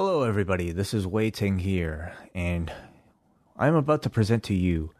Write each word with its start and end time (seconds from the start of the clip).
Hello, 0.00 0.22
everybody. 0.22 0.70
This 0.70 0.94
is 0.94 1.08
Wai 1.08 1.30
Ting 1.30 1.58
here, 1.58 2.12
and 2.32 2.72
I'm 3.56 3.74
about 3.74 4.00
to 4.02 4.08
present 4.08 4.44
to 4.44 4.54
you 4.54 4.92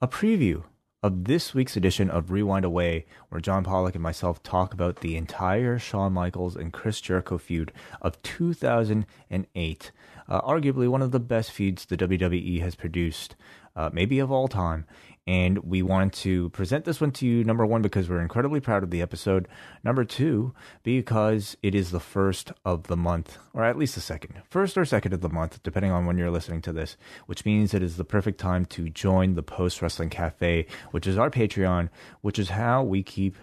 a 0.00 0.08
preview 0.08 0.64
of 1.02 1.24
this 1.24 1.52
week's 1.52 1.76
edition 1.76 2.08
of 2.08 2.30
Rewind 2.30 2.64
Away, 2.64 3.04
where 3.28 3.42
John 3.42 3.64
Pollock 3.64 3.94
and 3.94 4.02
myself 4.02 4.42
talk 4.42 4.72
about 4.72 5.00
the 5.00 5.18
entire 5.18 5.78
Shawn 5.78 6.14
Michaels 6.14 6.56
and 6.56 6.72
Chris 6.72 7.02
Jericho 7.02 7.36
feud 7.36 7.70
of 8.00 8.22
2008. 8.22 9.92
Uh, 10.26 10.40
arguably 10.40 10.88
one 10.88 11.02
of 11.02 11.10
the 11.10 11.20
best 11.20 11.52
feuds 11.52 11.84
the 11.84 11.98
WWE 11.98 12.62
has 12.62 12.74
produced, 12.74 13.36
uh, 13.76 13.90
maybe 13.92 14.20
of 14.20 14.32
all 14.32 14.48
time. 14.48 14.86
And 15.26 15.58
we 15.58 15.82
wanted 15.82 16.12
to 16.14 16.50
present 16.50 16.84
this 16.84 17.00
one 17.00 17.10
to 17.12 17.26
you, 17.26 17.44
number 17.44 17.64
one, 17.64 17.80
because 17.80 18.08
we're 18.08 18.20
incredibly 18.20 18.60
proud 18.60 18.82
of 18.82 18.90
the 18.90 19.00
episode. 19.00 19.48
Number 19.82 20.04
two, 20.04 20.54
because 20.82 21.56
it 21.62 21.74
is 21.74 21.90
the 21.90 22.00
first 22.00 22.52
of 22.64 22.88
the 22.88 22.96
month, 22.96 23.38
or 23.54 23.64
at 23.64 23.78
least 23.78 23.94
the 23.94 24.02
second, 24.02 24.42
first 24.50 24.76
or 24.76 24.84
second 24.84 25.14
of 25.14 25.22
the 25.22 25.30
month, 25.30 25.62
depending 25.62 25.92
on 25.92 26.04
when 26.04 26.18
you're 26.18 26.30
listening 26.30 26.60
to 26.62 26.72
this, 26.72 26.98
which 27.24 27.46
means 27.46 27.72
it 27.72 27.82
is 27.82 27.96
the 27.96 28.04
perfect 28.04 28.38
time 28.38 28.66
to 28.66 28.90
join 28.90 29.34
the 29.34 29.42
Post 29.42 29.80
Wrestling 29.80 30.10
Cafe, 30.10 30.66
which 30.90 31.06
is 31.06 31.16
our 31.16 31.30
Patreon, 31.30 31.88
which 32.20 32.38
is 32.38 32.50
how 32.50 32.82
we 32.82 33.02
keep 33.02 33.36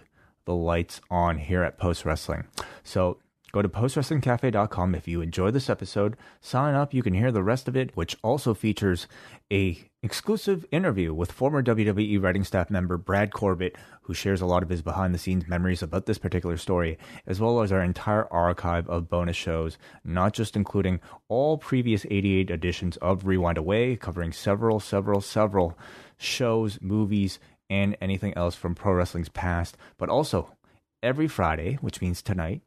the 0.44 0.54
lights 0.54 1.00
on 1.10 1.38
here 1.38 1.64
at 1.64 1.78
Post 1.78 2.04
Wrestling. 2.04 2.44
So 2.84 3.18
Go 3.52 3.60
to 3.60 3.68
postwrestlingcafe.com 3.68 4.94
if 4.94 5.06
you 5.06 5.20
enjoy 5.20 5.50
this 5.50 5.68
episode. 5.68 6.16
Sign 6.40 6.74
up, 6.74 6.94
you 6.94 7.02
can 7.02 7.12
hear 7.12 7.30
the 7.30 7.42
rest 7.42 7.68
of 7.68 7.76
it, 7.76 7.94
which 7.94 8.16
also 8.22 8.54
features 8.54 9.06
a 9.52 9.78
exclusive 10.02 10.64
interview 10.72 11.12
with 11.12 11.30
former 11.30 11.62
WWE 11.62 12.20
writing 12.20 12.42
staff 12.42 12.70
member 12.70 12.96
Brad 12.96 13.32
Corbett, 13.32 13.76
who 14.00 14.14
shares 14.14 14.40
a 14.40 14.46
lot 14.46 14.62
of 14.62 14.70
his 14.70 14.80
behind 14.80 15.14
the 15.14 15.18
scenes 15.18 15.46
memories 15.46 15.82
about 15.82 16.06
this 16.06 16.16
particular 16.16 16.56
story, 16.56 16.98
as 17.26 17.38
well 17.38 17.60
as 17.60 17.70
our 17.70 17.82
entire 17.82 18.26
archive 18.32 18.88
of 18.88 19.10
bonus 19.10 19.36
shows, 19.36 19.76
not 20.04 20.32
just 20.32 20.56
including 20.56 21.00
all 21.28 21.58
previous 21.58 22.06
88 22.10 22.50
editions 22.50 22.96
of 22.96 23.26
Rewind 23.26 23.58
Away, 23.58 23.94
covering 23.94 24.32
several, 24.32 24.80
several, 24.80 25.20
several 25.20 25.78
shows, 26.16 26.78
movies, 26.80 27.38
and 27.68 27.94
anything 28.00 28.32
else 28.36 28.54
from 28.54 28.74
pro 28.74 28.94
wrestling's 28.94 29.28
past, 29.28 29.76
but 29.98 30.08
also 30.08 30.56
every 31.02 31.28
Friday, 31.28 31.74
which 31.82 32.00
means 32.00 32.22
tonight, 32.22 32.62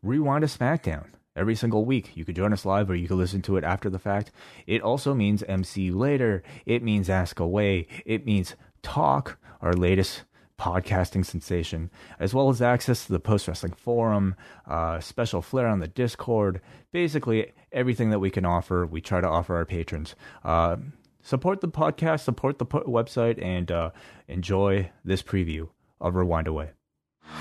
Rewind 0.00 0.44
a 0.44 0.46
SmackDown 0.46 1.08
every 1.36 1.54
single 1.54 1.84
week. 1.84 2.16
You 2.16 2.24
could 2.24 2.36
join 2.36 2.52
us 2.52 2.64
live 2.64 2.90
or 2.90 2.94
you 2.94 3.08
could 3.08 3.16
listen 3.16 3.42
to 3.42 3.56
it 3.56 3.64
after 3.64 3.88
the 3.90 3.98
fact. 3.98 4.30
It 4.66 4.82
also 4.82 5.14
means 5.14 5.42
MC 5.44 5.90
later. 5.90 6.42
It 6.66 6.82
means 6.82 7.08
ask 7.08 7.40
away. 7.40 7.86
It 8.04 8.26
means 8.26 8.56
talk, 8.82 9.38
our 9.60 9.72
latest 9.72 10.24
podcasting 10.58 11.24
sensation, 11.24 11.90
as 12.18 12.34
well 12.34 12.50
as 12.50 12.60
access 12.60 13.06
to 13.06 13.12
the 13.12 13.20
post 13.20 13.48
wrestling 13.48 13.72
forum, 13.72 14.34
uh, 14.66 15.00
special 15.00 15.40
flair 15.40 15.66
on 15.66 15.80
the 15.80 15.88
Discord, 15.88 16.60
basically 16.92 17.52
everything 17.72 18.10
that 18.10 18.18
we 18.18 18.30
can 18.30 18.44
offer. 18.44 18.84
We 18.84 19.00
try 19.00 19.22
to 19.22 19.28
offer 19.28 19.56
our 19.56 19.64
patrons. 19.64 20.14
Uh, 20.44 20.76
support 21.22 21.62
the 21.62 21.68
podcast, 21.68 22.20
support 22.20 22.58
the 22.58 22.66
po- 22.66 22.84
website, 22.84 23.42
and 23.42 23.70
uh, 23.70 23.90
enjoy 24.28 24.90
this 25.02 25.22
preview 25.22 25.68
of 26.00 26.14
Rewind 26.14 26.46
Away. 26.46 26.70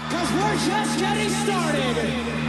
Cause 0.09 0.31
we're 0.31 0.67
just 0.67 0.99
getting 0.99 1.29
started. 1.29 2.48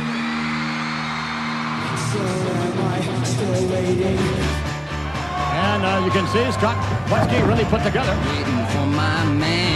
So 2.11 2.19
am 2.19 2.79
I 2.81 3.25
still 3.25 3.71
waiting? 3.71 4.19
And 4.19 5.85
uh, 5.85 6.03
you 6.05 6.11
can 6.11 6.27
see 6.29 6.51
Scott 6.59 6.77
Wetsky 7.09 7.47
really 7.47 7.65
put 7.65 7.83
together. 7.83 8.15
Waiting 8.27 8.67
for 8.67 8.87
my 8.87 9.25
man. 9.27 9.71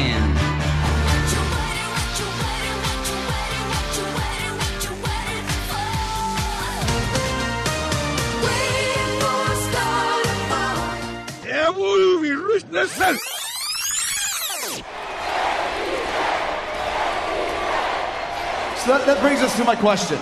So 18.84 18.90
that, 18.90 19.06
that 19.06 19.20
brings 19.22 19.40
us 19.40 19.56
to 19.56 19.64
my 19.64 19.74
question. 19.76 20.18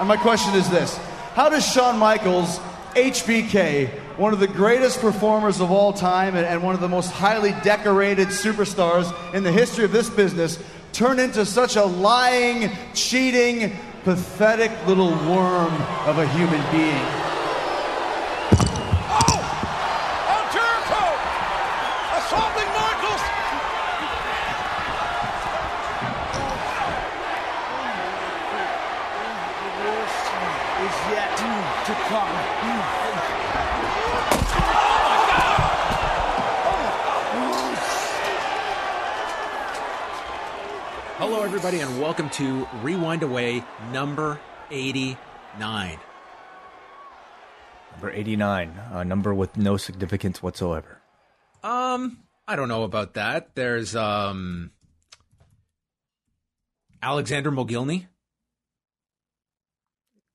And 0.00 0.08
my 0.08 0.16
question 0.16 0.54
is 0.54 0.68
this 0.70 0.98
How 1.34 1.48
does 1.48 1.66
Shawn 1.66 1.98
Michaels, 1.98 2.58
HBK, 2.94 3.88
one 4.18 4.34
of 4.34 4.38
the 4.38 4.46
greatest 4.46 5.00
performers 5.00 5.60
of 5.60 5.70
all 5.70 5.94
time 5.94 6.36
and, 6.36 6.44
and 6.44 6.62
one 6.62 6.74
of 6.74 6.82
the 6.82 6.90
most 6.90 7.10
highly 7.10 7.52
decorated 7.62 8.28
superstars 8.28 9.10
in 9.32 9.42
the 9.42 9.50
history 9.50 9.86
of 9.86 9.92
this 9.92 10.10
business, 10.10 10.62
turn 10.92 11.18
into 11.18 11.46
such 11.46 11.76
a 11.76 11.84
lying, 11.84 12.70
cheating, 12.92 13.74
pathetic 14.04 14.70
little 14.86 15.08
worm 15.08 15.72
of 16.04 16.18
a 16.18 16.28
human 16.28 16.60
being? 16.70 17.02
Oh, 19.08 19.40
Jericho! 20.52 21.02
Assaulting 22.18 22.68
Michaels! 22.76 23.22
Is 30.82 31.12
yet 31.12 31.32
to 31.86 31.94
come. 31.94 32.28
Hello, 41.18 41.41
everybody, 41.54 41.80
and 41.80 42.00
welcome 42.00 42.30
to 42.30 42.66
Rewind 42.82 43.22
Away 43.22 43.62
number 43.92 44.40
89. 44.70 45.98
Number 47.90 48.10
89, 48.10 48.80
a 48.90 49.04
number 49.04 49.34
with 49.34 49.58
no 49.58 49.76
significance 49.76 50.42
whatsoever. 50.42 51.02
Um, 51.62 52.20
I 52.48 52.56
don't 52.56 52.68
know 52.68 52.84
about 52.84 53.12
that. 53.14 53.54
There's, 53.54 53.94
um, 53.94 54.70
Alexander 57.02 57.52
Mogilny. 57.52 58.06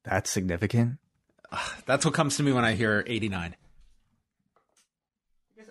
That's 0.04 0.30
significant. 0.30 1.00
That's 1.88 2.06
what 2.06 2.14
comes 2.14 2.38
to 2.38 2.44
me 2.44 2.52
when 2.52 2.64
I 2.64 2.74
hear 2.74 3.04
89. 3.08 3.56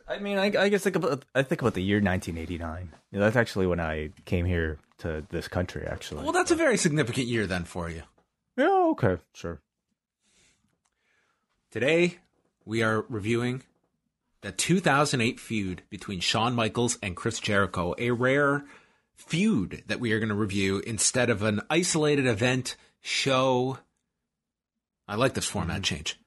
I 0.09 0.19
mean, 0.19 0.39
I, 0.39 0.47
I 0.47 0.69
guess 0.69 0.85
think 0.85 0.97
about 0.97 1.25
I 1.35 1.43
think 1.43 1.61
about 1.61 1.75
the 1.75 1.83
year 1.83 1.99
1989. 1.99 2.93
Yeah, 3.11 3.21
that's 3.21 3.37
actually 3.37 3.67
when 3.67 3.81
I 3.81 4.11
came 4.25 4.45
here 4.45 4.79
to 4.99 5.25
this 5.31 5.49
country. 5.49 5.87
Actually, 5.87 6.23
Well, 6.23 6.33
that's 6.33 6.51
a 6.51 6.57
very 6.57 6.77
significant 6.77 7.27
year 7.27 7.47
then 7.47 7.65
for 7.65 7.91
you. 7.91 8.03
yeah, 8.57 8.89
okay, 8.93 9.19
sure. 9.33 9.61
Today, 11.71 12.19
we 12.65 12.83
are 12.83 13.05
reviewing 13.09 13.63
the 14.43 14.53
2008 14.53 15.41
feud 15.41 15.83
between 15.91 16.21
Shawn 16.21 16.55
Michaels 16.55 16.99
and 17.03 17.17
Chris 17.17 17.41
Jericho, 17.41 17.95
a 17.99 18.13
rare 18.13 18.65
feud 19.15 19.83
that 19.87 19.99
we 19.99 20.13
are 20.13 20.21
going 20.21 20.29
to 20.29 20.35
review 20.35 20.79
instead 20.87 21.31
of 21.31 21.43
an 21.43 21.61
isolated 21.69 22.27
event, 22.27 22.77
show, 23.01 23.79
I 25.09 25.17
like 25.17 25.35
this 25.35 25.47
format 25.47 25.77
mm-hmm. 25.77 25.83
change. 25.83 26.21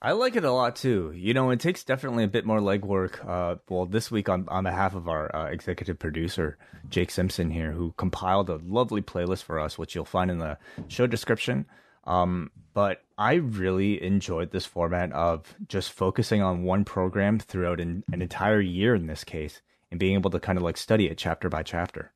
I 0.00 0.12
like 0.12 0.36
it 0.36 0.44
a 0.44 0.52
lot 0.52 0.76
too. 0.76 1.12
You 1.14 1.34
know, 1.34 1.50
it 1.50 1.58
takes 1.58 1.82
definitely 1.82 2.22
a 2.22 2.28
bit 2.28 2.46
more 2.46 2.60
legwork. 2.60 3.26
Uh, 3.28 3.56
well, 3.68 3.84
this 3.84 4.10
week 4.10 4.28
on 4.28 4.48
on 4.48 4.64
behalf 4.64 4.94
of 4.94 5.08
our 5.08 5.34
uh, 5.34 5.46
executive 5.46 5.98
producer 5.98 6.56
Jake 6.88 7.10
Simpson 7.10 7.50
here, 7.50 7.72
who 7.72 7.92
compiled 7.96 8.48
a 8.48 8.60
lovely 8.64 9.02
playlist 9.02 9.42
for 9.42 9.58
us, 9.58 9.76
which 9.76 9.94
you'll 9.94 10.04
find 10.04 10.30
in 10.30 10.38
the 10.38 10.56
show 10.86 11.06
description. 11.06 11.66
Um, 12.04 12.50
but 12.74 13.02
I 13.18 13.34
really 13.34 14.02
enjoyed 14.02 14.52
this 14.52 14.64
format 14.64 15.12
of 15.12 15.56
just 15.66 15.92
focusing 15.92 16.42
on 16.42 16.62
one 16.62 16.84
program 16.84 17.40
throughout 17.40 17.80
an, 17.80 18.04
an 18.12 18.22
entire 18.22 18.60
year 18.60 18.94
in 18.94 19.08
this 19.08 19.24
case, 19.24 19.60
and 19.90 19.98
being 19.98 20.14
able 20.14 20.30
to 20.30 20.38
kind 20.38 20.56
of 20.56 20.62
like 20.62 20.76
study 20.76 21.08
it 21.08 21.18
chapter 21.18 21.48
by 21.48 21.64
chapter. 21.64 22.12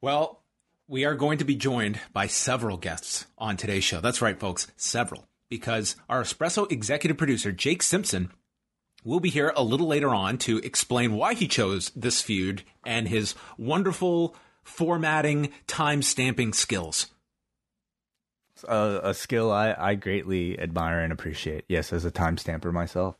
Well, 0.00 0.44
we 0.86 1.04
are 1.04 1.14
going 1.16 1.38
to 1.38 1.44
be 1.44 1.56
joined 1.56 1.98
by 2.12 2.28
several 2.28 2.76
guests 2.76 3.26
on 3.36 3.56
today's 3.56 3.84
show. 3.84 4.00
That's 4.00 4.22
right, 4.22 4.38
folks, 4.38 4.70
several, 4.76 5.26
because 5.48 5.96
our 6.08 6.22
espresso 6.22 6.70
executive 6.70 7.16
producer, 7.16 7.52
Jake 7.52 7.82
Simpson, 7.82 8.30
will 9.04 9.20
be 9.20 9.30
here 9.30 9.52
a 9.56 9.62
little 9.62 9.86
later 9.86 10.14
on 10.14 10.38
to 10.38 10.58
explain 10.58 11.14
why 11.14 11.34
he 11.34 11.46
chose 11.46 11.90
this 11.94 12.22
feud 12.22 12.62
and 12.86 13.08
his 13.08 13.34
wonderful 13.58 14.34
formatting, 14.62 15.50
time 15.66 16.02
stamping 16.02 16.52
skills. 16.52 17.10
A, 18.66 19.00
a 19.04 19.14
skill 19.14 19.52
I, 19.52 19.74
I 19.76 19.94
greatly 19.94 20.58
admire 20.58 21.00
and 21.00 21.12
appreciate. 21.12 21.64
Yes, 21.68 21.92
as 21.92 22.04
a 22.04 22.10
time 22.10 22.38
stamper 22.38 22.72
myself. 22.72 23.16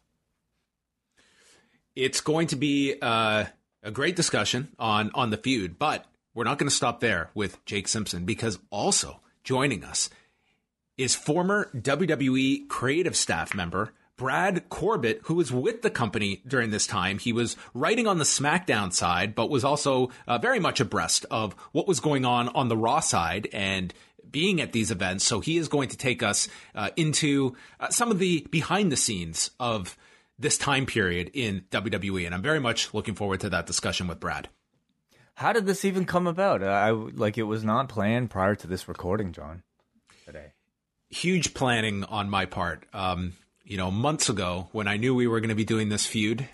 It's 1.95 2.21
going 2.21 2.49
to 2.49 2.57
be 2.57 2.97
uh, 3.01 3.45
a 3.83 3.91
great 3.91 4.17
discussion 4.17 4.69
on 4.79 5.11
on 5.15 5.31
the 5.31 5.37
feud, 5.37 5.79
but 5.79 6.07
we're 6.35 6.45
not 6.45 6.59
going 6.59 6.69
to 6.69 6.75
stop 6.75 7.01
there 7.01 7.31
with 7.35 7.65
Jake 7.67 7.87
Simpson 7.87 8.25
because 8.25 8.59
also 8.71 9.21
joining 9.45 9.85
us 9.85 10.11
is 10.97 11.15
former 11.15 11.71
WWE 11.75 12.69
creative 12.69 13.17
staff 13.17 13.55
member 13.55 13.93
Brad 14.17 14.69
Corbett, 14.69 15.21
who 15.25 15.35
was 15.35 15.51
with 15.51 15.83
the 15.83 15.91
company 15.91 16.41
during 16.47 16.71
this 16.71 16.87
time. 16.87 17.19
He 17.19 17.33
was 17.33 17.57
writing 17.75 18.07
on 18.07 18.19
the 18.19 18.25
SmackDown 18.25 18.93
side, 18.93 19.35
but 19.35 19.51
was 19.51 19.65
also 19.65 20.11
uh, 20.29 20.39
very 20.39 20.61
much 20.61 20.79
abreast 20.79 21.27
of 21.31 21.55
what 21.73 21.89
was 21.89 21.99
going 21.99 22.25
on 22.25 22.49
on 22.51 22.69
the 22.69 22.77
Raw 22.77 23.01
side 23.01 23.49
and 23.53 23.93
being 24.31 24.61
at 24.61 24.73
these 24.73 24.91
events. 24.91 25.25
So 25.25 25.41
he 25.41 25.57
is 25.57 25.69
going 25.69 25.89
to 25.89 25.97
take 25.97 26.23
us 26.23 26.49
uh, 26.75 26.91
into 26.97 27.57
uh, 27.81 27.89
some 27.91 28.11
of 28.11 28.21
the 28.21 28.47
behind 28.51 28.93
the 28.93 28.97
scenes 28.97 29.51
of 29.59 29.97
this 30.39 30.59
time 30.59 30.87
period 30.87 31.31
in 31.35 31.65
WWE. 31.71 32.27
And 32.27 32.35
I'm 32.35 32.43
very 32.43 32.61
much 32.61 32.95
looking 32.95 33.15
forward 33.15 33.41
to 33.41 33.51
that 33.51 33.67
discussion 33.67 34.07
with 34.07 34.21
Brad. 34.21 34.49
How 35.35 35.53
did 35.53 35.67
this 35.67 35.85
even 35.85 36.05
come 36.05 36.29
about? 36.29 36.63
I 36.63 36.91
like 36.91 37.37
it 37.37 37.43
was 37.43 37.65
not 37.65 37.89
planned 37.89 38.31
prior 38.31 38.55
to 38.55 38.67
this 38.69 38.87
recording, 38.89 39.33
John. 39.33 39.65
Today, 40.25 40.53
huge 41.11 41.55
planning 41.55 42.05
on 42.05 42.31
my 42.31 42.47
part. 42.47 42.85
Um, 42.93 43.35
you 43.65 43.77
know, 43.77 43.91
months 43.91 44.29
ago 44.29 44.69
when 44.73 44.89
I 44.89 44.97
knew 44.97 45.15
we 45.15 45.27
were 45.27 45.41
going 45.41 45.49
to 45.49 45.55
be 45.55 45.65
doing 45.65 45.89
this 45.89 46.07
feud, 46.07 46.49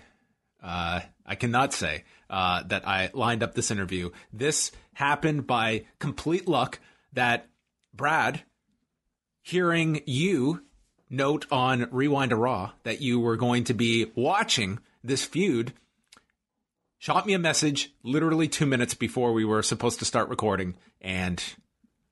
uh, 0.63 1.01
I 1.25 1.35
cannot 1.35 1.73
say 1.73 2.03
uh, 2.29 2.63
that 2.63 2.87
I 2.87 3.09
lined 3.13 3.43
up 3.43 3.53
this 3.53 3.71
interview. 3.71 4.11
This 4.31 4.71
happened 4.93 5.47
by 5.47 5.85
complete 5.99 6.47
luck. 6.47 6.79
That 7.13 7.49
Brad, 7.93 8.41
hearing 9.41 10.01
you 10.05 10.63
note 11.09 11.45
on 11.51 11.89
Rewind 11.91 12.29
to 12.29 12.37
Raw 12.37 12.71
that 12.83 13.01
you 13.01 13.19
were 13.19 13.35
going 13.35 13.65
to 13.65 13.73
be 13.73 14.11
watching 14.15 14.79
this 15.03 15.25
feud 15.25 15.73
shot 16.97 17.25
me 17.25 17.33
a 17.33 17.39
message 17.39 17.91
literally 18.03 18.47
two 18.47 18.65
minutes 18.65 18.93
before 18.93 19.33
we 19.33 19.43
were 19.43 19.63
supposed 19.63 19.99
to 19.99 20.05
start 20.05 20.29
recording 20.29 20.75
and 21.01 21.43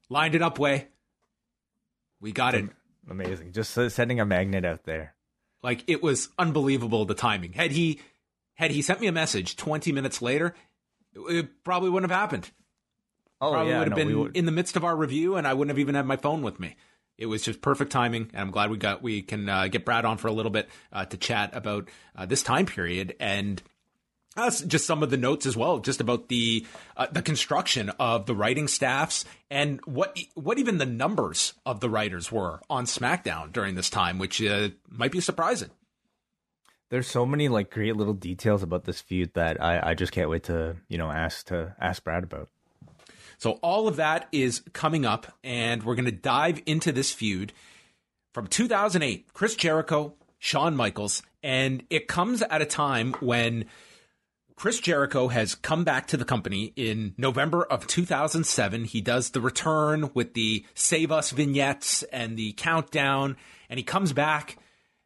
lined 0.09 0.35
it 0.35 0.41
up 0.41 0.59
way. 0.59 0.87
We 2.21 2.31
got 2.31 2.55
it. 2.55 2.69
Amazing. 3.09 3.53
Just 3.53 3.71
sending 3.71 4.19
a 4.19 4.25
magnet 4.25 4.65
out 4.65 4.83
there. 4.83 5.15
Like 5.63 5.83
it 5.87 6.01
was 6.01 6.29
unbelievable 6.37 7.05
the 7.05 7.13
timing. 7.13 7.53
Had 7.53 7.71
he 7.71 7.99
had 8.53 8.71
he 8.71 8.81
sent 8.81 9.01
me 9.01 9.07
a 9.07 9.11
message 9.11 9.55
20 9.55 9.91
minutes 9.91 10.21
later, 10.21 10.55
it 11.13 11.63
probably 11.63 11.89
wouldn't 11.89 12.11
have 12.11 12.19
happened. 12.19 12.49
Oh, 13.41 13.51
probably 13.51 13.71
yeah, 13.71 13.79
would 13.79 13.87
have 13.89 13.97
no, 13.97 14.05
been 14.05 14.19
would... 14.19 14.37
in 14.37 14.45
the 14.45 14.51
midst 14.51 14.75
of 14.75 14.83
our 14.83 14.95
review 14.95 15.35
and 15.35 15.47
I 15.47 15.53
wouldn't 15.53 15.71
have 15.71 15.79
even 15.79 15.95
had 15.95 16.05
my 16.05 16.17
phone 16.17 16.41
with 16.41 16.59
me. 16.59 16.75
It 17.17 17.25
was 17.25 17.43
just 17.43 17.59
perfect 17.59 17.91
timing, 17.91 18.29
and 18.31 18.41
I'm 18.43 18.51
glad 18.51 18.71
we 18.71 18.77
got 18.77 19.03
we 19.03 19.21
can 19.21 19.49
uh, 19.49 19.67
get 19.67 19.83
Brad 19.83 20.05
on 20.05 20.17
for 20.17 20.29
a 20.29 20.31
little 20.31 20.51
bit 20.51 20.69
uh, 20.93 21.03
to 21.03 21.17
chat 21.17 21.53
about 21.53 21.89
uh, 22.15 22.25
this 22.25 22.43
time 22.43 22.65
period 22.65 23.13
and 23.19 23.61
that's 24.43 24.61
just 24.61 24.85
some 24.85 25.03
of 25.03 25.09
the 25.09 25.17
notes 25.17 25.45
as 25.45 25.55
well, 25.55 25.79
just 25.79 26.01
about 26.01 26.29
the 26.29 26.65
uh, 26.97 27.07
the 27.11 27.21
construction 27.21 27.89
of 27.99 28.25
the 28.25 28.35
writing 28.35 28.67
staffs 28.67 29.25
and 29.49 29.79
what 29.85 30.17
what 30.35 30.59
even 30.59 30.77
the 30.77 30.85
numbers 30.85 31.53
of 31.65 31.79
the 31.79 31.89
writers 31.89 32.31
were 32.31 32.61
on 32.69 32.85
SmackDown 32.85 33.51
during 33.51 33.75
this 33.75 33.89
time, 33.89 34.17
which 34.17 34.41
uh, 34.41 34.69
might 34.89 35.11
be 35.11 35.21
surprising. 35.21 35.69
There's 36.89 37.07
so 37.07 37.25
many 37.25 37.49
like 37.49 37.69
great 37.69 37.95
little 37.95 38.13
details 38.13 38.63
about 38.63 38.85
this 38.85 38.99
feud 38.99 39.33
that 39.35 39.61
I, 39.61 39.91
I 39.91 39.93
just 39.93 40.11
can't 40.11 40.29
wait 40.29 40.43
to 40.43 40.77
you 40.87 40.97
know 40.97 41.11
ask 41.11 41.47
to 41.47 41.75
ask 41.79 42.03
Brad 42.03 42.23
about. 42.23 42.49
So 43.37 43.51
all 43.61 43.87
of 43.87 43.95
that 43.95 44.27
is 44.31 44.61
coming 44.73 45.05
up, 45.05 45.31
and 45.43 45.83
we're 45.83 45.95
going 45.95 46.05
to 46.05 46.11
dive 46.11 46.61
into 46.65 46.91
this 46.91 47.11
feud 47.11 47.53
from 48.33 48.47
2008. 48.47 49.33
Chris 49.33 49.55
Jericho, 49.55 50.15
Shawn 50.39 50.75
Michaels, 50.75 51.23
and 51.41 51.83
it 51.89 52.07
comes 52.07 52.41
at 52.41 52.61
a 52.61 52.65
time 52.65 53.13
when 53.21 53.65
Chris 54.59 54.81
Jericho 54.81 55.29
has 55.29 55.55
come 55.55 55.85
back 55.85 56.07
to 56.07 56.17
the 56.17 56.25
company 56.25 56.73
in 56.75 57.13
November 57.17 57.63
of 57.63 57.87
2007. 57.87 58.83
He 58.83 58.99
does 58.99 59.29
the 59.29 59.39
return 59.39 60.11
with 60.13 60.33
the 60.33 60.65
Save 60.73 61.13
Us 61.13 61.31
vignettes 61.31 62.03
and 62.03 62.35
the 62.35 62.51
countdown, 62.51 63.37
and 63.69 63.77
he 63.77 63.85
comes 63.85 64.11
back, 64.11 64.57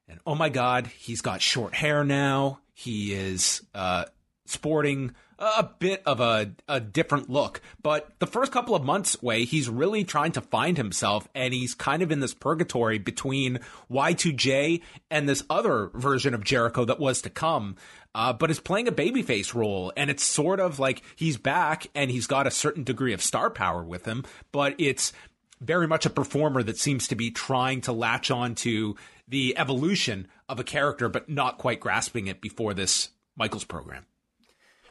and 0.08 0.20
oh 0.26 0.34
my 0.34 0.50
God, 0.50 0.88
he's 0.88 1.22
got 1.22 1.40
short 1.40 1.76
hair 1.76 2.04
now. 2.04 2.62
He 2.74 3.14
is 3.14 3.62
uh, 3.76 4.06
sporting 4.48 5.14
a 5.40 5.70
bit 5.80 6.02
of 6.06 6.20
a, 6.20 6.52
a 6.68 6.80
different 6.80 7.30
look. 7.30 7.62
But 7.82 8.10
the 8.20 8.28
first 8.28 8.52
couple 8.52 8.76
of 8.76 8.84
months 8.84 9.22
way, 9.22 9.46
he's 9.46 9.70
really 9.70 10.04
trying 10.04 10.32
to 10.34 10.42
find 10.42 10.78
himself 10.78 11.28
and 11.36 11.54
he's 11.54 11.74
kind 11.74 12.02
of 12.02 12.12
in 12.12 12.20
this 12.20 12.34
purgatory 12.34 12.98
between 12.98 13.60
Y2J 13.92 14.82
and 15.12 15.28
this 15.28 15.44
other 15.50 15.92
version 15.94 16.34
of 16.34 16.44
Jericho 16.44 16.86
that 16.86 17.00
was 17.00 17.22
to 17.22 17.30
come. 17.30 17.76
Uh, 18.15 18.31
but 18.31 18.51
is 18.51 18.60
playing 18.60 18.88
a 18.88 18.92
babyface 18.92 19.56
role 19.56 19.92
and 19.98 20.12
it's 20.12 20.24
sort 20.24 20.60
of 20.60 20.77
like 20.77 21.01
he's 21.15 21.38
back 21.38 21.88
and 21.95 22.12
he's 22.12 22.27
got 22.27 22.45
a 22.45 22.51
certain 22.51 22.83
degree 22.83 23.12
of 23.12 23.24
star 23.24 23.50
power 23.50 23.83
with 23.83 24.06
him, 24.06 24.24
but 24.51 24.75
it's 24.77 25.13
very 25.60 25.88
much 25.88 26.06
a 26.06 26.10
performer 26.10 26.62
that 26.62 26.77
seems 26.77 27.07
to 27.07 27.16
be 27.16 27.31
trying 27.31 27.81
to 27.81 27.92
latch 27.92 28.30
on 28.30 28.54
to 28.54 28.95
the 29.28 29.57
evolution 29.57 30.28
of 30.47 30.59
a 30.59 30.64
character, 30.64 31.09
but 31.09 31.30
not 31.30 31.57
quite 31.57 31.80
grasping 31.80 32.28
it 32.28 32.42
before 32.42 32.73
this 32.73 33.09
Michaels 33.35 33.64
program. 33.64 34.06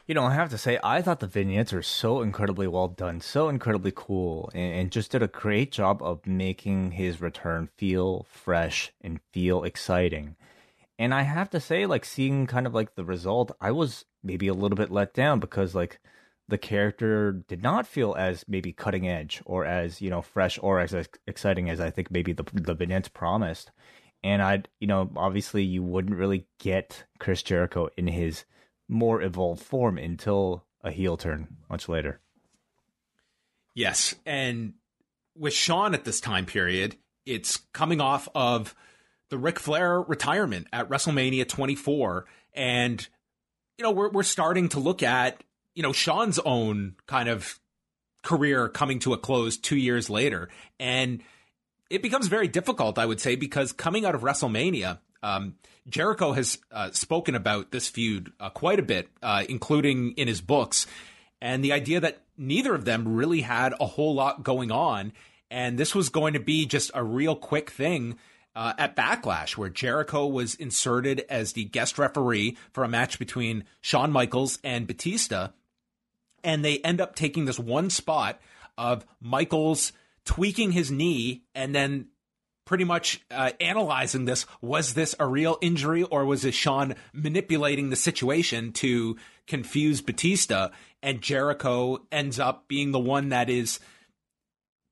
You 0.05 0.15
know, 0.15 0.25
I 0.25 0.33
have 0.33 0.49
to 0.49 0.57
say, 0.57 0.79
I 0.83 1.01
thought 1.01 1.21
the 1.21 1.27
vignettes 1.27 1.71
are 1.71 1.81
so 1.81 2.21
incredibly 2.21 2.67
well 2.67 2.89
done, 2.89 3.21
so 3.21 3.47
incredibly 3.47 3.93
cool, 3.95 4.51
and, 4.53 4.73
and, 4.73 4.91
just 4.91 5.11
did 5.11 5.23
a 5.23 5.29
great 5.29 5.71
job 5.71 6.03
of 6.03 6.27
making 6.27 6.91
his 6.91 7.21
return 7.21 7.69
feel 7.77 8.27
fresh 8.29 8.91
and 8.99 9.21
feel 9.31 9.63
exciting. 9.63 10.35
And 10.99 11.13
I 11.13 11.23
have 11.23 11.49
to 11.51 11.59
say, 11.59 11.85
like, 11.85 12.05
seeing 12.05 12.45
kind 12.45 12.67
of 12.67 12.73
like 12.73 12.95
the 12.95 13.03
result, 13.03 13.51
I 13.59 13.71
was 13.71 14.05
maybe 14.23 14.47
a 14.47 14.53
little 14.53 14.75
bit 14.75 14.91
let 14.91 15.13
down 15.13 15.39
because, 15.39 15.73
like, 15.73 15.99
the 16.47 16.57
character 16.57 17.31
did 17.47 17.63
not 17.63 17.87
feel 17.87 18.15
as 18.17 18.45
maybe 18.47 18.73
cutting 18.73 19.07
edge 19.07 19.41
or 19.45 19.65
as, 19.65 20.01
you 20.01 20.09
know, 20.09 20.21
fresh 20.21 20.59
or 20.61 20.79
as 20.79 20.93
exciting 21.25 21.69
as 21.69 21.79
I 21.79 21.89
think 21.89 22.11
maybe 22.11 22.33
the, 22.33 22.45
the 22.53 22.73
vignettes 22.73 23.07
promised. 23.07 23.71
And 24.23 24.41
I, 24.41 24.63
you 24.79 24.87
know, 24.87 25.09
obviously 25.15 25.63
you 25.63 25.83
wouldn't 25.83 26.17
really 26.17 26.47
get 26.59 27.05
Chris 27.19 27.43
Jericho 27.43 27.89
in 27.97 28.07
his 28.07 28.45
more 28.87 29.21
evolved 29.21 29.63
form 29.63 29.97
until 29.97 30.65
a 30.81 30.91
heel 30.91 31.17
turn 31.17 31.47
much 31.69 31.89
later. 31.89 32.19
Yes, 33.73 34.13
and 34.25 34.73
with 35.35 35.53
Shawn 35.53 35.93
at 35.95 36.05
this 36.05 36.21
time 36.21 36.45
period, 36.45 36.95
it's 37.25 37.57
coming 37.73 37.99
off 37.99 38.29
of 38.35 38.75
the 39.33 39.39
Ric 39.39 39.59
Flair 39.59 39.99
retirement 39.99 40.67
at 40.71 40.89
WrestleMania 40.89 41.49
24, 41.49 42.25
and 42.53 43.07
you 43.79 43.83
know 43.83 43.89
we're 43.89 44.11
we're 44.11 44.21
starting 44.21 44.69
to 44.69 44.79
look 44.79 45.01
at 45.01 45.43
you 45.73 45.81
know 45.81 45.91
Shawn's 45.91 46.37
own 46.37 46.93
kind 47.07 47.27
of 47.27 47.59
career 48.21 48.69
coming 48.69 48.99
to 48.99 49.13
a 49.13 49.17
close 49.17 49.57
two 49.57 49.75
years 49.75 50.07
later, 50.07 50.49
and 50.79 51.23
it 51.89 52.03
becomes 52.03 52.27
very 52.27 52.47
difficult, 52.47 52.99
I 52.99 53.07
would 53.07 53.19
say, 53.19 53.35
because 53.35 53.71
coming 53.71 54.05
out 54.05 54.13
of 54.13 54.21
WrestleMania, 54.21 54.99
um, 55.23 55.55
Jericho 55.89 56.33
has 56.33 56.59
uh, 56.71 56.91
spoken 56.91 57.33
about 57.33 57.71
this 57.71 57.89
feud 57.89 58.31
uh, 58.39 58.51
quite 58.51 58.77
a 58.77 58.83
bit, 58.83 59.09
uh, 59.23 59.45
including 59.49 60.11
in 60.11 60.27
his 60.27 60.41
books, 60.41 60.85
and 61.41 61.63
the 61.63 61.73
idea 61.73 61.99
that 62.01 62.21
neither 62.37 62.75
of 62.75 62.85
them 62.85 63.15
really 63.15 63.41
had 63.41 63.73
a 63.79 63.87
whole 63.87 64.13
lot 64.13 64.43
going 64.43 64.71
on, 64.71 65.11
and 65.49 65.79
this 65.79 65.95
was 65.95 66.09
going 66.09 66.33
to 66.33 66.39
be 66.39 66.67
just 66.67 66.91
a 66.93 67.03
real 67.03 67.35
quick 67.35 67.71
thing. 67.71 68.19
Uh, 68.55 68.73
at 68.77 68.95
Backlash, 68.95 69.57
where 69.57 69.69
Jericho 69.69 70.27
was 70.27 70.53
inserted 70.53 71.25
as 71.27 71.53
the 71.53 71.63
guest 71.63 71.97
referee 71.97 72.55
for 72.71 72.83
a 72.83 72.87
match 72.87 73.17
between 73.17 73.63
Shawn 73.81 74.11
Michaels 74.11 74.59
and 74.63 74.85
Batista. 74.85 75.47
And 76.43 76.63
they 76.63 76.77
end 76.79 77.01
up 77.01 77.15
taking 77.15 77.45
this 77.45 77.57
one 77.57 77.89
spot 77.89 78.39
of 78.77 79.07
Michaels 79.19 79.91
tweaking 80.25 80.71
his 80.71 80.91
knee 80.91 81.43
and 81.55 81.73
then 81.73 82.09
pretty 82.65 82.83
much 82.83 83.21
uh, 83.31 83.51
analyzing 83.59 84.25
this. 84.25 84.45
Was 84.61 84.93
this 84.93 85.15
a 85.19 85.27
real 85.27 85.57
injury 85.61 86.03
or 86.03 86.25
was 86.25 86.45
it 86.45 86.53
Shawn 86.53 86.95
manipulating 87.11 87.89
the 87.89 87.95
situation 87.95 88.71
to 88.73 89.17
confuse 89.47 90.01
Batista? 90.01 90.69
And 91.01 91.21
Jericho 91.21 92.05
ends 92.11 92.39
up 92.39 92.67
being 92.67 92.91
the 92.91 92.99
one 92.99 93.29
that 93.29 93.49
is 93.49 93.79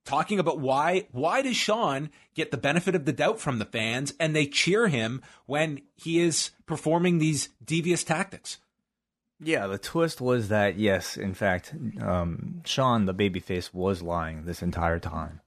talking 0.05 0.39
about 0.39 0.59
why 0.59 1.07
why 1.11 1.41
does 1.41 1.55
Shawn 1.55 2.09
get 2.33 2.51
the 2.51 2.57
benefit 2.57 2.95
of 2.95 3.05
the 3.05 3.13
doubt 3.13 3.39
from 3.39 3.59
the 3.59 3.65
fans 3.65 4.13
and 4.19 4.35
they 4.35 4.45
cheer 4.45 4.87
him 4.87 5.21
when 5.45 5.81
he 5.95 6.19
is 6.19 6.51
performing 6.65 7.17
these 7.17 7.49
devious 7.63 8.03
tactics. 8.03 8.57
Yeah, 9.43 9.67
the 9.67 9.77
twist 9.77 10.21
was 10.21 10.49
that 10.49 10.77
yes, 10.77 11.17
in 11.17 11.33
fact, 11.33 11.73
um, 11.99 12.61
Shawn 12.65 13.05
the 13.05 13.13
babyface 13.13 13.73
was 13.73 14.01
lying 14.01 14.45
this 14.45 14.61
entire 14.61 14.99
time. 14.99 15.41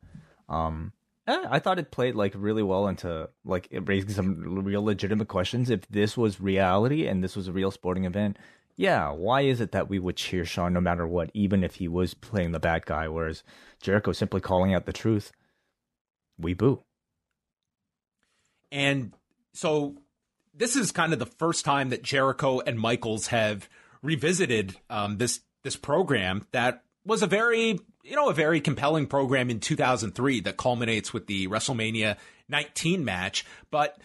Um, 0.49 0.93
eh, 1.29 1.45
I 1.49 1.61
thought 1.61 1.79
it 1.79 1.93
played 1.93 2.15
like 2.17 2.35
really 2.37 2.63
well 2.63 2.89
into 2.89 3.31
like 3.45 3.69
raising 3.71 4.11
some 4.11 4.65
real 4.65 4.85
legitimate 4.85 5.29
questions. 5.29 5.71
If 5.71 5.87
this 5.89 6.17
was 6.17 6.41
reality 6.41 7.07
and 7.07 7.23
this 7.23 7.37
was 7.37 7.47
a 7.47 7.53
real 7.53 7.71
sporting 7.71 8.05
event, 8.05 8.37
yeah, 8.77 9.11
why 9.11 9.43
is 9.43 9.61
it 9.61 9.73
that 9.73 9.89
we 9.89 9.99
would 9.99 10.17
cheer 10.17 10.45
Shawn 10.45 10.73
no 10.73 10.81
matter 10.81 11.07
what, 11.07 11.31
even 11.35 11.63
if 11.63 11.77
he 11.77 11.89
was 11.89 12.15
playing 12.15 12.53
the 12.53 12.61
bad 12.61 12.87
guy, 12.87 13.09
whereas 13.09 13.43
Jericho 13.81 14.13
simply 14.13 14.41
calling 14.41 14.75
out 14.75 14.87
the 14.87 14.93
truth, 14.93 15.33
we 16.39 16.55
boo. 16.55 16.83
And 18.73 19.15
so 19.53 19.97
this 20.53 20.75
is 20.75 20.91
kind 20.91 21.13
of 21.13 21.19
the 21.19 21.27
first 21.27 21.65
time 21.65 21.91
that 21.91 22.03
Jericho 22.03 22.61
and 22.61 22.79
Michaels 22.79 23.29
have 23.29 23.69
revisited 24.03 24.77
um, 24.91 25.19
this 25.19 25.41
this 25.63 25.77
program 25.77 26.47
that 26.53 26.83
was 27.07 27.23
a 27.23 27.27
very 27.27 27.79
you 28.03 28.17
know 28.17 28.29
a 28.29 28.35
very 28.35 28.61
compelling 28.61 29.07
program 29.07 29.51
in 29.51 29.61
2003 29.61 30.41
that 30.41 30.57
culminates 30.57 31.13
with 31.13 31.27
the 31.27 31.47
WrestleMania 31.47 32.17
19 32.49 33.05
match, 33.05 33.47
but 33.71 33.97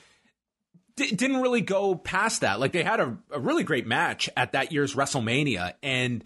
d- 1.00 1.16
didn't 1.16 1.42
really 1.42 1.62
go 1.62 1.96
past 1.96 2.42
that. 2.42 2.60
Like 2.60 2.74
they 2.74 2.84
had 2.84 3.00
a, 3.00 3.18
a 3.32 3.40
really 3.40 3.64
great 3.64 3.88
match 3.88 4.30
at 4.36 4.52
that 4.52 4.72
year's 4.72 4.96
WrestleMania, 4.96 5.74
and 5.82 6.24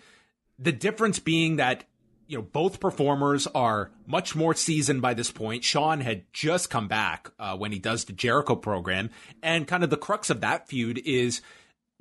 the 0.58 0.72
difference 0.72 1.20
being 1.20 1.58
that 1.58 1.86
you 2.28 2.38
know 2.38 2.42
both 2.42 2.80
performers 2.80 3.48
are 3.48 3.92
much 4.08 4.36
more 4.36 4.54
seasoned 4.54 5.02
by 5.02 5.14
this 5.14 5.32
point. 5.32 5.64
Shawn 5.64 6.02
had 6.02 6.26
just 6.34 6.70
come 6.70 6.88
back 6.88 7.32
uh, 7.40 7.56
when 7.56 7.72
he 7.72 7.80
does 7.80 8.06
the 8.06 8.14
Jericho 8.14 8.56
program, 8.56 9.12
and 9.42 9.68
kind 9.68 9.84
of 9.84 9.90
the 9.90 9.98
crux 9.98 10.30
of 10.30 10.42
that 10.42 10.68
feud 10.68 11.00
is 11.06 11.42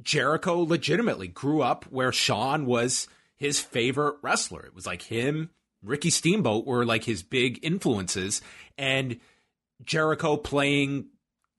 Jericho 0.03 0.61
legitimately 0.61 1.29
grew 1.29 1.63
up 1.63 1.85
where 1.91 2.13
Shawn 2.13 2.67
was 2.67 3.07
his 3.37 3.61
favorite 3.61 4.17
wrestler. 4.23 4.65
It 4.65 4.75
was 4.75 4.87
like 4.87 5.03
him, 5.03 5.51
Ricky 5.83 6.11
Steamboat 6.11 6.67
were 6.67 6.87
like 6.87 7.05
his 7.05 7.23
big 7.23 7.59
influences, 7.63 8.41
and 8.79 9.21
Jericho 9.85 10.37
playing 10.37 11.07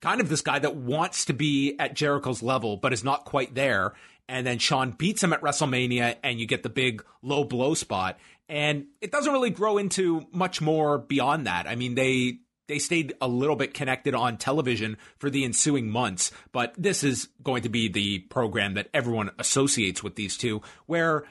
kind 0.04 0.20
of 0.20 0.28
this 0.28 0.42
guy 0.42 0.58
that 0.58 0.76
wants 0.76 1.24
to 1.24 1.32
be 1.32 1.76
at 1.78 1.94
Jericho's 1.94 2.42
level 2.42 2.76
but 2.76 2.92
is 2.92 3.02
not 3.02 3.24
quite 3.24 3.54
there. 3.54 3.94
And 4.28 4.46
then 4.46 4.58
Shawn 4.58 4.90
beats 4.90 5.22
him 5.22 5.32
at 5.32 5.40
WrestleMania, 5.42 6.16
and 6.22 6.38
you 6.40 6.46
get 6.46 6.62
the 6.62 6.70
big 6.70 7.04
low 7.22 7.44
blow 7.44 7.74
spot. 7.74 8.18
And 8.48 8.86
it 9.00 9.10
doesn't 9.10 9.32
really 9.32 9.50
grow 9.50 9.78
into 9.78 10.26
much 10.32 10.60
more 10.60 10.98
beyond 10.98 11.46
that. 11.46 11.66
I 11.66 11.74
mean, 11.74 11.94
they 11.94 12.38
they 12.68 12.78
stayed 12.78 13.14
a 13.20 13.28
little 13.28 13.56
bit 13.56 13.74
connected 13.74 14.14
on 14.14 14.38
television 14.38 14.96
for 15.18 15.28
the 15.28 15.44
ensuing 15.44 15.90
months, 15.90 16.32
but 16.52 16.74
this 16.78 17.04
is 17.04 17.28
going 17.42 17.62
to 17.62 17.68
be 17.68 17.88
the 17.88 18.20
program 18.20 18.74
that 18.74 18.88
everyone 18.94 19.30
associates 19.38 20.02
with 20.02 20.16
these 20.16 20.38
two, 20.38 20.62
where 20.86 21.24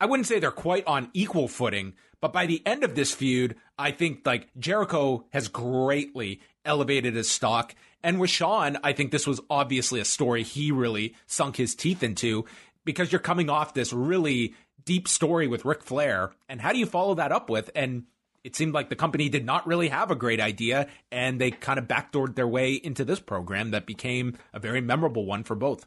I 0.00 0.06
wouldn't 0.06 0.26
say 0.26 0.38
they're 0.38 0.50
quite 0.50 0.86
on 0.86 1.10
equal 1.14 1.48
footing, 1.48 1.94
but 2.20 2.32
by 2.32 2.46
the 2.46 2.62
end 2.66 2.84
of 2.84 2.94
this 2.94 3.12
feud, 3.12 3.56
I 3.78 3.90
think 3.90 4.26
like 4.26 4.48
Jericho 4.58 5.24
has 5.30 5.48
greatly 5.48 6.40
elevated 6.64 7.14
his 7.14 7.30
stock. 7.30 7.74
And 8.02 8.20
with 8.20 8.30
Shawn, 8.30 8.78
I 8.82 8.92
think 8.92 9.10
this 9.10 9.26
was 9.26 9.40
obviously 9.50 10.00
a 10.00 10.04
story 10.04 10.42
he 10.42 10.70
really 10.70 11.14
sunk 11.26 11.56
his 11.56 11.74
teeth 11.74 12.02
into 12.02 12.44
because 12.84 13.12
you're 13.12 13.20
coming 13.20 13.50
off 13.50 13.74
this 13.74 13.92
really 13.92 14.54
deep 14.84 15.08
story 15.08 15.46
with 15.46 15.64
Ric 15.64 15.82
Flair. 15.82 16.32
And 16.48 16.60
how 16.60 16.72
do 16.72 16.78
you 16.78 16.86
follow 16.86 17.14
that 17.16 17.32
up 17.32 17.50
with? 17.50 17.70
And 17.74 18.04
it 18.44 18.56
seemed 18.56 18.72
like 18.72 18.88
the 18.88 18.96
company 18.96 19.28
did 19.28 19.44
not 19.44 19.66
really 19.66 19.88
have 19.88 20.10
a 20.10 20.16
great 20.16 20.40
idea, 20.40 20.86
and 21.10 21.40
they 21.40 21.50
kind 21.50 21.78
of 21.78 21.86
backdoored 21.86 22.34
their 22.34 22.48
way 22.48 22.72
into 22.72 23.04
this 23.04 23.20
program 23.20 23.72
that 23.72 23.84
became 23.84 24.38
a 24.54 24.58
very 24.58 24.80
memorable 24.80 25.26
one 25.26 25.44
for 25.44 25.54
both. 25.54 25.86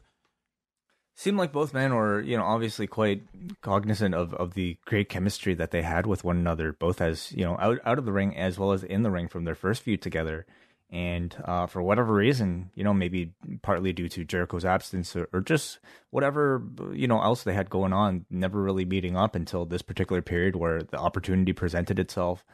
Seemed 1.14 1.36
like 1.36 1.52
both 1.52 1.74
men 1.74 1.94
were, 1.94 2.22
you 2.22 2.36
know, 2.36 2.44
obviously 2.44 2.86
quite 2.86 3.22
cognizant 3.60 4.14
of, 4.14 4.32
of 4.34 4.54
the 4.54 4.78
great 4.86 5.08
chemistry 5.08 5.54
that 5.54 5.70
they 5.70 5.82
had 5.82 6.06
with 6.06 6.24
one 6.24 6.38
another, 6.38 6.72
both 6.72 7.00
as, 7.00 7.30
you 7.32 7.44
know, 7.44 7.56
out, 7.60 7.78
out 7.84 7.98
of 7.98 8.06
the 8.06 8.12
ring 8.12 8.36
as 8.36 8.58
well 8.58 8.72
as 8.72 8.82
in 8.82 9.02
the 9.02 9.10
ring 9.10 9.28
from 9.28 9.44
their 9.44 9.54
first 9.54 9.82
feud 9.82 10.00
together. 10.00 10.46
And 10.90 11.34
uh, 11.44 11.66
for 11.66 11.82
whatever 11.82 12.12
reason, 12.12 12.70
you 12.74 12.84
know, 12.84 12.92
maybe 12.92 13.32
partly 13.62 13.94
due 13.94 14.08
to 14.10 14.24
Jericho's 14.24 14.64
absence 14.64 15.16
or, 15.16 15.26
or, 15.32 15.40
just 15.40 15.78
whatever, 16.10 16.62
you 16.92 17.08
know, 17.08 17.22
else 17.22 17.44
they 17.44 17.54
had 17.54 17.70
going 17.70 17.94
on, 17.94 18.26
never 18.28 18.62
really 18.62 18.84
meeting 18.84 19.16
up 19.16 19.34
until 19.34 19.64
this 19.64 19.80
particular 19.80 20.20
period 20.20 20.54
where 20.54 20.82
the 20.82 20.98
opportunity 20.98 21.54
presented 21.54 21.98
itself. 21.98 22.44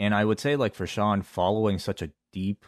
And 0.00 0.12
I 0.12 0.24
would 0.24 0.40
say, 0.40 0.56
like, 0.56 0.74
for 0.74 0.88
Shawn, 0.88 1.22
following 1.22 1.78
such 1.78 2.02
a 2.02 2.10
deep 2.32 2.64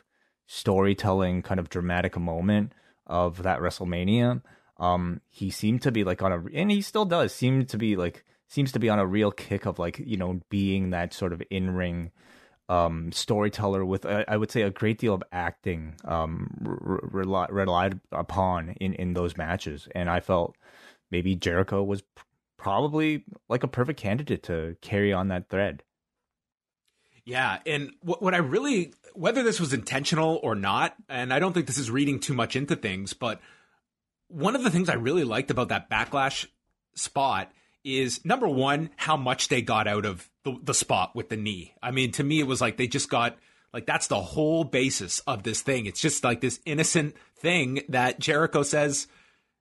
storytelling 0.47 1.43
kind 1.43 1.59
of 1.59 1.69
dramatic 1.69 2.17
moment 2.17 2.73
of 3.05 3.43
that 3.43 3.59
WrestleMania, 3.59 4.43
um, 4.79 5.21
he 5.31 5.51
seemed 5.51 5.83
to 5.83 5.93
be 5.93 6.05
like 6.05 6.23
on 6.23 6.33
a, 6.33 6.43
and 6.55 6.71
he 6.71 6.83
still 6.83 7.05
does 7.05 7.35
seem 7.35 7.65
to 7.67 7.79
be 7.79 7.97
like, 7.97 8.25
seems 8.49 8.73
to 8.73 8.79
be 8.79 8.89
on 8.89 8.99
a 8.99 9.07
real 9.07 9.31
kick 9.31 9.67
of 9.67 9.79
like, 9.79 9.99
you 9.99 10.17
know, 10.17 10.41
being 10.51 10.91
that 10.91 11.13
sort 11.13 11.33
of 11.33 11.43
in 11.51 11.71
ring 11.71 12.13
um, 12.69 13.13
storyteller 13.13 13.85
with 13.85 14.05
uh, 14.05 14.25
I 14.27 14.37
would 14.37 14.51
say 14.51 14.63
a 14.63 14.71
great 14.71 14.99
deal 14.99 15.15
of 15.15 15.23
acting 15.31 15.95
um, 16.05 16.51
re- 16.61 17.47
relied 17.49 18.01
upon 18.11 18.71
in 18.81 18.95
in 18.95 19.15
those 19.15 19.37
matches, 19.37 19.89
and 19.95 20.11
I 20.11 20.21
felt 20.21 20.57
maybe 21.11 21.37
Jericho 21.37 21.83
was 21.83 22.03
probably 22.57 23.25
like 23.49 23.63
a 23.63 23.69
perfect 23.69 24.01
candidate 24.01 24.43
to 24.45 24.77
carry 24.81 25.13
on 25.13 25.29
that 25.29 25.49
thread. 25.49 25.83
Yeah, 27.25 27.59
and 27.67 27.93
what, 28.01 28.23
what 28.23 28.35
I 28.35 28.39
really 28.39 28.95
whether 29.15 29.43
this 29.43 29.61
was 29.61 29.73
intentional 29.73 30.41
or 30.43 30.55
not, 30.55 30.95
and 31.09 31.33
I 31.33 31.39
don't 31.39 31.53
think 31.53 31.67
this 31.67 31.79
is 31.79 31.91
reading 31.91 32.19
too 32.19 32.35
much 32.35 32.57
into 32.57 32.75
things, 32.75 33.13
but 33.13 33.41
one 34.29 34.57
of 34.57 34.63
the 34.63 34.71
things 34.71 34.89
I 34.89 34.95
really 34.95 35.25
liked 35.25 35.51
about 35.51 35.69
that 35.69 35.91
backlash 35.91 36.47
spot 36.95 37.53
is 37.85 38.25
number 38.25 38.49
one, 38.49 38.91
how 38.97 39.17
much 39.17 39.49
they 39.49 39.63
got 39.63 39.87
out 39.87 40.05
of 40.05 40.29
the, 40.45 40.59
the 40.63 40.75
spot 40.75 41.15
with 41.15 41.29
the 41.29 41.37
knee. 41.37 41.75
I 41.83 41.93
mean, 41.93 42.13
to 42.13 42.25
me, 42.25 42.41
it 42.41 42.47
was 42.47 42.61
like 42.61 42.77
they 42.77 42.89
just 42.89 43.09
got 43.09 43.39
like 43.73 43.87
that's 43.87 44.09
the 44.09 44.21
whole 44.21 44.65
basis 44.65 45.21
of 45.21 45.43
this 45.43 45.61
thing. 45.61 45.87
It's 45.87 46.01
just 46.01 46.25
like 46.25 46.41
this 46.41 46.61
innocent 46.65 47.15
thing 47.39 47.83
that 47.89 48.19
Jericho 48.19 48.63
says 48.63 49.07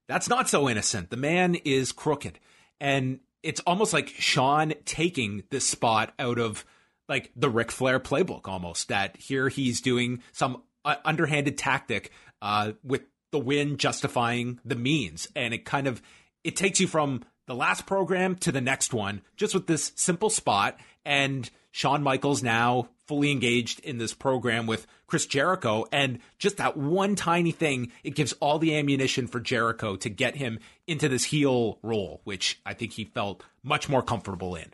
that's 0.07 0.29
not 0.29 0.49
so 0.49 0.69
innocent. 0.69 1.09
The 1.09 1.17
man 1.17 1.55
is 1.55 1.91
crooked. 1.91 2.39
And 2.79 3.19
it's 3.43 3.61
almost 3.61 3.93
like 3.93 4.09
Shawn 4.09 4.73
taking 4.85 5.43
this 5.49 5.67
spot 5.67 6.13
out 6.19 6.39
of 6.39 6.65
like 7.07 7.31
the 7.35 7.49
Ric 7.49 7.71
Flair 7.71 7.99
playbook 7.99 8.47
almost 8.47 8.87
that 8.87 9.17
here 9.17 9.49
he's 9.49 9.81
doing 9.81 10.23
some 10.31 10.63
uh, 10.83 10.95
underhanded 11.05 11.57
tactic 11.57 12.11
uh, 12.41 12.73
with 12.83 13.03
the 13.35 13.39
win 13.39 13.75
justifying 13.75 14.61
the 14.63 14.77
means. 14.77 15.27
And 15.35 15.53
it 15.53 15.65
kind 15.65 15.87
of, 15.87 16.01
it 16.45 16.55
takes 16.55 16.79
you 16.79 16.87
from 16.87 17.21
the 17.47 17.53
last 17.53 17.85
program 17.85 18.37
to 18.37 18.49
the 18.49 18.61
next 18.61 18.93
one, 18.93 19.21
just 19.35 19.53
with 19.53 19.67
this 19.67 19.91
simple 19.95 20.29
spot. 20.29 20.79
And 21.03 21.49
Shawn 21.71 22.01
Michaels 22.01 22.41
now 22.41 22.87
fully 23.07 23.31
engaged 23.31 23.81
in 23.81 23.97
this 23.97 24.13
program 24.13 24.67
with 24.67 24.87
Chris 25.05 25.25
Jericho. 25.25 25.85
And 25.91 26.19
just 26.39 26.55
that 26.55 26.77
one 26.77 27.15
tiny 27.15 27.51
thing, 27.51 27.91
it 28.05 28.15
gives 28.15 28.31
all 28.39 28.57
the 28.57 28.73
ammunition 28.77 29.27
for 29.27 29.41
Jericho 29.41 29.97
to 29.97 30.09
get 30.09 30.37
him 30.37 30.59
into 30.87 31.09
this 31.09 31.25
heel 31.25 31.77
role, 31.83 32.21
which 32.23 32.61
I 32.65 32.73
think 32.73 32.93
he 32.93 33.03
felt 33.03 33.43
much 33.63 33.89
more 33.89 34.01
comfortable 34.01 34.55
in. 34.55 34.71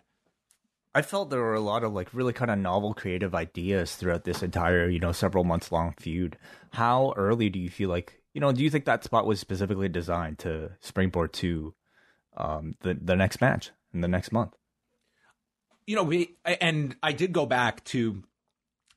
I 0.93 1.01
felt 1.01 1.31
there 1.31 1.39
were 1.39 1.55
a 1.55 1.61
lot 1.61 1.83
of 1.83 1.93
like 1.93 2.13
really 2.13 2.33
kind 2.33 2.51
of 2.51 2.59
novel 2.59 2.93
creative 2.93 3.33
ideas 3.33 3.95
throughout 3.95 4.23
this 4.23 4.43
entire, 4.43 4.87
you 4.87 4.99
know, 4.99 5.13
several 5.13 5.45
months 5.45 5.71
long 5.71 5.95
feud. 5.99 6.37
How 6.73 7.15
early 7.17 7.49
do 7.49 7.57
you 7.57 7.71
feel 7.71 7.89
like, 7.89 8.20
you 8.33 8.41
know, 8.41 8.51
do 8.51 8.63
you 8.63 8.69
think 8.69 8.85
that 8.85 9.03
spot 9.03 9.25
was 9.25 9.39
specifically 9.39 9.89
designed 9.89 10.39
to 10.39 10.71
springboard 10.79 11.33
to 11.33 11.73
um, 12.37 12.75
the 12.81 12.93
the 12.93 13.15
next 13.15 13.41
match 13.41 13.71
in 13.93 14.01
the 14.01 14.07
next 14.07 14.31
month. 14.31 14.55
You 15.85 15.95
know, 15.95 16.03
we 16.03 16.35
and 16.45 16.95
I 17.03 17.11
did 17.11 17.33
go 17.33 17.45
back 17.45 17.83
to 17.85 18.23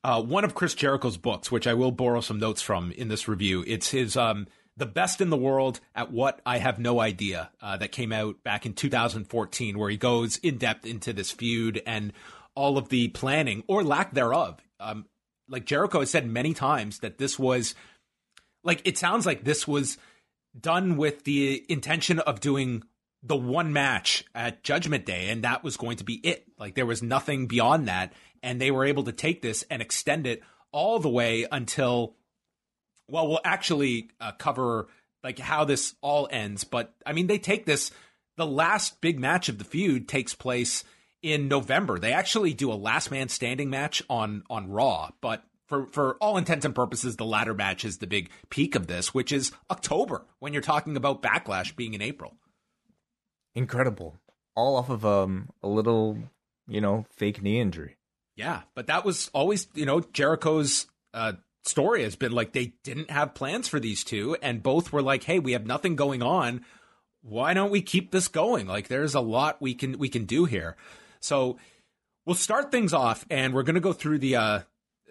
uh, 0.03 0.21
one 0.21 0.45
of 0.45 0.55
Chris 0.55 0.75
Jericho's 0.75 1.17
books, 1.17 1.51
which 1.51 1.67
I 1.67 1.73
will 1.73 1.91
borrow 1.91 2.21
some 2.21 2.39
notes 2.39 2.61
from 2.61 2.91
in 2.91 3.07
this 3.07 3.27
review. 3.27 3.63
It's 3.67 3.89
his 3.89 4.15
um, 4.15 4.47
"The 4.77 4.85
Best 4.85 5.19
in 5.19 5.29
the 5.29 5.37
World 5.37 5.79
at 5.93 6.11
What 6.11 6.41
I 6.45 6.59
Have 6.59 6.79
No 6.79 6.99
Idea" 6.99 7.51
uh, 7.61 7.77
that 7.77 7.91
came 7.91 8.13
out 8.13 8.43
back 8.43 8.65
in 8.65 8.73
2014, 8.73 9.77
where 9.77 9.89
he 9.89 9.97
goes 9.97 10.37
in 10.37 10.57
depth 10.57 10.85
into 10.85 11.11
this 11.11 11.31
feud 11.31 11.81
and 11.85 12.13
all 12.53 12.77
of 12.77 12.89
the 12.89 13.09
planning 13.09 13.63
or 13.67 13.83
lack 13.83 14.13
thereof. 14.13 14.59
Um, 14.79 15.05
like 15.47 15.65
Jericho 15.65 15.99
has 15.99 16.09
said 16.09 16.27
many 16.27 16.53
times 16.53 16.99
that 16.99 17.17
this 17.17 17.37
was 17.37 17.75
like 18.65 18.81
it 18.83 18.97
sounds 18.97 19.25
like 19.25 19.45
this 19.45 19.65
was 19.65 19.97
done 20.59 20.97
with 20.97 21.23
the 21.23 21.65
intention 21.69 22.19
of 22.19 22.41
doing 22.41 22.83
the 23.23 23.35
one 23.35 23.71
match 23.73 24.25
at 24.35 24.63
Judgment 24.63 25.05
Day, 25.05 25.29
and 25.29 25.43
that 25.43 25.63
was 25.63 25.77
going 25.77 25.97
to 25.97 26.03
be 26.03 26.15
it. 26.15 26.45
Like 26.59 26.75
there 26.75 26.85
was 26.85 27.01
nothing 27.01 27.47
beyond 27.47 27.87
that. 27.87 28.13
and 28.43 28.61
they 28.61 28.69
were 28.71 28.85
able 28.85 29.03
to 29.03 29.11
take 29.11 29.41
this 29.41 29.63
and 29.71 29.81
extend 29.81 30.27
it 30.27 30.43
all 30.71 30.99
the 30.99 31.09
way 31.09 31.47
until. 31.51 32.15
Well, 33.07 33.27
we'll 33.27 33.39
actually 33.45 34.09
uh, 34.19 34.31
cover 34.33 34.87
like 35.23 35.39
how 35.39 35.63
this 35.65 35.95
all 36.01 36.27
ends, 36.31 36.63
but 36.63 36.93
I 37.05 37.13
mean, 37.13 37.27
they 37.27 37.37
take 37.39 37.65
this. 37.65 37.91
The 38.37 38.45
last 38.45 38.99
big 38.99 39.19
match 39.19 39.47
of 39.47 39.57
the 39.57 39.63
feud 39.63 40.07
takes 40.07 40.35
place 40.35 40.83
in 41.21 41.47
November. 41.47 41.97
They 41.99 42.13
actually 42.13 42.53
do 42.53 42.71
a 42.71 42.75
last 42.75 43.09
man 43.11 43.29
standing 43.29 43.69
match 43.69 44.03
on 44.09 44.43
on 44.49 44.69
Raw, 44.69 45.11
but 45.21 45.43
for 45.67 45.87
for 45.87 46.15
all 46.21 46.37
intents 46.37 46.65
and 46.65 46.75
purposes, 46.75 47.15
the 47.15 47.25
latter 47.25 47.53
match 47.53 47.85
is 47.85 47.97
the 47.97 48.07
big 48.07 48.29
peak 48.49 48.75
of 48.75 48.87
this, 48.87 49.13
which 49.13 49.31
is 49.31 49.51
October 49.69 50.25
when 50.39 50.53
you're 50.53 50.61
talking 50.61 50.97
about 50.97 51.21
Backlash 51.21 51.75
being 51.75 51.93
in 51.93 52.01
April. 52.01 52.37
Incredible. 53.53 54.17
All 54.55 54.75
off 54.75 54.89
of 54.89 55.05
um 55.05 55.49
a 55.63 55.67
little, 55.67 56.17
you 56.67 56.81
know, 56.81 57.05
fake 57.11 57.41
knee 57.41 57.59
injury. 57.59 57.97
Yeah, 58.35 58.61
but 58.75 58.87
that 58.87 59.05
was 59.05 59.29
always, 59.33 59.67
you 59.73 59.85
know, 59.85 60.01
Jericho's 60.01 60.87
uh, 61.13 61.33
story 61.63 62.03
has 62.03 62.15
been 62.15 62.33
like 62.33 62.51
they 62.51 62.73
didn't 62.83 63.09
have 63.09 63.33
plans 63.33 63.67
for 63.67 63.79
these 63.79 64.03
two, 64.03 64.35
and 64.41 64.61
both 64.61 64.91
were 64.91 65.01
like, 65.01 65.23
"Hey, 65.23 65.39
we 65.39 65.53
have 65.53 65.65
nothing 65.65 65.95
going 65.95 66.21
on. 66.21 66.65
Why 67.21 67.53
don't 67.53 67.71
we 67.71 67.81
keep 67.81 68.11
this 68.11 68.27
going? 68.27 68.67
Like, 68.67 68.87
there's 68.87 69.15
a 69.15 69.21
lot 69.21 69.61
we 69.61 69.73
can 69.73 69.97
we 69.97 70.09
can 70.09 70.25
do 70.25 70.45
here." 70.45 70.75
So 71.21 71.57
we'll 72.25 72.35
start 72.35 72.71
things 72.71 72.93
off, 72.93 73.25
and 73.29 73.53
we're 73.53 73.63
going 73.63 73.75
to 73.75 73.81
go 73.81 73.93
through 73.93 74.19
the 74.19 74.35
uh, 74.35 74.59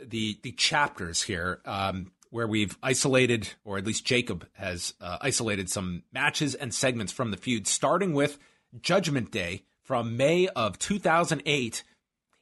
the 0.03 0.39
the 0.43 0.53
chapters 0.53 1.23
here. 1.23 1.61
Um, 1.65 2.13
where 2.31 2.49
we've 2.49 2.77
isolated, 2.83 3.51
or 3.65 3.79
at 3.79 3.87
least 3.87 4.05
Jacob 4.05 4.45
has 4.55 4.95
uh, 5.01 5.19
isolated 5.21 5.71
some 5.71 6.03
matches 6.13 6.57
and 6.57 6.75
segments 6.75 7.13
from 7.13 7.31
the 7.31 7.37
feud, 7.37 7.65
starting 7.65 8.13
with 8.13 8.39
Judgment 8.81 9.31
Day 9.31 9.63
from 9.85 10.17
May 10.17 10.49
of 10.49 10.77
2008 10.81 11.85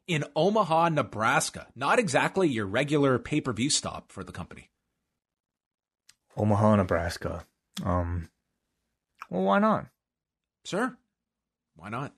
in 0.06 0.24
Omaha, 0.34 0.88
Nebraska. 0.88 1.66
Not 1.74 1.98
exactly 1.98 2.48
your 2.48 2.64
regular 2.64 3.18
pay 3.18 3.42
per 3.42 3.52
view 3.52 3.68
stop 3.68 4.10
for 4.10 4.24
the 4.24 4.32
company. 4.32 4.70
Omaha, 6.38 6.76
Nebraska. 6.76 7.44
Um, 7.84 8.30
well, 9.28 9.42
why 9.42 9.58
not? 9.58 9.88
Sure, 10.64 10.96
why 11.76 11.90
not? 11.90 12.14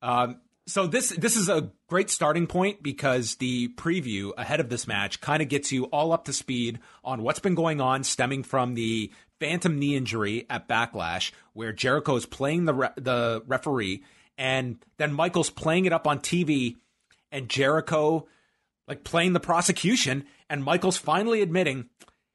Um, 0.00 0.40
so 0.66 0.86
this 0.86 1.10
this 1.10 1.36
is 1.36 1.48
a 1.48 1.72
great 1.92 2.08
starting 2.08 2.46
point 2.46 2.82
because 2.82 3.34
the 3.34 3.68
preview 3.74 4.32
ahead 4.38 4.60
of 4.60 4.70
this 4.70 4.86
match 4.86 5.20
kind 5.20 5.42
of 5.42 5.50
gets 5.50 5.70
you 5.70 5.84
all 5.84 6.10
up 6.10 6.24
to 6.24 6.32
speed 6.32 6.78
on 7.04 7.22
what's 7.22 7.38
been 7.38 7.54
going 7.54 7.82
on 7.82 8.02
stemming 8.02 8.42
from 8.42 8.72
the 8.72 9.12
phantom 9.38 9.78
knee 9.78 9.94
injury 9.94 10.46
at 10.48 10.66
Backlash, 10.66 11.32
where 11.52 11.70
Jericho 11.70 12.16
is 12.16 12.24
playing 12.24 12.64
the 12.64 12.72
re- 12.72 12.88
the 12.96 13.42
referee, 13.46 14.02
and 14.38 14.82
then 14.96 15.12
Michaels 15.12 15.50
playing 15.50 15.84
it 15.84 15.92
up 15.92 16.06
on 16.06 16.20
TV, 16.20 16.76
and 17.30 17.50
Jericho 17.50 18.26
like 18.88 19.04
playing 19.04 19.34
the 19.34 19.38
prosecution, 19.38 20.24
and 20.48 20.64
Michaels 20.64 20.96
finally 20.96 21.42
admitting 21.42 21.90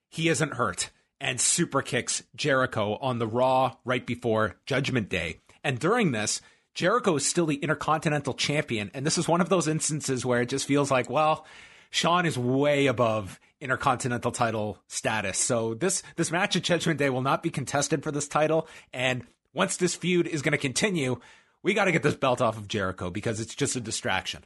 he 0.08 0.30
isn't 0.30 0.54
hurt 0.54 0.92
and 1.20 1.42
super 1.42 1.82
kicks 1.82 2.22
Jericho 2.36 3.00
on 3.02 3.18
the 3.18 3.26
Raw 3.26 3.78
right 3.84 4.06
before 4.06 4.58
Judgment 4.68 5.10
Day, 5.10 5.40
and 5.64 5.80
during 5.80 6.12
this. 6.12 6.42
Jericho 6.78 7.16
is 7.16 7.26
still 7.26 7.48
the 7.48 7.56
Intercontinental 7.56 8.36
Champion, 8.36 8.92
and 8.94 9.04
this 9.04 9.18
is 9.18 9.28
one 9.28 9.42
of 9.42 9.50
those 9.50 9.68
instances 9.68 10.24
where 10.24 10.42
it 10.42 10.50
just 10.50 10.68
feels 10.68 10.92
like, 10.92 11.10
well, 11.10 11.44
Shawn 11.90 12.28
is 12.28 12.38
way 12.38 12.86
above 12.86 13.40
Intercontinental 13.60 14.32
title 14.32 14.78
status. 14.86 15.40
So 15.40 15.74
this 15.74 16.04
this 16.18 16.30
match 16.30 16.56
at 16.56 16.62
Judgment 16.62 17.00
Day 17.00 17.10
will 17.10 17.24
not 17.24 17.42
be 17.42 17.50
contested 17.50 18.04
for 18.04 18.12
this 18.12 18.28
title, 18.28 18.68
and 18.94 19.26
once 19.56 19.78
this 19.78 19.96
feud 19.96 20.28
is 20.28 20.44
going 20.44 20.52
to 20.52 20.60
continue, 20.60 21.20
we 21.64 21.74
got 21.74 21.86
to 21.86 21.92
get 21.92 22.04
this 22.04 22.14
belt 22.14 22.42
off 22.42 22.58
of 22.58 22.68
Jericho 22.68 23.10
because 23.10 23.40
it's 23.40 23.56
just 23.56 23.76
a 23.76 23.80
distraction. 23.80 24.44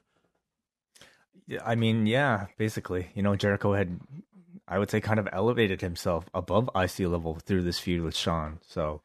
I 1.65 1.75
mean, 1.75 2.05
yeah, 2.05 2.45
basically, 2.57 3.09
you 3.13 3.23
know, 3.23 3.35
Jericho 3.35 3.73
had, 3.73 3.99
I 4.69 4.79
would 4.79 4.89
say, 4.89 5.01
kind 5.01 5.19
of 5.19 5.27
elevated 5.33 5.81
himself 5.81 6.29
above 6.33 6.69
IC 6.73 6.99
level 6.99 7.35
through 7.35 7.63
this 7.63 7.77
feud 7.77 8.03
with 8.03 8.15
Shawn. 8.15 8.61
So, 8.69 9.01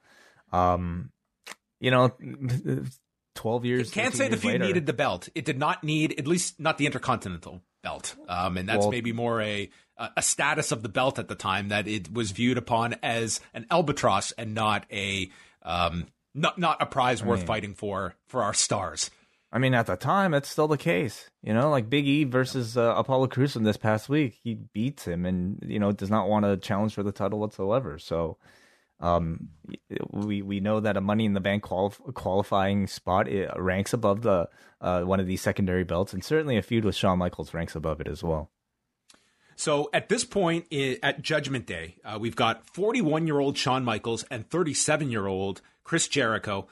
um, 0.53 1.11
you 1.81 1.91
know, 1.91 2.13
12 3.37 3.65
years. 3.65 3.91
Can't 3.91 4.15
say 4.15 4.29
the 4.29 4.37
feud 4.37 4.61
needed 4.61 4.87
the 4.87 4.93
belt. 4.93 5.29
It 5.35 5.45
did 5.45 5.59
not 5.59 5.85
need, 5.85 6.19
at 6.19 6.27
least 6.27 6.59
not 6.59 6.79
the 6.79 6.87
Intercontinental 6.87 7.63
belt. 7.83 8.17
Um, 8.29 8.57
and 8.57 8.69
that's 8.69 8.81
Well- 8.81 8.91
maybe 8.91 9.13
more 9.13 9.41
a 9.41 9.71
a 10.15 10.21
status 10.21 10.73
of 10.73 10.83
the 10.83 10.91
belt 10.91 11.19
at 11.19 11.27
the 11.29 11.35
time 11.35 11.69
that 11.69 11.89
it 11.89 12.13
was 12.13 12.31
viewed 12.31 12.59
upon 12.59 12.97
as 13.03 13.41
an 13.55 13.65
albatross 13.71 14.31
and 14.33 14.55
not 14.55 14.85
a 14.93 15.31
um, 15.63 16.07
not 16.35 16.59
not 16.59 16.83
a 16.83 16.87
prize 16.87 17.25
worth 17.25 17.39
mean- 17.41 17.47
fighting 17.47 17.75
for 17.75 18.15
for 18.27 18.43
our 18.43 18.53
stars. 18.53 19.11
I 19.53 19.59
mean, 19.59 19.73
at 19.73 19.87
the 19.87 19.97
time, 19.97 20.35
it's 20.35 20.51
still 20.51 20.69
the 20.69 20.77
case. 20.77 21.31
You 21.43 21.55
know, 21.55 21.71
like 21.71 21.89
Big 21.89 22.07
E 22.07 22.25
versus 22.25 22.77
uh, 22.77 22.93
Apollo 22.97 23.29
Crews 23.29 23.55
from 23.55 23.63
this 23.63 23.79
past 23.79 24.09
week, 24.09 24.39
he 24.43 24.55
beats 24.55 25.07
him, 25.07 25.25
and 25.25 25.63
you 25.67 25.79
know 25.79 25.93
does 25.93 26.11
not 26.11 26.29
want 26.29 26.45
to 26.45 26.59
challenge 26.59 26.93
for 26.95 27.03
the 27.03 27.13
title 27.13 27.39
whatsoever. 27.39 27.99
So, 27.99 28.37
um, 29.01 29.49
we 30.11 30.43
we 30.43 30.61
know 30.61 30.81
that 30.81 30.97
a 30.97 31.01
Money 31.01 31.25
in 31.27 31.35
the 31.35 31.41
Bank 31.41 31.65
qualif- 31.65 32.15
qualifying 32.15 32.87
spot 32.87 33.29
it 33.29 33.51
ranks 33.57 33.93
above 33.93 34.23
the 34.23 34.49
uh, 34.81 35.03
one 35.03 35.21
of 35.21 35.27
these 35.27 35.41
secondary 35.41 35.85
belts, 35.85 36.13
and 36.13 36.25
certainly 36.25 36.57
a 36.57 36.63
feud 36.63 36.85
with 36.85 36.95
Shawn 36.95 37.19
Michaels 37.19 37.53
ranks 37.55 37.75
above 37.75 38.01
it 38.01 38.09
as 38.09 38.23
well. 38.23 38.51
So 39.57 39.89
at 39.93 40.09
this 40.09 40.25
point 40.25 40.67
i- 40.73 40.99
at 41.03 41.23
Judgment 41.23 41.67
Day, 41.67 41.97
uh, 42.05 42.19
we've 42.21 42.37
got 42.37 42.67
41 42.71 43.27
year 43.27 43.41
old 43.41 43.57
Shawn 43.57 43.85
Michaels 43.85 44.25
and 44.31 44.49
37 44.49 45.11
year 45.11 45.27
old 45.27 45.63
Chris 45.85 46.09
Jericho. 46.09 46.67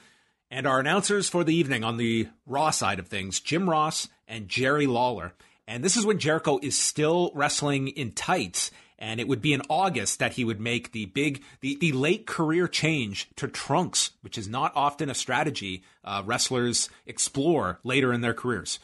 And 0.51 0.67
our 0.67 0.79
announcers 0.79 1.29
for 1.29 1.43
the 1.43 1.55
evening 1.55 1.83
on 1.83 1.97
the 1.97 2.29
Raw 2.47 2.71
side 2.71 2.99
of 2.99 3.09
things, 3.09 3.41
Jim 3.41 3.69
Ross 3.69 4.09
and 4.29 4.49
Jerry 4.49 4.87
Lawler. 4.87 5.33
And 5.67 5.83
this 5.83 5.97
is 5.97 6.05
when 6.05 6.19
Jericho 6.19 6.59
is 6.63 6.79
still 6.79 7.33
wrestling 7.35 7.89
in 7.89 8.13
tights. 8.13 8.71
And 8.99 9.21
it 9.21 9.27
would 9.29 9.43
be 9.43 9.53
in 9.53 9.63
August 9.69 10.19
that 10.21 10.35
he 10.35 10.45
would 10.45 10.61
make 10.61 10.93
the 10.93 11.07
big, 11.07 11.43
the, 11.61 11.77
the 11.81 11.93
late 11.93 12.27
career 12.27 12.69
change 12.69 13.29
to 13.37 13.49
trunks, 13.49 14.13
which 14.21 14.39
is 14.39 14.49
not 14.49 14.73
often 14.77 15.11
a 15.11 15.15
strategy 15.15 15.83
uh, 16.05 16.23
wrestlers 16.25 16.89
explore 17.05 17.81
later 17.83 18.13
in 18.13 18.21
their 18.21 18.35
careers. 18.35 18.79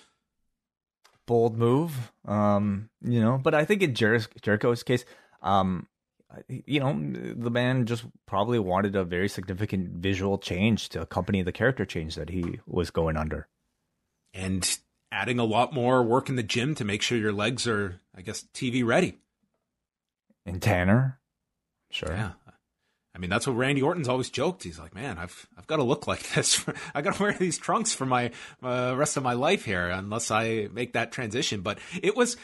bold 1.26 1.56
move. 1.56 2.12
Um, 2.26 2.90
you 3.02 3.20
know, 3.20 3.38
but 3.38 3.54
I 3.54 3.64
think 3.64 3.82
in 3.82 3.94
Jer- 3.94 4.26
Jericho's 4.42 4.82
case, 4.82 5.04
um, 5.42 5.86
you 6.48 6.80
know, 6.80 6.92
the 7.34 7.50
man 7.50 7.86
just 7.86 8.04
probably 8.26 8.58
wanted 8.58 8.96
a 8.96 9.04
very 9.04 9.28
significant 9.28 9.90
visual 10.02 10.38
change 10.38 10.88
to 10.90 11.00
accompany 11.02 11.42
the 11.42 11.52
character 11.52 11.84
change 11.84 12.16
that 12.16 12.30
he 12.30 12.60
was 12.66 12.90
going 12.90 13.16
under. 13.16 13.48
and 14.34 14.78
adding 15.12 15.40
a 15.40 15.44
lot 15.44 15.72
more 15.72 16.04
work 16.04 16.28
in 16.28 16.36
the 16.36 16.42
gym 16.42 16.74
to 16.76 16.84
make 16.84 17.02
sure 17.02 17.18
your 17.18 17.32
legs 17.32 17.66
are, 17.66 18.00
I 18.14 18.22
guess, 18.22 18.44
TV 18.54 18.84
ready. 18.84 19.18
And 20.46 20.60
Tanner, 20.60 21.20
sure. 21.90 22.12
Yeah. 22.12 22.32
I 23.14 23.18
mean, 23.18 23.30
that's 23.30 23.46
what 23.46 23.56
Randy 23.56 23.82
Orton's 23.82 24.08
always 24.08 24.30
joked. 24.30 24.62
He's 24.62 24.78
like, 24.78 24.94
man, 24.94 25.18
I've 25.18 25.48
I've 25.58 25.66
got 25.66 25.76
to 25.76 25.82
look 25.82 26.06
like 26.06 26.22
this. 26.34 26.64
I 26.94 27.02
got 27.02 27.16
to 27.16 27.22
wear 27.22 27.32
these 27.32 27.58
trunks 27.58 27.92
for 27.92 28.06
my 28.06 28.30
uh, 28.62 28.94
rest 28.96 29.16
of 29.16 29.22
my 29.22 29.32
life 29.32 29.64
here, 29.64 29.88
unless 29.88 30.30
I 30.30 30.68
make 30.72 30.92
that 30.92 31.12
transition. 31.12 31.62
But 31.62 31.78
it 32.02 32.16
was. 32.16 32.36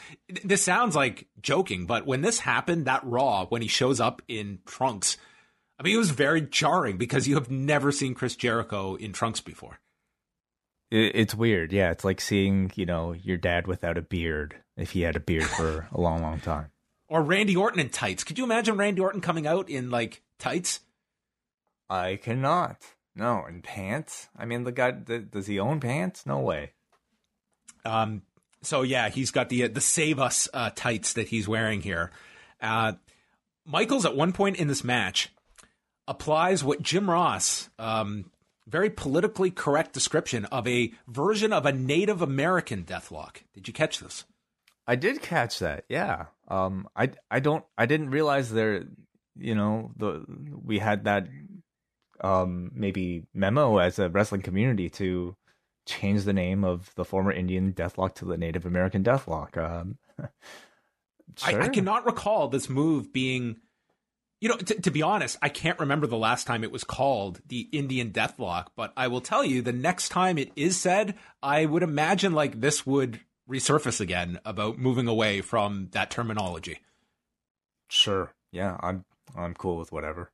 This 0.43 0.63
sounds 0.63 0.95
like 0.95 1.27
joking, 1.41 1.85
but 1.85 2.05
when 2.05 2.21
this 2.21 2.39
happened, 2.39 2.85
that 2.85 3.03
Raw 3.03 3.45
when 3.45 3.61
he 3.61 3.67
shows 3.67 3.99
up 4.01 4.21
in 4.27 4.59
trunks, 4.65 5.17
I 5.79 5.83
mean, 5.83 5.95
it 5.95 5.99
was 5.99 6.11
very 6.11 6.41
jarring 6.41 6.97
because 6.97 7.27
you 7.27 7.35
have 7.35 7.49
never 7.49 7.91
seen 7.91 8.13
Chris 8.13 8.35
Jericho 8.35 8.95
in 8.95 9.13
trunks 9.13 9.39
before. 9.39 9.79
It, 10.91 11.15
it's 11.15 11.35
weird. 11.35 11.71
Yeah, 11.71 11.91
it's 11.91 12.03
like 12.03 12.19
seeing 12.19 12.71
you 12.75 12.85
know 12.85 13.13
your 13.13 13.37
dad 13.37 13.67
without 13.67 13.97
a 13.97 14.01
beard 14.01 14.55
if 14.75 14.91
he 14.91 15.01
had 15.01 15.15
a 15.15 15.21
beard 15.21 15.45
for 15.45 15.87
a 15.93 16.01
long, 16.01 16.21
long 16.21 16.41
time. 16.41 16.71
Or 17.09 17.21
Randy 17.21 17.55
Orton 17.55 17.79
in 17.79 17.89
tights. 17.89 18.23
Could 18.23 18.37
you 18.37 18.43
imagine 18.43 18.77
Randy 18.77 19.01
Orton 19.01 19.21
coming 19.21 19.47
out 19.47 19.69
in 19.69 19.89
like 19.89 20.21
tights? 20.39 20.81
I 21.89 22.17
cannot. 22.17 22.81
No, 23.15 23.43
and 23.47 23.63
pants. 23.63 24.27
I 24.37 24.45
mean, 24.45 24.63
the 24.63 24.71
guy 24.71 24.91
th- 24.91 25.31
does 25.31 25.47
he 25.47 25.59
own 25.59 25.79
pants? 25.79 26.25
No 26.25 26.39
way. 26.39 26.73
Um, 27.85 28.23
so 28.61 28.81
yeah, 28.81 29.09
he's 29.09 29.31
got 29.31 29.49
the 29.49 29.67
the 29.67 29.81
save 29.81 30.19
us 30.19 30.49
uh, 30.53 30.69
tights 30.75 31.13
that 31.13 31.29
he's 31.29 31.47
wearing 31.47 31.81
here. 31.81 32.11
Uh, 32.61 32.93
Michaels 33.65 34.05
at 34.05 34.15
one 34.15 34.33
point 34.33 34.57
in 34.57 34.67
this 34.67 34.83
match 34.83 35.29
applies 36.07 36.63
what 36.63 36.81
Jim 36.81 37.09
Ross, 37.09 37.69
um, 37.79 38.31
very 38.65 38.89
politically 38.89 39.51
correct 39.51 39.93
description 39.93 40.45
of 40.45 40.67
a 40.67 40.93
version 41.07 41.51
of 41.51 41.65
a 41.65 41.71
Native 41.71 42.21
American 42.21 42.83
deathlock. 42.83 43.37
Did 43.53 43.67
you 43.67 43.73
catch 43.73 43.99
this? 43.99 44.25
I 44.85 44.95
did 44.95 45.21
catch 45.21 45.59
that. 45.59 45.85
Yeah. 45.89 46.27
Um. 46.47 46.87
I 46.95 47.11
I 47.29 47.39
don't. 47.39 47.63
I 47.77 47.85
didn't 47.85 48.09
realize 48.09 48.51
there. 48.51 48.85
You 49.37 49.55
know 49.55 49.91
the 49.97 50.25
we 50.63 50.79
had 50.79 51.05
that. 51.05 51.27
Um. 52.21 52.71
Maybe 52.73 53.23
memo 53.33 53.77
as 53.77 53.99
a 53.99 54.09
wrestling 54.09 54.41
community 54.41 54.89
to 54.91 55.35
change 55.85 56.23
the 56.23 56.33
name 56.33 56.63
of 56.63 56.93
the 56.95 57.05
former 57.05 57.31
Indian 57.31 57.73
Deathlock 57.73 58.15
to 58.15 58.25
the 58.25 58.37
Native 58.37 58.65
American 58.65 59.03
Deathlock. 59.03 59.57
Um. 59.57 59.97
I, 61.45 61.55
I 61.59 61.69
cannot 61.69 62.05
recall 62.05 62.47
this 62.47 62.69
move 62.69 63.11
being. 63.13 63.57
You 64.39 64.49
know, 64.49 64.57
t- 64.57 64.75
to 64.75 64.91
be 64.91 65.01
honest, 65.01 65.37
I 65.41 65.49
can't 65.49 65.79
remember 65.79 66.05
the 66.05 66.15
last 66.15 66.45
time 66.45 66.63
it 66.63 66.71
was 66.71 66.83
called 66.83 67.41
the 67.47 67.67
Indian 67.71 68.11
Deathlock, 68.11 68.67
but 68.75 68.93
I 68.95 69.07
will 69.07 69.21
tell 69.21 69.43
you 69.43 69.63
the 69.63 69.73
next 69.73 70.09
time 70.09 70.37
it 70.37 70.51
is 70.55 70.79
said, 70.79 71.15
I 71.41 71.65
would 71.65 71.81
imagine 71.81 72.33
like 72.33 72.61
this 72.61 72.85
would 72.85 73.19
resurface 73.49 73.99
again 74.01 74.39
about 74.45 74.77
moving 74.77 75.07
away 75.07 75.41
from 75.41 75.89
that 75.91 76.09
terminology. 76.11 76.79
Sure. 77.89 78.33
Yeah, 78.51 78.77
I'm 78.81 79.05
I'm 79.35 79.53
cool 79.53 79.77
with 79.77 79.91
whatever. 79.91 80.31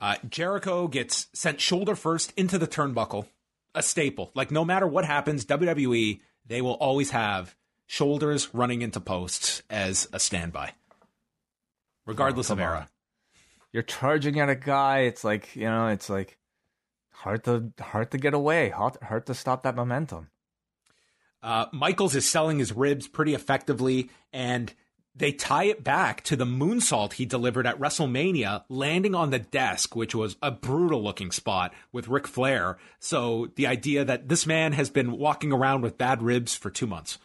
Uh, 0.00 0.16
Jericho 0.28 0.88
gets 0.88 1.28
sent 1.32 1.60
shoulder 1.60 1.94
first 1.94 2.32
into 2.36 2.58
the 2.58 2.66
turnbuckle, 2.66 3.26
a 3.74 3.82
staple. 3.82 4.32
Like 4.34 4.50
no 4.50 4.64
matter 4.64 4.86
what 4.86 5.04
happens, 5.04 5.44
WWE 5.44 6.20
they 6.46 6.60
will 6.60 6.74
always 6.74 7.10
have 7.10 7.54
shoulders 7.86 8.52
running 8.52 8.82
into 8.82 8.98
posts 9.00 9.62
as 9.70 10.08
a 10.12 10.18
standby, 10.18 10.72
regardless 12.06 12.50
Oh, 12.50 12.54
of 12.54 12.60
era. 12.60 12.78
on. 12.78 12.86
You're 13.72 13.82
charging 13.84 14.40
at 14.40 14.48
a 14.50 14.56
guy. 14.56 15.00
It's 15.00 15.22
like 15.24 15.54
you 15.54 15.64
know. 15.64 15.86
It's 15.86 16.10
like 16.10 16.36
hard 17.12 17.44
to 17.44 17.72
hard 17.80 18.10
to 18.10 18.18
get 18.18 18.34
away. 18.34 18.70
Hard, 18.70 18.96
hard 19.02 19.26
to 19.26 19.34
stop 19.34 19.62
that 19.62 19.76
momentum. 19.76 20.28
Uh, 21.42 21.66
Michaels 21.72 22.14
is 22.14 22.28
selling 22.28 22.58
his 22.58 22.72
ribs 22.72 23.08
pretty 23.08 23.34
effectively, 23.34 24.10
and 24.32 24.72
they 25.14 25.32
tie 25.32 25.64
it 25.64 25.84
back 25.84 26.22
to 26.24 26.36
the 26.36 26.44
moonsault 26.44 27.14
he 27.14 27.26
delivered 27.26 27.66
at 27.66 27.78
WrestleMania, 27.78 28.64
landing 28.68 29.14
on 29.14 29.30
the 29.30 29.38
desk, 29.38 29.94
which 29.94 30.14
was 30.14 30.36
a 30.40 30.50
brutal 30.50 31.02
looking 31.02 31.30
spot 31.30 31.74
with 31.92 32.08
Ric 32.08 32.26
Flair. 32.26 32.78
So 32.98 33.48
the 33.56 33.66
idea 33.66 34.04
that 34.04 34.28
this 34.28 34.46
man 34.46 34.72
has 34.72 34.88
been 34.88 35.12
walking 35.12 35.52
around 35.52 35.82
with 35.82 35.98
bad 35.98 36.22
ribs 36.22 36.54
for 36.54 36.70
two 36.70 36.86
months. 36.86 37.18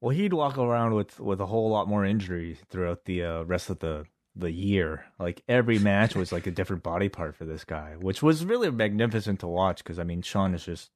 Well, 0.00 0.10
he'd 0.10 0.32
walk 0.32 0.58
around 0.58 0.94
with 0.94 1.20
with 1.20 1.40
a 1.40 1.46
whole 1.46 1.70
lot 1.70 1.86
more 1.86 2.04
injuries 2.04 2.58
throughout 2.68 3.04
the 3.04 3.22
uh, 3.22 3.42
rest 3.42 3.70
of 3.70 3.78
the 3.78 4.06
the 4.34 4.50
year. 4.50 5.04
Like 5.20 5.44
every 5.46 5.78
match 5.78 6.16
was 6.16 6.32
like 6.32 6.48
a 6.48 6.50
different 6.50 6.82
body 6.82 7.08
part 7.08 7.36
for 7.36 7.44
this 7.44 7.64
guy, 7.64 7.94
which 8.00 8.20
was 8.20 8.44
really 8.44 8.70
magnificent 8.70 9.38
to 9.40 9.46
watch. 9.46 9.78
Because 9.78 10.00
I 10.00 10.04
mean, 10.04 10.22
Shawn 10.22 10.54
is 10.54 10.64
just 10.64 10.90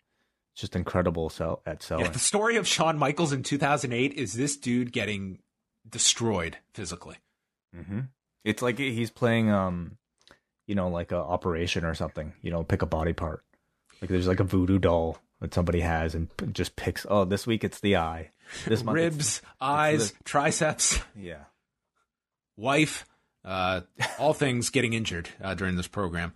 just 0.57 0.75
incredible 0.75 1.29
sell, 1.31 1.63
at 1.67 1.83
selling. 1.83 2.07
Yeah, 2.07 2.11
the 2.11 2.19
story 2.19 2.57
of 2.57 2.67
Shawn 2.67 2.99
Michaels 2.99 3.33
in 3.33 3.43
2008 3.43 4.13
is 4.15 4.33
this 4.33 4.57
dude 4.57 4.93
getting 4.93 5.39
destroyed 5.89 6.57
physically. 6.73 7.17
hmm 7.75 8.01
It's 8.45 8.63
like 8.63 8.79
he's 8.79 9.11
playing, 9.11 9.51
um, 9.51 9.99
you 10.67 10.75
know, 10.75 10.89
like 10.89 11.13
a 11.13 11.17
operation 11.17 11.85
or 11.85 11.95
something. 11.95 12.33
You 12.43 12.51
know, 12.51 12.65
pick 12.65 12.83
a 12.83 12.87
body 12.87 13.13
part. 13.13 13.45
Like 14.01 14.11
there's 14.11 14.27
like 14.29 14.41
a 14.41 14.45
voodoo 14.45 14.79
doll 14.79 15.19
that 15.41 15.55
somebody 15.55 15.81
has 15.81 16.15
and 16.15 16.35
p- 16.37 16.47
just 16.47 16.75
picks. 16.77 17.07
Oh, 17.09 17.25
this 17.25 17.47
week 17.47 17.63
it's 17.63 17.81
the 17.81 17.97
eye. 17.97 18.31
This 18.67 18.83
month 18.83 18.99
it's- 18.99 19.13
Ribs, 19.15 19.43
eyes, 19.61 20.13
the- 20.13 20.25
triceps, 20.25 20.99
yeah. 21.15 21.45
wife, 22.57 23.05
uh, 23.45 23.83
all 24.19 24.33
things 24.35 24.71
getting 24.71 24.93
injured 24.93 25.29
uh, 25.43 25.55
during 25.55 25.77
this 25.77 25.87
program. 25.89 26.33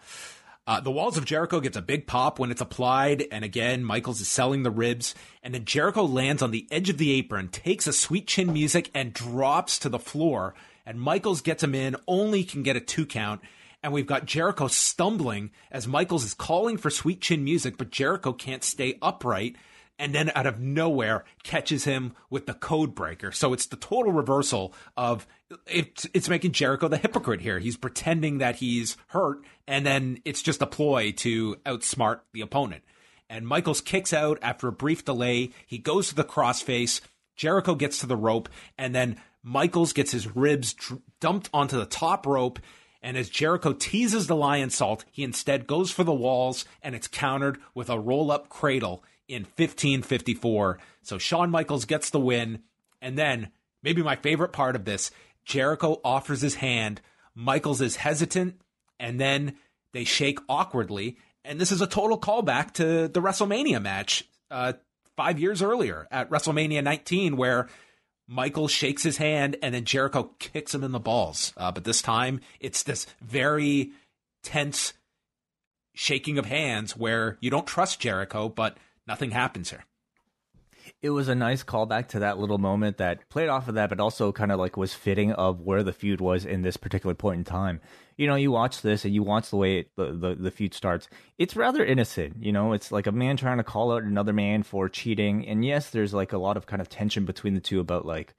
Uh, 0.71 0.79
the 0.79 0.89
Walls 0.89 1.17
of 1.17 1.25
Jericho 1.25 1.59
gets 1.59 1.77
a 1.77 1.83
big 1.83 2.07
pop 2.07 2.39
when 2.39 2.53
it's 2.53 2.61
applied, 2.61 3.25
and 3.33 3.45
again, 3.45 3.83
Michaels 3.83 4.21
is 4.21 4.29
selling 4.29 4.63
the 4.63 4.71
ribs, 4.71 5.17
and 5.43 5.53
then 5.53 5.65
Jericho 5.65 6.05
lands 6.05 6.43
on 6.43 6.53
the 6.53 6.69
edge 6.71 6.89
of 6.89 6.97
the 6.97 7.11
apron, 7.11 7.49
takes 7.49 7.89
a 7.89 7.93
sweet 7.93 8.29
chin 8.29 8.53
music, 8.53 8.89
and 8.95 9.13
drops 9.13 9.81
to 9.81 9.89
the 9.89 9.99
floor, 9.99 10.55
and 10.87 11.01
Michaels 11.01 11.41
gets 11.41 11.65
him 11.65 11.75
in, 11.75 11.97
only 12.07 12.45
can 12.45 12.63
get 12.63 12.77
a 12.77 12.81
two 12.81 13.05
count, 13.05 13.41
and 13.83 13.93
we've 13.93 14.07
got 14.07 14.27
Jericho 14.27 14.69
stumbling 14.69 15.51
as 15.73 15.89
Michaels 15.89 16.23
is 16.23 16.35
calling 16.35 16.77
for 16.77 16.89
sweet 16.89 17.21
chin 17.21 17.43
music, 17.43 17.77
but 17.77 17.91
Jericho 17.91 18.33
can't 18.33 18.63
stay 18.63 18.97
upright, 19.03 19.57
and 20.01 20.15
then 20.15 20.33
out 20.35 20.47
of 20.47 20.59
nowhere 20.59 21.25
catches 21.43 21.85
him 21.85 22.15
with 22.31 22.47
the 22.47 22.55
code 22.55 22.95
breaker. 22.95 23.31
So 23.31 23.53
it's 23.53 23.67
the 23.67 23.77
total 23.77 24.13
reversal 24.13 24.73
of 24.97 25.27
it's 25.67 26.09
it's 26.15 26.29
making 26.29 26.53
Jericho 26.53 26.89
the 26.89 26.97
hypocrite 26.97 27.43
here. 27.43 27.59
He's 27.59 27.77
pretending 27.77 28.39
that 28.39 28.57
he's 28.57 28.97
hurt, 29.09 29.45
and 29.69 29.85
then 29.85 30.19
it's 30.25 30.43
just 30.43 30.63
a 30.63 30.67
ploy 30.67 31.13
to 31.19 31.57
outsmart 31.67 32.21
the 32.33 32.41
opponent. 32.41 32.83
And 33.29 33.47
Michaels 33.47 33.83
kicks 33.83 34.13
out 34.13 34.39
after 34.43 34.67
a 34.67 34.73
brief 34.73 35.05
delay. 35.05 35.51
He 35.67 35.79
goes 35.79 36.09
to 36.09 36.15
the 36.15 36.25
crossface. 36.25 37.01
Jericho 37.37 37.75
gets 37.75 38.01
to 38.01 38.07
the 38.07 38.17
rope, 38.17 38.49
and 38.79 38.95
then 38.95 39.21
Michaels 39.43 39.93
gets 39.93 40.13
his 40.13 40.35
ribs 40.35 40.75
dr- 40.75 41.03
dumped 41.21 41.51
onto 41.53 41.79
the 41.79 41.87
top 41.87 42.27
rope. 42.27 42.59
And 43.03 43.17
as 43.17 43.31
Jericho 43.31 43.73
teases 43.73 44.27
the 44.27 44.37
Lionsault, 44.37 45.05
he 45.11 45.25
instead 45.25 45.67
goes 45.67 45.91
for 45.91 46.05
the 46.05 46.13
walls, 46.13 46.67
and 46.83 46.95
it's 46.95 47.09
countered 47.09 47.59
with 47.75 47.89
a 47.89 47.99
roll 47.99 48.31
up 48.31 48.51
cradle 48.51 49.03
in 49.31 49.43
1554. 49.43 50.79
So 51.03 51.19
Shawn 51.19 51.51
Michaels 51.51 51.85
gets 51.85 52.11
the 52.11 52.21
win. 52.21 52.63
And 53.01 53.17
then, 53.17 53.51
maybe 53.83 54.03
my 54.03 54.17
favorite 54.17 54.53
part 54.53 54.77
of 54.77 54.85
this 54.85 55.11
Jericho 55.45 56.01
offers 56.05 56.41
his 56.41 56.57
hand. 56.57 57.01
Michaels 57.35 57.81
is 57.81 57.97
hesitant, 57.97 58.61
and 58.99 59.19
then 59.19 59.57
they 59.93 60.05
shake 60.05 60.39
awkwardly. 60.49 61.17
And 61.45 61.61
this 61.61 61.73
is 61.73 61.81
a 61.81 61.87
total 61.87 62.19
callback 62.19 62.73
to 62.75 63.09
the 63.09 63.23
WrestleMania 63.23 63.81
match 63.81 64.25
uh, 64.51 64.75
five 65.17 65.39
years 65.39 65.63
earlier 65.63 66.07
at 66.11 66.29
WrestleMania 66.29 66.85
19, 66.85 67.37
where 67.37 67.69
Michael 68.29 68.69
shakes 68.69 69.03
his 69.03 69.17
hand 69.17 69.57
and 69.63 69.75
then 69.75 69.85
Jericho 69.85 70.31
kicks 70.39 70.75
him 70.75 70.85
in 70.85 70.93
the 70.93 71.01
balls. 71.01 71.53
Uh, 71.57 71.73
but 71.73 71.85
this 71.85 72.03
time, 72.03 72.41
it's 72.61 72.83
this 72.83 73.07
very 73.21 73.91
tense 74.43 74.93
shaking 75.95 76.39
of 76.39 76.47
hands 76.47 76.97
where 76.97 77.37
you 77.41 77.51
don't 77.51 77.67
trust 77.67 78.01
Jericho, 78.01 78.49
but 78.49 78.77
nothing 79.11 79.33
happens 79.33 79.71
here. 79.71 79.85
it 81.03 81.11
was 81.11 81.29
a 81.29 81.35
nice 81.35 81.63
callback 81.65 82.09
to 82.09 82.19
that 82.21 82.39
little 82.39 82.59
moment 82.59 82.99
that 82.99 83.29
played 83.29 83.49
off 83.49 83.69
of 83.69 83.75
that, 83.75 83.89
but 83.89 84.01
also 84.01 84.33
kind 84.33 84.53
of 84.53 84.59
like 84.59 84.77
was 84.77 84.93
fitting 84.95 85.33
of 85.33 85.61
where 85.61 85.83
the 85.83 85.93
feud 85.93 86.21
was 86.21 86.45
in 86.45 86.63
this 86.63 86.77
particular 86.77 87.15
point 87.15 87.39
in 87.39 87.45
time. 87.45 87.81
You 88.17 88.27
know, 88.27 88.35
you 88.35 88.51
watch 88.51 88.83
this 88.83 89.05
and 89.05 89.15
you 89.15 89.23
watch 89.23 89.49
the 89.51 89.57
way 89.57 89.79
it, 89.79 89.91
the, 89.97 90.07
the 90.13 90.35
the 90.35 90.51
feud 90.51 90.75
starts. 90.75 91.09
It's 91.39 91.57
rather 91.57 91.83
innocent. 91.85 92.43
You 92.45 92.53
know, 92.53 92.73
it's 92.75 92.93
like 92.93 93.07
a 93.07 93.13
man 93.13 93.37
trying 93.37 93.57
to 93.59 93.65
call 93.65 93.93
out 93.93 94.03
another 94.03 94.33
man 94.35 94.63
for 94.63 94.89
cheating, 94.89 95.47
and 95.49 95.65
yes, 95.65 95.91
there's 95.91 96.13
like 96.13 96.33
a 96.35 96.39
lot 96.39 96.57
of 96.59 96.67
kind 96.67 96.83
of 96.83 96.89
tension 96.89 97.25
between 97.25 97.55
the 97.55 97.61
two 97.61 97.81
about 97.81 98.05
like. 98.07 98.35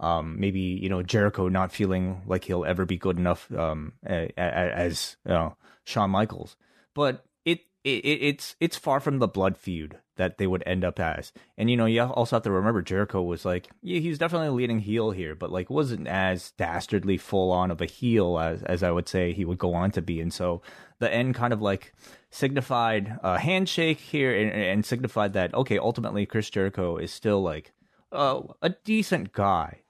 Um, 0.00 0.38
maybe 0.38 0.60
you 0.60 0.88
know 0.88 1.02
Jericho 1.02 1.48
not 1.48 1.72
feeling 1.72 2.22
like 2.24 2.44
he'll 2.44 2.64
ever 2.64 2.84
be 2.86 2.96
good 2.96 3.18
enough 3.18 3.50
um, 3.52 3.94
a- 4.06 4.32
a- 4.38 4.74
as 4.86 5.16
you 5.26 5.32
know, 5.32 5.56
Shawn 5.84 6.10
Michaels, 6.10 6.56
but 6.94 7.24
it, 7.44 7.60
it 7.82 8.04
it's 8.30 8.54
it's 8.60 8.76
far 8.76 9.00
from 9.00 9.18
the 9.18 9.26
blood 9.26 9.56
feud 9.56 9.98
that 10.18 10.36
they 10.36 10.46
would 10.46 10.62
end 10.66 10.84
up 10.84 11.00
as. 11.00 11.32
And 11.56 11.70
you 11.70 11.76
know, 11.76 11.86
you 11.86 12.02
also 12.02 12.36
have 12.36 12.42
to 12.42 12.50
remember 12.50 12.82
Jericho 12.82 13.22
was 13.22 13.44
like, 13.44 13.70
yeah, 13.82 14.00
he's 14.00 14.18
definitely 14.18 14.48
a 14.48 14.52
leading 14.52 14.80
heel 14.80 15.12
here, 15.12 15.34
but 15.34 15.50
like 15.50 15.70
wasn't 15.70 16.06
as 16.06 16.50
dastardly 16.52 17.16
full 17.16 17.50
on 17.50 17.70
of 17.70 17.80
a 17.80 17.86
heel 17.86 18.38
as 18.38 18.62
as 18.64 18.82
I 18.82 18.90
would 18.90 19.08
say 19.08 19.32
he 19.32 19.44
would 19.44 19.58
go 19.58 19.72
on 19.74 19.90
to 19.92 20.02
be. 20.02 20.20
And 20.20 20.32
so 20.32 20.60
the 20.98 21.12
end 21.12 21.34
kind 21.34 21.52
of 21.52 21.62
like 21.62 21.94
signified 22.30 23.18
a 23.22 23.38
handshake 23.38 23.98
here 23.98 24.36
and, 24.36 24.50
and 24.50 24.84
signified 24.84 25.32
that 25.32 25.54
okay, 25.54 25.78
ultimately 25.78 26.26
Chris 26.26 26.50
Jericho 26.50 26.98
is 26.98 27.12
still 27.12 27.40
like 27.40 27.72
uh, 28.12 28.42
a 28.60 28.70
decent 28.70 29.32
guy. 29.32 29.80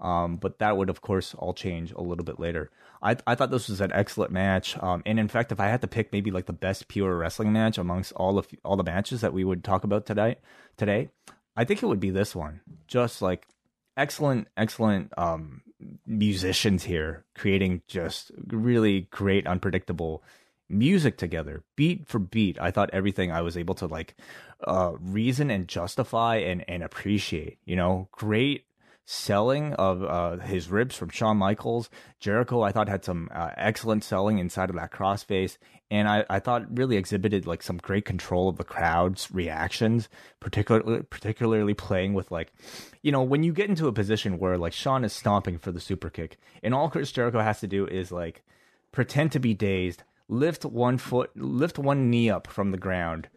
Um, 0.00 0.36
but 0.36 0.60
that 0.60 0.76
would, 0.76 0.90
of 0.90 1.00
course, 1.00 1.34
all 1.34 1.52
change 1.52 1.90
a 1.92 2.00
little 2.00 2.24
bit 2.24 2.38
later. 2.38 2.70
I 3.02 3.16
I 3.26 3.34
thought 3.34 3.50
this 3.50 3.68
was 3.68 3.80
an 3.80 3.92
excellent 3.92 4.32
match. 4.32 4.76
Um, 4.78 5.02
and 5.06 5.18
in 5.18 5.28
fact, 5.28 5.52
if 5.52 5.60
I 5.60 5.68
had 5.68 5.80
to 5.82 5.88
pick 5.88 6.12
maybe 6.12 6.30
like 6.30 6.46
the 6.46 6.52
best 6.52 6.88
pure 6.88 7.16
wrestling 7.16 7.52
match 7.52 7.78
amongst 7.78 8.12
all 8.12 8.38
of 8.38 8.48
all 8.64 8.76
the 8.76 8.84
matches 8.84 9.20
that 9.20 9.32
we 9.32 9.44
would 9.44 9.64
talk 9.64 9.84
about 9.84 10.06
today, 10.06 10.36
today, 10.76 11.10
I 11.56 11.64
think 11.64 11.82
it 11.82 11.86
would 11.86 12.00
be 12.00 12.10
this 12.10 12.34
one. 12.34 12.60
Just 12.86 13.22
like 13.22 13.46
excellent, 13.96 14.48
excellent 14.56 15.12
um, 15.18 15.62
musicians 16.06 16.84
here 16.84 17.24
creating 17.36 17.82
just 17.88 18.30
really 18.46 19.02
great, 19.10 19.46
unpredictable 19.46 20.22
music 20.68 21.16
together, 21.16 21.62
beat 21.76 22.06
for 22.06 22.18
beat. 22.18 22.58
I 22.60 22.70
thought 22.70 22.90
everything 22.92 23.32
I 23.32 23.42
was 23.42 23.56
able 23.56 23.74
to 23.76 23.86
like 23.86 24.16
uh, 24.66 24.92
reason 25.00 25.50
and 25.50 25.68
justify 25.68 26.36
and 26.36 26.64
and 26.68 26.82
appreciate. 26.82 27.58
You 27.64 27.76
know, 27.76 28.08
great 28.12 28.64
selling 29.10 29.72
of 29.74 30.04
uh, 30.04 30.36
his 30.36 30.68
ribs 30.68 30.94
from 30.94 31.08
Shawn 31.08 31.38
Michaels. 31.38 31.88
Jericho, 32.20 32.60
I 32.60 32.72
thought, 32.72 32.90
had 32.90 33.06
some 33.06 33.30
uh, 33.32 33.52
excellent 33.56 34.04
selling 34.04 34.38
inside 34.38 34.68
of 34.68 34.76
that 34.76 34.92
crossface. 34.92 35.56
And 35.90 36.06
I, 36.06 36.26
I 36.28 36.40
thought 36.40 36.76
really 36.76 36.98
exhibited 36.98 37.46
like 37.46 37.62
some 37.62 37.78
great 37.78 38.04
control 38.04 38.50
of 38.50 38.58
the 38.58 38.64
crowd's 38.64 39.30
reactions, 39.30 40.10
particularly 40.40 41.04
particularly 41.04 41.72
playing 41.72 42.12
with 42.12 42.30
like, 42.30 42.52
you 43.00 43.10
know, 43.10 43.22
when 43.22 43.42
you 43.42 43.54
get 43.54 43.70
into 43.70 43.88
a 43.88 43.92
position 43.92 44.38
where 44.38 44.58
like 44.58 44.74
Shawn 44.74 45.04
is 45.04 45.14
stomping 45.14 45.56
for 45.56 45.72
the 45.72 45.80
super 45.80 46.10
kick, 46.10 46.36
and 46.62 46.74
all 46.74 46.90
Chris 46.90 47.10
Jericho 47.10 47.40
has 47.40 47.60
to 47.60 47.66
do 47.66 47.86
is 47.86 48.12
like 48.12 48.44
pretend 48.92 49.32
to 49.32 49.40
be 49.40 49.54
dazed, 49.54 50.02
lift 50.28 50.66
one 50.66 50.98
foot, 50.98 51.30
lift 51.34 51.78
one 51.78 52.10
knee 52.10 52.28
up 52.28 52.46
from 52.46 52.72
the 52.72 52.78
ground, 52.78 53.30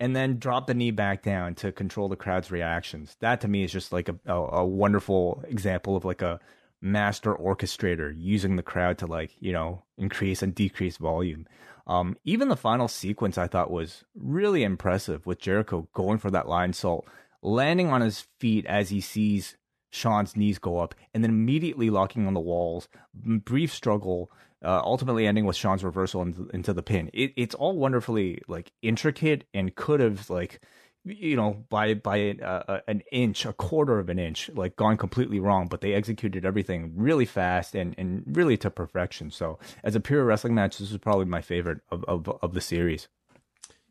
and 0.00 0.14
then 0.14 0.38
drop 0.38 0.66
the 0.66 0.74
knee 0.74 0.90
back 0.90 1.22
down 1.22 1.54
to 1.56 1.72
control 1.72 2.08
the 2.08 2.16
crowd's 2.16 2.50
reactions. 2.50 3.16
That 3.20 3.40
to 3.42 3.48
me 3.48 3.64
is 3.64 3.72
just 3.72 3.92
like 3.92 4.08
a, 4.08 4.16
a, 4.26 4.34
a 4.34 4.66
wonderful 4.66 5.44
example 5.48 5.96
of 5.96 6.04
like 6.04 6.22
a 6.22 6.40
master 6.80 7.34
orchestrator 7.34 8.14
using 8.16 8.56
the 8.56 8.62
crowd 8.62 8.98
to 8.98 9.06
like 9.06 9.34
you 9.40 9.52
know 9.52 9.82
increase 9.96 10.42
and 10.42 10.54
decrease 10.54 10.96
volume. 10.98 11.46
Um, 11.86 12.16
even 12.24 12.48
the 12.48 12.56
final 12.56 12.88
sequence 12.88 13.36
I 13.36 13.46
thought 13.46 13.70
was 13.70 14.04
really 14.14 14.62
impressive 14.62 15.26
with 15.26 15.38
Jericho 15.38 15.88
going 15.92 16.18
for 16.18 16.30
that 16.30 16.46
Lionsault, 16.46 17.04
landing 17.42 17.88
on 17.88 18.00
his 18.00 18.26
feet 18.38 18.64
as 18.66 18.88
he 18.88 19.00
sees 19.00 19.56
Shawn's 19.90 20.36
knees 20.36 20.58
go 20.58 20.78
up, 20.78 20.94
and 21.12 21.22
then 21.22 21.30
immediately 21.30 21.90
locking 21.90 22.26
on 22.26 22.34
the 22.34 22.40
walls. 22.40 22.88
Brief 23.14 23.72
struggle, 23.72 24.30
uh, 24.64 24.80
ultimately 24.84 25.26
ending 25.26 25.44
with 25.44 25.56
Shawn's 25.56 25.84
reversal 25.84 26.22
into, 26.22 26.72
the 26.72 26.82
pin. 26.82 27.10
It, 27.12 27.32
it's 27.36 27.54
all 27.54 27.76
wonderfully 27.76 28.40
like 28.48 28.72
intricate 28.82 29.44
and 29.52 29.74
could 29.74 30.00
have 30.00 30.30
like 30.30 30.60
you 31.04 31.36
know, 31.36 31.64
by 31.68 31.94
by 31.94 32.30
uh, 32.32 32.80
an 32.88 33.02
inch, 33.12 33.44
a 33.44 33.52
quarter 33.52 33.98
of 33.98 34.08
an 34.08 34.18
inch, 34.18 34.50
like 34.54 34.74
gone 34.76 34.96
completely 34.96 35.38
wrong. 35.38 35.66
But 35.68 35.82
they 35.82 35.92
executed 35.92 36.46
everything 36.46 36.92
really 36.96 37.26
fast 37.26 37.74
and, 37.74 37.94
and 37.98 38.24
really 38.26 38.56
to 38.58 38.70
perfection. 38.70 39.30
So, 39.30 39.58
as 39.82 39.94
a 39.94 40.00
pure 40.00 40.24
wrestling 40.24 40.54
match, 40.54 40.78
this 40.78 40.90
is 40.90 40.98
probably 40.98 41.26
my 41.26 41.42
favorite 41.42 41.80
of 41.90 42.04
of, 42.04 42.28
of 42.42 42.54
the 42.54 42.60
series. 42.60 43.08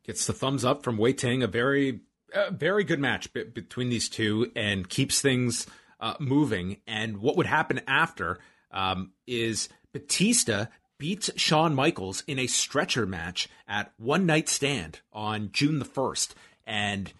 Gets 0.04 0.26
the 0.26 0.34
thumbs 0.34 0.66
up 0.66 0.84
from 0.84 0.98
Wai 0.98 1.12
Ting. 1.12 1.44
A 1.44 1.48
very 1.48 2.02
uh, 2.34 2.50
very 2.50 2.84
good 2.84 3.00
match 3.00 3.32
b- 3.32 3.44
between 3.44 3.90
these 3.90 4.10
two, 4.10 4.52
and 4.56 4.90
keeps 4.90 5.22
things 5.22 5.68
uh, 6.00 6.16
moving. 6.20 6.78
And 6.88 7.18
what 7.18 7.38
would 7.38 7.46
happen 7.46 7.82
after 7.88 8.40
um, 8.72 9.12
is 9.28 9.70
Batista 9.94 10.66
beats 10.98 11.30
Shawn 11.36 11.76
Michaels 11.76 12.24
in 12.28 12.40
a 12.40 12.48
stretcher 12.48 13.06
match 13.06 13.48
at 13.68 13.94
One 13.98 14.26
Night 14.26 14.50
Stand 14.50 15.02
on 15.12 15.50
June 15.52 15.80
the 15.80 15.86
1st. 15.86 16.32
And 16.66 17.14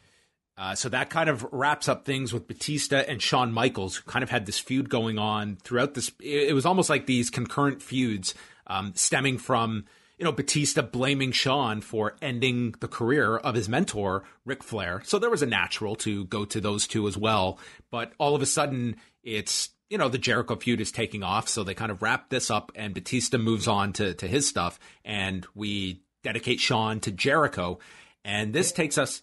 uh, 0.58 0.76
so 0.76 0.90
that 0.90 1.10
kind 1.10 1.30
of 1.30 1.46
wraps 1.52 1.88
up 1.88 2.06
things 2.06 2.32
with 2.32 2.48
Batista 2.48 2.98
and 3.08 3.22
Shawn 3.22 3.52
Michaels, 3.52 3.98
who 3.98 4.10
kind 4.10 4.24
of 4.24 4.30
had 4.30 4.46
this 4.46 4.60
feud 4.60 4.90
going 4.90 5.18
on 5.18 5.58
throughout 5.64 5.94
this. 5.96 6.12
It 6.20 6.54
was 6.54 6.66
almost 6.66 6.90
like 6.90 7.06
these 7.06 7.30
concurrent 7.30 7.82
feuds 7.82 8.36
um, 8.68 8.94
stemming 8.96 9.40
from, 9.40 9.86
you 10.18 10.26
know, 10.26 10.32
Batista 10.32 10.84
blaming 10.84 11.32
Shawn 11.32 11.82
for 11.82 12.16
ending 12.22 12.76
the 12.80 12.88
career 12.88 13.38
of 13.38 13.56
his 13.56 13.68
mentor, 13.68 14.24
Ric 14.46 14.64
Flair. 14.64 15.02
So 15.06 15.18
there 15.18 15.32
was 15.32 15.42
a 15.42 15.48
natural 15.48 15.96
to 15.98 16.26
go 16.26 16.46
to 16.46 16.62
those 16.62 16.88
two 16.88 17.08
as 17.08 17.18
well. 17.18 17.58
But 17.90 18.14
all 18.20 18.36
of 18.36 18.42
a 18.42 18.48
sudden, 18.48 18.98
it's 19.24 19.70
you 19.94 20.00
know, 20.00 20.10
the 20.10 20.18
Jericho 20.18 20.56
feud 20.56 20.82
is 20.82 20.92
taking 20.92 21.22
off. 21.22 21.48
So 21.48 21.64
they 21.64 21.76
kind 21.76 21.92
of 21.92 22.02
wrap 22.02 22.32
this 22.32 22.50
up 22.50 22.72
and 22.74 22.96
Batista 22.96 23.38
moves 23.38 23.68
on 23.68 23.94
to, 23.94 24.16
to 24.16 24.28
his 24.28 24.48
stuff. 24.48 24.80
And 25.06 25.46
we 25.54 26.02
dedicate 26.24 26.60
Shawn 26.60 27.00
to 27.02 27.12
Jericho. 27.12 27.78
And 28.26 28.54
this 28.54 28.72
takes 28.72 28.98
us. 28.98 29.22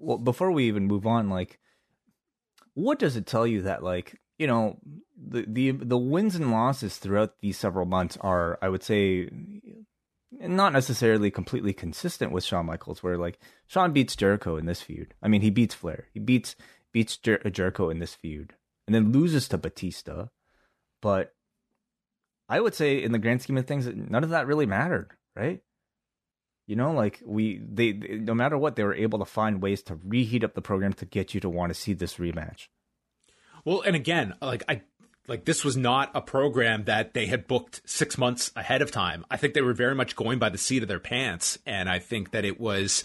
Well, 0.00 0.18
before 0.18 0.50
we 0.50 0.64
even 0.66 0.88
move 0.88 1.06
on, 1.06 1.30
like, 1.30 1.60
what 2.74 2.98
does 2.98 3.14
it 3.14 3.26
tell 3.26 3.46
you 3.46 3.62
that, 3.62 3.84
like, 3.84 4.20
you 4.40 4.48
know, 4.48 4.80
the, 5.16 5.44
the, 5.46 5.70
the 5.70 5.96
wins 5.96 6.34
and 6.34 6.50
losses 6.50 6.96
throughout 6.96 7.38
these 7.38 7.56
several 7.56 7.86
months 7.86 8.18
are, 8.20 8.58
I 8.60 8.70
would 8.70 8.82
say, 8.82 9.30
not 10.32 10.72
necessarily 10.72 11.30
completely 11.30 11.72
consistent 11.72 12.32
with 12.32 12.42
Shawn 12.42 12.66
Michaels, 12.66 13.04
where 13.04 13.18
like 13.18 13.38
Shawn 13.68 13.92
beats 13.92 14.16
Jericho 14.16 14.56
in 14.56 14.66
this 14.66 14.82
feud. 14.82 15.14
I 15.22 15.28
mean, 15.28 15.42
he 15.42 15.50
beats 15.50 15.76
Flair. 15.76 16.08
He 16.12 16.18
beats 16.18 16.56
beats 16.90 17.16
Jer- 17.16 17.38
Jericho 17.50 17.88
in 17.88 18.00
this 18.00 18.16
feud 18.16 18.54
and 18.88 18.94
then 18.94 19.12
loses 19.12 19.48
to 19.48 19.58
Batista. 19.58 20.28
But 21.02 21.34
I 22.48 22.58
would 22.58 22.74
say, 22.74 23.02
in 23.02 23.12
the 23.12 23.18
grand 23.18 23.42
scheme 23.42 23.58
of 23.58 23.66
things, 23.66 23.86
none 23.86 24.24
of 24.24 24.30
that 24.30 24.46
really 24.46 24.64
mattered, 24.64 25.10
right? 25.36 25.60
You 26.66 26.74
know, 26.74 26.92
like 26.92 27.22
we, 27.24 27.58
they, 27.58 27.92
they, 27.92 28.16
no 28.16 28.34
matter 28.34 28.56
what, 28.56 28.76
they 28.76 28.84
were 28.84 28.94
able 28.94 29.18
to 29.18 29.26
find 29.26 29.60
ways 29.60 29.82
to 29.84 30.00
reheat 30.02 30.42
up 30.42 30.54
the 30.54 30.62
program 30.62 30.94
to 30.94 31.04
get 31.04 31.34
you 31.34 31.40
to 31.40 31.50
want 31.50 31.68
to 31.68 31.78
see 31.78 31.92
this 31.92 32.14
rematch. 32.14 32.68
Well, 33.66 33.82
and 33.82 33.94
again, 33.94 34.34
like 34.40 34.64
I, 34.66 34.80
like 35.26 35.44
this 35.44 35.66
was 35.66 35.76
not 35.76 36.10
a 36.14 36.22
program 36.22 36.84
that 36.84 37.12
they 37.12 37.26
had 37.26 37.46
booked 37.46 37.82
six 37.84 38.16
months 38.16 38.52
ahead 38.56 38.80
of 38.80 38.90
time. 38.90 39.26
I 39.30 39.36
think 39.36 39.52
they 39.52 39.60
were 39.60 39.74
very 39.74 39.94
much 39.94 40.16
going 40.16 40.38
by 40.38 40.48
the 40.48 40.56
seat 40.56 40.82
of 40.82 40.88
their 40.88 40.98
pants, 40.98 41.58
and 41.66 41.90
I 41.90 41.98
think 41.98 42.30
that 42.30 42.46
it 42.46 42.58
was 42.58 43.04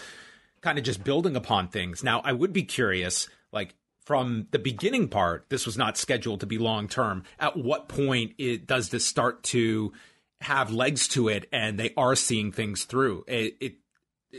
kind 0.62 0.78
of 0.78 0.86
just 0.86 1.04
building 1.04 1.36
upon 1.36 1.68
things. 1.68 2.06
Now, 2.06 2.22
I 2.24 2.32
would 2.32 2.54
be 2.54 2.64
curious, 2.64 3.28
like 3.52 3.76
from 4.06 4.48
the 4.52 4.60
beginning 4.60 5.08
part, 5.08 5.46
this 5.50 5.66
was 5.66 5.78
not 5.78 5.98
scheduled 5.98 6.42
to 6.42 6.46
be 6.46 6.58
long 6.58 6.88
term. 6.88 7.24
At 7.40 7.58
what 7.58 7.88
point 7.88 8.34
it 8.38 8.68
does 8.68 8.90
this 8.90 9.06
start 9.06 9.44
to 9.44 9.94
have 10.42 10.72
legs 10.72 11.08
to 11.10 11.30
it, 11.30 11.48
and 11.52 11.80
they 11.80 11.94
are 11.96 12.16
seeing 12.16 12.52
things 12.52 12.84
through? 12.84 13.24
It, 13.28 13.56
it 13.62 13.74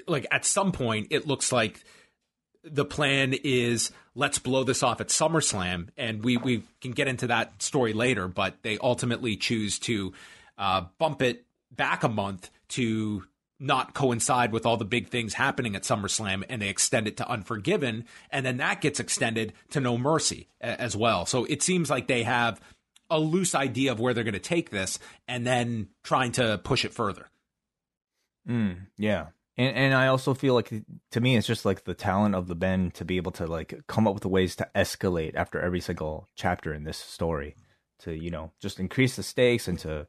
like 0.06 0.26
at 0.30 0.44
some 0.44 0.72
point, 0.72 1.08
it 1.10 1.26
looks 1.26 1.52
like 1.52 1.82
the 2.62 2.84
plan 2.84 3.34
is 3.44 3.92
let's 4.14 4.38
blow 4.38 4.64
this 4.64 4.82
off 4.82 5.00
at 5.00 5.08
SummerSlam, 5.08 5.88
and 5.96 6.24
we 6.24 6.36
we 6.36 6.62
can 6.80 6.92
get 6.92 7.08
into 7.08 7.26
that 7.28 7.62
story 7.62 7.92
later. 7.92 8.28
But 8.28 8.62
they 8.62 8.78
ultimately 8.78 9.36
choose 9.36 9.78
to 9.80 10.12
uh, 10.58 10.82
bump 10.98 11.22
it 11.22 11.46
back 11.70 12.04
a 12.04 12.08
month 12.08 12.50
to 12.68 13.24
not 13.64 13.94
coincide 13.94 14.52
with 14.52 14.66
all 14.66 14.76
the 14.76 14.84
big 14.84 15.08
things 15.08 15.34
happening 15.34 15.74
at 15.74 15.82
SummerSlam 15.82 16.44
and 16.48 16.60
they 16.60 16.68
extend 16.68 17.08
it 17.08 17.16
to 17.16 17.28
Unforgiven 17.28 18.04
and 18.30 18.44
then 18.44 18.58
that 18.58 18.80
gets 18.80 19.00
extended 19.00 19.52
to 19.70 19.80
No 19.80 19.98
Mercy 19.98 20.48
as 20.60 20.96
well. 20.96 21.26
So 21.26 21.44
it 21.44 21.62
seems 21.62 21.90
like 21.90 22.06
they 22.06 22.22
have 22.22 22.60
a 23.10 23.18
loose 23.18 23.54
idea 23.54 23.92
of 23.92 24.00
where 24.00 24.14
they're 24.14 24.24
going 24.24 24.34
to 24.34 24.40
take 24.40 24.70
this 24.70 24.98
and 25.28 25.46
then 25.46 25.88
trying 26.02 26.32
to 26.32 26.60
push 26.62 26.84
it 26.84 26.92
further. 26.92 27.28
Mm, 28.48 28.86
yeah. 28.98 29.26
And 29.56 29.76
and 29.76 29.94
I 29.94 30.08
also 30.08 30.34
feel 30.34 30.54
like 30.54 30.72
to 31.12 31.20
me 31.20 31.36
it's 31.36 31.46
just 31.46 31.64
like 31.64 31.84
the 31.84 31.94
talent 31.94 32.34
of 32.34 32.48
the 32.48 32.54
Ben 32.54 32.90
to 32.92 33.04
be 33.04 33.16
able 33.16 33.32
to 33.32 33.46
like 33.46 33.82
come 33.86 34.06
up 34.06 34.14
with 34.14 34.26
ways 34.26 34.56
to 34.56 34.68
escalate 34.74 35.34
after 35.36 35.60
every 35.60 35.80
single 35.80 36.28
chapter 36.34 36.74
in 36.74 36.84
this 36.84 36.98
story 36.98 37.54
to 38.00 38.12
you 38.12 38.30
know 38.30 38.52
just 38.60 38.80
increase 38.80 39.16
the 39.16 39.22
stakes 39.22 39.68
and 39.68 39.78
to 39.80 40.06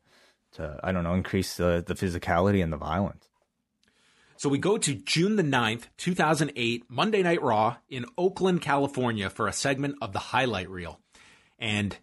to 0.54 0.80
I 0.84 0.92
don't 0.92 1.04
know 1.04 1.14
increase 1.14 1.58
the 1.58 1.84
the 1.86 1.94
physicality 1.94 2.64
and 2.64 2.74
the 2.74 2.78
violence. 2.78 3.30
So 4.38 4.50
we 4.50 4.58
go 4.58 4.78
to 4.78 4.94
June 4.94 5.38
the 5.38 5.44
9th, 5.44 5.84
2008, 5.98 6.84
Monday 6.90 7.24
Night 7.24 7.42
Raw 7.42 7.78
in 7.88 8.06
Oakland, 8.18 8.62
California 8.62 9.30
for 9.30 9.48
a 9.48 9.54
segment 9.54 9.96
of 10.02 10.12
the 10.12 10.20
highlight 10.20 10.70
reel. 10.70 11.00
And 11.58 11.98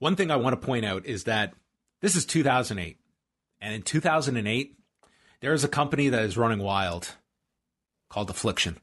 one 0.00 0.16
thing 0.16 0.30
I 0.30 0.36
want 0.36 0.60
to 0.60 0.66
point 0.66 0.84
out 0.84 1.06
is 1.06 1.24
that 1.24 1.54
this 2.00 2.16
is 2.16 2.26
2008. 2.26 2.98
And 3.60 3.74
in 3.74 3.82
2008, 3.82 4.74
there 5.40 5.52
is 5.52 5.62
a 5.62 5.68
company 5.68 6.08
that 6.08 6.24
is 6.24 6.36
running 6.36 6.58
wild 6.58 7.14
called 8.08 8.30
Affliction. 8.30 8.78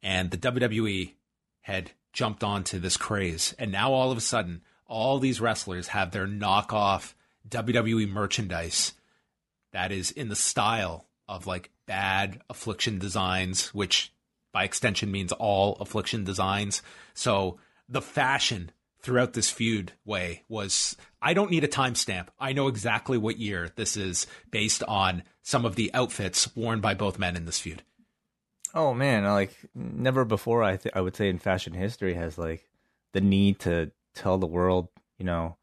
And 0.00 0.30
the 0.30 0.38
WWE 0.38 1.14
had 1.62 1.90
jumped 2.12 2.44
onto 2.44 2.78
this 2.78 2.96
craze. 2.96 3.52
And 3.58 3.72
now 3.72 3.92
all 3.92 4.12
of 4.12 4.18
a 4.18 4.22
sudden, 4.22 4.62
all 4.86 5.18
these 5.18 5.40
wrestlers 5.40 5.88
have 5.88 6.12
their 6.12 6.28
knockoff 6.28 7.14
WWE 7.48 8.08
merchandise 8.08 8.92
that 9.72 9.90
is 9.90 10.12
in 10.12 10.28
the 10.28 10.36
style 10.36 11.07
of 11.28 11.46
like 11.46 11.70
bad 11.86 12.40
affliction 12.48 12.98
designs, 12.98 13.74
which 13.74 14.12
by 14.52 14.64
extension 14.64 15.10
means 15.10 15.32
all 15.32 15.76
affliction 15.76 16.24
designs. 16.24 16.82
So 17.14 17.58
the 17.88 18.02
fashion 18.02 18.70
throughout 19.00 19.32
this 19.32 19.50
feud 19.50 19.92
way 20.04 20.42
was 20.48 20.96
I 21.22 21.34
don't 21.34 21.50
need 21.50 21.64
a 21.64 21.68
timestamp. 21.68 22.28
I 22.38 22.52
know 22.52 22.68
exactly 22.68 23.18
what 23.18 23.38
year 23.38 23.70
this 23.76 23.96
is 23.96 24.26
based 24.50 24.82
on 24.84 25.22
some 25.42 25.64
of 25.64 25.76
the 25.76 25.90
outfits 25.94 26.54
worn 26.56 26.80
by 26.80 26.94
both 26.94 27.18
men 27.18 27.36
in 27.36 27.46
this 27.46 27.60
feud. 27.60 27.82
Oh 28.74 28.92
man, 28.94 29.24
like 29.24 29.54
never 29.74 30.24
before 30.24 30.62
I 30.62 30.76
th- 30.76 30.94
I 30.94 31.00
would 31.00 31.16
say 31.16 31.28
in 31.28 31.38
fashion 31.38 31.72
history 31.72 32.14
has 32.14 32.36
like 32.36 32.68
the 33.12 33.20
need 33.20 33.60
to 33.60 33.92
tell 34.14 34.38
the 34.38 34.46
world, 34.46 34.88
you 35.18 35.24
know, 35.24 35.56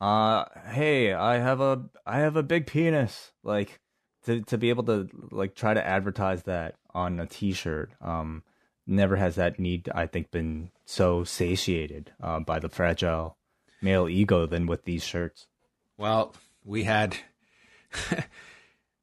uh 0.00 0.44
hey, 0.70 1.12
I 1.12 1.38
have 1.38 1.60
a 1.60 1.84
I 2.06 2.18
have 2.20 2.36
a 2.36 2.42
big 2.42 2.66
penis. 2.66 3.32
Like 3.42 3.80
to 4.24 4.42
to 4.42 4.58
be 4.58 4.70
able 4.70 4.84
to 4.84 5.08
like 5.30 5.54
try 5.54 5.74
to 5.74 5.86
advertise 5.86 6.42
that 6.44 6.76
on 6.92 7.20
a 7.20 7.26
T-shirt. 7.26 7.92
Um, 8.00 8.42
never 8.86 9.16
has 9.16 9.36
that 9.36 9.58
need 9.58 9.88
I 9.94 10.06
think 10.06 10.30
been 10.30 10.70
so 10.84 11.24
satiated 11.24 12.12
uh, 12.22 12.40
by 12.40 12.58
the 12.58 12.68
fragile 12.68 13.36
male 13.80 14.08
ego 14.08 14.46
than 14.46 14.66
with 14.66 14.84
these 14.84 15.04
shirts. 15.04 15.46
Well, 15.96 16.34
we 16.64 16.84
had 16.84 17.16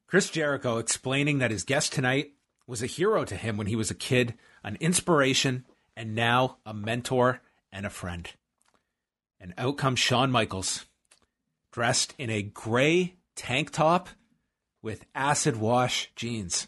Chris 0.06 0.30
Jericho 0.30 0.78
explaining 0.78 1.38
that 1.38 1.50
his 1.50 1.64
guest 1.64 1.92
tonight 1.92 2.32
was 2.66 2.82
a 2.82 2.86
hero 2.86 3.24
to 3.24 3.36
him 3.36 3.56
when 3.56 3.66
he 3.66 3.76
was 3.76 3.90
a 3.90 3.94
kid, 3.94 4.34
an 4.62 4.76
inspiration, 4.80 5.64
and 5.96 6.14
now 6.14 6.58
a 6.64 6.74
mentor 6.74 7.40
and 7.72 7.86
a 7.86 7.90
friend. 7.90 8.30
And 9.40 9.54
out 9.58 9.76
comes 9.76 9.98
Shawn 9.98 10.30
Michaels, 10.30 10.84
dressed 11.72 12.14
in 12.18 12.30
a 12.30 12.42
gray 12.42 13.16
tank 13.34 13.70
top 13.70 14.08
with 14.82 15.04
acid 15.14 15.56
wash 15.56 16.10
jeans. 16.16 16.66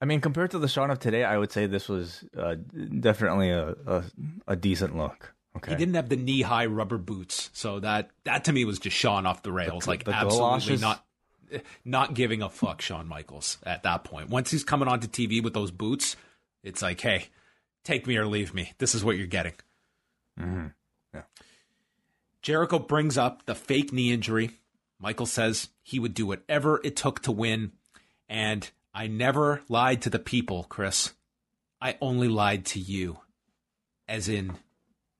I 0.00 0.04
mean, 0.04 0.20
compared 0.20 0.52
to 0.52 0.58
the 0.58 0.68
Shawn 0.68 0.90
of 0.90 1.00
today, 1.00 1.24
I 1.24 1.36
would 1.36 1.50
say 1.50 1.66
this 1.66 1.88
was 1.88 2.24
uh, 2.36 2.54
definitely 3.00 3.50
a, 3.50 3.74
a, 3.86 4.04
a 4.46 4.56
decent 4.56 4.96
look. 4.96 5.34
Okay, 5.56 5.72
he 5.72 5.76
didn't 5.76 5.94
have 5.94 6.08
the 6.08 6.16
knee 6.16 6.42
high 6.42 6.66
rubber 6.66 6.98
boots, 6.98 7.50
so 7.52 7.80
that 7.80 8.10
that 8.24 8.44
to 8.44 8.52
me 8.52 8.64
was 8.64 8.78
just 8.78 8.96
Shawn 8.96 9.26
off 9.26 9.42
the 9.42 9.50
rails, 9.50 9.84
the, 9.84 9.90
like 9.90 10.04
the 10.04 10.12
absolutely 10.12 10.76
not 10.76 11.04
not 11.84 12.14
giving 12.14 12.42
a 12.42 12.48
fuck. 12.48 12.80
Shawn 12.80 13.08
Michaels 13.08 13.58
at 13.64 13.82
that 13.82 14.04
point, 14.04 14.28
once 14.28 14.50
he's 14.50 14.62
coming 14.62 14.88
onto 14.88 15.08
TV 15.08 15.42
with 15.42 15.54
those 15.54 15.72
boots, 15.72 16.14
it's 16.62 16.80
like, 16.80 17.00
hey, 17.00 17.26
take 17.82 18.06
me 18.06 18.16
or 18.18 18.26
leave 18.26 18.54
me. 18.54 18.72
This 18.78 18.94
is 18.94 19.04
what 19.04 19.16
you're 19.16 19.26
getting. 19.26 19.54
Mm-hmm. 20.38 20.66
Yeah. 21.14 21.22
Jericho 22.42 22.78
brings 22.78 23.18
up 23.18 23.46
the 23.46 23.54
fake 23.56 23.92
knee 23.92 24.12
injury 24.12 24.50
Michael 25.00 25.26
says 25.26 25.68
he 25.82 25.98
would 25.98 26.14
do 26.14 26.26
whatever 26.26 26.80
it 26.82 26.96
took 26.96 27.20
to 27.22 27.32
win. 27.32 27.72
And 28.28 28.68
I 28.92 29.06
never 29.06 29.62
lied 29.68 30.02
to 30.02 30.10
the 30.10 30.18
people, 30.18 30.64
Chris. 30.68 31.14
I 31.80 31.96
only 32.00 32.28
lied 32.28 32.66
to 32.66 32.80
you. 32.80 33.20
As 34.08 34.28
in, 34.28 34.54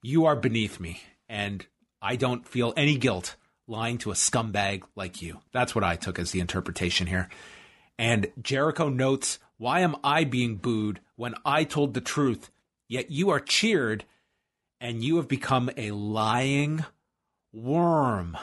you 0.02 0.24
are 0.24 0.36
beneath 0.36 0.80
me, 0.80 1.02
and 1.28 1.66
I 2.00 2.16
don't 2.16 2.46
feel 2.46 2.72
any 2.76 2.96
guilt 2.96 3.36
lying 3.66 3.98
to 3.98 4.10
a 4.10 4.14
scumbag 4.14 4.82
like 4.96 5.20
you. 5.22 5.40
That's 5.52 5.74
what 5.74 5.84
I 5.84 5.96
took 5.96 6.18
as 6.18 6.32
the 6.32 6.40
interpretation 6.40 7.06
here. 7.06 7.28
And 7.98 8.32
Jericho 8.40 8.88
notes 8.88 9.38
Why 9.58 9.80
am 9.80 9.96
I 10.02 10.24
being 10.24 10.56
booed 10.56 11.00
when 11.16 11.34
I 11.44 11.64
told 11.64 11.94
the 11.94 12.00
truth? 12.00 12.50
Yet 12.88 13.10
you 13.10 13.30
are 13.30 13.40
cheered, 13.40 14.04
and 14.80 15.04
you 15.04 15.16
have 15.16 15.28
become 15.28 15.70
a 15.76 15.90
lying 15.90 16.84
worm. 17.52 18.38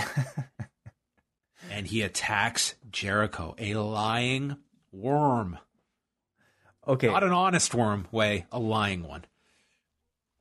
and 1.70 1.86
he 1.86 2.02
attacks 2.02 2.74
Jericho, 2.90 3.54
a 3.58 3.74
lying 3.74 4.56
worm. 4.92 5.58
Okay. 6.86 7.08
Not 7.08 7.24
an 7.24 7.32
honest 7.32 7.74
worm 7.74 8.08
way, 8.10 8.46
a 8.50 8.58
lying 8.58 9.02
one. 9.02 9.24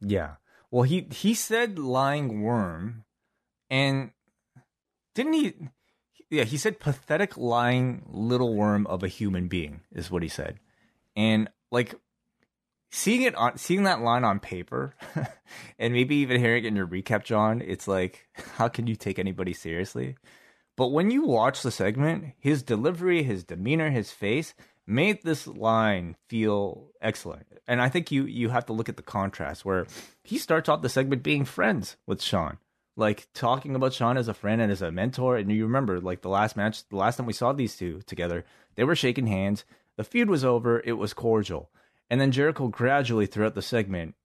Yeah. 0.01 0.35
Well, 0.71 0.83
he 0.83 1.07
he 1.11 1.33
said 1.33 1.79
lying 1.79 2.41
worm, 2.41 3.03
and 3.69 4.11
didn't 5.15 5.33
he? 5.33 5.53
Yeah, 6.29 6.43
he 6.43 6.57
said 6.57 6.79
pathetic 6.79 7.37
lying 7.37 8.03
little 8.07 8.55
worm 8.55 8.85
of 8.87 9.03
a 9.03 9.07
human 9.07 9.47
being 9.47 9.81
is 9.91 10.11
what 10.11 10.21
he 10.21 10.29
said, 10.29 10.59
and 11.15 11.49
like 11.71 11.95
seeing 12.89 13.21
it 13.21 13.35
on 13.35 13.57
seeing 13.57 13.83
that 13.83 14.01
line 14.01 14.23
on 14.23 14.39
paper, 14.39 14.95
and 15.79 15.93
maybe 15.93 16.15
even 16.17 16.39
hearing 16.39 16.63
it 16.63 16.67
in 16.67 16.75
your 16.75 16.87
recap, 16.87 17.23
John. 17.23 17.61
It's 17.61 17.87
like 17.87 18.27
how 18.55 18.67
can 18.67 18.87
you 18.87 18.95
take 18.95 19.19
anybody 19.19 19.53
seriously? 19.53 20.15
But 20.75 20.89
when 20.93 21.11
you 21.11 21.25
watch 21.25 21.61
the 21.61 21.71
segment, 21.71 22.33
his 22.39 22.63
delivery, 22.63 23.23
his 23.23 23.43
demeanor, 23.43 23.89
his 23.89 24.11
face 24.11 24.53
made 24.87 25.21
this 25.23 25.45
line 25.45 26.15
feel 26.27 26.87
excellent. 27.01 27.45
And 27.67 27.81
I 27.81 27.89
think 27.89 28.11
you 28.11 28.25
you 28.25 28.49
have 28.49 28.65
to 28.67 28.73
look 28.73 28.89
at 28.89 28.97
the 28.97 29.03
contrast 29.03 29.63
where 29.65 29.85
he 30.23 30.37
starts 30.37 30.69
off 30.69 30.81
the 30.81 30.89
segment 30.89 31.21
being 31.21 31.45
friends 31.45 31.97
with 32.07 32.21
Shawn 32.21 32.57
Like 32.95 33.27
talking 33.33 33.75
about 33.75 33.93
Shawn 33.93 34.17
as 34.17 34.27
a 34.27 34.33
friend 34.33 34.61
and 34.61 34.71
as 34.71 34.81
a 34.81 34.91
mentor. 34.91 35.37
And 35.37 35.51
you 35.51 35.63
remember 35.65 35.99
like 35.99 36.21
the 36.21 36.29
last 36.29 36.57
match, 36.57 36.87
the 36.89 36.95
last 36.95 37.17
time 37.17 37.27
we 37.27 37.33
saw 37.33 37.53
these 37.53 37.75
two 37.75 38.01
together, 38.07 38.45
they 38.75 38.83
were 38.83 38.95
shaking 38.95 39.27
hands. 39.27 39.65
The 39.97 40.03
feud 40.03 40.29
was 40.29 40.45
over, 40.45 40.81
it 40.85 40.93
was 40.93 41.13
cordial. 41.13 41.69
And 42.09 42.19
then 42.19 42.31
Jericho 42.31 42.67
gradually 42.67 43.25
throughout 43.25 43.55
the 43.55 43.61
segment 43.61 44.15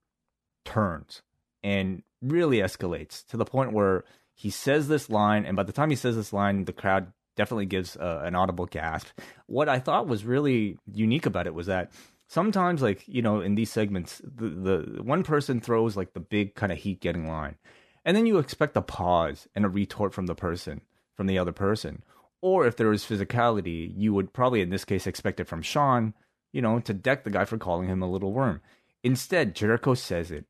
turns 0.65 1.23
and 1.63 2.03
really 2.23 2.59
escalates 2.59 3.27
to 3.27 3.37
the 3.37 3.45
point 3.45 3.73
where 3.73 4.05
he 4.35 4.51
says 4.51 4.89
this 4.89 5.11
line, 5.11 5.45
and 5.45 5.57
by 5.57 5.63
the 5.63 5.73
time 5.73 5.91
he 5.91 5.97
says 5.97 6.17
this 6.17 6.33
line, 6.33 6.65
the 6.65 6.73
crowd 6.73 7.13
definitely 7.37 7.67
gives 7.67 7.97
uh, 7.97 8.23
an 8.25 8.35
audible 8.35 8.67
gasp. 8.67 9.09
What 9.47 9.69
I 9.69 9.79
thought 9.79 10.09
was 10.09 10.25
really 10.25 10.79
unique 10.93 11.27
about 11.27 11.47
it 11.47 11.55
was 11.55 11.67
that 11.67 11.93
sometimes, 12.27 12.83
like 12.83 13.07
you 13.07 13.23
know, 13.23 13.41
in 13.41 13.55
these 13.55 13.71
segments, 13.71 14.21
the 14.25 14.49
the 14.49 15.03
one 15.03 15.23
person 15.23 15.61
throws 15.61 15.97
like 15.97 16.15
the 16.15 16.21
big 16.21 16.55
kind 16.55 16.73
of 16.73 16.79
heat 16.79 17.01
getting 17.01 17.29
line, 17.29 17.57
and 18.05 18.17
then 18.17 18.27
you 18.27 18.39
expect 18.39 18.77
a 18.77 18.83
pause 18.83 19.47
and 19.55 19.65
a 19.65 19.69
retort 19.69 20.13
from 20.13 20.27
the 20.27 20.35
person 20.35 20.81
from 21.15 21.27
the 21.27 21.39
other 21.39 21.53
person. 21.53 22.03
Or 22.41 22.67
if 22.67 22.77
there 22.77 22.93
is 22.93 23.05
physicality, 23.05 23.93
you 23.97 24.13
would 24.13 24.33
probably 24.33 24.61
in 24.61 24.71
this 24.71 24.85
case 24.85 25.07
expect 25.07 25.41
it 25.41 25.49
from 25.49 25.63
Shawn, 25.63 26.13
you 26.55 26.63
know, 26.63 26.79
to 26.79 26.95
deck 26.95 27.25
the 27.25 27.31
guy 27.31 27.45
for 27.45 27.59
calling 27.59 27.89
him 27.89 28.01
a 28.01 28.11
little 28.11 28.33
worm. 28.33 28.61
Instead, 29.03 29.57
Jericho 29.57 29.93
says 29.95 30.31
it, 30.31 30.47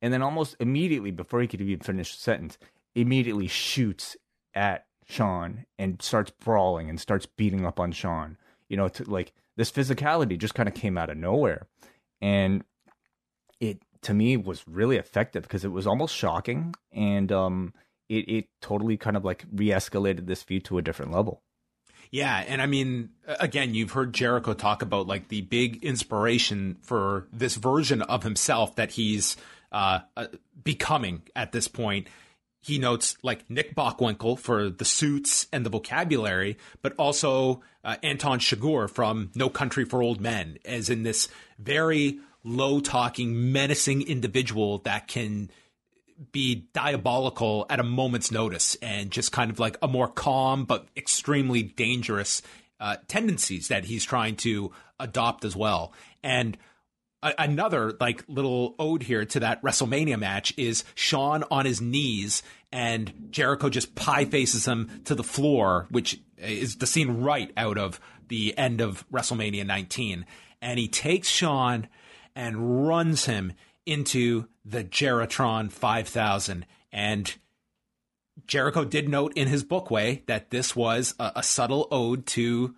and 0.00 0.12
then 0.12 0.22
almost 0.22 0.56
immediately 0.58 1.10
before 1.10 1.42
he 1.42 1.46
could 1.46 1.60
even 1.60 1.84
finish 1.84 2.16
the 2.16 2.22
sentence, 2.22 2.56
immediately 2.94 3.46
shoots 3.46 4.16
at 4.54 4.86
Shawn 5.04 5.66
and 5.78 6.00
starts 6.00 6.30
brawling 6.30 6.88
and 6.88 6.98
starts 6.98 7.26
beating 7.26 7.66
up 7.66 7.78
on 7.78 7.92
Shawn. 7.92 8.38
You 8.70 8.78
know, 8.78 8.88
to, 8.88 9.04
like 9.04 9.34
this 9.56 9.70
physicality 9.70 10.38
just 10.38 10.54
kind 10.54 10.70
of 10.70 10.74
came 10.74 10.96
out 10.96 11.10
of 11.10 11.18
nowhere, 11.18 11.66
and 12.22 12.64
it 13.60 13.82
to 14.00 14.14
me 14.14 14.38
was 14.38 14.66
really 14.66 14.96
effective 14.96 15.42
because 15.42 15.66
it 15.66 15.70
was 15.70 15.86
almost 15.86 16.16
shocking 16.16 16.74
and 16.90 17.30
um, 17.30 17.74
it 18.08 18.26
it 18.26 18.48
totally 18.62 18.96
kind 18.96 19.18
of 19.18 19.24
like 19.24 19.44
re-escalated 19.52 20.26
this 20.26 20.42
feud 20.42 20.64
to 20.64 20.78
a 20.78 20.82
different 20.82 21.12
level. 21.12 21.42
Yeah, 22.12 22.44
and 22.46 22.60
I 22.60 22.66
mean, 22.66 23.08
again, 23.26 23.72
you've 23.72 23.92
heard 23.92 24.12
Jericho 24.12 24.52
talk 24.52 24.82
about 24.82 25.06
like 25.06 25.28
the 25.28 25.40
big 25.40 25.82
inspiration 25.82 26.76
for 26.82 27.26
this 27.32 27.56
version 27.56 28.02
of 28.02 28.22
himself 28.22 28.76
that 28.76 28.92
he's 28.92 29.38
uh, 29.72 30.00
uh, 30.14 30.26
becoming 30.62 31.22
at 31.34 31.52
this 31.52 31.68
point. 31.68 32.08
He 32.60 32.78
notes 32.78 33.16
like 33.22 33.48
Nick 33.48 33.74
Bockwinkel 33.74 34.38
for 34.38 34.68
the 34.68 34.84
suits 34.84 35.46
and 35.54 35.64
the 35.64 35.70
vocabulary, 35.70 36.58
but 36.82 36.92
also 36.98 37.62
uh, 37.82 37.96
Anton 38.02 38.38
Chigurh 38.38 38.90
from 38.90 39.30
No 39.34 39.48
Country 39.48 39.86
for 39.86 40.02
Old 40.02 40.20
Men, 40.20 40.58
as 40.66 40.90
in 40.90 41.04
this 41.04 41.28
very 41.58 42.20
low 42.44 42.80
talking, 42.80 43.52
menacing 43.52 44.02
individual 44.02 44.78
that 44.80 45.08
can 45.08 45.50
be 46.30 46.68
diabolical 46.72 47.66
at 47.68 47.80
a 47.80 47.84
moment's 47.84 48.30
notice 48.30 48.76
and 48.82 49.10
just 49.10 49.32
kind 49.32 49.50
of 49.50 49.58
like 49.58 49.76
a 49.82 49.88
more 49.88 50.08
calm 50.08 50.64
but 50.64 50.86
extremely 50.96 51.62
dangerous 51.62 52.42
uh, 52.80 52.96
tendencies 53.08 53.68
that 53.68 53.84
he's 53.84 54.04
trying 54.04 54.36
to 54.36 54.72
adopt 55.00 55.44
as 55.44 55.56
well. 55.56 55.92
And 56.22 56.56
another 57.22 57.94
like 58.00 58.24
little 58.28 58.74
ode 58.78 59.02
here 59.02 59.24
to 59.24 59.40
that 59.40 59.62
WrestleMania 59.62 60.18
match 60.18 60.52
is 60.56 60.84
Shawn 60.94 61.44
on 61.50 61.64
his 61.64 61.80
knees 61.80 62.42
and 62.72 63.28
Jericho 63.30 63.68
just 63.68 63.94
pie 63.94 64.24
faces 64.24 64.66
him 64.66 65.02
to 65.04 65.14
the 65.14 65.22
floor, 65.22 65.86
which 65.90 66.20
is 66.38 66.76
the 66.76 66.86
scene 66.86 67.22
right 67.22 67.52
out 67.56 67.78
of 67.78 68.00
the 68.28 68.56
end 68.58 68.80
of 68.80 69.04
WrestleMania 69.10 69.66
19. 69.66 70.26
And 70.60 70.78
he 70.78 70.88
takes 70.88 71.28
Shawn 71.28 71.88
and 72.34 72.86
runs 72.86 73.26
him 73.26 73.52
into 73.86 74.46
the 74.64 74.84
Jeritron 74.84 75.70
5000. 75.70 76.66
And 76.92 77.34
Jericho 78.46 78.84
did 78.84 79.08
note 79.08 79.32
in 79.34 79.48
his 79.48 79.64
book 79.64 79.90
Wai 79.90 80.22
that 80.26 80.50
this 80.50 80.74
was 80.74 81.14
a, 81.18 81.32
a 81.36 81.42
subtle 81.42 81.88
ode 81.90 82.26
to 82.28 82.74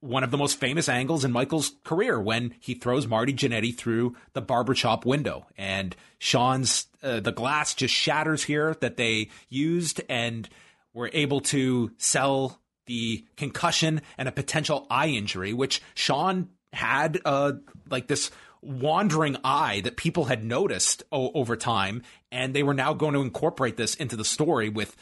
one 0.00 0.22
of 0.22 0.30
the 0.30 0.36
most 0.36 0.60
famous 0.60 0.86
angles 0.88 1.24
in 1.24 1.32
Michaels' 1.32 1.72
career 1.82 2.20
when 2.20 2.54
he 2.60 2.74
throws 2.74 3.06
Marty 3.06 3.32
Jannetty 3.32 3.74
through 3.74 4.14
the 4.34 4.42
barbershop 4.42 5.06
window. 5.06 5.46
And 5.56 5.96
Shawn's, 6.18 6.86
uh, 7.02 7.20
the 7.20 7.32
glass 7.32 7.74
just 7.74 7.94
shatters 7.94 8.44
here 8.44 8.76
that 8.80 8.98
they 8.98 9.30
used 9.48 10.02
and 10.10 10.46
were 10.92 11.10
able 11.14 11.40
to 11.40 11.90
sell 11.96 12.60
the 12.84 13.24
concussion 13.38 14.02
and 14.18 14.28
a 14.28 14.32
potential 14.32 14.86
eye 14.90 15.08
injury, 15.08 15.54
which 15.54 15.80
Shawn 15.94 16.50
had, 16.74 17.18
uh, 17.24 17.52
like 17.88 18.06
this 18.06 18.30
wandering 18.64 19.36
eye 19.44 19.80
that 19.84 19.96
people 19.96 20.24
had 20.24 20.44
noticed 20.44 21.02
o- 21.12 21.30
over 21.32 21.56
time. 21.56 22.02
And 22.32 22.54
they 22.54 22.62
were 22.62 22.74
now 22.74 22.94
going 22.94 23.14
to 23.14 23.20
incorporate 23.20 23.76
this 23.76 23.94
into 23.94 24.16
the 24.16 24.24
story 24.24 24.68
with 24.68 24.96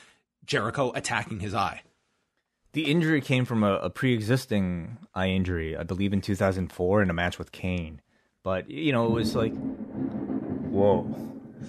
Jericho 0.45 0.93
attacking 0.95 1.41
his 1.41 1.55
eye. 1.55 1.83
The 2.73 2.91
injury 2.91 3.21
came 3.21 3.45
from 3.45 3.63
a, 3.63 3.75
a 3.75 3.91
pre-existing 3.91 4.99
eye 5.15 5.29
injury, 5.29 5.77
I 5.77 5.83
believe, 5.83 6.13
in 6.13 6.21
2004 6.23 7.03
in 7.03 7.11
a 7.11 7.15
match 7.15 7.39
with 7.39 7.53
Kane. 7.53 8.01
But 8.43 8.71
you 8.71 8.93
know, 8.93 9.07
it 9.07 9.13
was 9.13 9.37
like, 9.37 9.53
whoa, 9.55 11.15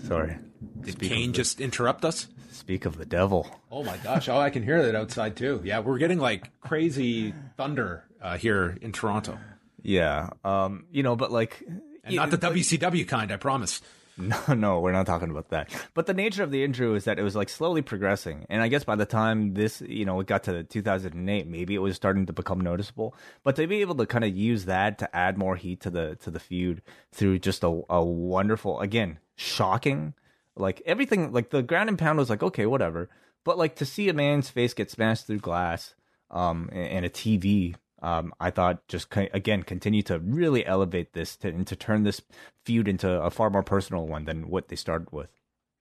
sorry. 0.08 0.38
Did 0.82 0.94
Speak 0.94 1.10
Kane 1.10 1.34
just 1.34 1.62
interrupt 1.62 2.04
us? 2.06 2.28
Speak 2.52 2.86
of 2.86 2.98
the 2.98 3.06
devil. 3.06 3.48
Oh 3.72 3.84
my 3.84 3.98
gosh! 3.98 4.30
Oh, 4.30 4.38
I 4.38 4.50
can 4.50 4.64
hear 4.64 4.82
that 4.84 4.96
outside 4.96 5.36
too. 5.36 5.62
Yeah, 5.64 5.80
we're 5.80 5.98
getting 5.98 6.20
like 6.20 6.50
crazy 6.62 7.34
thunder 7.58 8.06
uh, 8.22 8.38
here 8.38 8.78
in 8.82 8.92
Toronto. 8.92 9.38
Yeah, 9.84 10.30
um, 10.44 10.86
you 10.92 11.04
know, 11.04 11.16
but 11.16 11.32
like, 11.32 11.64
and 12.04 12.16
not 12.16 12.32
the 12.32 12.38
WCW 12.38 13.08
kind, 13.08 13.32
I 13.32 13.38
promise. 13.38 13.82
No, 14.16 14.54
no, 14.54 14.80
we're 14.80 14.92
not 14.92 15.08
talking 15.08 15.32
about 15.32 15.50
that. 15.50 15.72
But 15.96 16.06
the 16.06 16.14
nature 16.14 16.44
of 16.44 16.52
the 16.52 16.64
injury 16.64 16.90
was 16.90 17.06
that 17.06 17.18
it 17.18 17.24
was 17.24 17.36
like 17.36 17.50
slowly 17.50 17.82
progressing. 17.82 18.46
And 18.48 18.62
I 18.62 18.68
guess 18.68 18.84
by 18.84 18.96
the 18.96 19.08
time 19.08 19.56
this, 19.56 19.82
you 19.82 20.06
know, 20.06 20.20
it 20.20 20.28
got 20.28 20.44
to 20.44 20.64
2008, 20.64 21.48
maybe 21.48 21.74
it 21.74 21.80
was 21.80 21.96
starting 21.96 22.28
to 22.28 22.34
become 22.34 22.62
noticeable. 22.62 23.16
But 23.44 23.56
to 23.56 23.66
be 23.66 23.82
able 23.82 23.96
to 23.96 24.06
kind 24.06 24.24
of 24.24 24.36
use 24.36 24.66
that 24.66 25.00
to 25.00 25.16
add 25.16 25.38
more 25.38 25.56
heat 25.56 25.82
to 25.82 25.90
the 25.90 26.16
to 26.18 26.30
the 26.30 26.40
feud 26.40 26.84
through 27.12 27.40
just 27.40 27.64
a, 27.64 27.82
a 27.90 28.04
wonderful, 28.04 28.80
again, 28.82 29.18
shocking, 29.36 30.14
like 30.56 30.82
everything, 30.86 31.32
like 31.32 31.50
the 31.50 31.64
ground 31.64 31.90
and 31.90 31.98
pound 31.98 32.20
was 32.20 32.30
like, 32.30 32.44
okay, 32.44 32.68
whatever. 32.68 33.10
But 33.44 33.58
like 33.58 33.76
to 33.78 33.86
see 33.86 34.10
a 34.10 34.14
man's 34.14 34.50
face 34.50 34.76
get 34.76 34.92
smashed 34.92 35.26
through 35.26 35.40
glass 35.40 35.96
um, 36.30 36.70
and, 36.72 36.88
and 36.88 37.06
a 37.06 37.10
TV 37.10 37.76
um, 38.04 38.34
I 38.40 38.52
thought 38.52 38.88
just 38.88 39.08
again 39.16 39.64
continue 39.64 40.04
to 40.04 40.20
really 40.20 40.66
elevate 40.66 41.14
this 41.14 41.38
to, 41.38 41.48
and 41.48 41.66
to 41.68 41.76
turn 41.76 42.04
this 42.04 42.22
feud 42.66 42.88
into 42.88 43.10
a 43.10 43.32
far 43.32 43.50
more 43.50 43.64
personal 43.64 44.06
one 44.06 44.26
than 44.26 44.50
what 44.50 44.68
they 44.68 44.76
started 44.76 45.12
with. 45.12 45.30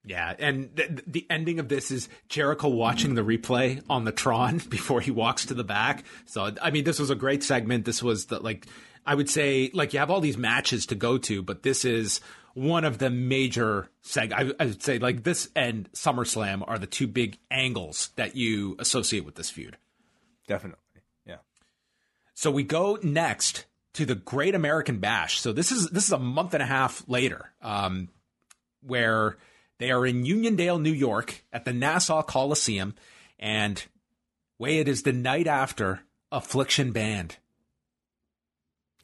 Yeah, 0.04 0.34
and 0.38 0.74
th- 0.76 1.02
the 1.06 1.26
ending 1.30 1.58
of 1.58 1.68
this 1.68 1.90
is 1.90 2.08
Jericho 2.28 2.68
watching 2.68 3.14
the 3.14 3.22
replay 3.22 3.82
on 3.90 4.04
the 4.04 4.12
Tron 4.12 4.58
before 4.68 5.00
he 5.00 5.10
walks 5.10 5.46
to 5.46 5.54
the 5.54 5.64
back. 5.64 6.04
So 6.24 6.52
I 6.62 6.70
mean, 6.70 6.84
this 6.84 7.00
was 7.00 7.10
a 7.10 7.16
great 7.16 7.42
segment. 7.42 7.84
This 7.84 8.02
was 8.02 8.26
the 8.26 8.38
like 8.38 8.66
I 9.04 9.16
would 9.16 9.28
say 9.28 9.70
like 9.74 9.92
you 9.92 9.98
have 9.98 10.10
all 10.10 10.20
these 10.20 10.38
matches 10.38 10.86
to 10.86 10.94
go 10.94 11.18
to, 11.18 11.42
but 11.42 11.64
this 11.64 11.84
is 11.84 12.20
one 12.54 12.84
of 12.84 12.98
the 12.98 13.10
major 13.10 13.88
seg. 14.04 14.32
I, 14.32 14.52
I 14.62 14.66
would 14.66 14.82
say 14.82 14.98
like 15.00 15.24
this 15.24 15.48
and 15.56 15.90
SummerSlam 15.92 16.62
are 16.68 16.78
the 16.78 16.86
two 16.86 17.08
big 17.08 17.38
angles 17.50 18.10
that 18.14 18.36
you 18.36 18.76
associate 18.78 19.24
with 19.24 19.34
this 19.34 19.50
feud. 19.50 19.76
Definitely. 20.46 20.81
So 22.34 22.50
we 22.50 22.62
go 22.62 22.98
next 23.02 23.66
to 23.94 24.06
the 24.06 24.14
Great 24.14 24.54
American 24.54 24.98
Bash. 24.98 25.40
So 25.40 25.52
this 25.52 25.70
is 25.70 25.90
this 25.90 26.06
is 26.06 26.12
a 26.12 26.18
month 26.18 26.54
and 26.54 26.62
a 26.62 26.66
half 26.66 27.06
later, 27.08 27.52
um, 27.60 28.08
where 28.82 29.36
they 29.78 29.90
are 29.90 30.06
in 30.06 30.24
Uniondale, 30.24 30.80
New 30.80 30.92
York, 30.92 31.44
at 31.52 31.64
the 31.64 31.72
Nassau 31.72 32.22
Coliseum, 32.22 32.94
and 33.38 33.84
Wai 34.58 34.70
it 34.70 34.88
is 34.88 35.02
the 35.02 35.12
night 35.12 35.46
after 35.46 36.00
Affliction 36.30 36.92
Banned. 36.92 37.36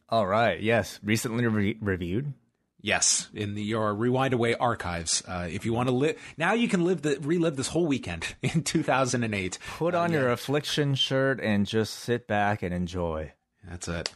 All 0.08 0.26
right. 0.26 0.60
Yes. 0.60 0.98
Recently 1.02 1.46
re- 1.46 1.78
reviewed. 1.80 2.32
Yes, 2.80 3.28
in 3.34 3.54
the, 3.54 3.62
your 3.62 3.92
Rewind 3.92 4.34
Away 4.34 4.54
archives. 4.54 5.22
Uh, 5.26 5.48
if 5.50 5.64
you 5.64 5.72
want 5.72 5.88
to 5.88 5.94
live, 5.94 6.16
now 6.36 6.52
you 6.52 6.68
can 6.68 6.84
live 6.84 7.02
the 7.02 7.18
relive 7.20 7.56
this 7.56 7.68
whole 7.68 7.86
weekend 7.86 8.24
in 8.42 8.62
2008. 8.62 9.58
Put 9.78 9.94
on 9.94 10.12
your 10.12 10.30
affliction 10.30 10.94
shirt 10.94 11.40
and 11.40 11.66
just 11.66 11.94
sit 11.94 12.28
back 12.28 12.62
and 12.62 12.72
enjoy. 12.72 13.32
That's 13.68 13.88
it. 13.88 14.12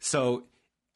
So 0.00 0.44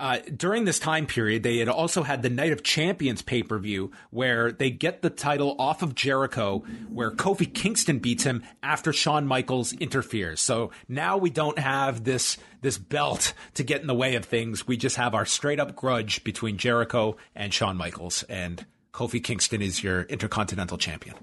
uh, 0.05 0.19
during 0.37 0.67
this 0.67 0.79
time 0.79 1.07
period, 1.07 1.43
they 1.43 1.57
had 1.57 1.69
also 1.71 2.03
had 2.03 2.21
the 2.21 2.29
Night 2.29 2.53
of 2.53 2.63
Champions 2.63 3.23
pay 3.23 3.43
per 3.43 3.59
view 3.59 3.91
where 4.11 4.53
they 4.53 4.69
get 4.69 5.01
the 5.01 5.09
title 5.09 5.57
off 5.59 5.81
of 5.81 5.95
Jericho, 5.95 6.59
where 6.91 7.11
Kofi 7.11 7.53
Kingston 7.53 8.01
beats 8.01 8.23
him 8.23 8.43
after 8.63 8.93
Shawn 8.93 9.27
Michaels 9.27 9.73
interferes. 9.73 10.43
So 10.43 10.73
now 10.91 11.17
we 11.17 11.31
don't 11.31 11.59
have 11.59 12.05
this 12.05 12.37
this 12.61 12.77
belt 12.77 13.33
to 13.55 13.63
get 13.63 13.81
in 13.81 13.87
the 13.87 13.95
way 13.95 14.15
of 14.15 14.27
things. 14.27 14.67
We 14.67 14.77
just 14.77 14.97
have 14.97 15.15
our 15.15 15.25
straight 15.25 15.59
up 15.59 15.75
grudge 15.75 16.23
between 16.23 16.59
Jericho 16.59 17.17
and 17.35 17.55
Shawn 17.55 17.79
Michaels, 17.79 18.25
and 18.25 18.67
Kofi 18.93 19.25
Kingston 19.25 19.63
is 19.63 19.83
your 19.83 20.03
Intercontinental 20.03 20.77
Champion. 20.77 21.15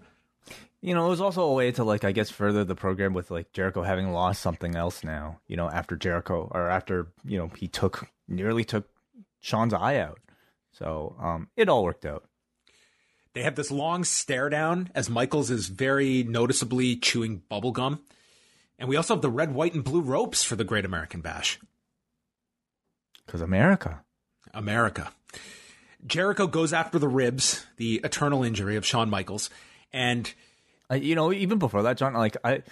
You 0.82 0.96
know, 0.96 1.06
it 1.06 1.10
was 1.10 1.22
also 1.22 1.44
a 1.44 1.54
way 1.54 1.72
to 1.74 1.84
like 1.84 2.04
I 2.04 2.12
guess 2.12 2.30
further 2.30 2.64
the 2.64 2.76
program 2.76 3.14
with 3.14 3.30
like 3.32 3.54
Jericho 3.54 3.84
having 3.84 4.12
lost 4.12 4.42
something 4.42 4.76
else 4.76 5.04
now. 5.04 5.40
You 5.48 5.56
know, 5.56 5.70
after 5.70 5.96
Jericho 5.96 6.50
or 6.52 6.70
after 6.70 7.08
you 7.24 7.38
know 7.38 7.52
he 7.56 7.68
took 7.68 8.08
nearly 8.28 8.64
took 8.64 8.90
Shawn's 9.40 9.74
eye 9.74 9.98
out. 9.98 10.20
So 10.72 11.16
um, 11.20 11.50
it 11.56 11.70
all 11.70 11.84
worked 11.84 12.06
out. 12.06 12.24
They 13.34 13.44
have 13.44 13.56
this 13.56 13.72
long 13.72 14.04
stare 14.04 14.50
down 14.50 14.90
as 14.94 15.10
Michaels 15.10 15.50
is 15.50 15.68
very 15.68 16.24
noticeably 16.24 16.96
chewing 16.98 17.44
bubblegum. 17.50 18.00
And 18.78 18.90
we 18.90 18.98
also 18.98 19.14
have 19.14 19.22
the 19.22 19.30
red, 19.30 19.54
white, 19.54 19.74
and 19.74 19.84
blue 19.84 20.02
ropes 20.02 20.44
for 20.44 20.56
the 20.56 20.64
Great 20.64 20.86
American 20.86 21.22
Bash. 21.22 21.60
Because 23.26 23.42
America. 23.42 24.04
America. 24.54 25.12
Jericho 26.06 26.48
goes 26.48 26.74
after 26.74 27.00
the 27.00 27.08
ribs, 27.08 27.66
the 27.78 28.02
eternal 28.04 28.44
injury 28.44 28.76
of 28.76 28.86
Shawn 28.86 29.10
Michaels. 29.10 29.50
And, 29.94 30.34
uh, 30.92 30.96
you 30.96 31.16
know, 31.16 31.32
even 31.32 31.58
before 31.58 31.84
that, 31.84 31.98
John, 31.98 32.14
like, 32.14 32.38
I, 32.44 32.64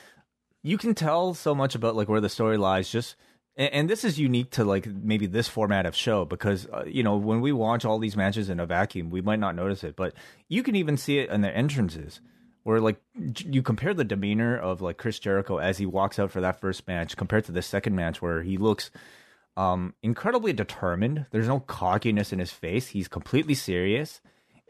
you 0.64 0.78
can 0.78 0.94
tell 0.94 1.34
so 1.34 1.56
much 1.56 1.76
about 1.76 1.96
like 1.96 2.10
where 2.10 2.22
the 2.22 2.30
story 2.30 2.58
lies 2.58 2.90
just 2.90 3.16
and, 3.56 3.90
this 3.90 4.06
is 4.06 4.18
unique 4.18 4.52
to 4.52 4.64
like 4.64 4.86
maybe 4.88 5.26
this 5.26 5.50
format 5.50 5.86
of 5.86 5.96
show 5.96 6.24
because 6.24 6.68
uh, 6.68 6.84
you 6.86 7.04
know 7.04 7.18
when 7.18 7.42
we 7.42 7.52
watch 7.52 7.84
all 7.84 8.00
these 8.00 8.16
matches 8.16 8.50
in 8.50 8.60
a 8.60 8.66
vacuum 8.66 9.10
we 9.10 9.22
might 9.22 9.40
not 9.40 9.56
notice 9.56 9.84
it 9.84 9.96
but 9.96 10.14
you 10.48 10.64
can 10.64 10.76
even 10.76 10.96
see 10.98 11.20
it 11.20 11.30
in 11.30 11.42
the 11.42 11.56
entrances 11.56 12.22
where 12.64 12.80
like 12.80 13.02
you 13.38 13.62
compare 13.62 13.94
the 13.94 14.04
demeanor 14.04 14.58
of 14.58 14.82
like 14.82 14.98
Chris 14.98 15.20
Jericho 15.20 15.58
as 15.58 15.78
he 15.78 15.86
walks 15.86 16.20
out 16.20 16.32
for 16.32 16.42
that 16.42 16.60
first 16.60 16.88
match 16.88 17.18
compared 17.18 17.46
to 17.46 17.52
the 17.52 17.62
second 17.62 17.96
match 17.96 18.22
where 18.22 18.44
he 18.44 18.58
looks 18.58 18.92
um 19.58 19.94
incredibly 20.04 20.54
determined. 20.54 21.26
There's 21.32 21.48
no 21.48 21.60
cockiness 21.62 22.32
in 22.32 22.40
his 22.40 22.52
face. 22.52 22.88
He's 22.88 23.08
completely 23.08 23.56
serious. 23.56 24.22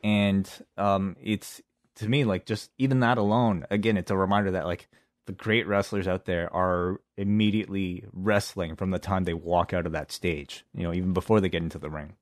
And 0.04 0.50
um 0.78 1.16
it's 1.22 1.62
to 2.00 2.10
me 2.10 2.24
like 2.24 2.46
just 2.46 2.72
even 2.78 3.00
that 3.00 3.18
alone 3.18 3.66
again 3.70 3.98
it's 3.98 4.12
a 4.12 4.18
reminder 4.18 4.52
that 4.52 4.66
like 4.66 4.90
the 5.30 5.34
great 5.34 5.68
wrestlers 5.68 6.08
out 6.08 6.26
there 6.26 6.52
are 6.52 7.02
immediately 7.16 8.04
wrestling 8.12 8.76
from 8.76 8.90
the 8.90 8.98
time 8.98 9.26
they 9.26 9.34
walk 9.36 9.74
out 9.74 9.86
of 9.86 9.92
that 9.92 10.12
stage, 10.12 10.66
you 10.74 10.82
know, 10.82 10.92
even 10.92 11.14
before 11.14 11.40
they 11.40 11.50
get 11.50 11.62
into 11.62 11.78
the 11.78 11.92
ring. 11.92 12.16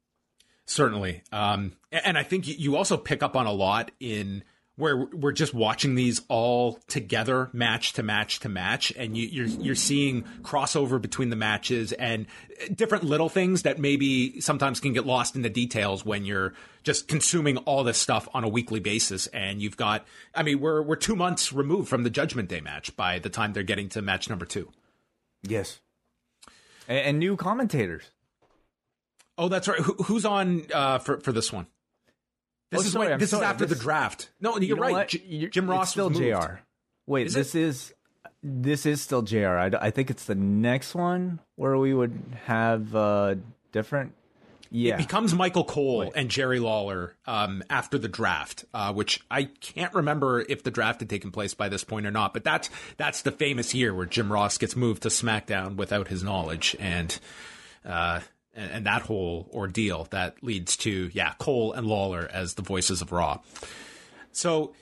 Certainly. 0.65 1.23
Um, 1.31 1.77
and 1.89 2.17
I 2.17 2.23
think 2.23 2.49
you 2.59 2.75
also 2.75 2.97
pick 2.97 3.23
up 3.23 3.37
on 3.37 3.45
a 3.45 3.53
lot 3.53 3.91
in 4.01 4.43
where 4.77 4.95
we're 4.95 5.31
just 5.31 5.55
watching 5.55 5.95
these 5.95 6.21
all 6.27 6.79
together, 6.87 7.49
match 7.51 7.93
to 7.93 8.03
match 8.03 8.39
to 8.39 8.49
match, 8.49 8.93
and 8.95 9.17
you, 9.17 9.25
are 9.25 9.47
you're, 9.47 9.61
you're 9.61 9.75
seeing 9.75 10.23
crossover 10.43 11.01
between 11.01 11.31
the 11.31 11.35
matches 11.35 11.91
and 11.93 12.27
different 12.73 13.03
little 13.03 13.27
things 13.27 13.63
that 13.63 13.79
maybe 13.79 14.39
sometimes 14.39 14.79
can 14.79 14.93
get 14.93 15.05
lost 15.05 15.35
in 15.35 15.41
the 15.41 15.49
details 15.49 16.05
when 16.05 16.25
you're 16.25 16.53
just 16.83 17.07
consuming 17.07 17.57
all 17.57 17.83
this 17.83 17.97
stuff 17.97 18.29
on 18.35 18.43
a 18.43 18.47
weekly 18.47 18.79
basis. 18.79 19.25
And 19.27 19.61
you've 19.61 19.77
got, 19.77 20.05
I 20.35 20.43
mean, 20.43 20.59
we're 20.59 20.81
we're 20.83 20.95
two 20.95 21.15
months 21.15 21.51
removed 21.51 21.89
from 21.89 22.03
the 22.03 22.11
Judgment 22.11 22.47
Day 22.47 22.61
match 22.61 22.95
by 22.95 23.17
the 23.17 23.29
time 23.29 23.53
they're 23.53 23.63
getting 23.63 23.89
to 23.89 24.01
match 24.03 24.29
number 24.29 24.45
two. 24.45 24.71
Yes, 25.41 25.79
and, 26.87 26.99
and 26.99 27.19
new 27.19 27.35
commentators. 27.35 28.03
Oh, 29.39 29.49
that's 29.49 29.67
right. 29.67 29.79
Who, 29.79 29.93
who's 29.93 30.25
on 30.25 30.65
uh, 30.71 30.99
for 30.99 31.19
for 31.19 31.31
this 31.31 31.51
one? 31.51 31.65
This 32.69 32.81
oh, 32.81 32.83
is 32.83 32.91
sorry, 32.91 33.17
this 33.17 33.29
sorry, 33.29 33.45
is 33.45 33.49
after 33.49 33.65
this, 33.65 33.77
the 33.77 33.83
draft. 33.83 34.29
No, 34.41 34.57
you're 34.57 34.77
you 34.77 34.81
right. 34.81 35.07
J- 35.07 35.47
Jim 35.47 35.69
Ross 35.69 35.91
still 35.91 36.09
Jr. 36.09 36.59
Wait, 37.05 37.27
is 37.27 37.33
this 37.33 37.55
it? 37.55 37.61
is 37.61 37.93
this 38.43 38.85
is 38.85 39.01
still 39.01 39.21
Jr. 39.21 39.47
I, 39.47 39.71
I 39.79 39.91
think 39.91 40.09
it's 40.09 40.25
the 40.25 40.35
next 40.35 40.93
one 40.93 41.39
where 41.55 41.77
we 41.77 41.93
would 41.93 42.19
have 42.45 42.95
uh 42.95 43.35
different. 43.71 44.13
Yeah, 44.69 44.95
it 44.95 44.97
becomes 44.97 45.33
Michael 45.33 45.63
Cole 45.63 45.99
Wait. 45.99 46.11
and 46.13 46.29
Jerry 46.29 46.59
Lawler 46.59 47.15
um, 47.25 47.63
after 47.69 47.97
the 47.97 48.09
draft, 48.09 48.65
uh, 48.73 48.91
which 48.91 49.21
I 49.31 49.45
can't 49.45 49.93
remember 49.93 50.41
if 50.41 50.63
the 50.63 50.71
draft 50.71 50.99
had 50.99 51.09
taken 51.09 51.31
place 51.31 51.53
by 51.53 51.69
this 51.69 51.85
point 51.85 52.05
or 52.05 52.11
not. 52.11 52.33
But 52.33 52.43
that's 52.43 52.69
that's 52.97 53.21
the 53.21 53.31
famous 53.31 53.73
year 53.73 53.93
where 53.93 54.05
Jim 54.05 54.31
Ross 54.31 54.57
gets 54.57 54.75
moved 54.75 55.03
to 55.03 55.09
SmackDown 55.09 55.77
without 55.77 56.09
his 56.09 56.21
knowledge, 56.21 56.75
and 56.81 57.17
uh, 57.85 58.19
and, 58.57 58.71
and 58.71 58.85
that 58.85 59.03
whole 59.03 59.49
ordeal 59.53 60.07
that 60.09 60.43
leads 60.43 60.75
to 60.77 61.09
yeah 61.13 61.33
Cole 61.39 61.71
and 61.71 61.87
Lawler 61.87 62.27
as 62.31 62.55
the 62.55 62.63
voices 62.63 63.01
of 63.01 63.13
Raw. 63.13 63.39
So 64.33 64.73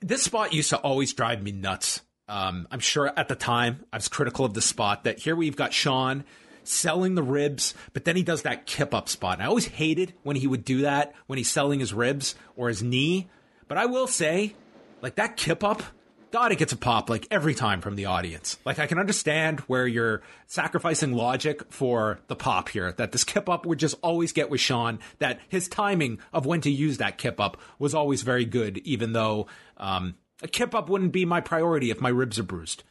this 0.00 0.22
spot 0.22 0.52
used 0.52 0.70
to 0.70 0.78
always 0.78 1.12
drive 1.12 1.42
me 1.42 1.52
nuts. 1.52 2.00
Um, 2.28 2.66
I'm 2.70 2.80
sure 2.80 3.12
at 3.16 3.28
the 3.28 3.34
time 3.34 3.84
I 3.92 3.96
was 3.96 4.08
critical 4.08 4.44
of 4.44 4.54
the 4.54 4.62
spot 4.62 5.04
that 5.04 5.18
here 5.18 5.36
we've 5.36 5.56
got 5.56 5.72
Shawn 5.72 6.24
selling 6.64 7.14
the 7.14 7.22
ribs, 7.22 7.74
but 7.94 8.04
then 8.04 8.16
he 8.16 8.22
does 8.22 8.42
that 8.42 8.66
kip 8.66 8.92
up 8.92 9.08
spot. 9.08 9.34
And 9.34 9.42
I 9.42 9.46
always 9.46 9.66
hated 9.66 10.12
when 10.22 10.36
he 10.36 10.46
would 10.46 10.64
do 10.64 10.82
that 10.82 11.14
when 11.26 11.38
he's 11.38 11.50
selling 11.50 11.80
his 11.80 11.94
ribs 11.94 12.34
or 12.56 12.68
his 12.68 12.82
knee. 12.82 13.28
But 13.68 13.78
I 13.78 13.86
will 13.86 14.06
say, 14.06 14.54
like 15.00 15.14
that 15.16 15.36
kip 15.36 15.64
up 15.64 15.82
God, 16.30 16.52
it 16.52 16.58
gets 16.58 16.72
a 16.72 16.76
pop 16.76 17.08
like 17.08 17.26
every 17.30 17.54
time 17.54 17.80
from 17.80 17.96
the 17.96 18.06
audience. 18.06 18.58
Like 18.64 18.78
I 18.78 18.86
can 18.86 18.98
understand 18.98 19.60
where 19.60 19.86
you're 19.86 20.22
sacrificing 20.46 21.12
logic 21.12 21.72
for 21.72 22.20
the 22.28 22.36
pop 22.36 22.68
here. 22.68 22.92
That 22.92 23.12
this 23.12 23.24
kip 23.24 23.48
up 23.48 23.64
would 23.64 23.78
just 23.78 23.96
always 24.02 24.32
get 24.32 24.50
with 24.50 24.60
Shawn, 24.60 24.98
That 25.18 25.40
his 25.48 25.68
timing 25.68 26.18
of 26.32 26.46
when 26.46 26.60
to 26.62 26.70
use 26.70 26.98
that 26.98 27.18
kip 27.18 27.40
up 27.40 27.56
was 27.78 27.94
always 27.94 28.22
very 28.22 28.44
good, 28.44 28.78
even 28.78 29.12
though 29.12 29.46
um, 29.78 30.16
a 30.42 30.48
kip 30.48 30.74
up 30.74 30.88
wouldn't 30.88 31.12
be 31.12 31.24
my 31.24 31.40
priority 31.40 31.90
if 31.90 32.00
my 32.00 32.10
ribs 32.10 32.38
are 32.38 32.44
bruised. 32.44 32.84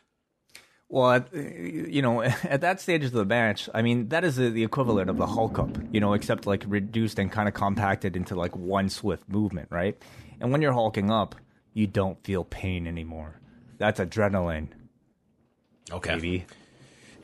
Well, 0.90 1.26
you 1.34 2.02
know, 2.02 2.22
at 2.44 2.62
that 2.62 2.80
stage 2.82 3.04
of 3.04 3.12
the 3.12 3.26
match, 3.26 3.70
I 3.74 3.82
mean, 3.82 4.10
that 4.10 4.24
is 4.24 4.38
the 4.38 4.64
equivalent 4.64 5.10
of 5.10 5.18
the 5.18 5.28
Hulk 5.28 5.60
up, 5.60 5.78
you 5.92 6.00
know, 6.00 6.14
except 6.14 6.48
like 6.48 6.64
reduced 6.68 7.20
and 7.20 7.32
kind 7.32 7.48
of 7.48 7.54
compacted 7.54 8.16
into 8.16 8.36
like 8.36 8.56
one 8.56 8.90
swift 8.90 9.28
movement, 9.28 9.68
right? 9.70 10.02
And 10.40 10.52
when 10.52 10.62
you're 10.62 10.74
hulking 10.74 11.12
up, 11.12 11.36
you 11.78 11.88
don't 11.88 12.24
feel 12.24 12.44
pain 12.44 12.88
anymore. 12.88 13.40
That's 13.78 14.00
adrenaline. 14.00 14.70
Okay. 15.92 16.16
Baby. 16.16 16.46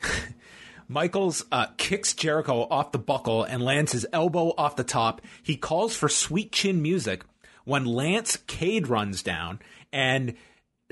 Michaels 0.88 1.44
uh, 1.50 1.66
kicks 1.76 2.14
Jericho 2.14 2.66
off 2.70 2.92
the 2.92 2.98
buckle 2.98 3.42
and 3.42 3.62
lands 3.62 3.92
his 3.92 4.06
elbow 4.12 4.54
off 4.56 4.76
the 4.76 4.84
top. 4.84 5.22
He 5.42 5.56
calls 5.56 5.96
for 5.96 6.08
sweet 6.08 6.52
chin 6.52 6.82
music 6.82 7.24
when 7.64 7.84
Lance 7.84 8.36
Cade 8.46 8.86
runs 8.86 9.22
down. 9.22 9.58
And 9.92 10.34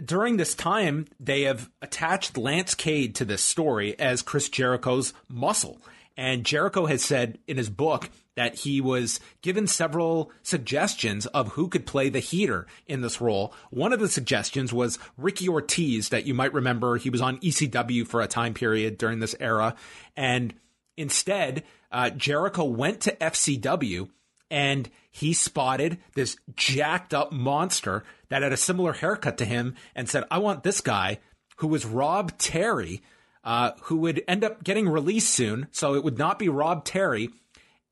during 0.03 0.39
this 0.39 0.55
time, 0.55 1.07
they 1.21 1.43
have 1.43 1.71
attached 1.81 2.37
Lance 2.37 2.75
Cade 2.75 3.15
to 3.17 3.25
this 3.25 3.43
story 3.43 3.97
as 3.99 4.23
Chris 4.23 4.49
Jericho's 4.49 5.13
muscle. 5.29 5.81
And 6.17 6.45
Jericho 6.45 6.87
has 6.87 7.03
said 7.03 7.39
in 7.47 7.59
his 7.59 7.71
book 7.71 8.11
that 8.35 8.57
he 8.61 8.81
was 8.81 9.21
given 9.43 9.67
several 9.67 10.31
suggestions 10.43 11.27
of 11.27 11.49
who 11.49 11.69
could 11.69 11.87
play 11.87 12.09
the 12.09 12.19
heater 12.19 12.67
in 12.87 13.03
this 13.03 13.21
role. 13.21 13.55
One 13.71 13.93
of 13.93 14.01
the 14.01 14.09
suggestions 14.09 14.73
was 14.73 14.99
Ricky 15.19 15.49
Ortiz, 15.49 16.09
that 16.09 16.27
you 16.27 16.35
might 16.35 16.55
remember. 16.55 16.97
He 16.97 17.11
was 17.11 17.21
on 17.21 17.39
ECW 17.39 18.07
for 18.07 18.21
a 18.21 18.27
time 18.27 18.55
period 18.55 18.99
during 18.99 19.21
this 19.21 19.37
era. 19.39 19.75
And 20.17 20.55
instead, 20.97 21.65
uh, 21.91 22.11
Jericho 22.11 22.65
went 22.65 23.01
to 23.03 23.17
FCW 23.17 24.09
and 24.51 24.91
he 25.11 25.33
spotted 25.33 25.99
this 26.15 26.37
jacked 26.57 27.13
up 27.13 27.33
monster 27.33 28.05
that 28.29 28.43
had 28.43 28.53
a 28.53 28.57
similar 28.57 28.93
haircut 28.93 29.39
to 29.39 29.45
him 29.45 29.75
and 29.95 30.09
said, 30.09 30.25
I 30.31 30.39
want 30.39 30.63
this 30.63 30.81
guy 30.81 31.19
who 31.57 31.69
was 31.69 31.85
Rob 31.85 32.37
Terry 32.39 33.03
uh, 33.45 33.73
who 33.83 33.97
would 33.97 34.23
end 34.29 34.45
up 34.45 34.63
getting 34.63 34.89
released 34.89 35.31
soon. 35.31 35.69
So 35.73 35.95
it 35.95 36.05
would 36.05 36.19
not 36.19 36.39
be 36.39 36.49
Rob 36.49 36.85
Terry. 36.85 37.31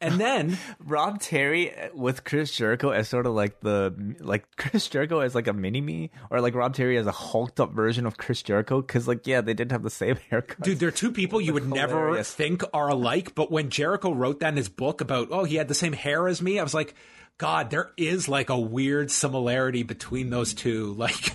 And 0.00 0.20
then 0.20 0.58
Rob 0.84 1.20
Terry 1.20 1.72
with 1.94 2.24
Chris 2.24 2.52
Jericho 2.52 2.90
as 2.90 3.08
sort 3.08 3.26
of 3.26 3.34
like 3.34 3.60
the 3.60 4.16
like 4.20 4.44
Chris 4.56 4.88
Jericho 4.88 5.20
as 5.20 5.34
like 5.34 5.46
a 5.46 5.52
mini 5.52 5.80
me 5.80 6.10
or 6.30 6.40
like 6.40 6.54
Rob 6.54 6.74
Terry 6.74 6.96
as 6.96 7.06
a 7.06 7.12
hulked 7.12 7.60
up 7.60 7.72
version 7.72 8.06
of 8.06 8.16
Chris 8.16 8.42
Jericho 8.42 8.80
because 8.80 9.06
like 9.06 9.26
yeah 9.26 9.40
they 9.40 9.54
did 9.54 9.72
have 9.72 9.82
the 9.82 9.90
same 9.90 10.16
haircut. 10.30 10.60
Dude, 10.62 10.78
they're 10.78 10.90
two 10.90 11.12
people 11.12 11.40
you 11.40 11.52
would 11.52 11.68
never 11.68 12.22
think 12.22 12.62
are 12.72 12.88
alike. 12.88 13.34
But 13.34 13.50
when 13.50 13.70
Jericho 13.70 14.12
wrote 14.12 14.40
that 14.40 14.48
in 14.48 14.56
his 14.56 14.68
book 14.68 15.00
about 15.00 15.28
oh 15.30 15.44
he 15.44 15.56
had 15.56 15.68
the 15.68 15.74
same 15.74 15.92
hair 15.92 16.28
as 16.28 16.40
me, 16.42 16.58
I 16.58 16.62
was 16.62 16.74
like. 16.74 16.94
God, 17.38 17.70
there 17.70 17.90
is 17.96 18.28
like 18.28 18.50
a 18.50 18.58
weird 18.60 19.10
similarity 19.10 19.82
between 19.82 20.28
those 20.28 20.52
two. 20.52 20.92
Like 20.92 21.32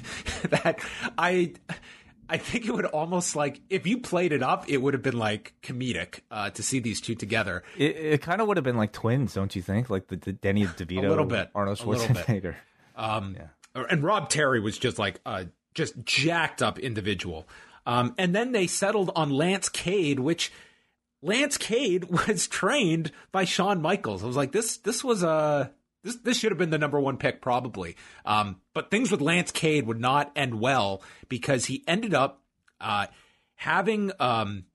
that, 0.51 0.77
I 1.17 1.53
I 2.29 2.37
think 2.37 2.65
it 2.65 2.71
would 2.73 2.85
almost 2.85 3.35
like 3.35 3.61
if 3.69 3.85
you 3.85 3.99
played 3.99 4.31
it 4.31 4.41
up, 4.41 4.69
it 4.69 4.77
would 4.77 4.93
have 4.93 5.03
been 5.03 5.17
like 5.17 5.53
comedic 5.61 6.21
uh, 6.31 6.49
to 6.51 6.63
see 6.63 6.79
these 6.79 6.99
two 7.01 7.15
together. 7.15 7.63
It, 7.77 7.95
it 7.95 8.21
kind 8.21 8.41
of 8.41 8.47
would 8.47 8.57
have 8.57 8.63
been 8.63 8.77
like 8.77 8.91
twins, 8.91 9.33
don't 9.33 9.55
you 9.55 9.61
think? 9.61 9.89
Like 9.89 10.07
the, 10.07 10.15
the 10.17 10.33
Danny 10.33 10.65
DeVito, 10.65 11.05
A 11.05 11.09
little 11.09 11.25
bit. 11.25 11.49
Arnold 11.53 11.79
A 11.81 11.85
little 11.89 12.07
bit. 12.07 12.25
Schwarzenegger. 12.25 12.55
Um, 12.97 13.35
And 13.75 14.03
Rob 14.03 14.29
Terry 14.29 14.61
was 14.61 14.77
just 14.77 14.97
like 14.97 15.19
a 15.25 15.47
just 15.73 16.01
jacked 16.05 16.63
up 16.63 16.79
individual. 16.79 17.45
Um, 17.85 18.15
and 18.17 18.33
then 18.33 18.53
they 18.53 18.67
settled 18.67 19.11
on 19.17 19.29
Lance 19.31 19.67
Cade, 19.67 20.19
which 20.21 20.49
Lance 21.21 21.57
Cade 21.57 22.05
was 22.27 22.47
trained 22.47 23.11
by 23.33 23.43
Shawn 23.43 23.81
Michaels. 23.81 24.23
I 24.23 24.27
was 24.27 24.37
like, 24.37 24.53
this 24.53 24.77
this 24.77 25.03
was 25.03 25.23
a 25.23 25.71
this 26.05 26.15
this 26.17 26.37
should 26.37 26.51
have 26.51 26.57
been 26.57 26.69
the 26.69 26.77
number 26.77 26.99
one 26.99 27.17
pick 27.17 27.41
probably. 27.41 27.97
Um, 28.25 28.61
but 28.73 28.91
things 28.91 29.11
with 29.11 29.19
Lance 29.19 29.51
Cade 29.51 29.87
would 29.87 29.99
not 29.99 30.31
end 30.35 30.61
well 30.61 31.01
because 31.27 31.65
he 31.65 31.83
ended 31.87 32.13
up 32.13 32.41
uh, 32.79 33.07
having 33.55 34.11
um, 34.19 34.65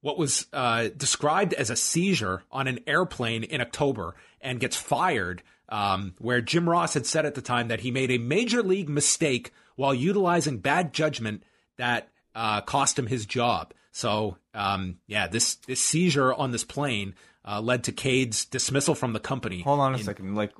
what 0.00 0.18
was 0.18 0.46
uh, 0.52 0.88
described 0.96 1.54
as 1.54 1.70
a 1.70 1.76
seizure 1.76 2.42
on 2.50 2.66
an 2.66 2.80
airplane 2.86 3.44
in 3.44 3.60
October 3.60 4.14
and 4.40 4.60
gets 4.60 4.76
fired. 4.76 5.42
Um, 5.72 6.14
where 6.18 6.40
Jim 6.40 6.68
Ross 6.68 6.94
had 6.94 7.06
said 7.06 7.24
at 7.24 7.36
the 7.36 7.40
time 7.40 7.68
that 7.68 7.78
he 7.78 7.92
made 7.92 8.10
a 8.10 8.18
major 8.18 8.60
league 8.60 8.88
mistake 8.88 9.52
while 9.76 9.94
utilizing 9.94 10.58
bad 10.58 10.92
judgment 10.92 11.44
that 11.78 12.08
uh, 12.34 12.60
cost 12.62 12.98
him 12.98 13.06
his 13.06 13.24
job. 13.24 13.72
So, 13.92 14.36
um, 14.52 14.98
yeah, 15.06 15.28
this 15.28 15.54
this 15.54 15.80
seizure 15.80 16.34
on 16.34 16.50
this 16.50 16.64
plane 16.64 17.14
uh, 17.46 17.60
led 17.60 17.84
to 17.84 17.92
Cade's 17.92 18.44
dismissal 18.44 18.94
from 18.94 19.12
the 19.12 19.20
company. 19.20 19.62
Hold 19.62 19.80
on 19.80 19.94
a 19.94 19.98
second. 19.98 20.34
Like, 20.34 20.52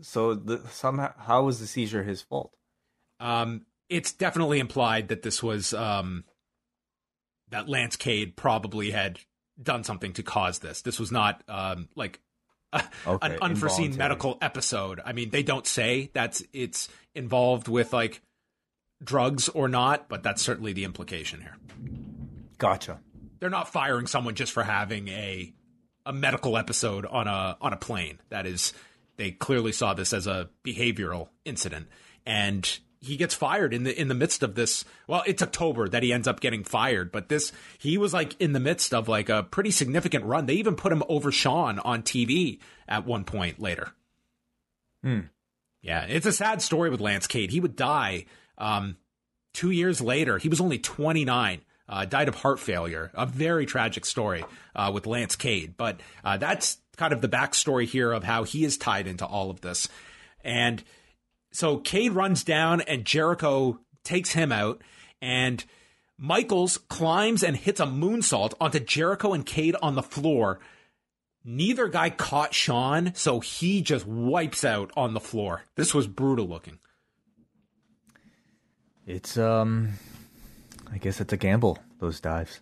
so 0.00 0.34
the 0.34 0.62
somehow 0.70 1.12
how 1.16 1.44
was 1.44 1.60
the 1.60 1.66
seizure 1.66 2.02
his 2.02 2.22
fault? 2.22 2.52
Um, 3.20 3.66
it's 3.88 4.12
definitely 4.12 4.58
implied 4.58 5.08
that 5.08 5.22
this 5.22 5.42
was 5.42 5.74
um, 5.74 6.24
that 7.50 7.68
Lance 7.68 7.96
Cade 7.96 8.36
probably 8.36 8.90
had 8.90 9.20
done 9.60 9.84
something 9.84 10.12
to 10.14 10.22
cause 10.22 10.60
this. 10.60 10.82
This 10.82 10.98
was 10.98 11.12
not 11.12 11.42
um, 11.48 11.88
like 11.94 12.20
a, 12.72 12.82
Okay, 13.06 13.26
an 13.26 13.38
unforeseen 13.42 13.96
medical 13.96 14.38
episode. 14.40 15.00
I 15.04 15.12
mean, 15.12 15.30
they 15.30 15.42
don't 15.42 15.66
say 15.66 16.10
that's 16.14 16.42
it's 16.52 16.88
involved 17.14 17.68
with 17.68 17.92
like 17.92 18.22
drugs 19.02 19.48
or 19.48 19.68
not, 19.68 20.08
but 20.08 20.22
that's 20.22 20.42
certainly 20.42 20.72
the 20.72 20.84
implication 20.84 21.40
here. 21.40 21.56
Gotcha. 22.58 23.00
They're 23.40 23.50
not 23.50 23.68
firing 23.68 24.06
someone 24.06 24.34
just 24.34 24.52
for 24.52 24.62
having 24.62 25.08
a 25.08 25.52
a 26.04 26.12
medical 26.12 26.56
episode 26.56 27.06
on 27.06 27.26
a 27.26 27.56
on 27.60 27.72
a 27.72 27.76
plane. 27.76 28.18
That 28.30 28.46
is, 28.46 28.72
they 29.16 29.30
clearly 29.30 29.72
saw 29.72 29.94
this 29.94 30.12
as 30.12 30.26
a 30.26 30.50
behavioral 30.64 31.28
incident, 31.44 31.88
and 32.26 32.78
he 33.00 33.16
gets 33.16 33.34
fired 33.34 33.74
in 33.74 33.82
the 33.82 34.00
in 34.00 34.08
the 34.08 34.14
midst 34.14 34.42
of 34.42 34.54
this. 34.54 34.84
Well, 35.06 35.24
it's 35.26 35.42
October 35.42 35.88
that 35.88 36.02
he 36.02 36.12
ends 36.12 36.28
up 36.28 36.40
getting 36.40 36.64
fired, 36.64 37.10
but 37.12 37.28
this 37.28 37.52
he 37.78 37.98
was 37.98 38.12
like 38.14 38.40
in 38.40 38.52
the 38.52 38.60
midst 38.60 38.94
of 38.94 39.08
like 39.08 39.28
a 39.28 39.42
pretty 39.42 39.70
significant 39.70 40.24
run. 40.24 40.46
They 40.46 40.54
even 40.54 40.76
put 40.76 40.92
him 40.92 41.02
over 41.08 41.32
Shawn 41.32 41.78
on 41.80 42.02
TV 42.02 42.60
at 42.88 43.04
one 43.04 43.24
point 43.24 43.60
later. 43.60 43.92
Hmm. 45.02 45.20
Yeah, 45.82 46.04
it's 46.04 46.26
a 46.26 46.32
sad 46.32 46.62
story 46.62 46.90
with 46.90 47.00
Lance 47.00 47.26
Cade. 47.26 47.50
He 47.50 47.58
would 47.58 47.74
die 47.74 48.26
um, 48.56 48.96
two 49.52 49.72
years 49.72 50.00
later. 50.00 50.38
He 50.38 50.48
was 50.48 50.60
only 50.60 50.78
29. 50.78 51.60
Uh, 51.92 52.06
died 52.06 52.26
of 52.26 52.36
heart 52.36 52.58
failure. 52.58 53.10
A 53.12 53.26
very 53.26 53.66
tragic 53.66 54.06
story 54.06 54.42
uh, 54.74 54.90
with 54.94 55.06
Lance 55.06 55.36
Cade. 55.36 55.74
But 55.76 56.00
uh, 56.24 56.38
that's 56.38 56.78
kind 56.96 57.12
of 57.12 57.20
the 57.20 57.28
backstory 57.28 57.84
here 57.84 58.12
of 58.12 58.24
how 58.24 58.44
he 58.44 58.64
is 58.64 58.78
tied 58.78 59.06
into 59.06 59.26
all 59.26 59.50
of 59.50 59.60
this. 59.60 59.90
And 60.42 60.82
so 61.50 61.76
Cade 61.76 62.12
runs 62.12 62.44
down 62.44 62.80
and 62.80 63.04
Jericho 63.04 63.78
takes 64.04 64.32
him 64.32 64.52
out. 64.52 64.80
And 65.20 65.62
Michaels 66.16 66.78
climbs 66.78 67.42
and 67.42 67.58
hits 67.58 67.78
a 67.78 67.84
moonsault 67.84 68.54
onto 68.58 68.80
Jericho 68.80 69.34
and 69.34 69.44
Cade 69.44 69.76
on 69.82 69.94
the 69.94 70.02
floor. 70.02 70.60
Neither 71.44 71.88
guy 71.88 72.08
caught 72.08 72.54
Shawn, 72.54 73.12
so 73.14 73.40
he 73.40 73.82
just 73.82 74.06
wipes 74.06 74.64
out 74.64 74.92
on 74.96 75.12
the 75.12 75.20
floor. 75.20 75.64
This 75.74 75.92
was 75.92 76.06
brutal 76.06 76.46
looking. 76.46 76.78
It's 79.06 79.36
um, 79.36 79.98
I 80.92 80.98
guess 80.98 81.20
it's 81.20 81.32
a 81.32 81.38
gamble. 81.38 81.78
Those 81.98 82.20
dives. 82.20 82.60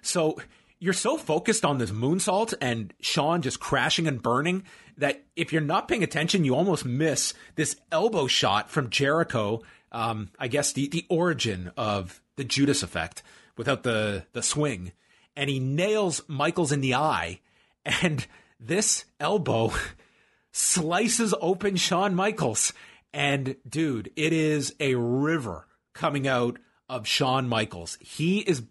So 0.00 0.38
you're 0.78 0.92
so 0.92 1.16
focused 1.16 1.64
on 1.64 1.78
this 1.78 1.90
moonsault 1.90 2.54
and 2.60 2.94
Shawn 3.00 3.42
just 3.42 3.58
crashing 3.58 4.06
and 4.06 4.22
burning 4.22 4.64
that 4.98 5.24
if 5.34 5.52
you're 5.52 5.62
not 5.62 5.88
paying 5.88 6.02
attention, 6.02 6.44
you 6.44 6.54
almost 6.54 6.84
miss 6.84 7.34
this 7.56 7.76
elbow 7.90 8.26
shot 8.26 8.70
from 8.70 8.90
Jericho. 8.90 9.62
Um, 9.90 10.30
I 10.38 10.48
guess 10.48 10.72
the, 10.72 10.88
the 10.88 11.04
origin 11.08 11.72
of 11.76 12.20
the 12.36 12.44
Judas 12.44 12.82
effect 12.82 13.22
without 13.56 13.82
the, 13.82 14.24
the 14.32 14.42
swing. 14.42 14.92
And 15.36 15.50
he 15.50 15.58
nails 15.58 16.22
Michaels 16.28 16.70
in 16.70 16.80
the 16.80 16.94
eye. 16.94 17.40
And 17.84 18.26
this 18.60 19.04
elbow 19.18 19.72
slices 20.52 21.34
open 21.40 21.76
Shawn 21.76 22.14
Michaels. 22.14 22.72
And 23.12 23.56
dude, 23.68 24.10
it 24.16 24.32
is 24.32 24.74
a 24.80 24.94
river 24.94 25.66
coming 25.92 26.26
out 26.28 26.58
of 26.88 27.06
Shawn 27.06 27.48
Michaels. 27.48 27.98
He 28.00 28.40
is 28.40 28.62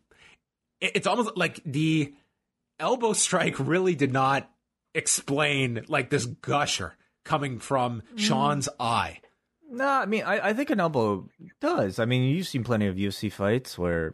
it's 0.82 1.08
almost 1.08 1.38
like 1.38 1.62
the 1.66 2.14
elbow 2.80 3.14
strike 3.14 3.58
really 3.60 3.96
did 3.96 4.12
not 4.12 4.50
explain 4.94 5.86
like 5.88 6.10
this 6.10 6.26
gusher 6.26 6.96
coming 7.24 7.60
from 7.60 8.02
mm-hmm. 8.02 8.18
Shawn's 8.18 8.70
eye. 8.80 9.20
No, 9.70 9.88
I 9.88 10.06
mean, 10.06 10.24
I, 10.24 10.50
I 10.50 10.54
think 10.54 10.70
an 10.70 10.80
elbow 10.80 11.28
does. 11.60 11.98
I 11.98 12.06
mean, 12.06 12.24
you've 12.24 12.48
seen 12.48 12.64
plenty 12.64 12.88
of 12.88 12.96
UFC 12.96 13.32
fights 13.32 13.78
where 13.78 14.14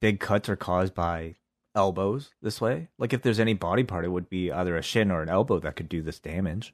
big 0.00 0.20
cuts 0.20 0.48
are 0.48 0.56
caused 0.56 0.94
by 0.94 1.36
elbows 1.74 2.30
this 2.40 2.60
way. 2.60 2.88
Like, 2.96 3.12
if 3.12 3.22
there's 3.22 3.40
any 3.40 3.54
body 3.54 3.82
part, 3.82 4.04
it 4.04 4.12
would 4.12 4.30
be 4.30 4.52
either 4.52 4.76
a 4.76 4.82
shin 4.82 5.10
or 5.10 5.22
an 5.22 5.28
elbow 5.28 5.58
that 5.58 5.74
could 5.74 5.88
do 5.88 6.02
this 6.02 6.20
damage. 6.20 6.72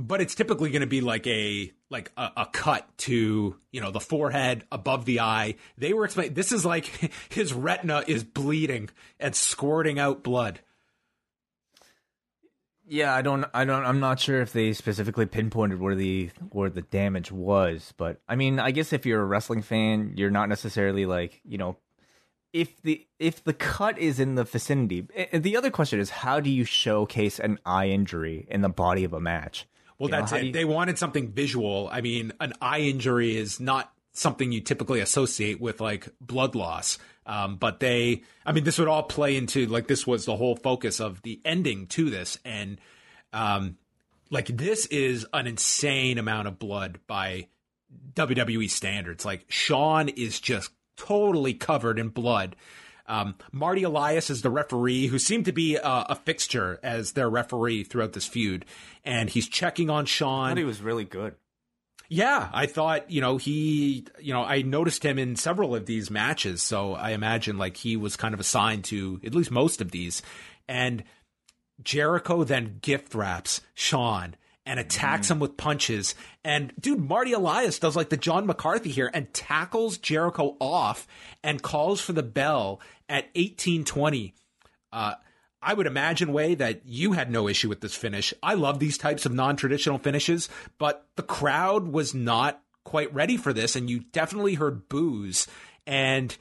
But 0.00 0.20
it's 0.20 0.34
typically 0.34 0.70
going 0.70 0.80
to 0.80 0.86
be 0.86 1.00
like 1.00 1.26
a 1.26 1.72
like 1.90 2.10
a, 2.16 2.30
a 2.38 2.46
cut 2.46 2.88
to 2.98 3.56
you 3.70 3.80
know 3.80 3.90
the 3.90 4.00
forehead 4.00 4.64
above 4.72 5.04
the 5.04 5.20
eye. 5.20 5.56
They 5.76 5.92
were 5.92 6.04
explaining 6.04 6.34
this 6.34 6.52
is 6.52 6.64
like 6.64 7.12
his 7.28 7.52
retina 7.52 8.04
is 8.06 8.24
bleeding 8.24 8.90
and 9.18 9.34
squirting 9.34 9.98
out 9.98 10.22
blood. 10.22 10.60
Yeah, 12.92 13.14
I 13.14 13.22
don't, 13.22 13.44
I 13.54 13.64
don't, 13.64 13.84
I'm 13.84 14.00
not 14.00 14.18
sure 14.18 14.40
if 14.40 14.52
they 14.52 14.72
specifically 14.72 15.24
pinpointed 15.24 15.78
where 15.78 15.94
the 15.94 16.30
where 16.50 16.70
the 16.70 16.82
damage 16.82 17.30
was, 17.30 17.94
but 17.96 18.20
I 18.28 18.34
mean, 18.34 18.58
I 18.58 18.72
guess 18.72 18.92
if 18.92 19.06
you're 19.06 19.22
a 19.22 19.26
wrestling 19.26 19.62
fan, 19.62 20.14
you're 20.16 20.30
not 20.30 20.48
necessarily 20.48 21.06
like, 21.06 21.40
you 21.44 21.56
know, 21.56 21.76
if 22.52 22.82
the 22.82 23.06
if 23.18 23.44
the 23.44 23.52
cut 23.52 23.98
is 23.98 24.18
in 24.18 24.34
the 24.34 24.42
vicinity. 24.44 25.06
The 25.32 25.56
other 25.56 25.70
question 25.70 26.00
is, 26.00 26.10
how 26.10 26.40
do 26.40 26.50
you 26.50 26.64
showcase 26.64 27.38
an 27.38 27.60
eye 27.64 27.88
injury 27.88 28.48
in 28.50 28.62
the 28.62 28.68
body 28.68 29.04
of 29.04 29.12
a 29.12 29.20
match? 29.20 29.66
Well, 30.00 30.08
You 30.08 30.12
know, 30.12 30.18
that's 30.22 30.32
how 30.32 30.38
it. 30.38 30.46
you- 30.46 30.52
They 30.52 30.64
wanted 30.64 30.98
something 30.98 31.30
visual. 31.30 31.88
I 31.92 32.00
mean, 32.00 32.32
an 32.40 32.54
eye 32.60 32.80
injury 32.80 33.36
is 33.36 33.60
not 33.60 33.92
something 34.12 34.50
you 34.50 34.60
typically 34.60 34.98
associate 34.98 35.60
with 35.60 35.80
like 35.80 36.08
blood 36.20 36.56
loss. 36.56 36.98
Um, 37.26 37.56
but 37.58 37.78
they, 37.78 38.22
I 38.44 38.50
mean, 38.50 38.64
this 38.64 38.78
would 38.80 38.88
all 38.88 39.04
play 39.04 39.36
into 39.36 39.66
like 39.66 39.86
this 39.86 40.04
was 40.06 40.24
the 40.24 40.34
whole 40.34 40.56
focus 40.56 40.98
of 41.00 41.22
the 41.22 41.40
ending 41.44 41.86
to 41.88 42.10
this, 42.10 42.38
and 42.44 42.80
um, 43.32 43.76
like 44.30 44.46
this 44.48 44.86
is 44.86 45.26
an 45.32 45.46
insane 45.46 46.18
amount 46.18 46.48
of 46.48 46.58
blood 46.58 46.98
by 47.06 47.46
WWE 48.14 48.68
standards. 48.68 49.24
Like 49.24 49.44
Shawn 49.48 50.08
is 50.08 50.40
just 50.40 50.70
totally 50.96 51.54
covered 51.54 51.98
in 51.98 52.08
blood. 52.08 52.56
Um, 53.10 53.34
Marty 53.50 53.82
Elias 53.82 54.30
is 54.30 54.42
the 54.42 54.50
referee 54.50 55.08
who 55.08 55.18
seemed 55.18 55.44
to 55.46 55.52
be 55.52 55.76
uh, 55.76 56.04
a 56.08 56.14
fixture 56.14 56.78
as 56.82 57.12
their 57.12 57.28
referee 57.28 57.82
throughout 57.82 58.12
this 58.12 58.26
feud, 58.26 58.64
and 59.04 59.28
he's 59.28 59.48
checking 59.48 59.90
on 59.90 60.04
I 60.04 60.06
Shawn. 60.06 60.50
thought 60.50 60.58
he 60.58 60.64
was 60.64 60.80
really 60.80 61.04
good. 61.04 61.34
Yeah, 62.08 62.48
I 62.52 62.66
thought, 62.66 63.10
you 63.10 63.20
know, 63.20 63.36
he, 63.36 64.06
you 64.20 64.32
know, 64.32 64.42
I 64.42 64.62
noticed 64.62 65.04
him 65.04 65.18
in 65.18 65.36
several 65.36 65.76
of 65.76 65.86
these 65.86 66.10
matches. 66.10 66.60
So 66.60 66.94
I 66.94 67.10
imagine 67.10 67.56
like 67.56 67.76
he 67.76 67.96
was 67.96 68.16
kind 68.16 68.34
of 68.34 68.40
assigned 68.40 68.84
to 68.86 69.20
at 69.24 69.34
least 69.34 69.52
most 69.52 69.80
of 69.80 69.92
these. 69.92 70.20
And 70.66 71.04
Jericho 71.82 72.42
then 72.42 72.78
gift 72.82 73.14
wraps 73.14 73.60
Shawn 73.74 74.34
and 74.66 74.78
attacks 74.78 75.30
him 75.30 75.38
with 75.38 75.56
punches. 75.56 76.14
And 76.44 76.72
dude, 76.78 77.00
Marty 77.00 77.32
Elias 77.32 77.78
does 77.78 77.96
like 77.96 78.10
the 78.10 78.16
John 78.16 78.46
McCarthy 78.46 78.90
here 78.90 79.10
and 79.12 79.32
tackles 79.32 79.98
Jericho 79.98 80.56
off 80.60 81.06
and 81.42 81.62
calls 81.62 82.00
for 82.00 82.12
the 82.12 82.22
bell 82.22 82.80
at 83.08 83.24
1820. 83.34 84.34
Uh, 84.92 85.14
I 85.62 85.74
would 85.74 85.86
imagine, 85.86 86.32
Wai, 86.32 86.54
that 86.54 86.82
you 86.86 87.12
had 87.12 87.30
no 87.30 87.48
issue 87.48 87.68
with 87.68 87.80
this 87.80 87.94
finish. 87.94 88.32
I 88.42 88.54
love 88.54 88.78
these 88.78 88.96
types 88.96 89.26
of 89.26 89.32
non 89.32 89.56
traditional 89.56 89.98
finishes, 89.98 90.48
but 90.78 91.06
the 91.16 91.22
crowd 91.22 91.88
was 91.88 92.14
not 92.14 92.62
quite 92.84 93.12
ready 93.14 93.36
for 93.36 93.52
this, 93.52 93.76
and 93.76 93.90
you 93.90 94.00
definitely 94.12 94.54
heard 94.54 94.88
boos. 94.88 95.46
And 95.86 96.34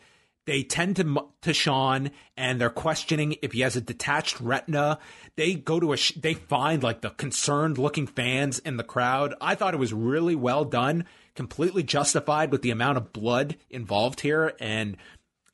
they 0.50 0.64
tend 0.64 0.96
to 0.96 1.28
to 1.44 1.54
Shawn, 1.54 2.10
and 2.36 2.60
they're 2.60 2.72
questioning 2.72 3.36
if 3.44 3.52
he 3.52 3.62
has 3.62 3.76
a 3.76 3.82
detached 3.82 4.42
retina. 4.42 4.98
They 5.36 5.54
go 5.54 5.80
to 5.80 5.94
a 5.94 5.98
they 6.18 6.34
find 6.34 6.82
like 6.82 7.02
the 7.02 7.12
concerned 7.12 7.78
looking 7.78 8.08
fans 8.08 8.58
in 8.58 8.78
the 8.78 8.84
crowd. 8.84 9.36
I 9.40 9.54
thought 9.54 9.76
it 9.76 9.80
was 9.80 9.94
really 9.94 10.36
well 10.36 10.66
done, 10.66 11.06
completely 11.36 11.84
justified 11.84 12.52
with 12.52 12.64
the 12.64 12.72
amount 12.72 12.98
of 12.98 13.14
blood 13.14 13.58
involved 13.70 14.22
here. 14.22 14.54
And 14.60 14.98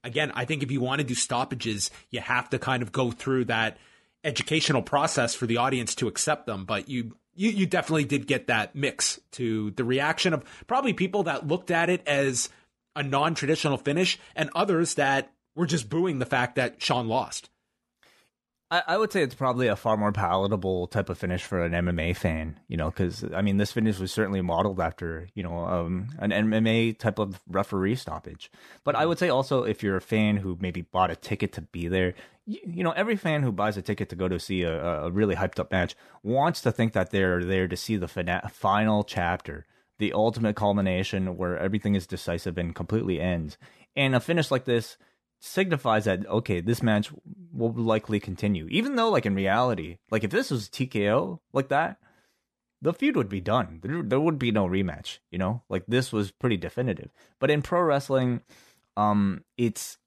again, 0.01 0.31
I 0.33 0.45
think 0.45 0.63
if 0.63 0.71
you 0.71 0.79
want 0.79 1.01
to 1.01 1.05
do 1.07 1.13
stoppages, 1.13 1.91
you 2.09 2.21
have 2.21 2.49
to 2.51 2.57
kind 2.57 2.81
of 2.81 2.93
go 2.93 3.11
through 3.11 3.45
that 3.45 3.77
educational 4.23 4.81
process 4.81 5.35
for 5.35 5.45
the 5.45 5.57
audience 5.57 5.93
to 5.95 6.07
accept 6.07 6.45
them. 6.45 6.63
But 6.63 6.87
you, 6.87 7.17
you, 7.35 7.49
you 7.49 7.65
definitely 7.65 8.05
did 8.05 8.27
get 8.27 8.47
that 8.47 8.75
mix 8.75 9.19
to 9.31 9.71
the 9.71 9.83
reaction 9.83 10.33
of 10.33 10.45
probably 10.67 10.93
people 10.93 11.23
that 11.23 11.45
looked 11.45 11.69
at 11.69 11.89
it 11.89 12.01
as 12.07 12.47
a 12.95 13.03
non 13.03 13.35
traditional 13.35 13.77
finish 13.77 14.19
and 14.35 14.49
others 14.55 14.95
that 14.95 15.31
were 15.55 15.65
just 15.65 15.89
booing 15.89 16.19
the 16.19 16.25
fact 16.25 16.55
that 16.55 16.81
Shawn 16.81 17.07
lost. 17.07 17.49
I, 18.71 18.81
I 18.87 18.97
would 18.97 19.11
say 19.11 19.21
it's 19.21 19.35
probably 19.35 19.67
a 19.67 19.75
far 19.75 19.95
more 19.95 20.11
palatable 20.11 20.87
type 20.87 21.09
of 21.09 21.19
finish 21.19 21.43
for 21.43 21.63
an 21.63 21.71
MMA 21.71 22.17
fan, 22.17 22.59
you 22.67 22.77
know, 22.77 22.89
because 22.89 23.23
I 23.33 23.41
mean, 23.41 23.57
this 23.57 23.71
finish 23.71 23.99
was 23.99 24.11
certainly 24.11 24.41
modeled 24.41 24.79
after, 24.79 25.29
you 25.35 25.43
know, 25.43 25.59
um, 25.59 26.07
an 26.17 26.31
MMA 26.31 26.97
type 26.97 27.19
of 27.19 27.39
referee 27.47 27.95
stoppage. 27.95 28.51
But 28.83 28.95
I 28.95 29.05
would 29.05 29.19
say 29.19 29.29
also, 29.29 29.63
if 29.63 29.83
you're 29.83 29.97
a 29.97 30.01
fan 30.01 30.37
who 30.37 30.57
maybe 30.59 30.81
bought 30.81 31.11
a 31.11 31.15
ticket 31.15 31.53
to 31.53 31.61
be 31.61 31.87
there, 31.87 32.15
you, 32.47 32.59
you 32.65 32.83
know, 32.83 32.91
every 32.91 33.15
fan 33.15 33.43
who 33.43 33.51
buys 33.51 33.77
a 33.77 33.83
ticket 33.83 34.09
to 34.09 34.15
go 34.15 34.27
to 34.27 34.39
see 34.39 34.63
a, 34.63 35.03
a 35.03 35.11
really 35.11 35.35
hyped 35.35 35.59
up 35.59 35.71
match 35.71 35.95
wants 36.23 36.61
to 36.61 36.71
think 36.71 36.93
that 36.93 37.11
they're 37.11 37.43
there 37.43 37.67
to 37.67 37.77
see 37.77 37.97
the 37.97 38.07
fina- 38.07 38.49
final 38.51 39.03
chapter, 39.03 39.67
the 39.97 40.13
ultimate 40.13 40.55
culmination 40.55 41.37
where 41.37 41.57
everything 41.57 41.95
is 41.95 42.07
decisive 42.07 42.57
and 42.57 42.75
completely 42.75 43.19
ends. 43.19 43.57
And 43.95 44.15
a 44.15 44.19
finish 44.19 44.51
like 44.51 44.65
this 44.65 44.97
signifies 45.39 46.05
that 46.05 46.27
okay, 46.27 46.61
this 46.61 46.81
match 46.81 47.11
will 47.53 47.73
likely 47.73 48.19
continue. 48.19 48.67
Even 48.69 48.95
though, 48.95 49.09
like 49.09 49.25
in 49.25 49.35
reality, 49.35 49.97
like 50.11 50.23
if 50.23 50.31
this 50.31 50.51
was 50.51 50.69
TKO 50.69 51.39
like 51.53 51.69
that, 51.69 51.97
the 52.81 52.93
feud 52.93 53.15
would 53.15 53.29
be 53.29 53.41
done. 53.41 53.79
There, 53.81 54.03
there 54.03 54.19
would 54.19 54.39
be 54.39 54.51
no 54.51 54.67
rematch. 54.67 55.19
You 55.31 55.39
know, 55.39 55.63
like 55.69 55.85
this 55.87 56.11
was 56.11 56.31
pretty 56.31 56.57
definitive. 56.57 57.11
But 57.39 57.51
in 57.51 57.61
pro 57.61 57.81
wrestling, 57.81 58.41
um, 58.97 59.43
it's 59.57 59.97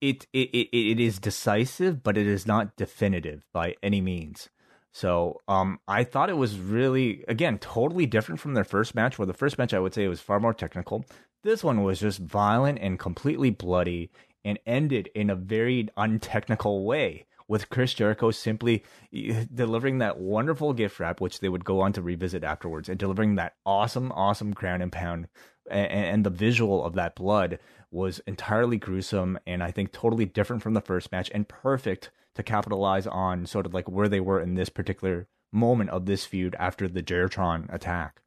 it 0.00 0.26
it 0.32 0.50
it, 0.50 0.68
it 0.76 1.00
is 1.00 1.18
decisive, 1.18 2.02
but 2.02 2.16
it 2.16 2.26
is 2.26 2.46
not 2.46 2.76
definitive 2.76 3.46
by 3.52 3.76
any 3.82 4.00
means. 4.00 4.48
So 4.92 5.40
um, 5.46 5.78
I 5.86 6.04
thought 6.04 6.30
it 6.30 6.36
was 6.36 6.58
really, 6.58 7.24
again, 7.28 7.58
totally 7.58 8.06
different 8.06 8.40
from 8.40 8.54
their 8.54 8.64
first 8.64 8.94
match. 8.94 9.18
Where 9.18 9.26
the 9.26 9.34
first 9.34 9.58
match 9.58 9.72
I 9.72 9.78
would 9.78 9.94
say 9.94 10.08
was 10.08 10.20
far 10.20 10.40
more 10.40 10.54
technical. 10.54 11.04
This 11.42 11.64
one 11.64 11.84
was 11.84 12.00
just 12.00 12.18
violent 12.18 12.78
and 12.80 12.98
completely 12.98 13.50
bloody, 13.50 14.10
and 14.44 14.58
ended 14.66 15.08
in 15.14 15.30
a 15.30 15.36
very 15.36 15.88
untechnical 15.96 16.84
way 16.84 17.26
with 17.50 17.68
Chris 17.68 17.94
Jericho 17.94 18.30
simply 18.30 18.84
eh, 19.12 19.44
delivering 19.52 19.98
that 19.98 20.18
wonderful 20.18 20.72
gift 20.72 21.00
wrap, 21.00 21.20
which 21.20 21.40
they 21.40 21.48
would 21.48 21.64
go 21.64 21.80
on 21.80 21.92
to 21.92 22.02
revisit 22.02 22.44
afterwards, 22.44 22.88
and 22.88 22.98
delivering 22.98 23.34
that 23.34 23.54
awesome, 23.66 24.12
awesome 24.12 24.54
crown 24.54 24.80
and 24.80 24.92
pound. 24.92 25.28
And, 25.70 25.90
and 25.90 26.24
the 26.24 26.30
visual 26.30 26.84
of 26.84 26.94
that 26.94 27.16
blood 27.16 27.58
was 27.90 28.20
entirely 28.20 28.76
gruesome 28.76 29.38
and 29.46 29.62
I 29.62 29.72
think 29.72 29.92
totally 29.92 30.26
different 30.26 30.62
from 30.62 30.74
the 30.74 30.80
first 30.80 31.10
match 31.10 31.30
and 31.34 31.48
perfect 31.48 32.10
to 32.40 32.52
capitalize 32.52 33.06
on 33.06 33.46
sort 33.46 33.66
of 33.66 33.74
like 33.74 33.88
where 33.88 34.08
they 34.08 34.20
were 34.20 34.40
in 34.40 34.54
this 34.54 34.68
particular 34.68 35.28
moment 35.52 35.90
of 35.90 36.06
this 36.06 36.24
feud 36.24 36.56
after 36.58 36.88
the 36.88 37.02
Jeritron 37.02 37.72
attack. 37.72 38.22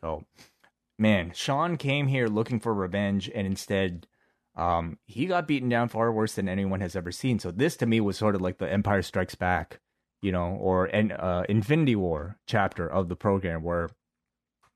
So, 0.00 0.24
man, 0.98 1.32
Shawn 1.34 1.76
came 1.76 2.08
here 2.08 2.26
looking 2.26 2.60
for 2.60 2.74
revenge 2.74 3.30
and 3.34 3.46
instead 3.46 4.06
um, 4.56 4.98
he 5.06 5.26
got 5.26 5.46
beaten 5.46 5.68
down 5.68 5.88
far 5.88 6.12
worse 6.12 6.34
than 6.34 6.48
anyone 6.48 6.80
has 6.80 6.96
ever 6.96 7.12
seen. 7.12 7.38
So 7.38 7.50
this 7.50 7.76
to 7.78 7.86
me 7.86 8.00
was 8.00 8.18
sort 8.18 8.34
of 8.34 8.40
like 8.40 8.58
the 8.58 8.70
Empire 8.70 9.02
Strikes 9.02 9.34
Back, 9.34 9.80
you 10.20 10.32
know, 10.32 10.58
or 10.60 10.86
an 10.86 11.12
uh, 11.12 11.44
Infinity 11.48 11.96
War 11.96 12.38
chapter 12.46 12.86
of 12.86 13.08
the 13.08 13.16
program 13.16 13.62
where 13.62 13.90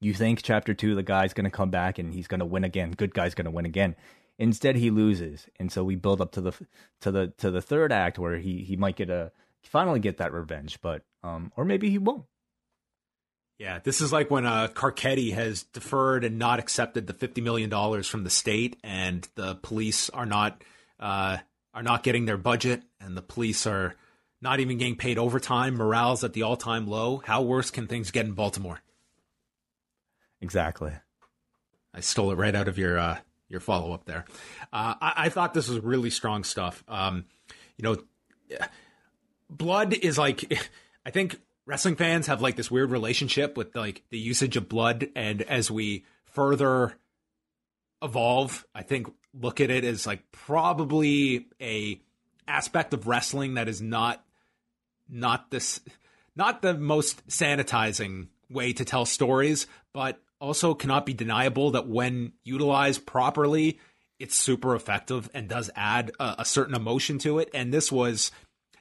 you 0.01 0.15
think 0.15 0.43
chapter 0.43 0.75
two 0.75 0.95
the 0.95 1.03
guy's 1.03 1.35
to 1.45 1.51
come 1.51 1.71
back 1.71 1.99
and 1.99 2.13
he's 2.13 2.29
to 2.41 2.47
win 2.47 2.65
again. 2.65 2.93
Good 2.93 3.15
guy's 3.15 3.35
to 3.47 3.51
win 3.51 3.67
again. 3.67 3.97
Instead, 4.39 4.77
he 4.77 4.91
loses, 4.91 5.49
and 5.59 5.73
so 5.73 5.83
we 5.83 5.97
build 5.97 6.21
up 6.21 6.33
to 6.33 6.41
the 6.41 6.53
to 7.01 7.11
the 7.11 7.29
to 7.39 7.51
the 7.51 7.63
third 7.63 7.91
act 7.91 8.19
where 8.19 8.37
he 8.37 8.59
he 8.65 8.77
might 8.77 8.97
get 8.97 9.09
a 9.09 9.33
finally 9.63 10.01
get 10.01 10.19
that 10.19 10.33
revenge, 10.33 10.79
but 10.81 11.03
um, 11.23 11.53
or 11.57 11.65
maybe 11.65 11.91
he 11.91 11.99
won't. 11.99 12.25
Yeah, 13.59 13.79
this 13.83 14.01
is 14.01 14.13
like 14.13 14.31
when 14.31 14.45
uh, 14.45 14.69
Carcetti 14.69 15.33
has 15.33 15.63
deferred 15.63 16.25
and 16.25 16.39
not 16.39 16.59
accepted 16.59 17.07
the 17.07 17.15
fifty 17.15 17.41
million 17.41 17.71
dollars 17.71 18.07
from 18.07 18.25
the 18.25 18.31
state, 18.31 18.77
and 18.85 19.27
the 19.35 19.55
police 19.57 20.11
are 20.11 20.27
not 20.27 20.63
uh, 21.01 21.39
are 21.73 21.83
not 21.83 22.03
getting 22.03 22.27
their 22.27 22.37
budget, 22.37 22.83
and 23.01 23.17
the 23.17 23.23
police 23.23 23.67
are 23.67 23.95
not 24.43 24.61
even 24.61 24.77
getting 24.79 24.97
paid 24.97 25.19
overtime. 25.19 25.77
Morale's 25.77 26.25
at 26.25 26.35
the 26.35 26.43
all 26.43 26.57
time 26.57 26.87
low. 26.87 27.23
How 27.25 27.43
worse 27.43 27.71
can 27.71 27.87
things 27.87 28.11
get 28.11 28.27
in 28.27 28.33
Baltimore? 28.33 28.81
Exactly. 30.43 30.93
I 31.95 32.01
stole 32.01 32.31
it 32.31 32.37
right 32.37 32.55
out 32.55 32.69
of 32.69 32.77
your 32.77 32.99
uh, 32.99 33.19
your 33.49 33.61
follow 33.61 33.93
up 33.93 34.05
there. 34.05 34.25
Uh, 34.73 34.95
I, 35.01 35.13
I, 35.17 35.29
thought 35.29 35.55
this 35.55 35.69
was 35.69 35.81
really 35.81 36.11
strong 36.11 36.43
stuff. 36.45 36.83
Um, 36.89 37.27
you 37.77 37.83
know, 37.85 37.97
blood 39.49 39.95
is 39.95 40.19
like 40.19 40.53
I 41.07 41.11
think 41.11 41.41
wrestling 41.67 41.97
fans 41.97 42.29
have 42.29 42.41
like 42.41 42.57
this 42.57 42.71
weird 42.71 42.91
relationship 42.91 43.57
with 43.57 43.75
like 43.77 44.03
the 44.11 44.19
usage 44.19 44.57
of 44.57 44.69
blood 44.69 45.09
and 45.15 45.43
as 45.43 45.71
we 45.71 46.05
further 46.27 46.95
evolve 48.03 48.65
i 48.75 48.83
think 48.83 49.09
look 49.35 49.61
at 49.61 49.71
it 49.71 49.85
as 49.85 50.07
like 50.07 50.31
probably 50.31 51.47
a 51.61 52.01
aspect 52.47 52.95
of 52.95 53.07
wrestling 53.07 53.55
that 53.55 53.69
is 53.69 53.83
not 53.83 54.25
not 55.09 55.51
this 55.51 55.81
not 56.37 56.63
the 56.63 56.75
most 56.75 57.27
sanitizing 57.27 58.29
way 58.49 58.73
to 58.73 58.85
tell 58.85 59.05
stories 59.05 59.67
but 59.93 60.21
also 60.41 60.75
cannot 60.75 61.07
be 61.07 61.15
deniable 61.15 61.73
that 61.73 61.89
when 61.89 62.33
utilized 62.45 63.07
properly 63.07 63.79
it's 64.19 64.37
super 64.37 64.75
effective 64.75 65.29
and 65.35 65.49
does 65.49 65.71
add 65.77 66.13
a, 66.19 66.37
a 66.39 66.45
certain 66.45 66.75
emotion 66.75 67.19
to 67.19 67.39
it 67.39 67.51
and 67.53 67.73
this 67.73 67.91
was 67.91 68.31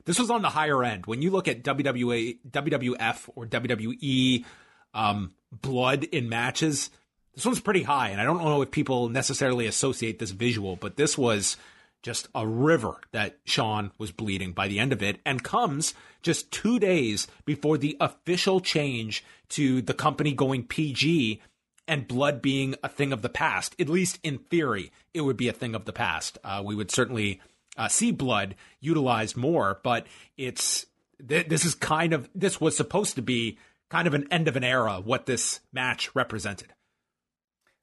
this 0.05 0.19
was 0.19 0.29
on 0.29 0.43
the 0.43 0.49
higher 0.49 0.83
end. 0.83 1.07
When 1.07 1.21
you 1.21 1.31
look 1.31 1.47
at 1.47 1.63
WWE, 1.63 2.37
WWF 2.49 3.29
or 3.35 3.45
WWE 3.45 4.45
um, 4.93 5.33
blood 5.51 6.03
in 6.03 6.29
matches, 6.29 6.91
this 7.33 7.45
one's 7.45 7.59
pretty 7.59 7.83
high. 7.83 8.09
And 8.09 8.21
I 8.21 8.23
don't 8.23 8.43
know 8.43 8.61
if 8.61 8.71
people 8.71 9.09
necessarily 9.09 9.65
associate 9.65 10.19
this 10.19 10.31
visual, 10.31 10.75
but 10.75 10.95
this 10.95 11.17
was 11.17 11.57
just 12.05 12.27
a 12.35 12.45
river 12.47 13.01
that 13.13 13.39
Shawn 13.45 13.91
was 13.97 14.11
bleeding 14.11 14.51
by 14.51 14.67
the 14.67 14.77
end 14.77 14.93
of 14.93 15.01
it 15.01 15.17
and 15.25 15.43
comes 15.43 15.95
just 16.21 16.51
two 16.51 16.77
days 16.77 17.25
before 17.45 17.79
the 17.79 17.97
official 17.99 18.59
change 18.59 19.25
to 19.49 19.81
the 19.81 19.95
company 19.95 20.31
going 20.31 20.67
PG 20.67 21.41
and 21.87 22.07
blood 22.07 22.43
being 22.43 22.75
a 22.83 22.89
thing 22.89 23.11
of 23.11 23.23
the 23.23 23.29
past. 23.29 23.75
At 23.79 23.89
least 23.89 24.19
in 24.21 24.37
theory, 24.37 24.91
it 25.15 25.21
would 25.21 25.35
be 25.35 25.47
a 25.47 25.53
thing 25.53 25.73
of 25.73 25.85
the 25.85 25.93
past. 25.93 26.37
Uh, 26.43 26.61
we 26.63 26.75
would 26.75 26.91
certainly 26.91 27.41
uh, 27.75 27.87
see 27.87 28.11
blood 28.11 28.53
utilized 28.79 29.35
more, 29.35 29.79
but 29.83 30.05
it's 30.37 30.85
th- 31.27 31.47
this 31.47 31.65
is 31.65 31.73
kind 31.73 32.13
of 32.13 32.29
this 32.35 32.61
was 32.61 32.77
supposed 32.77 33.15
to 33.15 33.23
be 33.23 33.57
kind 33.89 34.07
of 34.07 34.13
an 34.13 34.27
end 34.29 34.47
of 34.47 34.55
an 34.55 34.63
era. 34.63 35.01
What 35.03 35.25
this 35.25 35.59
match 35.73 36.13
represented. 36.13 36.71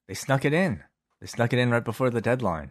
They 0.07 0.14
snuck 0.14 0.45
it 0.45 0.53
in. 0.53 0.85
They 1.20 1.27
snuck 1.27 1.53
it 1.53 1.59
in 1.59 1.73
right 1.73 1.85
before 1.85 2.11
the 2.11 2.20
deadline. 2.20 2.70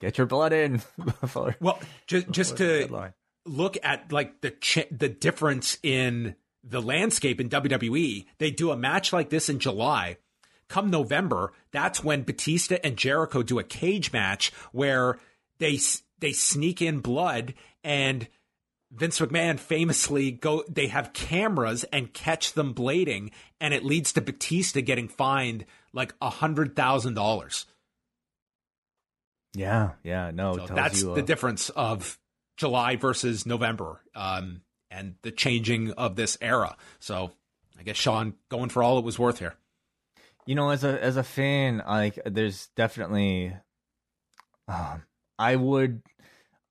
Get 0.00 0.18
your 0.18 0.26
blood 0.26 0.52
in 0.52 0.82
before. 1.20 1.56
Well, 1.60 1.78
just 2.06 2.30
just 2.30 2.56
to 2.58 3.12
look 3.44 3.78
at 3.82 4.12
like 4.12 4.40
the 4.40 4.50
ch- 4.50 4.88
the 4.90 5.08
difference 5.08 5.78
in 5.82 6.36
the 6.62 6.82
landscape 6.82 7.40
in 7.40 7.48
WWE. 7.48 8.26
They 8.38 8.50
do 8.50 8.70
a 8.70 8.76
match 8.76 9.12
like 9.12 9.30
this 9.30 9.48
in 9.48 9.58
July. 9.58 10.18
Come 10.68 10.90
November, 10.90 11.52
that's 11.70 12.02
when 12.02 12.24
Batista 12.24 12.76
and 12.82 12.96
Jericho 12.96 13.42
do 13.42 13.58
a 13.60 13.64
cage 13.64 14.12
match 14.12 14.52
where 14.72 15.18
they 15.58 15.78
they 16.18 16.32
sneak 16.32 16.82
in 16.82 16.98
blood 17.00 17.54
and 17.84 18.26
Vince 18.90 19.20
McMahon 19.20 19.58
famously 19.58 20.32
go 20.32 20.64
they 20.68 20.88
have 20.88 21.12
cameras 21.12 21.84
and 21.84 22.12
catch 22.12 22.54
them 22.54 22.74
blading 22.74 23.30
and 23.60 23.72
it 23.72 23.84
leads 23.84 24.12
to 24.14 24.20
Batista 24.20 24.80
getting 24.80 25.08
fined 25.08 25.66
like 25.92 26.14
a 26.20 26.30
hundred 26.30 26.74
thousand 26.74 27.14
dollars. 27.14 27.66
Yeah, 29.56 29.92
yeah, 30.04 30.30
no, 30.32 30.56
so 30.56 30.74
that's 30.74 31.02
you, 31.02 31.12
uh... 31.12 31.14
the 31.14 31.22
difference 31.22 31.70
of 31.70 32.18
July 32.56 32.96
versus 32.96 33.46
November, 33.46 34.00
um, 34.14 34.60
and 34.90 35.14
the 35.22 35.30
changing 35.30 35.92
of 35.92 36.14
this 36.14 36.36
era. 36.40 36.76
So 36.98 37.32
I 37.78 37.82
guess 37.82 37.96
Shawn 37.96 38.34
going 38.50 38.68
for 38.68 38.82
all 38.82 38.98
it 38.98 39.04
was 39.04 39.18
worth 39.18 39.38
here. 39.38 39.54
You 40.44 40.54
know, 40.54 40.70
as 40.70 40.84
a 40.84 41.02
as 41.02 41.16
a 41.16 41.22
fan, 41.22 41.82
like 41.86 42.18
there's 42.26 42.68
definitely 42.76 43.56
um, 44.68 45.02
I 45.38 45.56
would. 45.56 46.02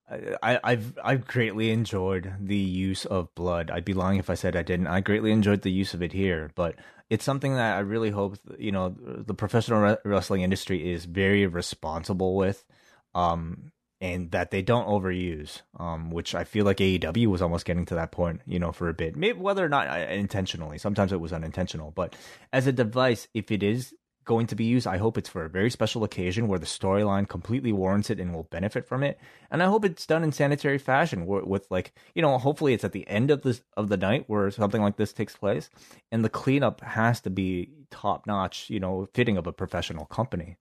I, 0.08 0.60
I've 0.64 1.00
I've 1.04 1.26
greatly 1.26 1.72
enjoyed 1.72 2.32
the 2.40 2.56
use 2.56 3.06
of 3.06 3.34
blood. 3.34 3.72
I'd 3.72 3.86
be 3.86 3.96
lying 3.96 4.20
if 4.20 4.30
I 4.30 4.36
said 4.36 4.56
I 4.56 4.62
didn't. 4.62 4.86
I 4.86 5.02
greatly 5.02 5.32
enjoyed 5.32 5.64
the 5.64 5.72
use 5.72 5.96
of 5.96 6.04
it 6.04 6.14
here, 6.14 6.52
but 6.54 6.76
it's 7.10 7.26
something 7.26 7.54
that 7.56 7.76
I 7.76 7.80
really 7.80 8.10
hope 8.10 8.38
you 8.58 8.72
know 8.72 8.96
the 8.98 9.34
professional 9.34 9.98
wrestling 10.04 10.42
industry 10.42 10.92
is 10.92 11.06
very 11.06 11.46
responsible 11.46 12.36
with, 12.36 12.66
um, 13.14 13.72
and 14.02 14.32
that 14.32 14.52
they 14.52 14.62
don't 14.62 14.88
overuse. 14.88 15.62
Um, 15.80 16.12
which 16.12 16.34
I 16.36 16.44
feel 16.44 16.66
like 16.66 16.78
AEW 16.78 17.28
was 17.28 17.42
almost 17.42 17.66
getting 17.66 17.86
to 17.86 17.96
that 17.96 18.12
point, 18.12 18.42
you 18.46 18.60
know, 18.60 18.72
for 18.72 18.90
a 18.90 18.94
bit. 18.94 19.16
Maybe 19.16 19.40
whether 19.40 19.64
or 19.64 19.70
not 19.70 19.88
uh, 19.88 20.12
intentionally. 20.12 20.78
Sometimes 20.78 21.12
it 21.12 21.22
was 21.22 21.34
unintentional, 21.34 21.92
but 21.92 22.16
as 22.52 22.68
a 22.68 22.72
device, 22.72 23.28
if 23.34 23.52
it 23.52 23.64
is 23.64 23.94
going 24.26 24.48
to 24.48 24.56
be 24.56 24.66
used, 24.66 24.88
I 24.88 24.98
hope 24.98 25.18
it's 25.18 25.30
for 25.30 25.46
a 25.46 25.50
very 25.50 25.70
special 25.70 26.04
occasion 26.04 26.48
where 26.48 26.60
the 26.60 26.66
storyline 26.66 27.28
completely 27.30 27.72
warrants 27.72 28.10
it 28.10 28.20
and 28.20 28.34
will 28.34 28.44
benefit 28.44 28.88
from 28.88 29.04
it. 29.04 29.20
And 29.50 29.64
I 29.64 29.68
hope 29.68 29.86
it's 29.86 30.06
done 30.06 30.24
in 30.24 30.32
sanitary 30.32 30.78
fashion 30.78 31.26
with, 31.26 31.70
like, 31.70 31.94
you 32.14 32.22
know, 32.22 32.38
hopefully 32.38 32.74
it's 32.74 32.84
at 32.84 32.92
the 32.92 33.08
end 33.08 33.32
of 33.32 33.44
this 33.44 33.62
of 33.78 33.90
the 33.90 33.98
night 33.98 34.26
where 34.28 34.50
something 34.52 34.82
like 34.82 34.98
this 34.98 35.14
takes 35.14 35.36
place 35.36 35.70
and 36.12 36.26
the 36.26 36.30
cleanup 36.30 36.82
has 36.82 37.22
to 37.22 37.30
be 37.30 37.70
top 37.92 38.28
notch, 38.28 38.70
you 38.70 38.80
know, 38.80 39.08
fitting 39.14 39.38
of 39.38 39.48
a 39.48 39.54
professional 39.54 40.06
company. 40.06 40.58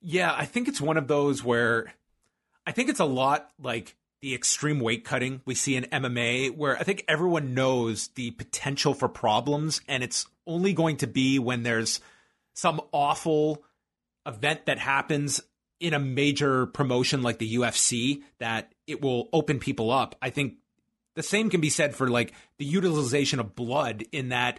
Yeah, 0.00 0.32
I 0.34 0.44
think 0.44 0.68
it's 0.68 0.80
one 0.80 0.96
of 0.96 1.08
those 1.08 1.42
where 1.42 1.92
I 2.66 2.72
think 2.72 2.88
it's 2.88 3.00
a 3.00 3.04
lot 3.04 3.50
like 3.60 3.96
the 4.20 4.34
extreme 4.34 4.80
weight 4.80 5.04
cutting 5.04 5.40
we 5.44 5.54
see 5.54 5.76
in 5.76 5.84
MMA, 5.84 6.56
where 6.56 6.78
I 6.78 6.82
think 6.82 7.04
everyone 7.06 7.54
knows 7.54 8.08
the 8.08 8.30
potential 8.32 8.94
for 8.94 9.08
problems, 9.08 9.80
and 9.88 10.02
it's 10.02 10.26
only 10.46 10.72
going 10.72 10.96
to 10.98 11.06
be 11.06 11.38
when 11.38 11.62
there's 11.62 12.00
some 12.56 12.80
awful 12.90 13.62
event 14.26 14.66
that 14.66 14.78
happens 14.78 15.40
in 15.78 15.94
a 15.94 15.98
major 15.98 16.66
promotion 16.66 17.22
like 17.22 17.38
the 17.38 17.56
UFC 17.56 18.22
that 18.38 18.72
it 18.86 19.02
will 19.02 19.28
open 19.32 19.58
people 19.58 19.90
up. 19.90 20.16
I 20.22 20.30
think 20.30 20.54
the 21.14 21.22
same 21.22 21.50
can 21.50 21.60
be 21.60 21.70
said 21.70 21.94
for 21.94 22.08
like 22.08 22.32
the 22.58 22.64
utilization 22.64 23.38
of 23.38 23.54
blood 23.54 24.04
in 24.10 24.30
that 24.30 24.58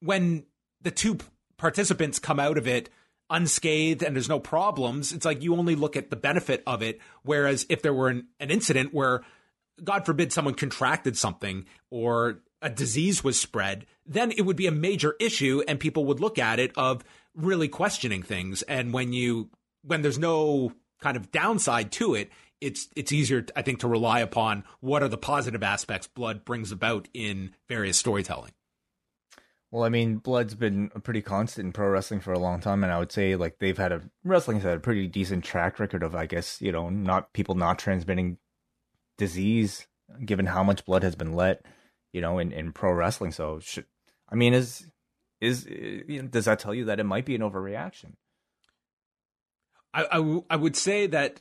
when 0.00 0.44
the 0.82 0.90
two 0.90 1.18
participants 1.56 2.18
come 2.18 2.38
out 2.38 2.58
of 2.58 2.68
it 2.68 2.90
unscathed 3.30 4.02
and 4.02 4.14
there's 4.14 4.28
no 4.28 4.40
problems, 4.40 5.12
it's 5.12 5.24
like 5.24 5.42
you 5.42 5.54
only 5.56 5.76
look 5.76 5.96
at 5.96 6.10
the 6.10 6.16
benefit 6.16 6.62
of 6.66 6.82
it. 6.82 7.00
Whereas 7.22 7.64
if 7.70 7.80
there 7.80 7.94
were 7.94 8.08
an, 8.08 8.26
an 8.40 8.50
incident 8.50 8.92
where, 8.92 9.22
God 9.82 10.04
forbid, 10.04 10.32
someone 10.32 10.54
contracted 10.54 11.16
something 11.16 11.64
or 11.90 12.40
a 12.62 12.70
disease 12.70 13.24
was 13.24 13.40
spread, 13.40 13.86
then 14.06 14.30
it 14.32 14.42
would 14.42 14.56
be 14.56 14.66
a 14.66 14.72
major 14.72 15.16
issue 15.20 15.62
and 15.66 15.80
people 15.80 16.04
would 16.06 16.20
look 16.20 16.38
at 16.38 16.58
it 16.58 16.72
of 16.76 17.02
really 17.34 17.68
questioning 17.68 18.22
things. 18.22 18.62
And 18.62 18.92
when 18.92 19.12
you, 19.12 19.50
when 19.82 20.02
there's 20.02 20.18
no 20.18 20.72
kind 21.00 21.16
of 21.16 21.30
downside 21.30 21.92
to 21.92 22.14
it, 22.14 22.30
it's 22.60 22.88
it's 22.94 23.10
easier, 23.12 23.46
I 23.56 23.62
think, 23.62 23.80
to 23.80 23.88
rely 23.88 24.20
upon 24.20 24.64
what 24.80 25.02
are 25.02 25.08
the 25.08 25.16
positive 25.16 25.62
aspects 25.62 26.06
blood 26.06 26.44
brings 26.44 26.72
about 26.72 27.08
in 27.14 27.54
various 27.68 27.96
storytelling. 27.96 28.52
Well, 29.70 29.84
I 29.84 29.88
mean, 29.88 30.16
blood's 30.16 30.54
been 30.54 30.88
pretty 31.04 31.22
constant 31.22 31.66
in 31.66 31.72
pro 31.72 31.88
wrestling 31.88 32.20
for 32.20 32.32
a 32.32 32.38
long 32.38 32.60
time, 32.60 32.82
and 32.82 32.92
I 32.92 32.98
would 32.98 33.12
say 33.12 33.36
like 33.36 33.58
they've 33.58 33.78
had 33.78 33.92
a 33.92 34.02
wrestling's 34.24 34.64
had 34.64 34.76
a 34.76 34.80
pretty 34.80 35.06
decent 35.06 35.44
track 35.44 35.78
record 35.78 36.02
of, 36.02 36.14
I 36.14 36.26
guess, 36.26 36.60
you 36.60 36.72
know, 36.72 36.90
not 36.90 37.32
people 37.32 37.54
not 37.54 37.78
transmitting 37.78 38.38
disease, 39.16 39.86
given 40.24 40.46
how 40.46 40.64
much 40.64 40.84
blood 40.84 41.02
has 41.02 41.14
been 41.14 41.34
let, 41.34 41.64
you 42.12 42.20
know, 42.20 42.38
in, 42.38 42.52
in 42.52 42.72
pro 42.72 42.92
wrestling. 42.92 43.32
So, 43.32 43.60
should, 43.60 43.86
I 44.28 44.34
mean, 44.34 44.54
is 44.54 44.86
is 45.40 45.66
does 46.30 46.44
that 46.44 46.58
tell 46.58 46.74
you 46.74 46.86
that 46.86 47.00
it 47.00 47.04
might 47.04 47.24
be 47.24 47.34
an 47.34 47.42
overreaction? 47.42 48.12
I, 49.92 50.04
I, 50.04 50.16
w- 50.16 50.44
I 50.48 50.56
would 50.56 50.76
say 50.76 51.08
that, 51.08 51.40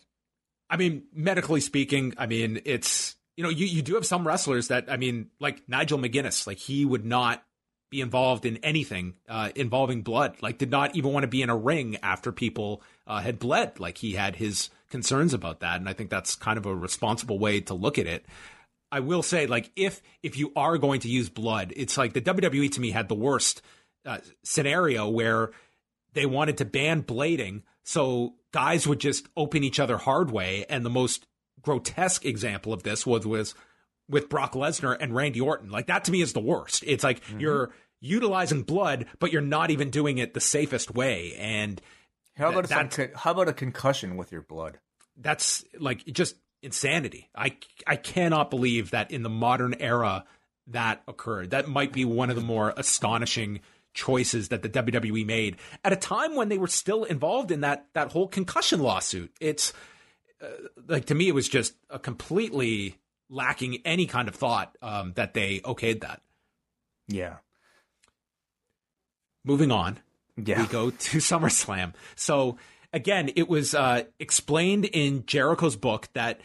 I 0.69 0.77
mean, 0.77 1.03
medically 1.13 1.61
speaking, 1.61 2.13
I 2.17 2.25
mean, 2.25 2.61
it's 2.65 3.15
you 3.35 3.43
know, 3.43 3.49
you 3.49 3.65
you 3.65 3.81
do 3.81 3.95
have 3.95 4.05
some 4.05 4.27
wrestlers 4.27 4.69
that, 4.69 4.91
I 4.91 4.97
mean, 4.97 5.29
like 5.39 5.63
Nigel 5.67 5.99
McGuinness, 5.99 6.47
like 6.47 6.57
he 6.57 6.85
would 6.85 7.05
not 7.05 7.43
be 7.89 8.01
involved 8.01 8.45
in 8.45 8.57
anything 8.57 9.15
uh, 9.27 9.49
involving 9.55 10.01
blood. 10.01 10.35
Like, 10.41 10.57
did 10.57 10.69
not 10.69 10.95
even 10.95 11.11
want 11.11 11.23
to 11.23 11.27
be 11.27 11.41
in 11.41 11.49
a 11.49 11.57
ring 11.57 11.97
after 12.03 12.31
people 12.31 12.83
uh, 13.07 13.19
had 13.19 13.39
bled. 13.39 13.79
Like, 13.79 13.97
he 13.97 14.13
had 14.13 14.35
his 14.35 14.69
concerns 14.89 15.33
about 15.33 15.61
that, 15.61 15.79
and 15.79 15.89
I 15.89 15.93
think 15.93 16.09
that's 16.09 16.35
kind 16.35 16.57
of 16.57 16.65
a 16.65 16.75
responsible 16.75 17.39
way 17.39 17.61
to 17.61 17.73
look 17.73 17.97
at 17.97 18.07
it. 18.07 18.25
I 18.91 19.01
will 19.01 19.23
say, 19.23 19.45
like, 19.47 19.71
if 19.75 20.01
if 20.23 20.37
you 20.37 20.51
are 20.55 20.77
going 20.77 21.01
to 21.01 21.09
use 21.09 21.29
blood, 21.29 21.73
it's 21.75 21.97
like 21.97 22.13
the 22.13 22.21
WWE 22.21 22.71
to 22.71 22.81
me 22.81 22.91
had 22.91 23.07
the 23.07 23.15
worst 23.15 23.61
uh, 24.05 24.19
scenario 24.43 25.07
where 25.09 25.51
they 26.13 26.25
wanted 26.25 26.57
to 26.57 26.65
ban 26.65 27.03
blading, 27.03 27.63
so 27.83 28.35
guys 28.51 28.87
would 28.87 28.99
just 28.99 29.27
open 29.37 29.63
each 29.63 29.79
other 29.79 29.97
hard 29.97 30.31
way, 30.31 30.65
and 30.69 30.85
the 30.85 30.89
most 30.89 31.27
grotesque 31.61 32.25
example 32.25 32.73
of 32.73 32.83
this 32.83 33.05
was 33.05 33.27
was 33.27 33.53
with 34.09 34.29
Brock 34.29 34.53
Lesnar 34.53 34.97
and 34.99 35.15
Randy 35.15 35.39
Orton. 35.39 35.69
Like 35.69 35.87
that 35.87 36.05
to 36.05 36.11
me 36.11 36.21
is 36.21 36.33
the 36.33 36.39
worst. 36.39 36.83
It's 36.85 37.03
like 37.03 37.21
mm-hmm. 37.21 37.39
you're 37.39 37.71
utilizing 38.01 38.63
blood, 38.63 39.05
but 39.19 39.31
you're 39.31 39.41
not 39.41 39.71
even 39.71 39.89
doing 39.89 40.17
it 40.17 40.33
the 40.33 40.41
safest 40.41 40.93
way. 40.93 41.35
And 41.37 41.81
how 42.35 42.49
about 42.49 42.69
that, 42.69 43.11
how 43.15 43.31
about 43.31 43.49
a 43.49 43.53
concussion 43.53 44.17
with 44.17 44.31
your 44.31 44.41
blood? 44.41 44.79
That's 45.17 45.63
like 45.77 46.05
just 46.05 46.35
insanity. 46.61 47.29
I 47.35 47.57
I 47.87 47.95
cannot 47.95 48.49
believe 48.49 48.91
that 48.91 49.11
in 49.11 49.23
the 49.23 49.29
modern 49.29 49.75
era 49.75 50.25
that 50.67 51.01
occurred. 51.07 51.51
That 51.51 51.67
might 51.67 51.91
be 51.91 52.05
one 52.05 52.29
of 52.29 52.35
the 52.35 52.41
more 52.41 52.73
astonishing 52.77 53.61
choices 53.93 54.49
that 54.49 54.61
the 54.61 54.69
WWE 54.69 55.25
made 55.25 55.57
at 55.83 55.91
a 55.91 55.95
time 55.95 56.35
when 56.35 56.49
they 56.49 56.57
were 56.57 56.67
still 56.67 57.03
involved 57.03 57.51
in 57.51 57.61
that 57.61 57.87
that 57.93 58.11
whole 58.11 58.27
concussion 58.27 58.81
lawsuit. 58.81 59.31
It's 59.39 59.73
uh, 60.41 60.47
like 60.87 61.05
to 61.05 61.15
me 61.15 61.27
it 61.27 61.35
was 61.35 61.49
just 61.49 61.73
a 61.89 61.99
completely 61.99 62.97
lacking 63.29 63.79
any 63.85 64.05
kind 64.05 64.27
of 64.27 64.35
thought 64.35 64.77
um, 64.81 65.13
that 65.15 65.33
they 65.33 65.59
okayed 65.59 66.01
that. 66.01 66.21
Yeah. 67.07 67.37
Moving 69.43 69.71
on, 69.71 69.99
yeah. 70.37 70.61
we 70.61 70.67
go 70.67 70.91
to 70.91 71.17
SummerSlam. 71.17 71.93
So 72.15 72.57
again, 72.93 73.31
it 73.35 73.47
was 73.47 73.73
uh, 73.73 74.03
explained 74.19 74.85
in 74.85 75.25
Jericho's 75.25 75.75
book 75.75 76.09
that 76.13 76.41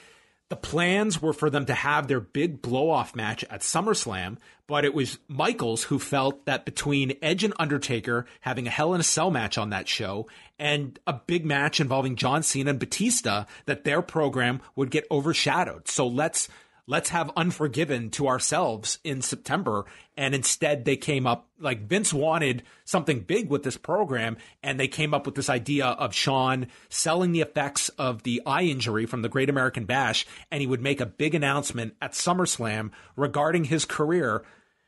the 0.50 0.56
plans 0.56 1.20
were 1.20 1.32
for 1.32 1.48
them 1.48 1.66
to 1.66 1.74
have 1.74 2.06
their 2.06 2.20
big 2.20 2.60
blow 2.60 2.90
off 2.90 3.16
match 3.16 3.44
at 3.44 3.62
SummerSlam, 3.62 4.36
but 4.66 4.84
it 4.84 4.94
was 4.94 5.18
Michaels 5.26 5.84
who 5.84 5.98
felt 5.98 6.44
that 6.46 6.64
between 6.64 7.16
Edge 7.22 7.44
and 7.44 7.54
Undertaker 7.58 8.26
having 8.40 8.66
a 8.66 8.70
Hell 8.70 8.94
in 8.94 9.00
a 9.00 9.04
Cell 9.04 9.30
match 9.30 9.56
on 9.56 9.70
that 9.70 9.88
show 9.88 10.28
and 10.58 10.98
a 11.06 11.14
big 11.14 11.44
match 11.44 11.80
involving 11.80 12.14
John 12.14 12.42
Cena 12.42 12.70
and 12.70 12.78
Batista, 12.78 13.46
that 13.64 13.84
their 13.84 14.02
program 14.02 14.60
would 14.76 14.90
get 14.90 15.06
overshadowed. 15.10 15.88
So 15.88 16.06
let's 16.06 16.48
let's 16.86 17.10
have 17.10 17.30
Unforgiven 17.36 18.10
to 18.10 18.28
ourselves 18.28 18.98
in 19.04 19.22
September. 19.22 19.84
And 20.16 20.34
instead, 20.34 20.84
they 20.84 20.96
came 20.96 21.26
up 21.26 21.48
like 21.58 21.86
Vince 21.86 22.12
wanted 22.12 22.62
something 22.84 23.20
big 23.20 23.48
with 23.48 23.62
this 23.62 23.76
program, 23.76 24.36
and 24.62 24.78
they 24.78 24.88
came 24.88 25.14
up 25.14 25.26
with 25.26 25.34
this 25.34 25.50
idea 25.50 25.86
of 25.86 26.14
Shawn 26.14 26.68
selling 26.88 27.32
the 27.32 27.40
effects 27.40 27.88
of 27.90 28.22
the 28.22 28.42
eye 28.46 28.62
injury 28.62 29.06
from 29.06 29.22
the 29.22 29.28
Great 29.28 29.50
American 29.50 29.84
Bash, 29.84 30.26
and 30.50 30.60
he 30.60 30.66
would 30.66 30.82
make 30.82 31.00
a 31.00 31.06
big 31.06 31.34
announcement 31.34 31.94
at 32.00 32.12
SummerSlam 32.12 32.90
regarding 33.16 33.64
his 33.64 33.84
career 33.84 34.44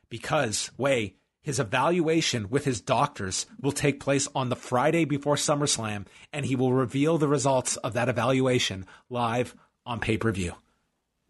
because, 0.08 0.70
Wai, 0.76 1.14
his 1.42 1.60
evaluation 1.60 2.50
with 2.50 2.64
his 2.64 2.80
doctors 2.80 3.46
will 3.60 3.72
take 3.72 4.00
place 4.00 4.28
on 4.34 4.48
the 4.48 4.56
Friday 4.56 5.04
before 5.04 5.36
SummerSlam, 5.36 6.06
and 6.32 6.44
he 6.44 6.56
will 6.56 6.72
reveal 6.72 7.18
the 7.18 7.28
results 7.28 7.76
of 7.76 7.92
that 7.94 8.08
evaluation 8.08 8.84
live 9.08 9.54
on 9.84 10.00
pay 10.00 10.18
per 10.18 10.32
view. 10.32 10.54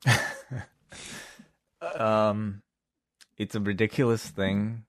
um, 1.99 2.63
it's 3.39 3.55
a 3.55 3.61
ridiculous 3.61 4.29
thing, 4.29 4.85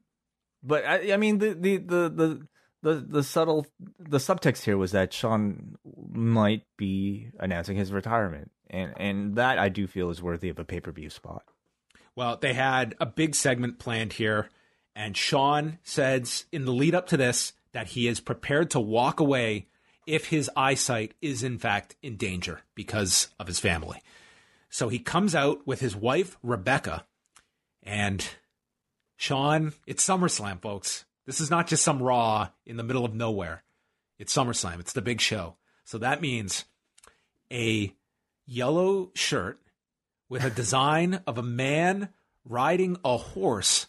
but 0.63 0.85
I, 0.85 1.13
I 1.13 1.17
mean 1.17 1.39
the, 1.39 1.53
the 1.53 1.77
the 1.77 2.09
the 2.09 2.47
the 2.81 2.93
the 2.95 3.23
subtle 3.23 3.67
the 3.99 4.17
subtext 4.17 4.63
here 4.63 4.77
was 4.77 4.91
that 4.91 5.13
Shawn 5.13 5.75
might 6.11 6.63
be 6.77 7.29
announcing 7.39 7.77
his 7.77 7.91
retirement, 7.91 8.51
and 8.69 8.93
and 8.97 9.35
that 9.35 9.59
I 9.59 9.69
do 9.69 9.87
feel 9.87 10.09
is 10.09 10.21
worthy 10.21 10.49
of 10.49 10.59
a 10.59 10.65
pay 10.65 10.79
per 10.79 10.91
view 10.91 11.09
spot. 11.09 11.43
Well, 12.15 12.37
they 12.37 12.53
had 12.53 12.95
a 12.99 13.05
big 13.05 13.35
segment 13.35 13.79
planned 13.79 14.13
here, 14.13 14.49
and 14.95 15.15
Shawn 15.15 15.79
says 15.83 16.45
in 16.51 16.65
the 16.65 16.73
lead 16.73 16.95
up 16.95 17.07
to 17.07 17.17
this 17.17 17.53
that 17.73 17.89
he 17.89 18.07
is 18.07 18.19
prepared 18.19 18.71
to 18.71 18.79
walk 18.79 19.19
away 19.19 19.67
if 20.07 20.27
his 20.27 20.49
eyesight 20.55 21.13
is 21.21 21.43
in 21.43 21.59
fact 21.59 21.95
in 22.01 22.15
danger 22.15 22.61
because 22.73 23.27
of 23.39 23.47
his 23.47 23.59
family. 23.59 24.01
So 24.70 24.89
he 24.89 24.99
comes 24.99 25.34
out 25.34 25.65
with 25.65 25.80
his 25.80 25.95
wife, 25.95 26.38
Rebecca, 26.43 27.05
and 27.84 28.28
Shawn, 29.15 29.74
it's 29.86 30.05
SummerSlam, 30.05 30.61
folks. 30.61 31.05
This 31.26 31.39
is 31.41 31.49
not 31.49 31.68
just 31.68 31.84
some 31.84 32.01
Raw 32.01 32.49
in 32.65 32.78
the 32.78 32.84
middle 32.84 33.05
of 33.05 33.15
nowhere. 33.15 33.63
It's 34.20 34.36
SummerSlam, 34.36 34.80
it's 34.80 34.93
the 34.93 35.01
big 35.01 35.22
show. 35.22 35.55
So 35.84 35.97
that 35.99 36.22
means 36.22 36.65
a 37.51 37.93
yellow 38.45 39.11
shirt 39.15 39.59
with 40.30 40.43
a 40.43 40.49
design 40.49 41.22
of 41.26 41.38
a 41.38 41.43
man 41.43 42.09
riding 42.45 42.97
a 43.03 43.18
horse. 43.18 43.88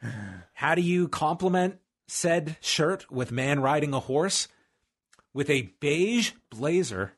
How 0.52 0.74
do 0.74 0.82
you 0.82 1.08
compliment 1.08 1.78
said 2.06 2.56
shirt 2.60 3.10
with 3.10 3.32
man 3.32 3.60
riding 3.60 3.92
a 3.94 4.00
horse? 4.00 4.48
With 5.32 5.50
a 5.50 5.74
beige 5.80 6.32
blazer 6.50 7.12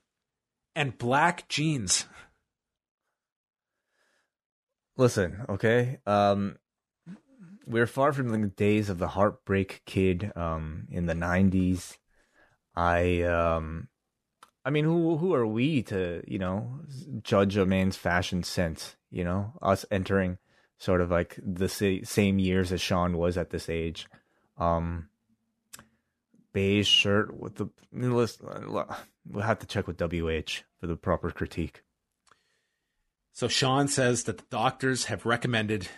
and 0.79 0.97
black 0.97 1.49
jeans. 1.49 2.07
Listen, 4.97 5.45
okay. 5.49 5.99
Um, 6.07 6.57
we're 7.67 7.89
far 7.89 8.13
from 8.13 8.29
the 8.29 8.47
days 8.47 8.89
of 8.89 8.99
the 8.99 9.09
heartbreak 9.09 9.83
kid 9.87 10.31
um, 10.37 10.87
in 10.91 11.07
the 11.07 11.15
'90s. 11.15 11.99
I, 12.77 13.23
um, 13.23 13.89
I 14.65 14.71
mean, 14.71 14.85
who 14.85 15.17
who 15.17 15.35
are 15.35 15.47
we 15.47 15.83
to 15.85 16.23
you 16.29 16.39
know 16.39 16.81
judge 17.23 17.57
a 17.57 17.67
man's 17.67 17.97
fashion 17.97 18.45
sense? 18.45 18.97
You 19.11 19.25
know, 19.25 19.55
us 19.61 19.85
entering 19.91 20.39
sort 20.79 21.01
of 21.01 21.11
like 21.11 21.41
the 21.43 21.69
same 21.69 22.39
years 22.39 22.71
as 22.71 22.81
Shawn 22.81 23.17
was 23.17 23.37
at 23.37 23.51
this 23.51 23.69
age. 23.69 24.07
Um, 24.59 25.09
beige 26.53 26.87
shirt 26.87 27.37
with 27.37 27.57
the 27.57 27.69
list. 27.93 28.43
We'll 28.43 29.43
have 29.43 29.59
to 29.59 29.67
check 29.67 29.89
with 29.89 30.01
WH 30.01 30.63
for 30.81 30.87
the 30.87 30.97
proper 30.97 31.31
critique. 31.31 31.83
So 33.33 33.49
Shawn 33.49 33.89
says 33.89 34.25
that 34.25 34.39
the 34.39 34.45
doctors 34.51 35.05
have 35.05 35.27
recommended 35.27 35.89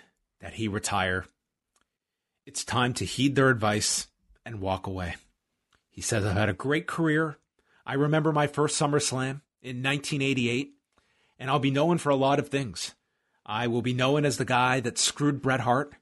that 0.41 0.55
he 0.55 0.69
retire. 0.69 1.27
It's 2.47 2.65
time 2.65 2.93
to 2.95 3.05
heed 3.05 3.35
their 3.35 3.49
advice 3.49 4.09
and 4.45 4.61
walk 4.61 4.87
away. 4.87 5.17
He 5.89 6.01
says, 6.01 6.25
I've 6.25 6.37
had 6.37 6.49
a 6.49 6.55
great 6.55 6.87
career. 6.87 7.39
I 7.87 7.95
remember 7.95 8.33
my 8.33 8.47
first 8.47 8.81
SummerSlam 8.81 9.41
in 9.63 9.83
1988, 9.83 10.73
and 11.39 11.51
I'll 11.51 11.59
be 11.59 11.71
known 11.71 11.99
for 11.99 12.11
a 12.11 12.17
lot 12.17 12.39
of 12.39 12.49
things. 12.49 12.95
I 13.45 13.67
will 13.67 13.83
be 13.83 13.95
known 13.95 14.25
as 14.25 14.37
the 14.37 14.45
guy 14.45 14.81
that 14.81 14.99
screwed 14.99 15.43
Bret 15.43 15.61
Hart. 15.61 15.95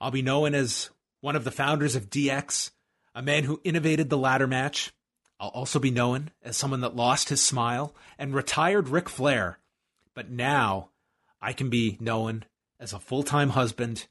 I'll 0.00 0.10
be 0.10 0.22
known 0.22 0.54
as 0.54 0.90
one 1.20 1.36
of 1.36 1.44
the 1.44 1.50
founders 1.50 1.96
of 1.96 2.10
DX, 2.10 2.70
a 3.14 3.22
man 3.22 3.44
who 3.44 3.60
innovated 3.64 4.10
the 4.10 4.18
ladder 4.18 4.46
match. 4.46 4.92
I'll 5.42 5.48
also 5.48 5.80
be 5.80 5.90
known 5.90 6.30
as 6.44 6.56
someone 6.56 6.82
that 6.82 6.94
lost 6.94 7.28
his 7.28 7.42
smile 7.42 7.96
and 8.16 8.32
retired 8.32 8.88
Ric 8.88 9.08
Flair. 9.08 9.58
But 10.14 10.30
now 10.30 10.90
I 11.40 11.52
can 11.52 11.68
be 11.68 11.96
known 11.98 12.44
as 12.78 12.92
a 12.92 13.00
full 13.00 13.24
time 13.24 13.50
husband 13.50 14.06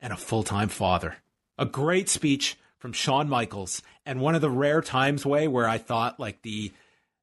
and 0.00 0.10
a 0.10 0.16
full 0.16 0.42
time 0.42 0.70
father. 0.70 1.16
A 1.58 1.66
great 1.66 2.08
speech 2.08 2.56
from 2.78 2.94
Shawn 2.94 3.28
Michaels, 3.28 3.82
and 4.06 4.22
one 4.22 4.34
of 4.34 4.40
the 4.40 4.48
rare 4.48 4.80
times 4.80 5.26
Wai 5.26 5.48
where 5.48 5.68
I 5.68 5.76
thought 5.76 6.18
like 6.18 6.40
the 6.40 6.72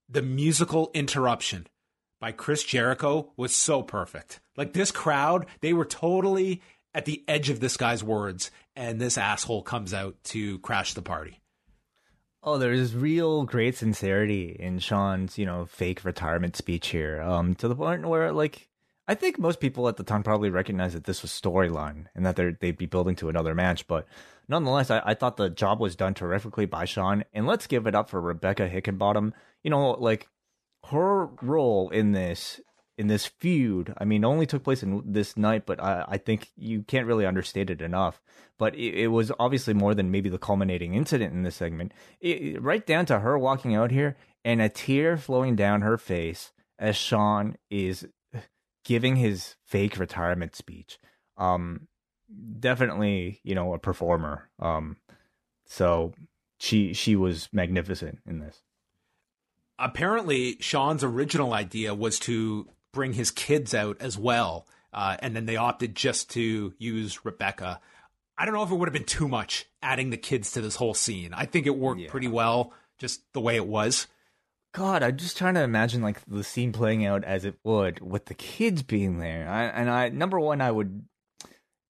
the 0.07 0.21
musical 0.21 0.91
interruption 0.93 1.65
by 2.19 2.33
Chris 2.33 2.63
Jericho 2.63 3.31
was 3.37 3.55
so 3.55 3.81
perfect. 3.81 4.39
Like 4.55 4.73
this 4.73 4.91
crowd, 4.91 5.47
they 5.61 5.73
were 5.73 5.83
totally 5.83 6.61
at 6.93 7.05
the 7.05 7.23
edge 7.27 7.49
of 7.49 7.59
this 7.59 7.75
guy's 7.75 8.03
words, 8.03 8.51
and 8.75 9.01
this 9.01 9.17
asshole 9.17 9.63
comes 9.63 9.95
out 9.95 10.15
to 10.25 10.59
crash 10.59 10.93
the 10.93 11.01
party. 11.01 11.39
Oh, 12.49 12.57
there's 12.57 12.95
real 12.95 13.43
great 13.43 13.75
sincerity 13.75 14.55
in 14.57 14.79
Shawn's, 14.79 15.37
you 15.37 15.45
know, 15.45 15.65
fake 15.65 16.05
retirement 16.05 16.55
speech 16.55 16.87
here. 16.87 17.21
Um, 17.21 17.55
to 17.55 17.67
the 17.67 17.75
point 17.75 18.07
where, 18.07 18.31
like, 18.31 18.69
I 19.05 19.15
think 19.15 19.37
most 19.37 19.59
people 19.59 19.89
at 19.89 19.97
the 19.97 20.05
time 20.05 20.23
probably 20.23 20.49
recognized 20.49 20.95
that 20.95 21.03
this 21.03 21.21
was 21.21 21.31
storyline 21.31 22.05
and 22.15 22.25
that 22.25 22.37
they'd 22.37 22.77
be 22.77 22.85
building 22.85 23.17
to 23.17 23.27
another 23.27 23.53
match. 23.53 23.85
But 23.85 24.07
nonetheless, 24.47 24.89
I, 24.89 25.01
I 25.03 25.13
thought 25.13 25.35
the 25.35 25.49
job 25.49 25.81
was 25.81 25.97
done 25.97 26.13
terrifically 26.13 26.65
by 26.65 26.85
Shawn. 26.85 27.25
And 27.33 27.45
let's 27.45 27.67
give 27.67 27.85
it 27.85 27.95
up 27.95 28.09
for 28.09 28.21
Rebecca 28.21 28.69
Hickenbottom. 28.69 29.33
You 29.65 29.71
know, 29.71 29.91
like 29.99 30.29
her 30.89 31.25
role 31.41 31.89
in 31.89 32.13
this 32.13 32.61
in 32.97 33.07
this 33.07 33.27
feud, 33.27 33.93
I 33.97 34.05
mean, 34.05 34.25
only 34.25 34.47
took 34.47 34.63
place 34.63 34.81
in 34.81 35.03
this 35.05 35.37
night, 35.37 35.65
but 35.65 35.81
I, 35.81 36.05
I 36.07 36.17
think 36.17 36.49
you 36.55 36.81
can't 36.81 37.05
really 37.05 37.25
understate 37.25 37.69
it 37.69 37.81
enough. 37.81 38.19
But 38.57 38.75
it, 38.75 38.95
it, 38.95 39.07
was 39.07 39.31
obviously 39.39 39.75
more 39.75 39.93
than 39.93 40.09
maybe 40.09 40.29
the 40.29 40.39
culminating 40.39 40.95
incident 40.95 41.31
in 41.31 41.43
this 41.43 41.55
segment. 41.55 41.93
It, 42.19 42.61
right 42.61 42.85
down 42.85 43.05
to 43.07 43.19
her 43.19 43.37
walking 43.37 43.75
out 43.75 43.91
here 43.91 44.17
and 44.43 44.61
a 44.61 44.69
tear 44.69 45.15
flowing 45.15 45.55
down 45.55 45.81
her 45.81 45.97
face 45.97 46.51
as 46.79 46.95
Shawn 46.95 47.57
is 47.69 48.07
giving 48.83 49.17
his 49.17 49.55
fake 49.63 49.99
retirement 49.99 50.55
speech. 50.55 50.97
Um, 51.37 51.87
definitely, 52.59 53.41
you 53.43 53.53
know, 53.53 53.73
a 53.73 53.79
performer. 53.79 54.49
Um, 54.59 54.97
so 55.65 56.13
she 56.59 56.93
she 56.93 57.15
was 57.15 57.49
magnificent 57.51 58.19
in 58.25 58.39
this. 58.39 58.63
Apparently, 59.77 60.57
Shawn's 60.59 61.03
original 61.03 61.53
idea 61.53 61.93
was 61.93 62.17
to 62.19 62.67
bring 62.97 63.13
his 63.13 63.29
kids 63.29 63.75
out 63.75 63.95
as 63.99 64.17
well. 64.17 64.65
Uh, 64.91 65.15
and 65.19 65.35
then 65.35 65.45
they 65.45 65.55
opted 65.55 65.95
just 65.95 66.31
to 66.31 66.73
use 66.79 67.23
Rebecca. 67.23 67.79
I 68.35 68.43
don't 68.43 68.55
know 68.55 68.63
if 68.63 68.71
it 68.71 68.75
would 68.75 68.87
have 68.87 68.93
been 68.93 69.03
too 69.03 69.27
much 69.27 69.67
adding 69.83 70.09
the 70.09 70.17
kids 70.17 70.51
to 70.53 70.61
this 70.61 70.77
whole 70.77 70.95
scene. 70.95 71.31
I 71.31 71.45
think 71.45 71.67
it 71.67 71.77
worked 71.77 72.01
yeah. 72.01 72.09
pretty 72.09 72.27
well, 72.27 72.73
just 72.97 73.21
the 73.33 73.39
way 73.39 73.55
it 73.55 73.67
was. 73.67 74.07
God, 74.73 75.03
I'm 75.03 75.15
just 75.15 75.37
trying 75.37 75.53
to 75.53 75.61
imagine 75.61 76.01
like 76.01 76.21
the 76.25 76.43
scene 76.43 76.71
playing 76.71 77.05
out 77.05 77.23
as 77.23 77.45
it 77.45 77.59
would 77.63 77.99
with 77.99 78.25
the 78.25 78.33
kids 78.33 78.81
being 78.81 79.19
there. 79.19 79.47
I, 79.47 79.65
and 79.65 79.91
I, 79.91 80.09
number 80.09 80.39
one, 80.39 80.59
I 80.59 80.71
would, 80.71 81.05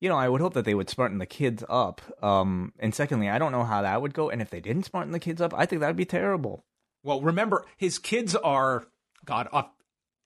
you 0.02 0.10
know, 0.10 0.18
I 0.18 0.28
would 0.28 0.42
hope 0.42 0.56
that 0.56 0.66
they 0.66 0.76
would 0.76 0.90
smarten 0.90 1.20
the 1.20 1.26
kids 1.26 1.64
up. 1.70 2.02
Um, 2.22 2.74
and 2.80 2.94
secondly, 2.94 3.30
I 3.30 3.40
don't 3.40 3.54
know 3.54 3.64
how 3.64 3.82
that 3.82 4.02
would 4.02 4.14
go. 4.14 4.30
And 4.30 4.42
if 4.42 4.50
they 4.50 4.60
didn't 4.60 4.84
smarten 4.84 5.14
the 5.14 5.20
kids 5.20 5.40
up, 5.40 5.54
I 5.56 5.66
think 5.66 5.80
that'd 5.80 5.96
be 5.96 6.04
terrible. 6.04 6.66
Well, 7.02 7.22
remember, 7.22 7.66
his 7.78 7.98
kids 7.98 8.36
are 8.36 8.88
God. 9.24 9.48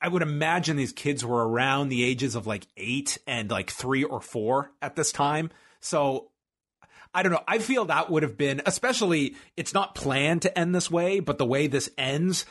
I 0.01 0.07
would 0.07 0.23
imagine 0.23 0.77
these 0.77 0.91
kids 0.91 1.23
were 1.23 1.47
around 1.47 1.89
the 1.89 2.03
ages 2.03 2.35
of 2.35 2.47
like 2.47 2.67
eight 2.75 3.19
and 3.27 3.51
like 3.51 3.69
three 3.69 4.03
or 4.03 4.19
four 4.19 4.71
at 4.81 4.95
this 4.95 5.11
time. 5.11 5.51
So 5.79 6.31
I 7.13 7.23
don't 7.23 7.31
know. 7.31 7.43
I 7.47 7.59
feel 7.59 7.85
that 7.85 8.09
would 8.09 8.23
have 8.23 8.37
been, 8.37 8.61
especially, 8.65 9.35
it's 9.55 9.73
not 9.73 9.95
planned 9.95 10.41
to 10.43 10.57
end 10.57 10.73
this 10.73 10.89
way, 10.89 11.19
but 11.19 11.37
the 11.37 11.45
way 11.45 11.67
this 11.67 11.89
ends, 11.97 12.45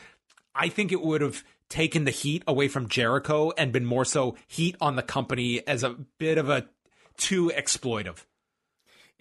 I 0.55 0.69
think 0.69 0.91
it 0.91 1.01
would 1.01 1.21
have 1.21 1.43
taken 1.67 2.05
the 2.05 2.11
heat 2.11 2.43
away 2.47 2.67
from 2.67 2.87
Jericho 2.87 3.51
and 3.57 3.71
been 3.71 3.85
more 3.85 4.05
so 4.05 4.35
heat 4.47 4.75
on 4.79 4.95
the 4.95 5.03
company 5.03 5.65
as 5.67 5.83
a 5.83 5.95
bit 6.19 6.37
of 6.37 6.49
a 6.49 6.67
too 7.17 7.51
exploitive. 7.55 8.25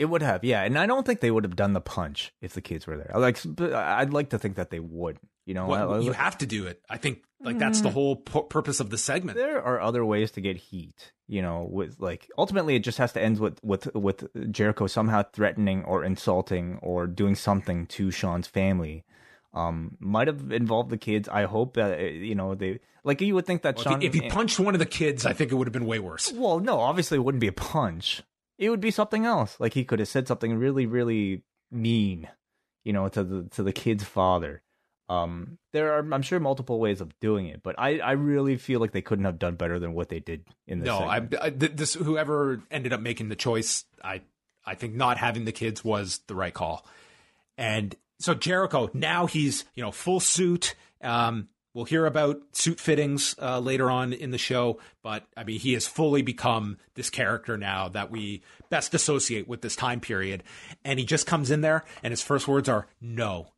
It 0.00 0.08
would 0.08 0.22
have, 0.22 0.42
yeah, 0.44 0.62
and 0.62 0.78
I 0.78 0.86
don't 0.86 1.04
think 1.04 1.20
they 1.20 1.30
would 1.30 1.44
have 1.44 1.56
done 1.56 1.74
the 1.74 1.80
punch 1.82 2.32
if 2.40 2.54
the 2.54 2.62
kids 2.62 2.86
were 2.86 2.96
there. 2.96 3.12
Like, 3.16 3.38
I'd 3.60 4.14
like 4.14 4.30
to 4.30 4.38
think 4.38 4.56
that 4.56 4.70
they 4.70 4.80
would. 4.80 5.18
You 5.44 5.52
know, 5.52 5.66
well, 5.66 5.92
I, 5.92 5.98
you 5.98 6.12
have 6.12 6.38
to 6.38 6.46
do 6.46 6.66
it. 6.68 6.80
I 6.88 6.96
think 6.96 7.22
like 7.38 7.58
that's 7.58 7.82
the 7.82 7.90
mm. 7.90 7.92
whole 7.92 8.16
pu- 8.16 8.44
purpose 8.44 8.80
of 8.80 8.88
the 8.88 8.96
segment. 8.96 9.36
There 9.36 9.62
are 9.62 9.78
other 9.78 10.02
ways 10.02 10.30
to 10.32 10.40
get 10.40 10.56
heat. 10.56 11.12
You 11.28 11.42
know, 11.42 11.68
with 11.70 11.96
like 11.98 12.30
ultimately 12.38 12.76
it 12.76 12.78
just 12.78 12.96
has 12.96 13.12
to 13.12 13.20
end 13.20 13.40
with 13.40 13.62
with 13.62 13.94
with 13.94 14.24
Jericho 14.50 14.86
somehow 14.86 15.22
threatening 15.34 15.84
or 15.84 16.02
insulting 16.02 16.78
or 16.80 17.06
doing 17.06 17.34
something 17.34 17.84
to 17.88 18.10
Shawn's 18.10 18.46
family. 18.46 19.04
Um, 19.52 19.98
might 20.00 20.28
have 20.28 20.50
involved 20.50 20.88
the 20.88 20.96
kids. 20.96 21.28
I 21.28 21.44
hope 21.44 21.74
that 21.74 21.98
uh, 21.98 22.04
you 22.04 22.34
know 22.34 22.54
they 22.54 22.80
like 23.04 23.20
you 23.20 23.34
would 23.34 23.44
think 23.44 23.60
that 23.62 23.76
well, 23.76 23.84
Shawn. 23.84 24.02
If 24.02 24.14
he, 24.14 24.20
if 24.20 24.24
he 24.24 24.30
punched 24.30 24.58
one 24.58 24.74
of 24.74 24.78
the 24.78 24.86
kids, 24.86 25.26
I 25.26 25.34
think 25.34 25.52
it 25.52 25.56
would 25.56 25.66
have 25.66 25.74
been 25.74 25.84
way 25.84 25.98
worse. 25.98 26.32
Well, 26.32 26.60
no, 26.60 26.80
obviously 26.80 27.18
it 27.18 27.20
wouldn't 27.20 27.40
be 27.40 27.48
a 27.48 27.52
punch. 27.52 28.22
It 28.60 28.68
would 28.68 28.80
be 28.80 28.90
something 28.92 29.24
else. 29.24 29.58
Like 29.58 29.74
he 29.74 29.84
could 29.84 29.98
have 29.98 30.08
said 30.08 30.28
something 30.28 30.54
really, 30.54 30.84
really 30.86 31.42
mean, 31.72 32.28
you 32.84 32.92
know, 32.92 33.08
to 33.08 33.24
the 33.24 33.42
to 33.50 33.62
the 33.62 33.72
kid's 33.72 34.04
father. 34.04 34.62
Um, 35.08 35.58
there 35.72 35.94
are, 35.94 35.98
I'm 36.12 36.22
sure, 36.22 36.38
multiple 36.38 36.78
ways 36.78 37.00
of 37.00 37.18
doing 37.18 37.46
it, 37.46 37.64
but 37.64 37.74
I, 37.78 37.98
I 37.98 38.12
really 38.12 38.56
feel 38.56 38.78
like 38.78 38.92
they 38.92 39.02
couldn't 39.02 39.24
have 39.24 39.40
done 39.40 39.56
better 39.56 39.80
than 39.80 39.92
what 39.92 40.08
they 40.08 40.20
did 40.20 40.44
in 40.68 40.78
this. 40.78 40.86
No, 40.86 40.98
I, 40.98 41.26
I, 41.40 41.50
this 41.50 41.94
whoever 41.94 42.62
ended 42.70 42.92
up 42.92 43.00
making 43.00 43.28
the 43.28 43.34
choice, 43.34 43.86
I, 44.04 44.20
I 44.64 44.76
think 44.76 44.94
not 44.94 45.16
having 45.16 45.46
the 45.46 45.52
kids 45.52 45.82
was 45.82 46.20
the 46.28 46.36
right 46.36 46.54
call. 46.54 46.86
And 47.58 47.96
so 48.20 48.34
Jericho 48.34 48.88
now 48.94 49.26
he's 49.26 49.64
you 49.74 49.82
know 49.82 49.90
full 49.90 50.20
suit. 50.20 50.76
Um, 51.02 51.48
we'll 51.74 51.84
hear 51.84 52.06
about 52.06 52.40
suit 52.52 52.80
fittings 52.80 53.34
uh, 53.40 53.58
later 53.58 53.90
on 53.90 54.12
in 54.12 54.30
the 54.30 54.38
show, 54.38 54.78
but 55.02 55.26
I 55.36 55.44
mean 55.44 55.60
he 55.60 55.72
has 55.74 55.86
fully 55.86 56.22
become 56.22 56.78
this 56.94 57.10
character 57.10 57.56
now 57.56 57.88
that 57.88 58.10
we 58.10 58.42
best 58.68 58.94
associate 58.94 59.48
with 59.48 59.62
this 59.62 59.76
time 59.76 60.00
period. 60.00 60.42
And 60.84 60.98
he 60.98 61.04
just 61.04 61.26
comes 61.26 61.50
in 61.50 61.60
there, 61.60 61.84
and 62.02 62.12
his 62.12 62.22
first 62.22 62.48
words 62.48 62.68
are 62.68 62.86
no 63.00 63.48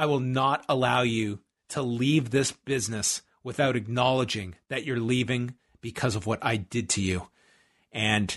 I 0.00 0.06
will 0.06 0.20
not 0.20 0.64
allow 0.66 1.02
you 1.02 1.40
to 1.68 1.82
leave 1.82 2.30
this 2.30 2.52
business 2.52 3.20
without 3.44 3.76
acknowledging 3.76 4.54
that 4.70 4.86
you're 4.86 4.98
leaving 4.98 5.56
because 5.82 6.16
of 6.16 6.24
what 6.24 6.38
I 6.42 6.56
did 6.56 6.88
to 6.90 7.02
you. 7.02 7.28
And 7.92 8.34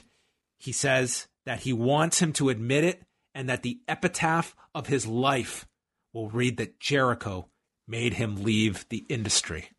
he 0.57 0.74
says 0.74 1.28
that 1.45 1.61
he 1.61 1.72
wants 1.72 2.22
him 2.22 2.34
to 2.34 2.49
admit 2.49 2.84
it 2.84 3.03
and 3.34 3.47
that 3.47 3.64
the 3.64 3.80
epitaph 3.88 4.57
of 4.76 4.88
his 4.88 5.07
life 5.07 5.66
will 6.11 6.30
read 6.30 6.57
that 6.57 6.82
Jericho 6.82 7.47
made 7.93 8.15
him 8.15 8.37
leave 8.37 8.89
the 8.89 9.05
industry. 9.07 9.69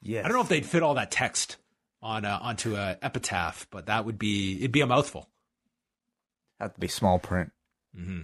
Yeah, 0.00 0.20
I 0.20 0.28
don't 0.28 0.36
know 0.36 0.42
if 0.42 0.48
they'd 0.48 0.64
fit 0.64 0.84
all 0.84 0.94
that 0.94 1.10
text 1.10 1.56
on 2.00 2.24
a, 2.24 2.38
onto 2.40 2.76
a 2.76 2.96
epitaph, 3.02 3.66
but 3.68 3.86
that 3.86 4.04
would 4.04 4.16
be 4.16 4.58
it'd 4.58 4.70
be 4.70 4.80
a 4.80 4.86
mouthful. 4.86 5.28
Have 6.60 6.72
to 6.74 6.80
be 6.80 6.86
small 6.86 7.18
print. 7.18 7.50
Mm-hmm. 7.98 8.20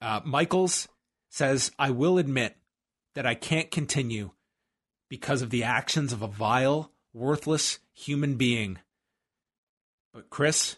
Uh, 0.00 0.20
Michaels 0.24 0.88
says, 1.30 1.70
I 1.78 1.90
will 1.90 2.18
admit 2.18 2.56
that 3.14 3.26
I 3.26 3.36
can't 3.36 3.70
continue 3.70 4.32
because 5.08 5.40
of 5.40 5.50
the 5.50 5.62
actions 5.62 6.12
of 6.12 6.22
a 6.22 6.26
vile, 6.26 6.90
worthless 7.14 7.78
human 7.92 8.34
being. 8.34 8.78
But, 10.12 10.30
Chris, 10.30 10.76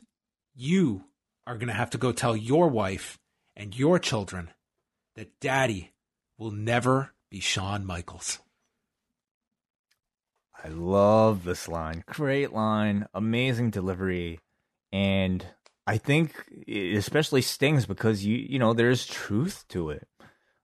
you 0.54 1.04
are 1.46 1.56
going 1.56 1.68
to 1.68 1.74
have 1.74 1.90
to 1.90 1.98
go 1.98 2.12
tell 2.12 2.36
your 2.36 2.68
wife 2.68 3.18
and 3.56 3.74
your 3.76 3.98
children 3.98 4.50
that 5.16 5.40
daddy 5.40 5.92
will 6.40 6.50
never 6.50 7.12
be 7.30 7.38
Shawn 7.38 7.84
Michaels. 7.84 8.38
I 10.64 10.68
love 10.68 11.44
this 11.44 11.68
line. 11.68 12.02
Great 12.06 12.52
line, 12.52 13.06
amazing 13.14 13.70
delivery, 13.70 14.40
and 14.90 15.46
I 15.86 15.98
think 15.98 16.34
it 16.66 16.96
especially 16.96 17.42
stings 17.42 17.86
because 17.86 18.24
you 18.24 18.36
you 18.36 18.58
know 18.58 18.72
there's 18.72 19.06
truth 19.06 19.64
to 19.68 19.90
it. 19.90 20.08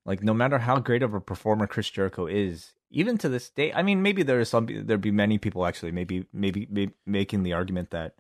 Like 0.04 0.22
no 0.22 0.34
matter 0.34 0.58
how 0.58 0.78
great 0.78 1.02
of 1.02 1.14
a 1.14 1.20
performer 1.20 1.66
Chris 1.66 1.90
Jericho 1.90 2.26
is, 2.26 2.72
even 2.90 3.18
to 3.18 3.28
this 3.28 3.50
day, 3.50 3.72
I 3.72 3.82
mean, 3.82 4.02
maybe 4.02 4.22
there 4.22 4.40
is 4.40 4.48
some 4.48 4.66
there'd 4.66 5.00
be 5.00 5.10
many 5.10 5.38
people 5.38 5.66
actually 5.66 5.92
maybe 5.92 6.26
maybe, 6.32 6.66
maybe 6.70 6.92
making 7.04 7.42
the 7.42 7.52
argument 7.52 7.90
that 7.90 8.14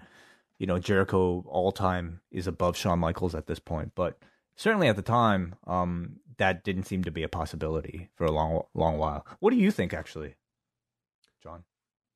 you 0.58 0.66
know 0.66 0.78
Jericho 0.78 1.44
all 1.48 1.72
time 1.72 2.20
is 2.30 2.46
above 2.46 2.76
Shawn 2.76 2.98
Michaels 2.98 3.34
at 3.34 3.46
this 3.46 3.58
point, 3.58 3.92
but 3.94 4.18
certainly 4.56 4.88
at 4.88 4.96
the 4.96 5.02
time, 5.02 5.54
um, 5.66 6.16
that 6.38 6.64
didn't 6.64 6.84
seem 6.84 7.04
to 7.04 7.10
be 7.10 7.22
a 7.22 7.28
possibility 7.28 8.08
for 8.14 8.24
a 8.24 8.30
long 8.32 8.62
long 8.74 8.98
while. 8.98 9.26
What 9.40 9.50
do 9.50 9.56
you 9.56 9.70
think, 9.70 9.94
actually, 9.94 10.34
John? 11.42 11.64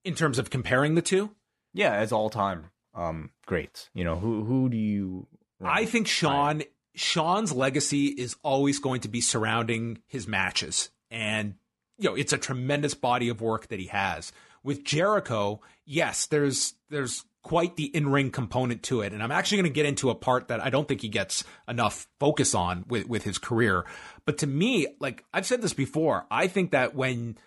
In 0.05 0.15
terms 0.15 0.39
of 0.39 0.51
comparing 0.51 0.95
the 0.95 1.03
two, 1.03 1.31
Yeah, 1.73 1.93
as 1.95 2.13
all 2.13 2.31
time 2.31 2.71
um, 2.95 3.31
greats, 3.47 3.91
you 3.95 4.05
know 4.05 4.17
who 4.17 4.45
who 4.45 4.69
do 4.69 4.77
you? 4.77 5.27
I 5.63 5.85
think 5.85 6.07
Shawn 6.07 6.63
Shawn's 6.95 7.53
legacy 7.53 8.07
is 8.07 8.37
always 8.43 8.79
going 8.79 9.03
to 9.03 9.09
be 9.09 9.21
surrounding 9.21 9.99
his 10.07 10.27
matches, 10.27 10.91
and 11.11 11.55
you 11.99 12.09
know 12.09 12.17
it's 12.17 12.33
a 12.33 12.39
tremendous 12.39 12.95
body 12.95 13.29
of 13.29 13.41
work 13.41 13.69
that 13.69 13.79
he 13.79 13.87
has. 13.87 14.33
With 14.63 14.85
Jericho, 14.85 15.61
yes, 15.85 16.27
there's 16.27 16.75
there's 16.89 17.25
quite 17.43 17.77
the 17.77 17.85
in 17.85 18.09
ring 18.09 18.31
component 18.31 18.83
to 18.85 19.01
it, 19.01 19.13
and 19.13 19.23
I'm 19.23 19.31
actually 19.33 19.59
going 19.59 19.71
to 19.71 19.75
get 19.75 19.87
into 19.87 20.11
a 20.11 20.15
part 20.15 20.49
that 20.49 20.61
I 20.63 20.71
don't 20.71 20.87
think 20.87 21.01
he 21.01 21.09
gets 21.09 21.45
enough 21.69 22.07
focus 22.19 22.55
on 22.55 22.85
with 22.89 23.07
with 23.09 23.25
his 23.25 23.39
career. 23.39 23.85
But 24.27 24.39
to 24.39 24.47
me, 24.47 24.89
like 25.01 25.25
I've 25.33 25.47
said 25.47 25.63
this 25.63 25.73
before, 25.75 26.27
I 26.31 26.47
think 26.49 26.73
that 26.73 26.95
when 26.95 27.39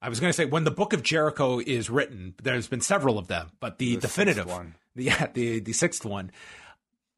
I 0.00 0.08
was 0.08 0.18
going 0.18 0.30
to 0.30 0.36
say 0.36 0.46
when 0.46 0.64
the 0.64 0.70
Book 0.70 0.92
of 0.92 1.02
Jericho 1.02 1.60
is 1.60 1.90
written, 1.90 2.34
there's 2.42 2.68
been 2.68 2.80
several 2.80 3.18
of 3.18 3.28
them, 3.28 3.50
but 3.60 3.78
the, 3.78 3.96
The 3.96 4.00
definitive 4.02 4.46
one. 4.48 4.74
the, 4.96 5.04
yeah, 5.04 5.26
the 5.32 5.60
the 5.60 5.72
sixth 5.72 6.04
one. 6.04 6.30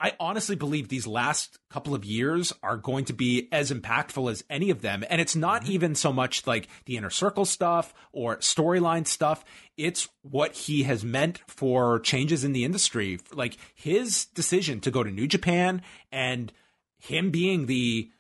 I 0.00 0.12
honestly 0.18 0.56
believe 0.56 0.88
these 0.88 1.06
last 1.06 1.58
couple 1.70 1.94
of 1.94 2.04
years 2.04 2.52
are 2.62 2.76
going 2.76 3.04
to 3.06 3.12
be 3.12 3.48
as 3.52 3.70
impactful 3.70 4.30
as 4.30 4.44
any 4.50 4.70
of 4.70 4.82
them. 4.82 5.04
And 5.08 5.20
it's 5.20 5.36
not 5.36 5.68
even 5.68 5.94
so 5.94 6.12
much 6.12 6.46
like 6.46 6.68
the 6.84 6.96
inner 6.96 7.10
circle 7.10 7.44
stuff 7.44 7.94
or 8.12 8.38
storyline 8.38 9.06
stuff. 9.06 9.44
It's 9.76 10.08
what 10.22 10.54
he 10.54 10.82
has 10.82 11.04
meant 11.04 11.40
for 11.46 12.00
changes 12.00 12.44
in 12.44 12.52
the 12.52 12.64
industry. 12.64 13.20
Like 13.32 13.56
his 13.74 14.26
decision 14.26 14.80
to 14.80 14.90
go 14.90 15.02
to 15.02 15.10
New 15.10 15.26
Japan 15.26 15.82
and 16.10 16.52
him 16.98 17.30
being 17.30 17.66
the 17.66 18.10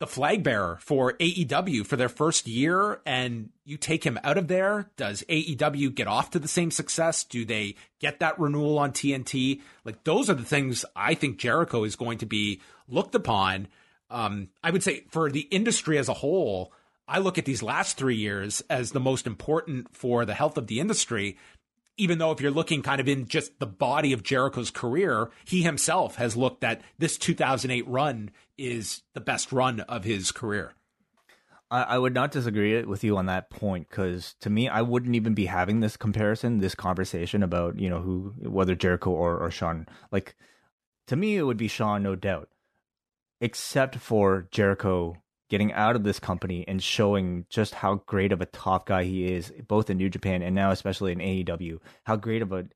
the 0.00 0.06
flag 0.06 0.42
bearer 0.42 0.78
for 0.80 1.12
AEW 1.14 1.86
for 1.86 1.96
their 1.96 2.08
first 2.08 2.48
year 2.48 3.00
and 3.06 3.50
you 3.64 3.76
take 3.76 4.04
him 4.04 4.18
out 4.24 4.36
of 4.36 4.48
there, 4.48 4.90
does 4.96 5.22
AEW 5.28 5.94
get 5.94 6.08
off 6.08 6.30
to 6.30 6.38
the 6.38 6.48
same 6.48 6.70
success? 6.70 7.24
Do 7.24 7.44
they 7.44 7.76
get 8.00 8.20
that 8.20 8.38
renewal 8.38 8.78
on 8.78 8.92
TNT? 8.92 9.60
Like 9.84 10.04
those 10.04 10.28
are 10.28 10.34
the 10.34 10.44
things 10.44 10.84
I 10.96 11.14
think 11.14 11.38
Jericho 11.38 11.84
is 11.84 11.96
going 11.96 12.18
to 12.18 12.26
be 12.26 12.60
looked 12.88 13.14
upon. 13.14 13.68
Um, 14.10 14.48
I 14.62 14.70
would 14.70 14.82
say 14.82 15.04
for 15.10 15.30
the 15.30 15.42
industry 15.42 15.96
as 15.96 16.08
a 16.08 16.14
whole, 16.14 16.72
I 17.06 17.18
look 17.18 17.38
at 17.38 17.44
these 17.44 17.62
last 17.62 17.96
three 17.96 18.16
years 18.16 18.62
as 18.68 18.90
the 18.90 19.00
most 19.00 19.26
important 19.26 19.94
for 19.94 20.24
the 20.24 20.34
health 20.34 20.58
of 20.58 20.66
the 20.66 20.80
industry. 20.80 21.38
Even 21.96 22.18
though 22.18 22.32
if 22.32 22.40
you're 22.40 22.50
looking 22.50 22.82
kind 22.82 23.00
of 23.00 23.08
in 23.08 23.26
just 23.28 23.60
the 23.60 23.66
body 23.66 24.12
of 24.12 24.24
Jericho's 24.24 24.72
career, 24.72 25.30
he 25.44 25.62
himself 25.62 26.16
has 26.16 26.36
looked 26.36 26.64
at 26.64 26.80
this 26.98 27.16
2008 27.16 27.86
run 27.86 28.30
is 28.56 29.02
the 29.14 29.20
best 29.20 29.52
run 29.52 29.80
of 29.80 30.04
his 30.04 30.32
career. 30.32 30.74
I, 31.70 31.82
I 31.82 31.98
would 31.98 32.14
not 32.14 32.30
disagree 32.30 32.82
with 32.84 33.02
you 33.02 33.16
on 33.16 33.26
that 33.26 33.50
point 33.50 33.88
because 33.88 34.34
to 34.40 34.50
me, 34.50 34.68
I 34.68 34.82
wouldn't 34.82 35.16
even 35.16 35.34
be 35.34 35.46
having 35.46 35.80
this 35.80 35.96
comparison, 35.96 36.58
this 36.58 36.74
conversation 36.74 37.42
about 37.42 37.78
you 37.78 37.90
know 37.90 38.00
who 38.00 38.34
whether 38.42 38.74
Jericho 38.74 39.10
or 39.10 39.38
or 39.38 39.50
Shawn. 39.50 39.86
Like 40.12 40.36
to 41.08 41.16
me, 41.16 41.36
it 41.36 41.42
would 41.42 41.56
be 41.56 41.68
Shawn, 41.68 42.02
no 42.02 42.14
doubt, 42.16 42.48
except 43.40 43.96
for 43.96 44.48
Jericho 44.50 45.16
getting 45.50 45.72
out 45.72 45.94
of 45.94 46.04
this 46.04 46.18
company 46.18 46.64
and 46.66 46.82
showing 46.82 47.44
just 47.50 47.74
how 47.74 47.96
great 48.06 48.32
of 48.32 48.40
a 48.40 48.46
top 48.46 48.86
guy 48.86 49.04
he 49.04 49.32
is, 49.32 49.52
both 49.68 49.90
in 49.90 49.98
New 49.98 50.08
Japan 50.08 50.42
and 50.42 50.54
now 50.54 50.70
especially 50.70 51.12
in 51.12 51.18
AEW. 51.18 51.78
How 52.04 52.16
great 52.16 52.42
of 52.42 52.52
a 52.52 52.66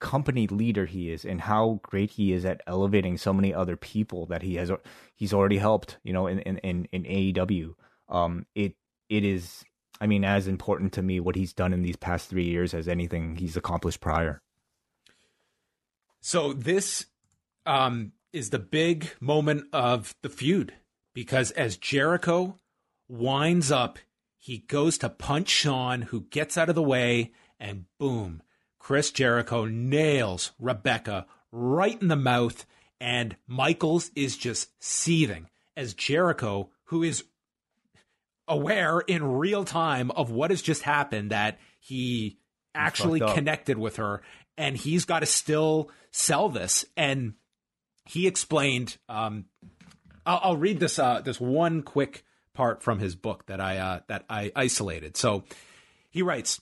company 0.00 0.46
leader 0.46 0.86
he 0.86 1.10
is 1.10 1.24
and 1.24 1.42
how 1.42 1.78
great 1.82 2.12
he 2.12 2.32
is 2.32 2.44
at 2.44 2.62
elevating 2.66 3.16
so 3.16 3.32
many 3.32 3.52
other 3.54 3.76
people 3.76 4.26
that 4.26 4.42
he 4.42 4.56
has 4.56 4.70
he's 5.14 5.32
already 5.32 5.58
helped 5.58 5.98
you 6.02 6.12
know 6.12 6.26
in 6.26 6.40
in 6.40 6.58
in, 6.58 6.88
in 6.92 7.04
AEW 7.04 7.74
um 8.08 8.46
it 8.54 8.74
it 9.08 9.24
is 9.24 9.62
i 10.00 10.06
mean 10.06 10.24
as 10.24 10.48
important 10.48 10.92
to 10.94 11.02
me 11.02 11.20
what 11.20 11.36
he's 11.36 11.52
done 11.52 11.72
in 11.72 11.82
these 11.82 11.96
past 11.96 12.30
3 12.30 12.42
years 12.42 12.74
as 12.74 12.88
anything 12.88 13.36
he's 13.36 13.56
accomplished 13.56 14.00
prior. 14.00 14.42
So 16.20 16.52
this 16.52 17.06
um, 17.64 18.12
is 18.32 18.50
the 18.50 18.58
big 18.58 19.10
moment 19.20 19.64
of 19.72 20.14
the 20.22 20.28
feud 20.28 20.74
because 21.14 21.50
as 21.52 21.76
Jericho 21.76 22.58
winds 23.08 23.70
up, 23.70 23.98
he 24.38 24.58
goes 24.58 24.98
to 24.98 25.08
punch 25.08 25.48
Shawn, 25.48 26.02
who 26.02 26.22
gets 26.22 26.56
out 26.56 26.68
of 26.68 26.74
the 26.74 26.82
way, 26.82 27.32
and 27.58 27.84
boom, 27.98 28.42
Chris 28.80 29.12
Jericho 29.12 29.66
nails 29.66 30.50
Rebecca 30.58 31.26
right 31.52 32.00
in 32.02 32.08
the 32.08 32.16
mouth, 32.16 32.66
and 33.00 33.36
Michaels 33.46 34.10
is 34.16 34.36
just 34.36 34.70
seething 34.82 35.48
as 35.76 35.94
Jericho, 35.94 36.70
who 36.86 37.04
is 37.04 37.22
aware 38.48 38.98
in 38.98 39.22
real 39.22 39.64
time 39.64 40.10
of 40.10 40.32
what 40.32 40.50
has 40.50 40.60
just 40.60 40.82
happened 40.82 41.30
that 41.30 41.60
he 41.78 42.38
actually 42.74 43.20
connected 43.20 43.78
with 43.78 43.96
her 43.96 44.22
and 44.58 44.76
he's 44.76 45.04
got 45.04 45.20
to 45.20 45.26
still 45.26 45.90
sell 46.10 46.48
this. 46.48 46.84
And 46.96 47.34
he 48.06 48.26
explained 48.26 48.98
um 49.08 49.44
I'll, 50.26 50.40
I'll 50.42 50.56
read 50.56 50.80
this 50.80 50.98
uh 50.98 51.20
this 51.20 51.40
one 51.40 51.82
quick 51.82 52.24
part 52.54 52.82
from 52.82 52.98
his 52.98 53.14
book 53.14 53.46
that 53.46 53.60
I 53.60 53.78
uh 53.78 54.00
that 54.08 54.24
I 54.28 54.50
isolated. 54.56 55.16
So 55.16 55.44
he 56.10 56.22
writes 56.22 56.60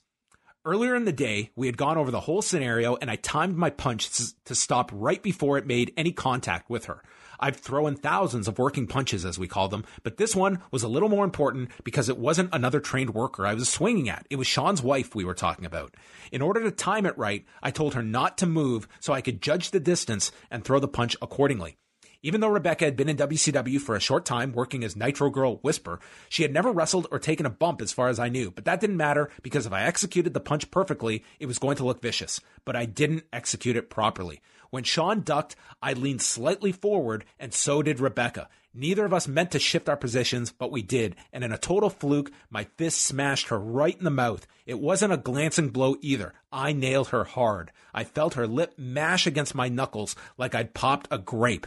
Earlier 0.65 0.97
in 0.97 1.05
the 1.05 1.13
day, 1.13 1.51
we 1.55 1.67
had 1.67 1.77
gone 1.77 1.97
over 1.97 2.11
the 2.11 2.21
whole 2.21 2.43
scenario 2.43 2.97
and 2.97 3.11
I 3.11 3.17
timed 3.17 3.57
my 3.57 3.71
punch 3.71 4.11
to 4.45 4.55
stop 4.55 4.91
right 4.93 5.23
before 5.23 5.57
it 5.57 5.67
made 5.67 5.93
any 5.97 6.11
contact 6.11 6.69
with 6.69 6.87
her. 6.87 7.03
I've 7.39 7.57
thrown 7.57 7.95
thousands 7.95 8.49
of 8.49 8.59
working 8.59 8.89
punches, 8.89 9.25
as 9.25 9.39
we 9.39 9.47
call 9.47 9.69
them, 9.69 9.85
but 10.03 10.17
this 10.17 10.35
one 10.35 10.61
was 10.73 10.83
a 10.83 10.89
little 10.89 11.09
more 11.09 11.25
important 11.25 11.71
because 11.85 12.09
it 12.09 12.19
wasn't 12.19 12.53
another 12.53 12.81
trained 12.81 13.15
worker 13.15 13.47
I 13.47 13.55
was 13.55 13.69
swinging 13.69 14.09
at. 14.09 14.27
It 14.29 14.37
was 14.37 14.49
Shawn's 14.49 14.83
wife 14.83 15.15
we 15.15 15.25
were 15.25 15.35
talking 15.35 15.65
about. 15.65 15.95
In 16.33 16.43
order 16.43 16.61
to 16.65 16.73
time 16.73 17.07
it 17.07 17.17
right, 17.17 17.47
I 17.63 17.71
told 17.71 17.95
her 17.95 18.03
not 18.03 18.37
to 18.39 18.47
move 18.47 18.89
so 18.99 19.13
I 19.13 19.21
could 19.21 19.41
judge 19.41 19.71
the 19.71 19.79
distance 19.79 20.33
and 20.51 20.65
throw 20.65 20.81
the 20.81 20.89
punch 20.89 21.17
accordingly. 21.23 21.77
Even 22.21 22.41
though 22.41 22.49
Rebecca 22.49 22.85
had 22.85 22.97
been 22.97 23.09
in 23.09 23.17
WCW 23.17 23.79
for 23.79 23.95
a 23.95 24.01
short 24.01 24.25
time 24.25 24.53
working 24.53 24.83
as 24.83 24.97
Nitro 24.97 25.31
Girl 25.31 25.59
Whisper, 25.63 26.01
she 26.29 26.43
had 26.43 26.53
never 26.53 26.73
wrestled 26.73 27.07
or 27.13 27.21
taken 27.21 27.47
a 27.47 27.51
bump 27.51 27.81
as 27.81 27.93
far 27.93 28.09
as 28.09 28.19
I 28.19 28.29
knew. 28.29 28.51
But 28.51 28.65
that 28.65 28.81
didn't 28.81 28.97
matter 28.97 29.31
because 29.41 29.67
if 29.67 29.73
I 29.73 29.85
executed 29.85 30.35
the 30.35 30.41
punch 30.41 30.69
perfectly, 30.73 31.25
it 31.39 31.47
was 31.47 31.61
going 31.61 31.77
to 31.77 31.87
look 31.87 32.03
vicious. 32.03 32.41
But 32.65 32.75
I 32.75 32.87
didn't 32.87 33.25
execute 33.33 33.77
it 33.77 33.89
properly. 33.89 34.41
When 34.71 34.83
Shawn 34.83 35.23
ducked, 35.23 35.55
I 35.81 35.93
leaned 35.93 36.21
slightly 36.21 36.73
forward 36.73 37.25
and 37.39 37.55
so 37.55 37.83
did 37.83 38.01
Rebecca. 38.01 38.49
Neither 38.75 39.05
of 39.05 39.15
us 39.15 39.29
meant 39.29 39.53
to 39.53 39.59
shift 39.59 39.89
our 39.89 39.97
positions, 39.97 40.53
but 40.53 40.73
we 40.73 40.83
did. 40.83 41.17
And 41.33 41.43
in 41.45 41.53
a 41.53 41.59
total 41.59 41.89
fluke, 41.89 42.33
my 42.51 42.65
fist 42.77 43.01
smashed 43.01 43.49
her 43.49 43.59
right 43.59 43.97
in 43.97 44.05
the 44.05 44.11
mouth. 44.11 44.47
It 44.67 44.79
wasn't 44.79 45.13
a 45.13 45.17
glancing 45.17 45.71
blow 45.71 45.97
either. 46.01 46.35
I 46.53 46.73
nailed 46.73 47.09
her 47.09 47.25
hard. 47.25 47.71
I 47.95 48.05
felt 48.05 48.35
her 48.35 48.47
lip 48.47 48.75
mash 48.77 49.27
against 49.27 49.55
my 49.55 49.69
knuckles 49.69 50.17
like 50.37 50.55
I'd 50.55 50.75
popped 50.75 51.09
a 51.11 51.19
grape. 51.19 51.67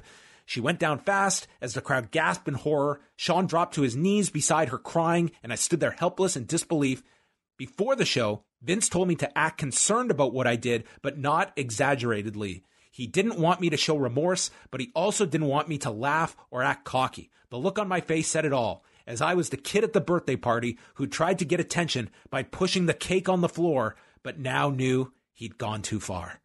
She 0.51 0.59
went 0.59 0.79
down 0.79 0.99
fast 0.99 1.47
as 1.61 1.75
the 1.75 1.81
crowd 1.81 2.11
gasped 2.11 2.45
in 2.45 2.55
horror. 2.55 2.99
Shawn 3.15 3.47
dropped 3.47 3.73
to 3.75 3.83
his 3.83 3.95
knees 3.95 4.29
beside 4.29 4.67
her 4.67 4.77
crying, 4.77 5.31
and 5.41 5.53
I 5.53 5.55
stood 5.55 5.79
there 5.79 5.91
helpless 5.91 6.35
in 6.35 6.45
disbelief. 6.45 7.03
Before 7.55 7.95
the 7.95 8.03
show, 8.03 8.43
Vince 8.61 8.89
told 8.89 9.07
me 9.07 9.15
to 9.15 9.37
act 9.37 9.59
concerned 9.59 10.11
about 10.11 10.33
what 10.33 10.47
I 10.47 10.57
did, 10.57 10.83
but 11.01 11.17
not 11.17 11.53
exaggeratedly. 11.55 12.65
He 12.91 13.07
didn't 13.07 13.39
want 13.39 13.61
me 13.61 13.69
to 13.69 13.77
show 13.77 13.95
remorse, 13.95 14.51
but 14.71 14.81
he 14.81 14.91
also 14.93 15.25
didn't 15.25 15.47
want 15.47 15.69
me 15.69 15.77
to 15.77 15.89
laugh 15.89 16.35
or 16.49 16.63
act 16.63 16.83
cocky. 16.83 17.31
The 17.49 17.57
look 17.57 17.79
on 17.79 17.87
my 17.87 18.01
face 18.01 18.27
said 18.27 18.43
it 18.43 18.51
all, 18.51 18.83
as 19.07 19.21
I 19.21 19.35
was 19.35 19.51
the 19.51 19.55
kid 19.55 19.85
at 19.85 19.93
the 19.93 20.01
birthday 20.01 20.35
party 20.35 20.77
who 20.95 21.07
tried 21.07 21.39
to 21.39 21.45
get 21.45 21.61
attention 21.61 22.09
by 22.29 22.43
pushing 22.43 22.87
the 22.87 22.93
cake 22.93 23.29
on 23.29 23.39
the 23.39 23.47
floor, 23.47 23.95
but 24.21 24.37
now 24.37 24.69
knew 24.69 25.13
he'd 25.31 25.57
gone 25.57 25.81
too 25.81 26.01
far. 26.01 26.40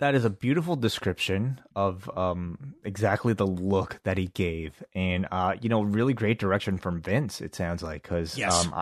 That 0.00 0.14
is 0.14 0.24
a 0.24 0.30
beautiful 0.30 0.76
description 0.76 1.60
of 1.76 2.10
um 2.18 2.74
exactly 2.84 3.32
the 3.32 3.46
look 3.46 4.00
that 4.04 4.18
he 4.18 4.26
gave 4.28 4.82
and 4.94 5.26
uh 5.30 5.54
you 5.60 5.68
know 5.68 5.82
really 5.82 6.12
great 6.14 6.38
direction 6.38 6.76
from 6.78 7.00
Vince 7.00 7.40
it 7.40 7.54
sounds 7.54 7.82
like 7.82 8.02
cuz 8.02 8.36
Yes. 8.36 8.52
um 8.66 8.74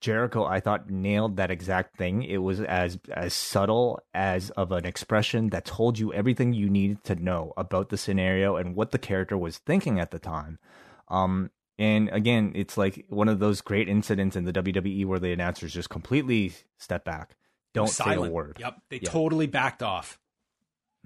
Jericho 0.00 0.44
I 0.44 0.60
thought 0.60 0.90
nailed 0.90 1.36
that 1.36 1.50
exact 1.50 1.96
thing 1.96 2.22
it 2.24 2.38
was 2.38 2.60
as 2.60 2.98
as 3.12 3.32
subtle 3.32 4.00
as 4.12 4.50
of 4.50 4.70
an 4.72 4.84
expression 4.84 5.48
that 5.50 5.64
told 5.64 5.98
you 5.98 6.12
everything 6.12 6.52
you 6.52 6.68
needed 6.68 7.02
to 7.04 7.14
know 7.14 7.52
about 7.56 7.88
the 7.88 7.96
scenario 7.96 8.56
and 8.56 8.74
what 8.76 8.90
the 8.90 8.98
character 8.98 9.38
was 9.38 9.56
thinking 9.58 9.98
at 10.00 10.10
the 10.10 10.18
time 10.18 10.58
um 11.08 11.50
and 11.78 12.08
again 12.10 12.52
it's 12.54 12.76
like 12.76 13.04
one 13.08 13.28
of 13.28 13.38
those 13.38 13.60
great 13.62 13.88
incidents 13.88 14.36
in 14.36 14.44
the 14.44 14.52
WWE 14.52 15.06
where 15.06 15.18
the 15.18 15.32
announcers 15.32 15.72
just 15.72 15.88
completely 15.90 16.52
step 16.78 17.04
back 17.04 17.36
don't 17.72 17.88
say 17.88 18.14
a 18.14 18.20
word 18.22 18.58
Yep, 18.60 18.74
they 18.90 19.00
Yeah. 19.02 19.10
totally 19.10 19.46
backed 19.46 19.82
off. 19.82 20.18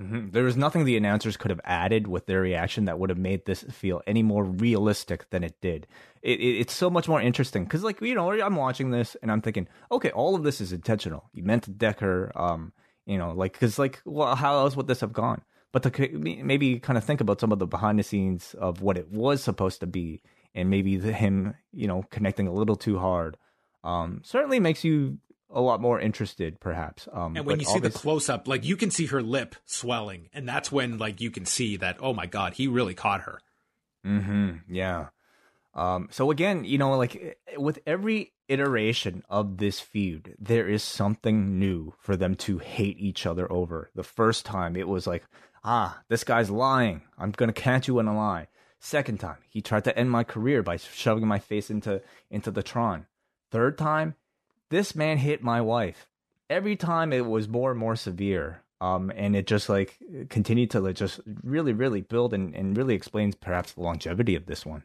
Mhm. 0.00 0.30
There 0.32 0.44
was 0.44 0.56
nothing 0.56 0.84
the 0.84 0.96
announcers 0.96 1.36
could 1.36 1.50
have 1.50 1.60
added 1.64 2.06
with 2.06 2.26
their 2.26 2.40
reaction 2.40 2.84
that 2.84 2.98
would 3.00 3.10
have 3.10 3.18
made 3.18 3.46
this 3.46 3.64
feel 3.64 4.00
any 4.06 4.22
more 4.22 4.44
realistic 4.44 5.28
than 5.30 5.42
it 5.42 5.60
did. 5.60 5.88
It, 6.22 6.38
it, 6.38 6.60
it's 6.60 6.72
so 6.72 6.88
much 6.88 7.08
more 7.08 7.20
interesting 7.20 7.64
because, 7.64 7.82
like, 7.82 8.00
you 8.00 8.14
know, 8.14 8.30
I'm 8.30 8.54
watching 8.54 8.90
this 8.90 9.16
and 9.22 9.32
I'm 9.32 9.40
thinking, 9.42 9.66
okay, 9.90 10.10
all 10.12 10.36
of 10.36 10.44
this 10.44 10.60
is 10.60 10.72
intentional. 10.72 11.28
You 11.32 11.42
meant 11.42 11.64
to 11.64 11.72
deck 11.72 11.98
her 12.00 12.30
um, 12.40 12.72
You 13.06 13.18
know, 13.18 13.32
like 13.32 13.52
because 13.54 13.78
like, 13.78 14.00
well, 14.04 14.36
how 14.36 14.58
else 14.58 14.76
would 14.76 14.86
this 14.86 15.00
have 15.00 15.12
gone? 15.12 15.42
But 15.72 15.82
to 15.82 16.18
maybe 16.18 16.78
kind 16.78 16.96
of 16.96 17.04
think 17.04 17.20
about 17.20 17.40
some 17.40 17.52
of 17.52 17.58
the 17.58 17.66
behind 17.66 17.98
the 17.98 18.02
scenes 18.02 18.54
of 18.54 18.80
what 18.82 18.96
it 18.98 19.10
was 19.10 19.42
supposed 19.42 19.80
to 19.80 19.86
be, 19.86 20.22
and 20.54 20.70
maybe 20.70 20.96
the, 20.96 21.12
him, 21.12 21.54
you 21.72 21.86
know, 21.88 22.04
connecting 22.10 22.46
a 22.46 22.52
little 22.52 22.76
too 22.76 22.98
hard, 22.98 23.36
um, 23.84 24.20
certainly 24.24 24.60
makes 24.60 24.84
you 24.84 25.18
a 25.50 25.60
lot 25.60 25.80
more 25.80 26.00
interested, 26.00 26.60
perhaps. 26.60 27.08
Um, 27.12 27.36
And 27.36 27.46
when 27.46 27.60
you 27.60 27.66
see 27.66 27.78
the 27.78 27.90
close 27.90 28.28
up, 28.28 28.48
like 28.48 28.64
you 28.64 28.76
can 28.76 28.90
see 28.90 29.06
her 29.06 29.22
lip 29.22 29.54
swelling, 29.64 30.28
and 30.32 30.48
that's 30.48 30.70
when 30.70 30.98
like 30.98 31.20
you 31.20 31.30
can 31.30 31.46
see 31.46 31.76
that 31.78 31.96
oh 32.00 32.12
my 32.12 32.26
god, 32.26 32.54
he 32.54 32.66
really 32.68 32.94
caught 32.94 33.22
her. 33.22 33.40
Mm-hmm. 34.06 34.72
Yeah. 34.72 35.06
Um, 35.74 36.08
so 36.10 36.30
again, 36.30 36.64
you 36.64 36.78
know, 36.78 36.96
like 36.96 37.38
with 37.56 37.78
every 37.86 38.32
iteration 38.48 39.22
of 39.28 39.58
this 39.58 39.80
feud, 39.80 40.34
there 40.38 40.68
is 40.68 40.82
something 40.82 41.58
new 41.58 41.94
for 42.00 42.16
them 42.16 42.34
to 42.36 42.58
hate 42.58 42.98
each 42.98 43.26
other 43.26 43.50
over. 43.52 43.90
The 43.94 44.02
first 44.02 44.44
time 44.44 44.76
it 44.76 44.88
was 44.88 45.06
like, 45.06 45.24
ah, 45.64 46.00
this 46.08 46.24
guy's 46.24 46.50
lying. 46.50 47.02
I'm 47.18 47.30
gonna 47.30 47.52
catch 47.52 47.88
you 47.88 47.98
in 47.98 48.06
a 48.06 48.16
lie. 48.16 48.48
Second 48.80 49.18
time, 49.18 49.38
he 49.48 49.60
tried 49.60 49.84
to 49.84 49.98
end 49.98 50.10
my 50.10 50.24
career 50.24 50.62
by 50.62 50.76
shoving 50.76 51.26
my 51.26 51.38
face 51.38 51.70
into 51.70 52.02
into 52.30 52.50
the 52.50 52.62
Tron. 52.62 53.06
Third 53.50 53.76
time, 53.78 54.14
this 54.70 54.94
man 54.94 55.18
hit 55.18 55.42
my 55.42 55.60
wife. 55.60 56.06
Every 56.50 56.76
time 56.76 57.12
it 57.12 57.26
was 57.26 57.48
more 57.48 57.70
and 57.70 57.80
more 57.80 57.96
severe. 57.96 58.62
Um, 58.80 59.10
and 59.16 59.34
it 59.34 59.48
just 59.48 59.68
like 59.68 59.98
continued 60.28 60.70
to 60.70 60.80
like, 60.80 60.94
just 60.94 61.20
really, 61.42 61.72
really 61.72 62.00
build 62.00 62.32
and, 62.32 62.54
and 62.54 62.76
really 62.76 62.94
explains 62.94 63.34
perhaps 63.34 63.72
the 63.72 63.80
longevity 63.80 64.36
of 64.36 64.46
this 64.46 64.64
one. 64.64 64.84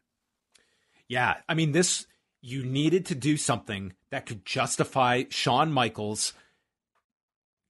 Yeah, 1.08 1.36
I 1.48 1.54
mean 1.54 1.74
this. 1.74 2.08
You 2.42 2.66
needed 2.66 3.06
to 3.06 3.16
do 3.16 3.38
something 3.38 3.94
that 4.10 4.26
could 4.26 4.46
justify 4.46 5.24
Shawn 5.30 5.72
Michaels 5.72 6.34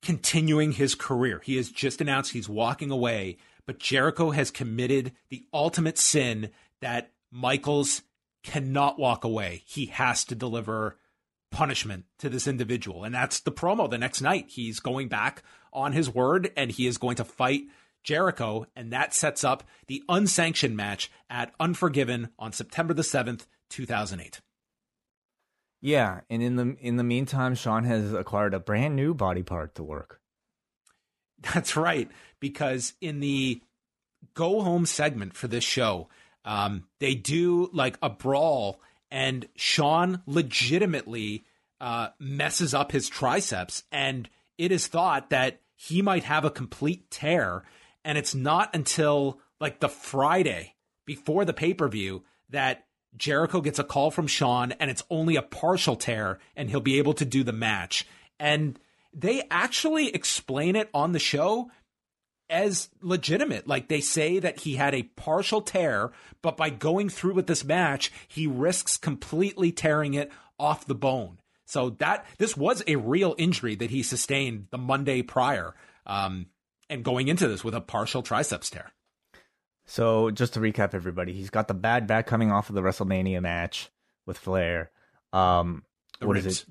continuing 0.01 0.71
his 0.71 0.95
career. 0.95 1.41
He 1.43 1.57
has 1.57 1.69
just 1.69 2.01
announced 2.01 2.31
he's 2.31 2.49
walking 2.49 2.89
away, 2.89 3.37
but 3.65 3.79
Jericho 3.79 4.31
has 4.31 4.49
committed 4.49 5.11
the 5.29 5.45
ultimate 5.53 5.97
sin 5.97 6.49
that 6.81 7.11
Michaels 7.31 8.01
cannot 8.43 8.97
walk 8.97 9.23
away. 9.23 9.63
He 9.65 9.87
has 9.87 10.25
to 10.25 10.35
deliver 10.35 10.97
punishment 11.53 12.05
to 12.19 12.29
this 12.29 12.47
individual. 12.47 13.03
And 13.03 13.15
that's 13.15 13.39
the 13.39 13.51
promo 13.51 13.89
the 13.89 13.97
next 13.97 14.21
night. 14.21 14.47
He's 14.49 14.79
going 14.79 15.07
back 15.07 15.43
on 15.71 15.93
his 15.93 16.13
word 16.13 16.51
and 16.57 16.71
he 16.71 16.87
is 16.87 16.97
going 16.97 17.15
to 17.17 17.23
fight 17.23 17.63
Jericho. 18.03 18.65
And 18.75 18.91
that 18.91 19.13
sets 19.13 19.43
up 19.43 19.63
the 19.87 20.03
unsanctioned 20.09 20.75
match 20.75 21.09
at 21.29 21.53
Unforgiven 21.59 22.29
on 22.37 22.51
September 22.51 22.93
the 22.93 23.03
7th, 23.03 23.45
2008. 23.69 24.41
Yeah, 25.85 26.21
and 26.29 26.41
in 26.41 26.55
the 26.55 26.77
in 26.79 26.95
the 26.95 27.03
meantime, 27.03 27.55
Shawn 27.55 27.83
has 27.83 28.13
acquired 28.13 28.53
a 28.53 28.59
brand 28.59 28.95
new 28.95 29.13
body 29.13 29.43
part 29.43 29.75
to 29.75 29.83
work. 29.83 30.21
That's 31.53 31.75
right, 31.75 32.09
because 32.39 32.93
in 33.01 33.19
the 33.19 33.61
go 34.33 34.61
home 34.61 34.85
segment 34.85 35.35
for 35.35 35.49
this 35.49 35.65
show, 35.65 36.07
um, 36.45 36.85
they 37.01 37.15
do 37.15 37.69
like 37.73 37.97
a 38.01 38.09
brawl, 38.09 38.79
and 39.13 39.47
Shawn 39.55 40.23
legitimately 40.25 41.43
uh, 41.79 42.07
messes 42.17 42.73
up 42.73 42.91
his 42.91 43.07
triceps, 43.07 43.83
and 43.91 44.27
it 44.57 44.71
is 44.71 44.87
thought 44.87 45.29
that 45.29 45.61
he 45.75 46.01
might 46.01 46.23
have 46.23 46.43
a 46.43 46.49
complete 46.49 47.11
tear. 47.11 47.63
And 48.03 48.17
it's 48.17 48.33
not 48.33 48.75
until 48.75 49.39
like 49.61 49.79
the 49.79 49.87
Friday 49.87 50.73
before 51.05 51.45
the 51.45 51.53
pay 51.53 51.75
per 51.75 51.87
view 51.87 52.23
that 52.49 52.85
Jericho 53.15 53.61
gets 53.61 53.77
a 53.77 53.83
call 53.83 54.09
from 54.09 54.25
Shawn, 54.25 54.71
and 54.73 54.89
it's 54.89 55.03
only 55.11 55.35
a 55.35 55.43
partial 55.43 55.95
tear, 55.95 56.39
and 56.55 56.71
he'll 56.71 56.79
be 56.79 56.97
able 56.97 57.13
to 57.13 57.25
do 57.25 57.43
the 57.43 57.53
match. 57.53 58.07
And 58.39 58.79
they 59.13 59.43
actually 59.51 60.07
explain 60.07 60.75
it 60.75 60.89
on 60.91 61.11
the 61.11 61.19
show 61.19 61.69
as 62.49 62.89
legitimate. 63.01 63.67
Like 63.67 63.87
they 63.87 64.01
say 64.01 64.39
that 64.39 64.59
he 64.59 64.75
had 64.75 64.93
a 64.93 65.03
partial 65.03 65.61
tear, 65.61 66.11
but 66.41 66.57
by 66.57 66.69
going 66.69 67.09
through 67.09 67.33
with 67.33 67.47
this 67.47 67.63
match, 67.63 68.11
he 68.27 68.47
risks 68.47 68.97
completely 68.97 69.71
tearing 69.71 70.13
it 70.13 70.31
off 70.59 70.85
the 70.85 70.95
bone. 70.95 71.39
So 71.65 71.91
that 71.99 72.25
this 72.37 72.55
was 72.55 72.83
a 72.85 72.97
real 72.97 73.35
injury 73.37 73.75
that 73.75 73.89
he 73.89 74.03
sustained 74.03 74.67
the 74.69 74.77
Monday 74.77 75.21
prior, 75.21 75.73
um, 76.05 76.47
and 76.89 77.03
going 77.03 77.29
into 77.29 77.47
this 77.47 77.63
with 77.63 77.73
a 77.73 77.81
partial 77.81 78.21
triceps 78.21 78.69
tear. 78.69 78.91
So 79.85 80.29
just 80.29 80.53
to 80.53 80.59
recap, 80.59 80.93
everybody, 80.93 81.33
he's 81.33 81.49
got 81.49 81.67
the 81.67 81.73
bad 81.73 82.05
back 82.05 82.27
coming 82.27 82.51
off 82.51 82.69
of 82.69 82.75
the 82.75 82.81
WrestleMania 82.81 83.41
match 83.41 83.89
with 84.25 84.37
Flair. 84.37 84.91
Um, 85.31 85.83
The 86.19 86.27
what 86.27 86.37
is 86.37 86.45
it? 86.45 86.65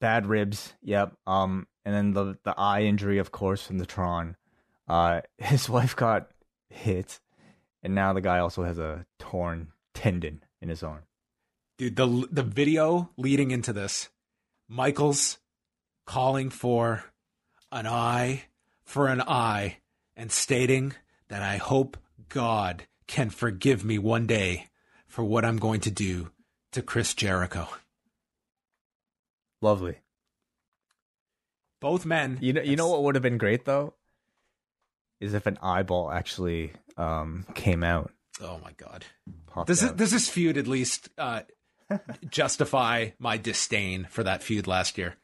Bad 0.00 0.26
ribs. 0.26 0.74
Yep. 0.82 1.14
Um, 1.26 1.66
and 1.84 1.94
then 1.94 2.12
the 2.12 2.36
the 2.42 2.54
eye 2.58 2.82
injury, 2.82 3.18
of 3.18 3.32
course, 3.32 3.62
from 3.62 3.78
the 3.78 3.86
Tron. 3.86 4.36
Uh, 4.88 5.20
his 5.38 5.68
wife 5.68 5.94
got 5.96 6.30
hit, 6.70 7.20
and 7.82 7.94
now 7.94 8.12
the 8.12 8.20
guy 8.20 8.38
also 8.38 8.62
has 8.64 8.78
a 8.78 9.06
torn 9.18 9.68
tendon 9.94 10.42
in 10.60 10.68
his 10.68 10.82
arm. 10.82 11.02
dude 11.78 11.96
the 11.96 12.28
the 12.30 12.42
video 12.42 13.10
leading 13.16 13.50
into 13.50 13.72
this 13.72 14.08
michaels 14.68 15.38
calling 16.06 16.50
for 16.50 17.04
an 17.72 17.86
eye 17.86 18.44
for 18.84 19.08
an 19.08 19.20
eye 19.22 19.78
and 20.16 20.30
stating 20.32 20.92
that 21.28 21.42
i 21.42 21.56
hope 21.56 21.96
god 22.28 22.86
can 23.06 23.30
forgive 23.30 23.84
me 23.84 23.98
one 23.98 24.26
day 24.26 24.66
for 25.06 25.24
what 25.24 25.44
i'm 25.44 25.56
going 25.58 25.80
to 25.80 25.90
do 25.90 26.30
to 26.72 26.82
chris 26.82 27.14
jericho 27.14 27.66
Lovely. 29.62 29.96
both 31.80 32.04
men 32.04 32.38
You 32.40 32.52
know, 32.54 32.62
you 32.62 32.76
know 32.76 32.88
what 32.88 33.02
would 33.02 33.14
have 33.14 33.22
been 33.22 33.38
great 33.38 33.64
though, 33.64 33.94
is 35.20 35.34
if 35.34 35.46
an 35.46 35.58
eyeball 35.62 36.10
actually 36.10 36.72
um 36.96 37.44
came 37.54 37.82
out. 37.82 38.10
oh 38.42 38.58
my 38.62 38.72
god 38.76 39.04
does, 39.66 39.82
it, 39.82 39.96
does 39.96 40.10
this 40.10 40.28
feud 40.28 40.58
at 40.58 40.66
least 40.66 41.08
uh, 41.16 41.40
justify 42.28 43.08
my 43.18 43.36
disdain 43.38 44.06
for 44.10 44.22
that 44.22 44.42
feud 44.42 44.66
last 44.66 44.98
year 44.98 45.14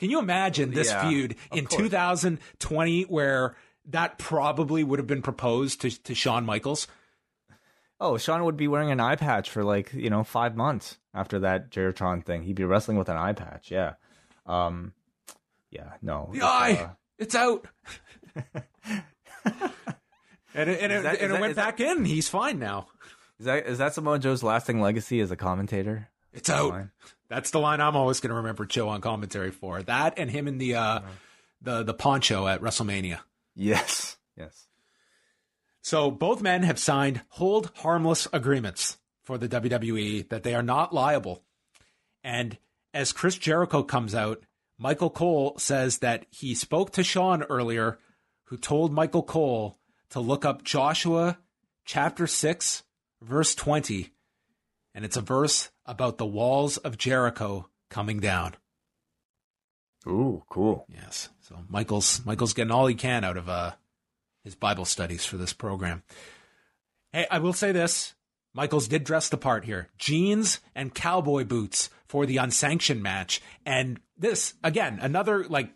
can 0.00 0.08
you 0.10 0.18
imagine 0.18 0.70
this 0.72 0.88
Yeah, 0.88 1.08
feud 1.08 1.36
in 1.52 1.66
course. 1.66 1.82
2020 1.82 3.02
where 3.04 3.54
that 3.86 4.16
probably 4.18 4.82
would 4.82 4.98
have 4.98 5.06
been 5.06 5.20
proposed 5.22 5.82
to, 5.82 5.90
to 6.04 6.14
Shawn 6.14 6.46
Michaels? 6.46 6.86
Oh, 8.00 8.16
Shawn 8.16 8.44
would 8.44 8.56
be 8.56 8.66
wearing 8.66 8.90
an 8.90 8.98
eye 8.98 9.16
patch 9.16 9.50
for 9.50 9.62
like 9.62 9.92
you 9.92 10.08
know 10.08 10.24
five 10.24 10.56
months 10.56 10.96
after 11.12 11.40
that 11.40 11.70
Jeritron 11.70 12.24
thing. 12.24 12.44
He'd 12.44 12.56
be 12.56 12.64
wrestling 12.64 12.96
with 12.96 13.10
an 13.10 13.18
eye 13.18 13.34
patch. 13.34 13.70
Yeah, 13.70 13.94
um, 14.46 14.94
yeah, 15.70 15.92
no. 16.00 16.30
The 16.32 16.38
it's, 16.38 16.44
eye, 16.46 16.72
uh, 16.72 16.88
it's 17.18 17.34
out. 17.34 17.66
and 20.54 20.68
it, 20.70 20.80
and 20.80 20.92
it, 20.92 21.02
that- 21.02 21.20
and 21.20 21.24
it 21.24 21.28
that- 21.28 21.40
went 21.40 21.50
is 21.50 21.56
that- 21.56 21.76
back 21.78 21.80
in. 21.80 22.04
He's 22.04 22.28
fine 22.28 22.58
now. 22.58 22.88
is 23.38 23.46
that 23.46 23.66
is 23.66 23.78
that 23.78 23.94
Samoa 23.94 24.18
Joe's 24.18 24.42
lasting 24.42 24.80
legacy 24.80 25.20
as 25.20 25.30
a 25.30 25.36
commentator? 25.36 26.08
It's 26.32 26.48
out. 26.50 26.70
Fine. 26.70 26.90
That's 27.28 27.50
the 27.50 27.58
line 27.60 27.80
I'm 27.80 27.96
always 27.96 28.20
going 28.20 28.30
to 28.30 28.36
remember 28.36 28.64
Joe 28.66 28.88
on 28.88 29.00
commentary 29.00 29.50
for. 29.50 29.82
That 29.82 30.14
and 30.18 30.30
him 30.30 30.46
in 30.48 30.58
the 30.58 30.74
uh, 30.76 31.00
the 31.60 31.82
the 31.82 31.94
poncho 31.94 32.46
at 32.46 32.60
WrestleMania. 32.60 33.18
Yes, 33.56 34.16
yes. 34.36 34.66
So 35.82 36.10
both 36.10 36.42
men 36.42 36.62
have 36.62 36.78
signed 36.78 37.22
hold 37.30 37.70
harmless 37.76 38.28
agreements 38.32 38.98
for 39.22 39.38
the 39.38 39.48
WWE 39.48 40.28
that 40.28 40.42
they 40.42 40.54
are 40.54 40.62
not 40.62 40.92
liable. 40.94 41.42
And 42.22 42.58
as 42.92 43.12
Chris 43.12 43.36
Jericho 43.36 43.82
comes 43.82 44.14
out, 44.14 44.42
Michael 44.78 45.10
Cole 45.10 45.54
says 45.58 45.98
that 45.98 46.26
he 46.30 46.54
spoke 46.54 46.90
to 46.92 47.04
Shawn 47.04 47.42
earlier, 47.44 47.98
who 48.50 48.56
told 48.56 48.92
Michael 48.92 49.22
Cole 49.22 49.78
to 50.10 50.18
look 50.18 50.44
up 50.44 50.64
Joshua 50.64 51.38
chapter 51.84 52.26
6, 52.26 52.82
verse 53.22 53.54
20. 53.54 54.12
And 54.92 55.04
it's 55.04 55.16
a 55.16 55.20
verse 55.20 55.70
about 55.86 56.18
the 56.18 56.26
walls 56.26 56.76
of 56.76 56.98
Jericho 56.98 57.70
coming 57.90 58.18
down. 58.18 58.54
Ooh, 60.04 60.42
cool. 60.50 60.84
Yes. 60.92 61.28
So 61.42 61.58
Michael's 61.68 62.24
Michael's 62.24 62.54
getting 62.54 62.72
all 62.72 62.86
he 62.86 62.94
can 62.94 63.22
out 63.22 63.36
of 63.36 63.48
uh 63.48 63.72
his 64.42 64.56
Bible 64.56 64.84
studies 64.84 65.24
for 65.24 65.36
this 65.36 65.52
program. 65.52 66.02
Hey, 67.12 67.26
I 67.30 67.38
will 67.38 67.52
say 67.52 67.70
this. 67.70 68.14
Michaels 68.52 68.88
did 68.88 69.04
dress 69.04 69.28
the 69.28 69.36
part 69.36 69.64
here. 69.64 69.88
Jeans 69.96 70.58
and 70.74 70.92
cowboy 70.92 71.44
boots 71.44 71.88
for 72.08 72.26
the 72.26 72.38
unsanctioned 72.38 73.02
match. 73.02 73.40
And 73.64 74.00
this, 74.16 74.54
again, 74.64 74.98
another 75.00 75.44
like 75.44 75.70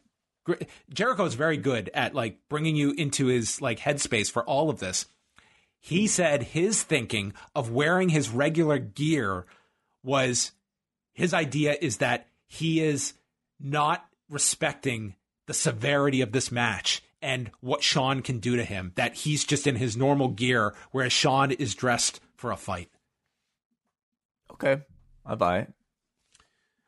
gr- 0.44 0.54
Jericho's 0.92 1.34
very 1.34 1.56
good 1.56 1.90
at 1.94 2.14
like 2.14 2.38
bringing 2.48 2.76
you 2.76 2.92
into 2.92 3.26
his 3.26 3.60
like 3.60 3.80
headspace 3.80 4.30
for 4.30 4.44
all 4.44 4.70
of 4.70 4.78
this. 4.78 5.06
He 5.80 6.06
said 6.06 6.42
his 6.42 6.82
thinking 6.82 7.34
of 7.54 7.70
wearing 7.70 8.08
his 8.08 8.30
regular 8.30 8.78
gear 8.78 9.44
was 10.02 10.52
his 11.12 11.34
idea 11.34 11.76
is 11.80 11.98
that 11.98 12.28
he 12.46 12.80
is 12.80 13.14
not 13.60 14.06
respecting 14.30 15.14
the 15.46 15.54
severity 15.54 16.20
of 16.20 16.32
this 16.32 16.50
match 16.50 17.02
and 17.20 17.50
what 17.60 17.82
Shawn 17.82 18.22
can 18.22 18.38
do 18.38 18.56
to 18.56 18.64
him. 18.64 18.92
That 18.94 19.14
he's 19.14 19.44
just 19.44 19.66
in 19.66 19.76
his 19.76 19.96
normal 19.96 20.28
gear, 20.28 20.74
whereas 20.90 21.12
Shawn 21.12 21.52
is 21.52 21.74
dressed 21.74 22.20
for 22.36 22.50
a 22.50 22.56
fight. 22.56 22.90
Okay, 24.50 24.82
I 25.24 25.34
buy 25.34 25.60
it. 25.60 25.72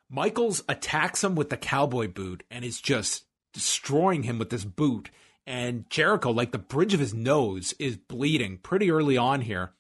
Michaels 0.09 0.63
attacks 0.69 1.25
him 1.25 1.35
with 1.35 1.51
the 1.51 1.57
cowboy 1.57 2.09
boot 2.09 2.45
and 2.51 2.65
is 2.65 2.81
just 2.81 3.26
destroying 3.57 4.23
him 4.23 4.39
with 4.39 4.51
this 4.51 4.65
boot. 4.65 5.09
And 5.47 5.89
Jericho, 5.89 6.31
like 6.31 6.53
the 6.53 6.59
bridge 6.59 6.93
of 6.93 7.01
his 7.01 7.15
nose, 7.15 7.73
is 7.79 7.97
bleeding 7.97 8.59
pretty 8.59 8.91
early 8.91 9.17
on 9.17 9.41
here. 9.41 9.73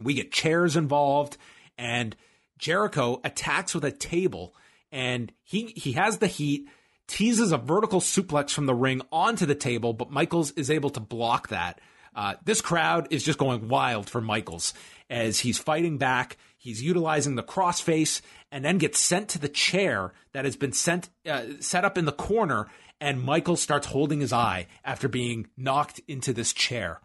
We 0.00 0.14
get 0.14 0.30
chairs 0.30 0.76
involved, 0.76 1.36
and 1.76 2.14
Jericho 2.56 3.20
attacks 3.24 3.74
with 3.74 3.84
a 3.84 3.90
table, 3.90 4.54
and 4.92 5.32
he 5.42 5.72
he 5.74 5.92
has 5.92 6.18
the 6.18 6.28
heat, 6.28 6.68
teases 7.08 7.50
a 7.50 7.58
vertical 7.58 8.00
suplex 8.00 8.50
from 8.50 8.66
the 8.66 8.74
ring 8.74 9.02
onto 9.10 9.44
the 9.44 9.56
table, 9.56 9.92
but 9.92 10.12
Michaels 10.12 10.52
is 10.52 10.70
able 10.70 10.90
to 10.90 11.00
block 11.00 11.48
that. 11.48 11.80
Uh, 12.14 12.34
this 12.44 12.60
crowd 12.60 13.08
is 13.10 13.24
just 13.24 13.40
going 13.40 13.68
wild 13.68 14.08
for 14.08 14.20
Michaels 14.20 14.72
as 15.10 15.40
he's 15.40 15.58
fighting 15.58 15.98
back. 15.98 16.36
He's 16.56 16.82
utilizing 16.82 17.34
the 17.34 17.42
crossface 17.42 18.20
and 18.54 18.64
then 18.64 18.78
gets 18.78 19.00
sent 19.00 19.28
to 19.28 19.40
the 19.40 19.48
chair 19.48 20.12
that 20.32 20.44
has 20.44 20.54
been 20.54 20.72
sent 20.72 21.08
uh, 21.28 21.42
set 21.58 21.84
up 21.84 21.98
in 21.98 22.04
the 22.04 22.12
corner. 22.12 22.68
And 23.00 23.20
Michael 23.20 23.56
starts 23.56 23.88
holding 23.88 24.20
his 24.20 24.32
eye 24.32 24.68
after 24.84 25.08
being 25.08 25.48
knocked 25.56 26.00
into 26.06 26.32
this 26.32 26.52
chair. 26.52 27.00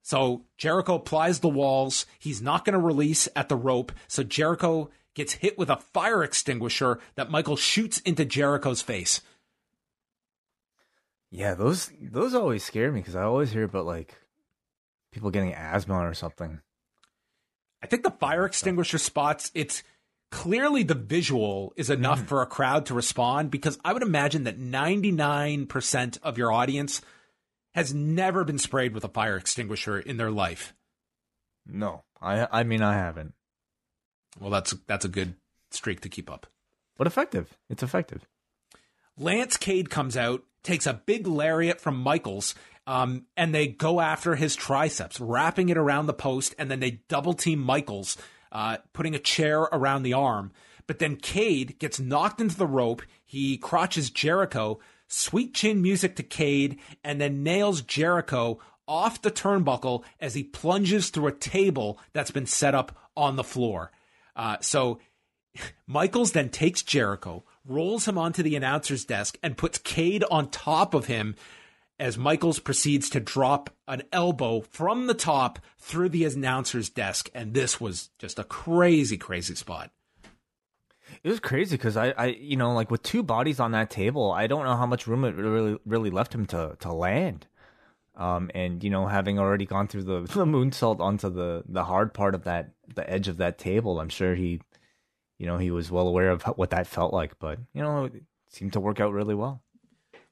So 0.00 0.46
Jericho 0.56 0.94
applies 0.94 1.40
the 1.40 1.50
walls. 1.50 2.06
He's 2.18 2.40
not 2.40 2.64
going 2.64 2.72
to 2.72 2.84
release 2.84 3.28
at 3.36 3.50
the 3.50 3.56
rope. 3.56 3.92
So 4.08 4.22
Jericho 4.22 4.88
gets 5.12 5.34
hit 5.34 5.58
with 5.58 5.68
a 5.68 5.76
fire 5.76 6.24
extinguisher 6.24 6.98
that 7.14 7.30
Michael 7.30 7.56
shoots 7.56 7.98
into 8.00 8.24
Jericho's 8.24 8.80
face. 8.80 9.20
Yeah, 11.30 11.52
those 11.52 11.90
those 12.00 12.34
always 12.34 12.64
scare 12.64 12.90
me 12.90 13.00
because 13.00 13.16
I 13.16 13.24
always 13.24 13.52
hear 13.52 13.64
about 13.64 13.84
like 13.84 14.18
people 15.12 15.30
getting 15.30 15.52
asthma 15.52 15.96
or 15.96 16.14
something. 16.14 16.62
I 17.82 17.86
think 17.86 18.02
the 18.02 18.10
fire 18.10 18.46
extinguisher 18.46 18.98
spots, 18.98 19.50
it's 19.54 19.82
clearly 20.30 20.82
the 20.82 20.94
visual 20.94 21.72
is 21.76 21.90
enough 21.90 22.18
mm-hmm. 22.18 22.28
for 22.28 22.42
a 22.42 22.46
crowd 22.46 22.86
to 22.86 22.94
respond 22.94 23.50
because 23.50 23.78
I 23.84 23.92
would 23.92 24.02
imagine 24.02 24.44
that 24.44 24.60
99% 24.60 26.18
of 26.22 26.38
your 26.38 26.52
audience 26.52 27.02
has 27.74 27.94
never 27.94 28.44
been 28.44 28.58
sprayed 28.58 28.94
with 28.94 29.04
a 29.04 29.08
fire 29.08 29.36
extinguisher 29.36 29.98
in 29.98 30.16
their 30.16 30.30
life. 30.30 30.74
No, 31.66 32.04
I 32.20 32.48
I 32.50 32.62
mean 32.64 32.82
I 32.82 32.94
haven't. 32.94 33.34
Well, 34.40 34.50
that's 34.50 34.74
that's 34.86 35.04
a 35.04 35.08
good 35.08 35.34
streak 35.70 36.00
to 36.00 36.08
keep 36.08 36.30
up. 36.30 36.46
But 36.96 37.06
effective. 37.06 37.56
It's 37.68 37.82
effective. 37.82 38.26
Lance 39.16 39.56
Cade 39.56 39.90
comes 39.90 40.16
out, 40.16 40.42
takes 40.62 40.86
a 40.86 40.94
big 40.94 41.26
lariat 41.26 41.80
from 41.80 41.96
Michaels, 41.96 42.54
um, 42.86 43.26
and 43.36 43.54
they 43.54 43.68
go 43.68 44.00
after 44.00 44.34
his 44.34 44.56
triceps, 44.56 45.20
wrapping 45.20 45.68
it 45.68 45.76
around 45.76 46.06
the 46.06 46.14
post, 46.14 46.54
and 46.58 46.70
then 46.70 46.80
they 46.80 47.02
double 47.08 47.34
team 47.34 47.60
Michaels, 47.60 48.16
uh, 48.52 48.78
putting 48.92 49.14
a 49.14 49.20
chair 49.20 49.60
around 49.60 50.02
the 50.02 50.12
arm. 50.12 50.52
But 50.86 50.98
then 50.98 51.16
Cade 51.16 51.78
gets 51.78 52.00
knocked 52.00 52.40
into 52.40 52.56
the 52.56 52.66
rope. 52.66 53.02
He 53.24 53.56
crotches 53.56 54.10
Jericho, 54.10 54.80
sweet 55.06 55.54
chin 55.54 55.80
music 55.82 56.16
to 56.16 56.22
Cade, 56.22 56.78
and 57.04 57.20
then 57.20 57.42
nails 57.42 57.82
Jericho 57.82 58.58
off 58.88 59.22
the 59.22 59.30
turnbuckle 59.30 60.02
as 60.18 60.34
he 60.34 60.42
plunges 60.42 61.10
through 61.10 61.28
a 61.28 61.32
table 61.32 61.98
that's 62.12 62.32
been 62.32 62.46
set 62.46 62.74
up 62.74 62.96
on 63.16 63.36
the 63.36 63.44
floor. 63.44 63.92
Uh, 64.34 64.56
so 64.60 64.98
Michaels 65.86 66.32
then 66.32 66.48
takes 66.48 66.82
Jericho, 66.82 67.44
rolls 67.64 68.08
him 68.08 68.18
onto 68.18 68.42
the 68.42 68.56
announcer's 68.56 69.04
desk, 69.04 69.38
and 69.42 69.56
puts 69.56 69.78
Cade 69.78 70.24
on 70.30 70.50
top 70.50 70.94
of 70.94 71.06
him 71.06 71.36
as 72.00 72.16
Michaels 72.16 72.58
proceeds 72.58 73.10
to 73.10 73.20
drop 73.20 73.68
an 73.86 74.02
elbow 74.10 74.62
from 74.62 75.06
the 75.06 75.14
top 75.14 75.58
through 75.78 76.08
the 76.08 76.24
announcer's 76.24 76.88
desk. 76.88 77.30
And 77.34 77.52
this 77.52 77.78
was 77.78 78.08
just 78.18 78.38
a 78.38 78.44
crazy, 78.44 79.18
crazy 79.18 79.54
spot. 79.54 79.90
It 81.22 81.28
was 81.28 81.40
crazy 81.40 81.76
because 81.76 81.98
I, 81.98 82.10
I, 82.16 82.26
you 82.26 82.56
know, 82.56 82.72
like 82.72 82.90
with 82.90 83.02
two 83.02 83.22
bodies 83.22 83.60
on 83.60 83.72
that 83.72 83.90
table, 83.90 84.32
I 84.32 84.46
don't 84.46 84.64
know 84.64 84.76
how 84.76 84.86
much 84.86 85.06
room 85.06 85.24
it 85.24 85.34
really, 85.34 85.78
really 85.84 86.10
left 86.10 86.34
him 86.34 86.46
to, 86.46 86.76
to 86.80 86.92
land. 86.92 87.46
Um, 88.16 88.50
and 88.54 88.82
you 88.82 88.90
know, 88.90 89.06
having 89.06 89.38
already 89.38 89.66
gone 89.66 89.86
through 89.86 90.04
the 90.04 90.20
the 90.34 90.44
moonsault 90.44 91.00
onto 91.00 91.30
the 91.30 91.62
the 91.66 91.84
hard 91.84 92.12
part 92.12 92.34
of 92.34 92.44
that, 92.44 92.70
the 92.94 93.08
edge 93.08 93.28
of 93.28 93.38
that 93.38 93.56
table, 93.56 94.00
I'm 94.00 94.08
sure 94.08 94.34
he, 94.34 94.60
you 95.38 95.46
know, 95.46 95.58
he 95.58 95.70
was 95.70 95.90
well 95.90 96.08
aware 96.08 96.30
of 96.30 96.42
what 96.42 96.70
that 96.70 96.86
felt 96.86 97.14
like. 97.14 97.38
But 97.38 97.60
you 97.72 97.82
know, 97.82 98.06
it 98.06 98.22
seemed 98.48 98.74
to 98.74 98.80
work 98.80 99.00
out 99.00 99.12
really 99.12 99.34
well. 99.34 99.62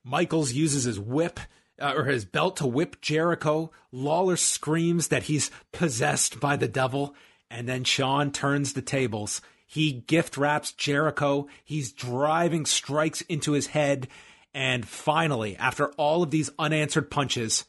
Michaels 0.05 0.53
uses 0.53 0.85
his 0.85 0.99
whip 0.99 1.41
uh, 1.81 1.95
or 1.97 2.05
his 2.05 2.25
belt 2.25 2.57
to 2.57 2.67
whip 2.67 3.01
Jericho. 3.01 3.71
Lawler 3.93 4.37
screams 4.37 5.09
that 5.09 5.25
he's 5.25 5.51
possessed 5.73 6.41
by 6.41 6.57
the 6.57 6.69
devil. 6.69 7.15
And 7.51 7.69
then 7.69 7.85
Shawn 7.85 8.31
turns 8.31 8.73
the 8.73 8.83
tables. 8.83 9.41
He 9.67 9.93
gift 9.93 10.37
wraps 10.37 10.73
Jericho. 10.73 11.49
He's 11.65 11.93
driving 11.93 12.67
strikes 12.67 13.21
into 13.23 13.53
his 13.53 13.69
head. 13.69 14.09
And 14.55 14.87
finally, 14.87 15.57
after 15.57 15.89
all 15.93 16.23
of 16.23 16.31
these 16.31 16.51
unanswered 16.59 17.11
punches, 17.11 17.65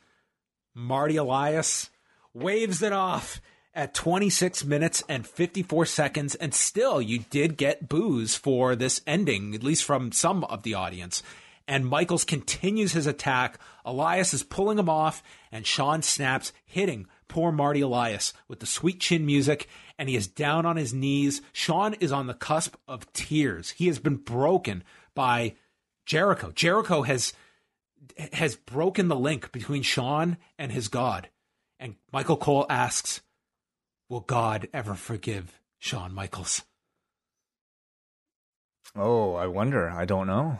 Marty 0.74 1.18
Elias 1.18 1.90
waves 2.34 2.82
it 2.82 2.94
off 2.94 3.42
at 3.74 3.94
26 3.94 4.66
minutes 4.66 5.04
and 5.08 5.28
54 5.28 5.86
seconds. 5.86 6.36
And 6.36 6.54
still, 6.54 7.02
you 7.02 7.20
did 7.30 7.58
get 7.58 7.90
boos 7.90 8.36
for 8.36 8.76
this 8.76 9.02
ending, 9.06 9.54
at 9.54 9.64
least 9.64 9.84
from 9.84 10.12
some 10.12 10.44
of 10.46 10.64
the 10.64 10.74
audience 10.74 11.22
and 11.70 11.86
Michaels 11.86 12.26
continues 12.26 12.94
his 12.94 13.06
attack. 13.06 13.60
Elias 13.86 14.34
is 14.34 14.42
pulling 14.42 14.80
him 14.80 14.90
off, 14.90 15.22
and 15.52 15.68
Shawn 15.68 16.02
snaps, 16.02 16.52
hitting 16.66 17.06
poor 17.28 17.52
Marty 17.52 17.82
Elias 17.82 18.34
with 18.48 18.60
the 18.60 18.66
sweet 18.66 19.00
chin 19.00 19.24
music, 19.24 19.70
and 20.00 20.10
he 20.10 20.16
is 20.16 20.28
down 20.28 20.66
on 20.66 20.78
his 20.78 20.96
knees. 20.96 21.44
Shawn 21.54 21.94
is 22.00 22.12
on 22.12 22.26
the 22.26 22.34
cusp 22.34 22.76
of 22.88 23.14
tears. 23.14 23.70
He 23.70 23.86
has 23.86 24.00
been 24.00 24.16
broken 24.16 24.84
by 25.14 25.56
Jericho. 26.08 26.52
Jericho 26.52 27.04
has 27.04 27.34
has 28.34 28.56
broken 28.56 29.08
the 29.08 29.16
link 29.16 29.52
between 29.52 29.84
Shawn 29.84 30.38
and 30.58 30.72
his 30.72 30.88
God. 30.88 31.30
And 31.80 31.96
Michael 32.12 32.38
Cole 32.38 32.66
asks, 32.68 33.22
Will 34.10 34.22
God 34.22 34.68
ever 34.74 34.96
forgive 34.96 35.60
Shawn 35.78 36.16
Michaels? 36.16 36.64
Oh, 38.96 39.36
I 39.36 39.46
wonder. 39.46 39.88
I 39.88 40.06
don't 40.06 40.26
know 40.26 40.58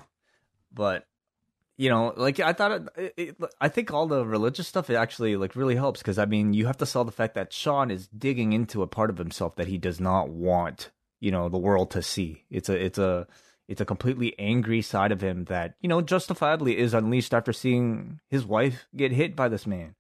but 0.74 1.06
you 1.78 1.90
know, 1.90 2.14
like 2.18 2.42
I 2.42 2.52
thought, 2.52 2.90
it, 2.98 3.14
it, 3.16 3.38
I 3.62 3.70
think 3.70 3.94
all 3.94 4.06
the 4.06 4.26
religious 4.26 4.68
stuff 4.68 4.90
it 4.90 4.96
actually 4.96 5.38
like 5.38 5.56
really 5.56 5.76
helps 5.76 6.02
because 6.02 6.20
I 6.20 6.26
mean, 6.26 6.54
you 6.54 6.66
have 6.66 6.78
to 6.78 6.86
sell 6.86 7.06
the 7.06 7.12
fact 7.12 7.36
that 7.36 7.54
Shawn 7.54 7.90
is 7.90 8.08
digging 8.08 8.52
into 8.52 8.82
a 8.82 8.88
part 8.88 9.10
of 9.10 9.18
himself 9.18 9.56
that 9.56 9.70
he 9.70 9.78
does 9.78 10.00
not 10.02 10.28
want, 10.28 10.92
you 11.22 11.32
know, 11.32 11.48
the 11.48 11.58
world 11.58 11.92
to 11.92 12.02
see. 12.02 12.44
It's 12.50 12.68
a, 12.68 12.76
it's 12.76 12.98
a, 12.98 13.28
it's 13.70 13.80
a 13.80 13.86
completely 13.86 14.38
angry 14.38 14.82
side 14.82 15.14
of 15.14 15.22
him 15.22 15.46
that 15.46 15.76
you 15.80 15.88
know 15.88 16.02
justifiably 16.02 16.78
is 16.78 16.94
unleashed 16.94 17.34
after 17.34 17.54
seeing 17.54 18.20
his 18.28 18.46
wife 18.46 18.88
get 18.96 19.12
hit 19.14 19.36
by 19.36 19.48
this 19.48 19.66
man. 19.66 19.96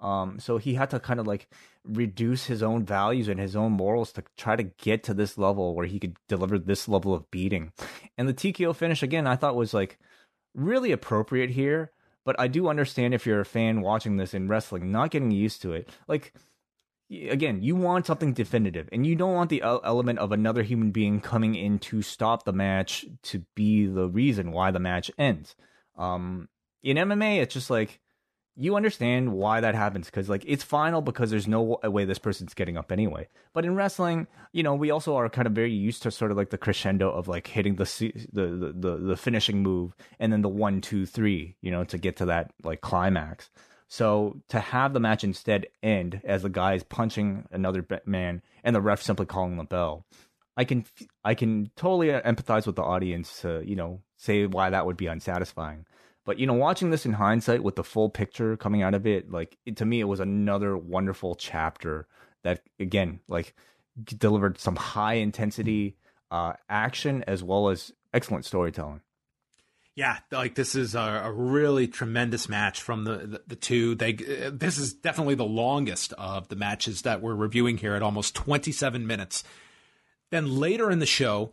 Um, 0.00 0.40
so 0.40 0.56
he 0.56 0.74
had 0.74 0.90
to 0.90 0.98
kind 0.98 1.20
of 1.20 1.26
like 1.26 1.46
reduce 1.84 2.46
his 2.46 2.62
own 2.62 2.84
values 2.84 3.28
and 3.28 3.38
his 3.38 3.54
own 3.54 3.72
morals 3.72 4.12
to 4.12 4.24
try 4.36 4.56
to 4.56 4.62
get 4.62 5.04
to 5.04 5.14
this 5.14 5.36
level 5.36 5.74
where 5.74 5.86
he 5.86 6.00
could 6.00 6.16
deliver 6.28 6.58
this 6.58 6.88
level 6.88 7.14
of 7.14 7.30
beating. 7.30 7.72
And 8.16 8.26
the 8.26 8.34
TKO 8.34 8.74
finish 8.74 9.02
again, 9.02 9.26
I 9.26 9.36
thought 9.36 9.54
was 9.54 9.74
like 9.74 9.98
really 10.54 10.92
appropriate 10.92 11.50
here. 11.50 11.92
But 12.24 12.38
I 12.38 12.48
do 12.48 12.68
understand 12.68 13.14
if 13.14 13.26
you're 13.26 13.40
a 13.40 13.46
fan 13.46 13.80
watching 13.80 14.16
this 14.16 14.34
in 14.34 14.48
wrestling, 14.48 14.92
not 14.92 15.10
getting 15.10 15.30
used 15.30 15.62
to 15.62 15.72
it. 15.72 15.88
Like, 16.06 16.34
again, 17.10 17.62
you 17.62 17.74
want 17.74 18.06
something 18.06 18.34
definitive, 18.34 18.88
and 18.92 19.06
you 19.06 19.16
don't 19.16 19.34
want 19.34 19.50
the 19.50 19.62
element 19.62 20.18
of 20.18 20.30
another 20.30 20.62
human 20.62 20.90
being 20.90 21.20
coming 21.20 21.54
in 21.54 21.78
to 21.80 22.02
stop 22.02 22.44
the 22.44 22.52
match 22.52 23.06
to 23.22 23.44
be 23.54 23.86
the 23.86 24.06
reason 24.06 24.52
why 24.52 24.70
the 24.70 24.78
match 24.78 25.10
ends. 25.18 25.56
Um, 25.96 26.48
in 26.82 26.98
MMA, 26.98 27.40
it's 27.40 27.54
just 27.54 27.70
like 27.70 28.00
you 28.60 28.76
understand 28.76 29.32
why 29.32 29.60
that 29.60 29.74
happens 29.74 30.06
because 30.06 30.28
like 30.28 30.44
it's 30.46 30.62
final 30.62 31.00
because 31.00 31.30
there's 31.30 31.48
no 31.48 31.80
way 31.82 32.04
this 32.04 32.18
person's 32.18 32.52
getting 32.52 32.76
up 32.76 32.92
anyway. 32.92 33.26
But 33.54 33.64
in 33.64 33.74
wrestling 33.74 34.26
you 34.52 34.62
know 34.62 34.74
we 34.74 34.90
also 34.90 35.16
are 35.16 35.28
kind 35.30 35.46
of 35.46 35.54
very 35.54 35.72
used 35.72 36.02
to 36.02 36.10
sort 36.10 36.30
of 36.30 36.36
like 36.36 36.50
the 36.50 36.58
crescendo 36.58 37.10
of 37.10 37.26
like 37.26 37.46
hitting 37.46 37.76
the 37.76 37.84
the 38.32 38.74
the, 38.76 38.96
the 38.98 39.16
finishing 39.16 39.62
move 39.62 39.96
and 40.18 40.32
then 40.32 40.42
the 40.42 40.48
one 40.48 40.80
two 40.80 41.06
three 41.06 41.56
you 41.62 41.70
know 41.70 41.84
to 41.84 41.98
get 41.98 42.16
to 42.16 42.26
that 42.26 42.52
like 42.62 42.82
climax. 42.82 43.50
So 43.88 44.40
to 44.50 44.60
have 44.60 44.92
the 44.92 45.00
match 45.00 45.24
instead 45.24 45.66
end 45.82 46.20
as 46.22 46.42
the 46.42 46.48
guy 46.48 46.74
is 46.74 46.84
punching 46.84 47.46
another 47.50 47.84
man 48.04 48.42
and 48.62 48.76
the 48.76 48.80
ref 48.80 49.02
simply 49.02 49.26
calling 49.26 49.56
the 49.56 49.64
bell 49.64 50.04
i 50.56 50.64
can 50.64 50.84
i 51.24 51.34
can 51.34 51.70
totally 51.76 52.08
empathize 52.08 52.66
with 52.66 52.76
the 52.76 52.82
audience 52.82 53.40
to 53.40 53.62
you 53.64 53.74
know 53.74 54.00
say 54.16 54.46
why 54.46 54.70
that 54.70 54.84
would 54.84 54.96
be 54.96 55.06
unsatisfying 55.06 55.86
but 56.24 56.38
you 56.38 56.46
know, 56.46 56.54
watching 56.54 56.90
this 56.90 57.06
in 57.06 57.12
hindsight 57.12 57.62
with 57.62 57.76
the 57.76 57.84
full 57.84 58.10
picture 58.10 58.56
coming 58.56 58.82
out 58.82 58.94
of 58.94 59.06
it, 59.06 59.30
like 59.30 59.56
it, 59.64 59.76
to 59.78 59.84
me, 59.84 60.00
it 60.00 60.04
was 60.04 60.20
another 60.20 60.76
wonderful 60.76 61.34
chapter 61.34 62.06
that 62.42 62.62
again, 62.78 63.20
like 63.28 63.54
delivered 64.04 64.58
some 64.58 64.76
high 64.76 65.14
intensity 65.14 65.96
uh, 66.30 66.52
action 66.68 67.24
as 67.26 67.42
well 67.42 67.68
as 67.68 67.92
excellent 68.12 68.44
storytelling. 68.44 69.00
Yeah, 69.96 70.18
like 70.30 70.54
this 70.54 70.74
is 70.74 70.94
a, 70.94 71.22
a 71.24 71.32
really 71.32 71.88
tremendous 71.88 72.48
match 72.48 72.80
from 72.80 73.04
the, 73.04 73.16
the, 73.18 73.42
the 73.48 73.56
two. 73.56 73.94
They 73.96 74.14
uh, 74.14 74.50
this 74.52 74.78
is 74.78 74.94
definitely 74.94 75.34
the 75.34 75.44
longest 75.44 76.12
of 76.14 76.48
the 76.48 76.56
matches 76.56 77.02
that 77.02 77.20
we're 77.20 77.34
reviewing 77.34 77.76
here 77.76 77.94
at 77.94 78.02
almost 78.02 78.34
27 78.34 79.06
minutes. 79.06 79.42
Then 80.30 80.58
later 80.58 80.90
in 80.90 81.00
the 81.00 81.06
show, 81.06 81.50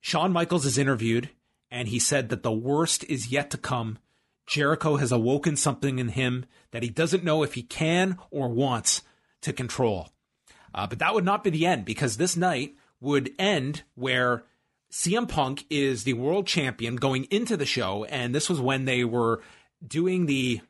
Shawn 0.00 0.32
Michaels 0.32 0.64
is 0.64 0.78
interviewed 0.78 1.30
and 1.74 1.88
he 1.88 1.98
said 1.98 2.28
that 2.28 2.44
the 2.44 2.52
worst 2.52 3.02
is 3.04 3.32
yet 3.32 3.50
to 3.50 3.58
come. 3.58 3.98
Jericho 4.46 4.96
has 4.96 5.10
awoken 5.10 5.56
something 5.56 5.98
in 5.98 6.10
him 6.10 6.46
that 6.70 6.84
he 6.84 6.88
doesn't 6.88 7.24
know 7.24 7.42
if 7.42 7.54
he 7.54 7.64
can 7.64 8.16
or 8.30 8.48
wants 8.48 9.02
to 9.42 9.52
control. 9.52 10.10
Uh, 10.72 10.86
but 10.86 11.00
that 11.00 11.14
would 11.14 11.24
not 11.24 11.42
be 11.42 11.50
the 11.50 11.66
end 11.66 11.84
because 11.84 12.16
this 12.16 12.36
night 12.36 12.76
would 13.00 13.32
end 13.40 13.82
where 13.96 14.44
CM 14.92 15.28
Punk 15.28 15.64
is 15.68 16.04
the 16.04 16.12
world 16.12 16.46
champion 16.46 16.94
going 16.94 17.24
into 17.24 17.56
the 17.56 17.66
show, 17.66 18.04
and 18.04 18.32
this 18.32 18.48
was 18.48 18.60
when 18.60 18.84
they 18.84 19.02
were 19.02 19.42
doing 19.84 20.26
the 20.26 20.60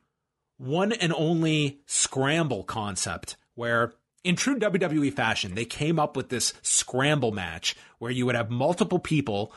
one 0.57 0.91
and 0.91 1.13
only 1.13 1.81
scramble 1.85 2.63
concept, 2.63 3.37
where 3.53 3.93
in 4.23 4.35
true 4.35 4.57
WWE 4.57 5.13
fashion, 5.13 5.53
they 5.53 5.65
came 5.65 5.99
up 5.99 6.17
with 6.17 6.29
this 6.29 6.55
scramble 6.63 7.31
match 7.31 7.75
where 7.99 8.11
you 8.11 8.25
would 8.25 8.33
have 8.33 8.49
multiple 8.49 8.97
people 8.97 9.53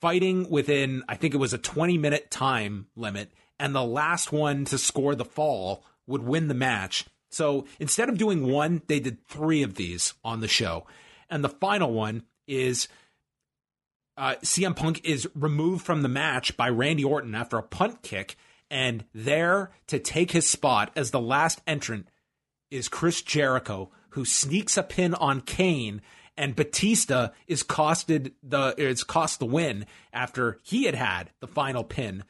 fighting 0.00 0.48
within, 0.50 1.02
I 1.08 1.16
think 1.16 1.34
it 1.34 1.38
was 1.38 1.52
a 1.52 1.58
20 1.58 1.98
minute 1.98 2.30
time 2.30 2.86
limit, 2.96 3.32
and 3.58 3.74
the 3.74 3.84
last 3.84 4.32
one 4.32 4.64
to 4.66 4.78
score 4.78 5.14
the 5.14 5.24
fall 5.24 5.84
would 6.06 6.22
win 6.22 6.48
the 6.48 6.54
match. 6.54 7.06
So 7.30 7.66
instead 7.78 8.08
of 8.08 8.18
doing 8.18 8.46
one, 8.46 8.82
they 8.86 9.00
did 9.00 9.26
three 9.26 9.62
of 9.62 9.74
these 9.74 10.14
on 10.24 10.40
the 10.40 10.48
show. 10.48 10.86
And 11.28 11.42
the 11.42 11.48
final 11.48 11.92
one 11.92 12.22
is 12.46 12.88
uh, 14.16 14.36
CM 14.42 14.74
Punk 14.76 15.00
is 15.04 15.28
removed 15.34 15.84
from 15.84 16.02
the 16.02 16.08
match 16.08 16.56
by 16.56 16.68
Randy 16.68 17.04
Orton 17.04 17.34
after 17.34 17.58
a 17.58 17.62
punt 17.62 18.02
kick. 18.02 18.36
And 18.70 19.04
there 19.14 19.70
to 19.88 19.98
take 19.98 20.32
his 20.32 20.48
spot 20.48 20.90
as 20.96 21.10
the 21.10 21.20
last 21.20 21.60
entrant 21.66 22.08
is 22.70 22.88
Chris 22.88 23.22
Jericho, 23.22 23.90
who 24.10 24.24
sneaks 24.24 24.76
a 24.76 24.82
pin 24.82 25.14
on 25.14 25.40
Kane. 25.40 26.02
And 26.36 26.54
Batista 26.54 27.30
is 27.46 27.62
costed 27.62 28.32
the 28.42 28.74
is 28.76 29.04
cost 29.04 29.38
the 29.38 29.46
win 29.46 29.86
after 30.12 30.58
he 30.62 30.84
had 30.84 30.94
had 30.94 31.30
the 31.40 31.46
final 31.46 31.82
pin. 31.82 32.24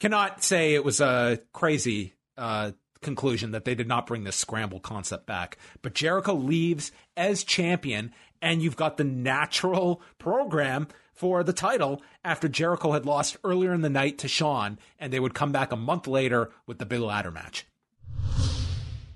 Cannot 0.00 0.42
say 0.42 0.74
it 0.74 0.84
was 0.84 1.00
a 1.00 1.40
crazy 1.52 2.14
uh, 2.36 2.72
conclusion 3.02 3.50
that 3.50 3.64
they 3.64 3.74
did 3.74 3.88
not 3.88 4.06
bring 4.06 4.24
this 4.24 4.36
scramble 4.36 4.80
concept 4.80 5.26
back. 5.26 5.58
But 5.82 5.94
Jericho 5.94 6.34
leaves 6.34 6.92
as 7.16 7.44
champion, 7.44 8.12
and 8.40 8.62
you've 8.62 8.76
got 8.76 8.96
the 8.96 9.04
natural 9.04 10.00
program 10.18 10.88
for 11.12 11.44
the 11.44 11.52
title 11.52 12.02
after 12.24 12.48
Jericho 12.48 12.92
had 12.92 13.04
lost 13.04 13.36
earlier 13.44 13.74
in 13.74 13.82
the 13.82 13.90
night 13.90 14.18
to 14.18 14.28
Shawn, 14.28 14.78
and 14.98 15.12
they 15.12 15.20
would 15.20 15.34
come 15.34 15.52
back 15.52 15.70
a 15.70 15.76
month 15.76 16.06
later 16.06 16.50
with 16.66 16.78
the 16.78 16.86
big 16.86 17.00
ladder 17.00 17.30
match. 17.30 17.66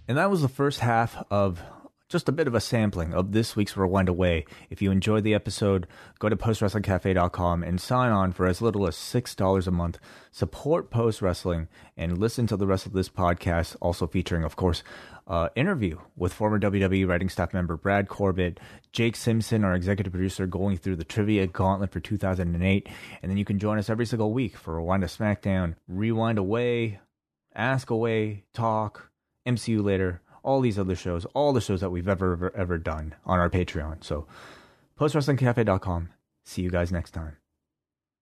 And 0.06 0.18
that 0.18 0.30
was 0.30 0.42
the 0.42 0.48
first 0.48 0.80
half 0.80 1.24
of 1.30 1.62
just 2.08 2.28
a 2.28 2.32
bit 2.32 2.46
of 2.46 2.54
a 2.54 2.60
sampling 2.60 3.12
of 3.12 3.32
this 3.32 3.56
week's 3.56 3.76
Rewind-A-Wai. 3.76 4.44
If 4.70 4.80
you 4.80 4.92
enjoyed 4.92 5.24
the 5.24 5.34
episode, 5.34 5.88
go 6.20 6.28
to 6.28 6.36
postwrestlingcafe.com 6.36 7.64
and 7.64 7.80
sign 7.80 8.12
on 8.12 8.30
for 8.32 8.46
as 8.46 8.62
little 8.62 8.86
as 8.86 8.94
$6 8.94 9.66
a 9.66 9.70
month. 9.72 9.98
Support 10.30 10.90
Post 10.90 11.20
Wrestling 11.20 11.66
and 11.96 12.16
listen 12.16 12.46
to 12.46 12.56
the 12.56 12.66
rest 12.66 12.86
of 12.86 12.92
this 12.92 13.08
podcast, 13.08 13.74
also 13.80 14.06
featuring, 14.06 14.44
of 14.44 14.54
course, 14.54 14.84
uh, 15.26 15.48
interview 15.56 15.98
with 16.16 16.32
former 16.32 16.60
WWE 16.60 17.08
writing 17.08 17.28
staff 17.28 17.52
member 17.52 17.76
Brad 17.76 18.08
Corbett, 18.08 18.60
Jake 18.92 19.16
Simpson, 19.16 19.64
our 19.64 19.74
executive 19.74 20.12
producer, 20.12 20.46
going 20.46 20.76
through 20.76 20.96
the 20.96 21.04
trivia 21.04 21.48
gauntlet 21.48 21.90
for 21.90 21.98
2008. 21.98 22.88
And 23.20 23.30
then 23.30 23.36
you 23.36 23.44
can 23.44 23.58
join 23.58 23.78
us 23.78 23.90
every 23.90 24.06
single 24.06 24.32
week 24.32 24.56
for 24.56 24.76
Rewind 24.76 25.02
to 25.02 25.08
SmackDown, 25.08 25.74
Rewind-A-Wai, 25.88 27.00
Ask 27.52 27.90
Away, 27.90 28.44
Talk, 28.54 29.10
MCU 29.44 29.82
Later, 29.82 30.22
all 30.46 30.60
these 30.60 30.78
other 30.78 30.94
shows, 30.94 31.26
all 31.34 31.52
the 31.52 31.60
shows 31.60 31.80
that 31.80 31.90
we've 31.90 32.08
ever, 32.08 32.32
ever, 32.32 32.56
ever 32.56 32.78
done 32.78 33.14
on 33.26 33.38
our 33.38 33.50
Patreon. 33.50 34.02
So, 34.02 34.26
postwrestlingcafe.com. 34.98 36.10
See 36.44 36.62
you 36.62 36.70
guys 36.70 36.92
next 36.92 37.10
time. 37.10 37.36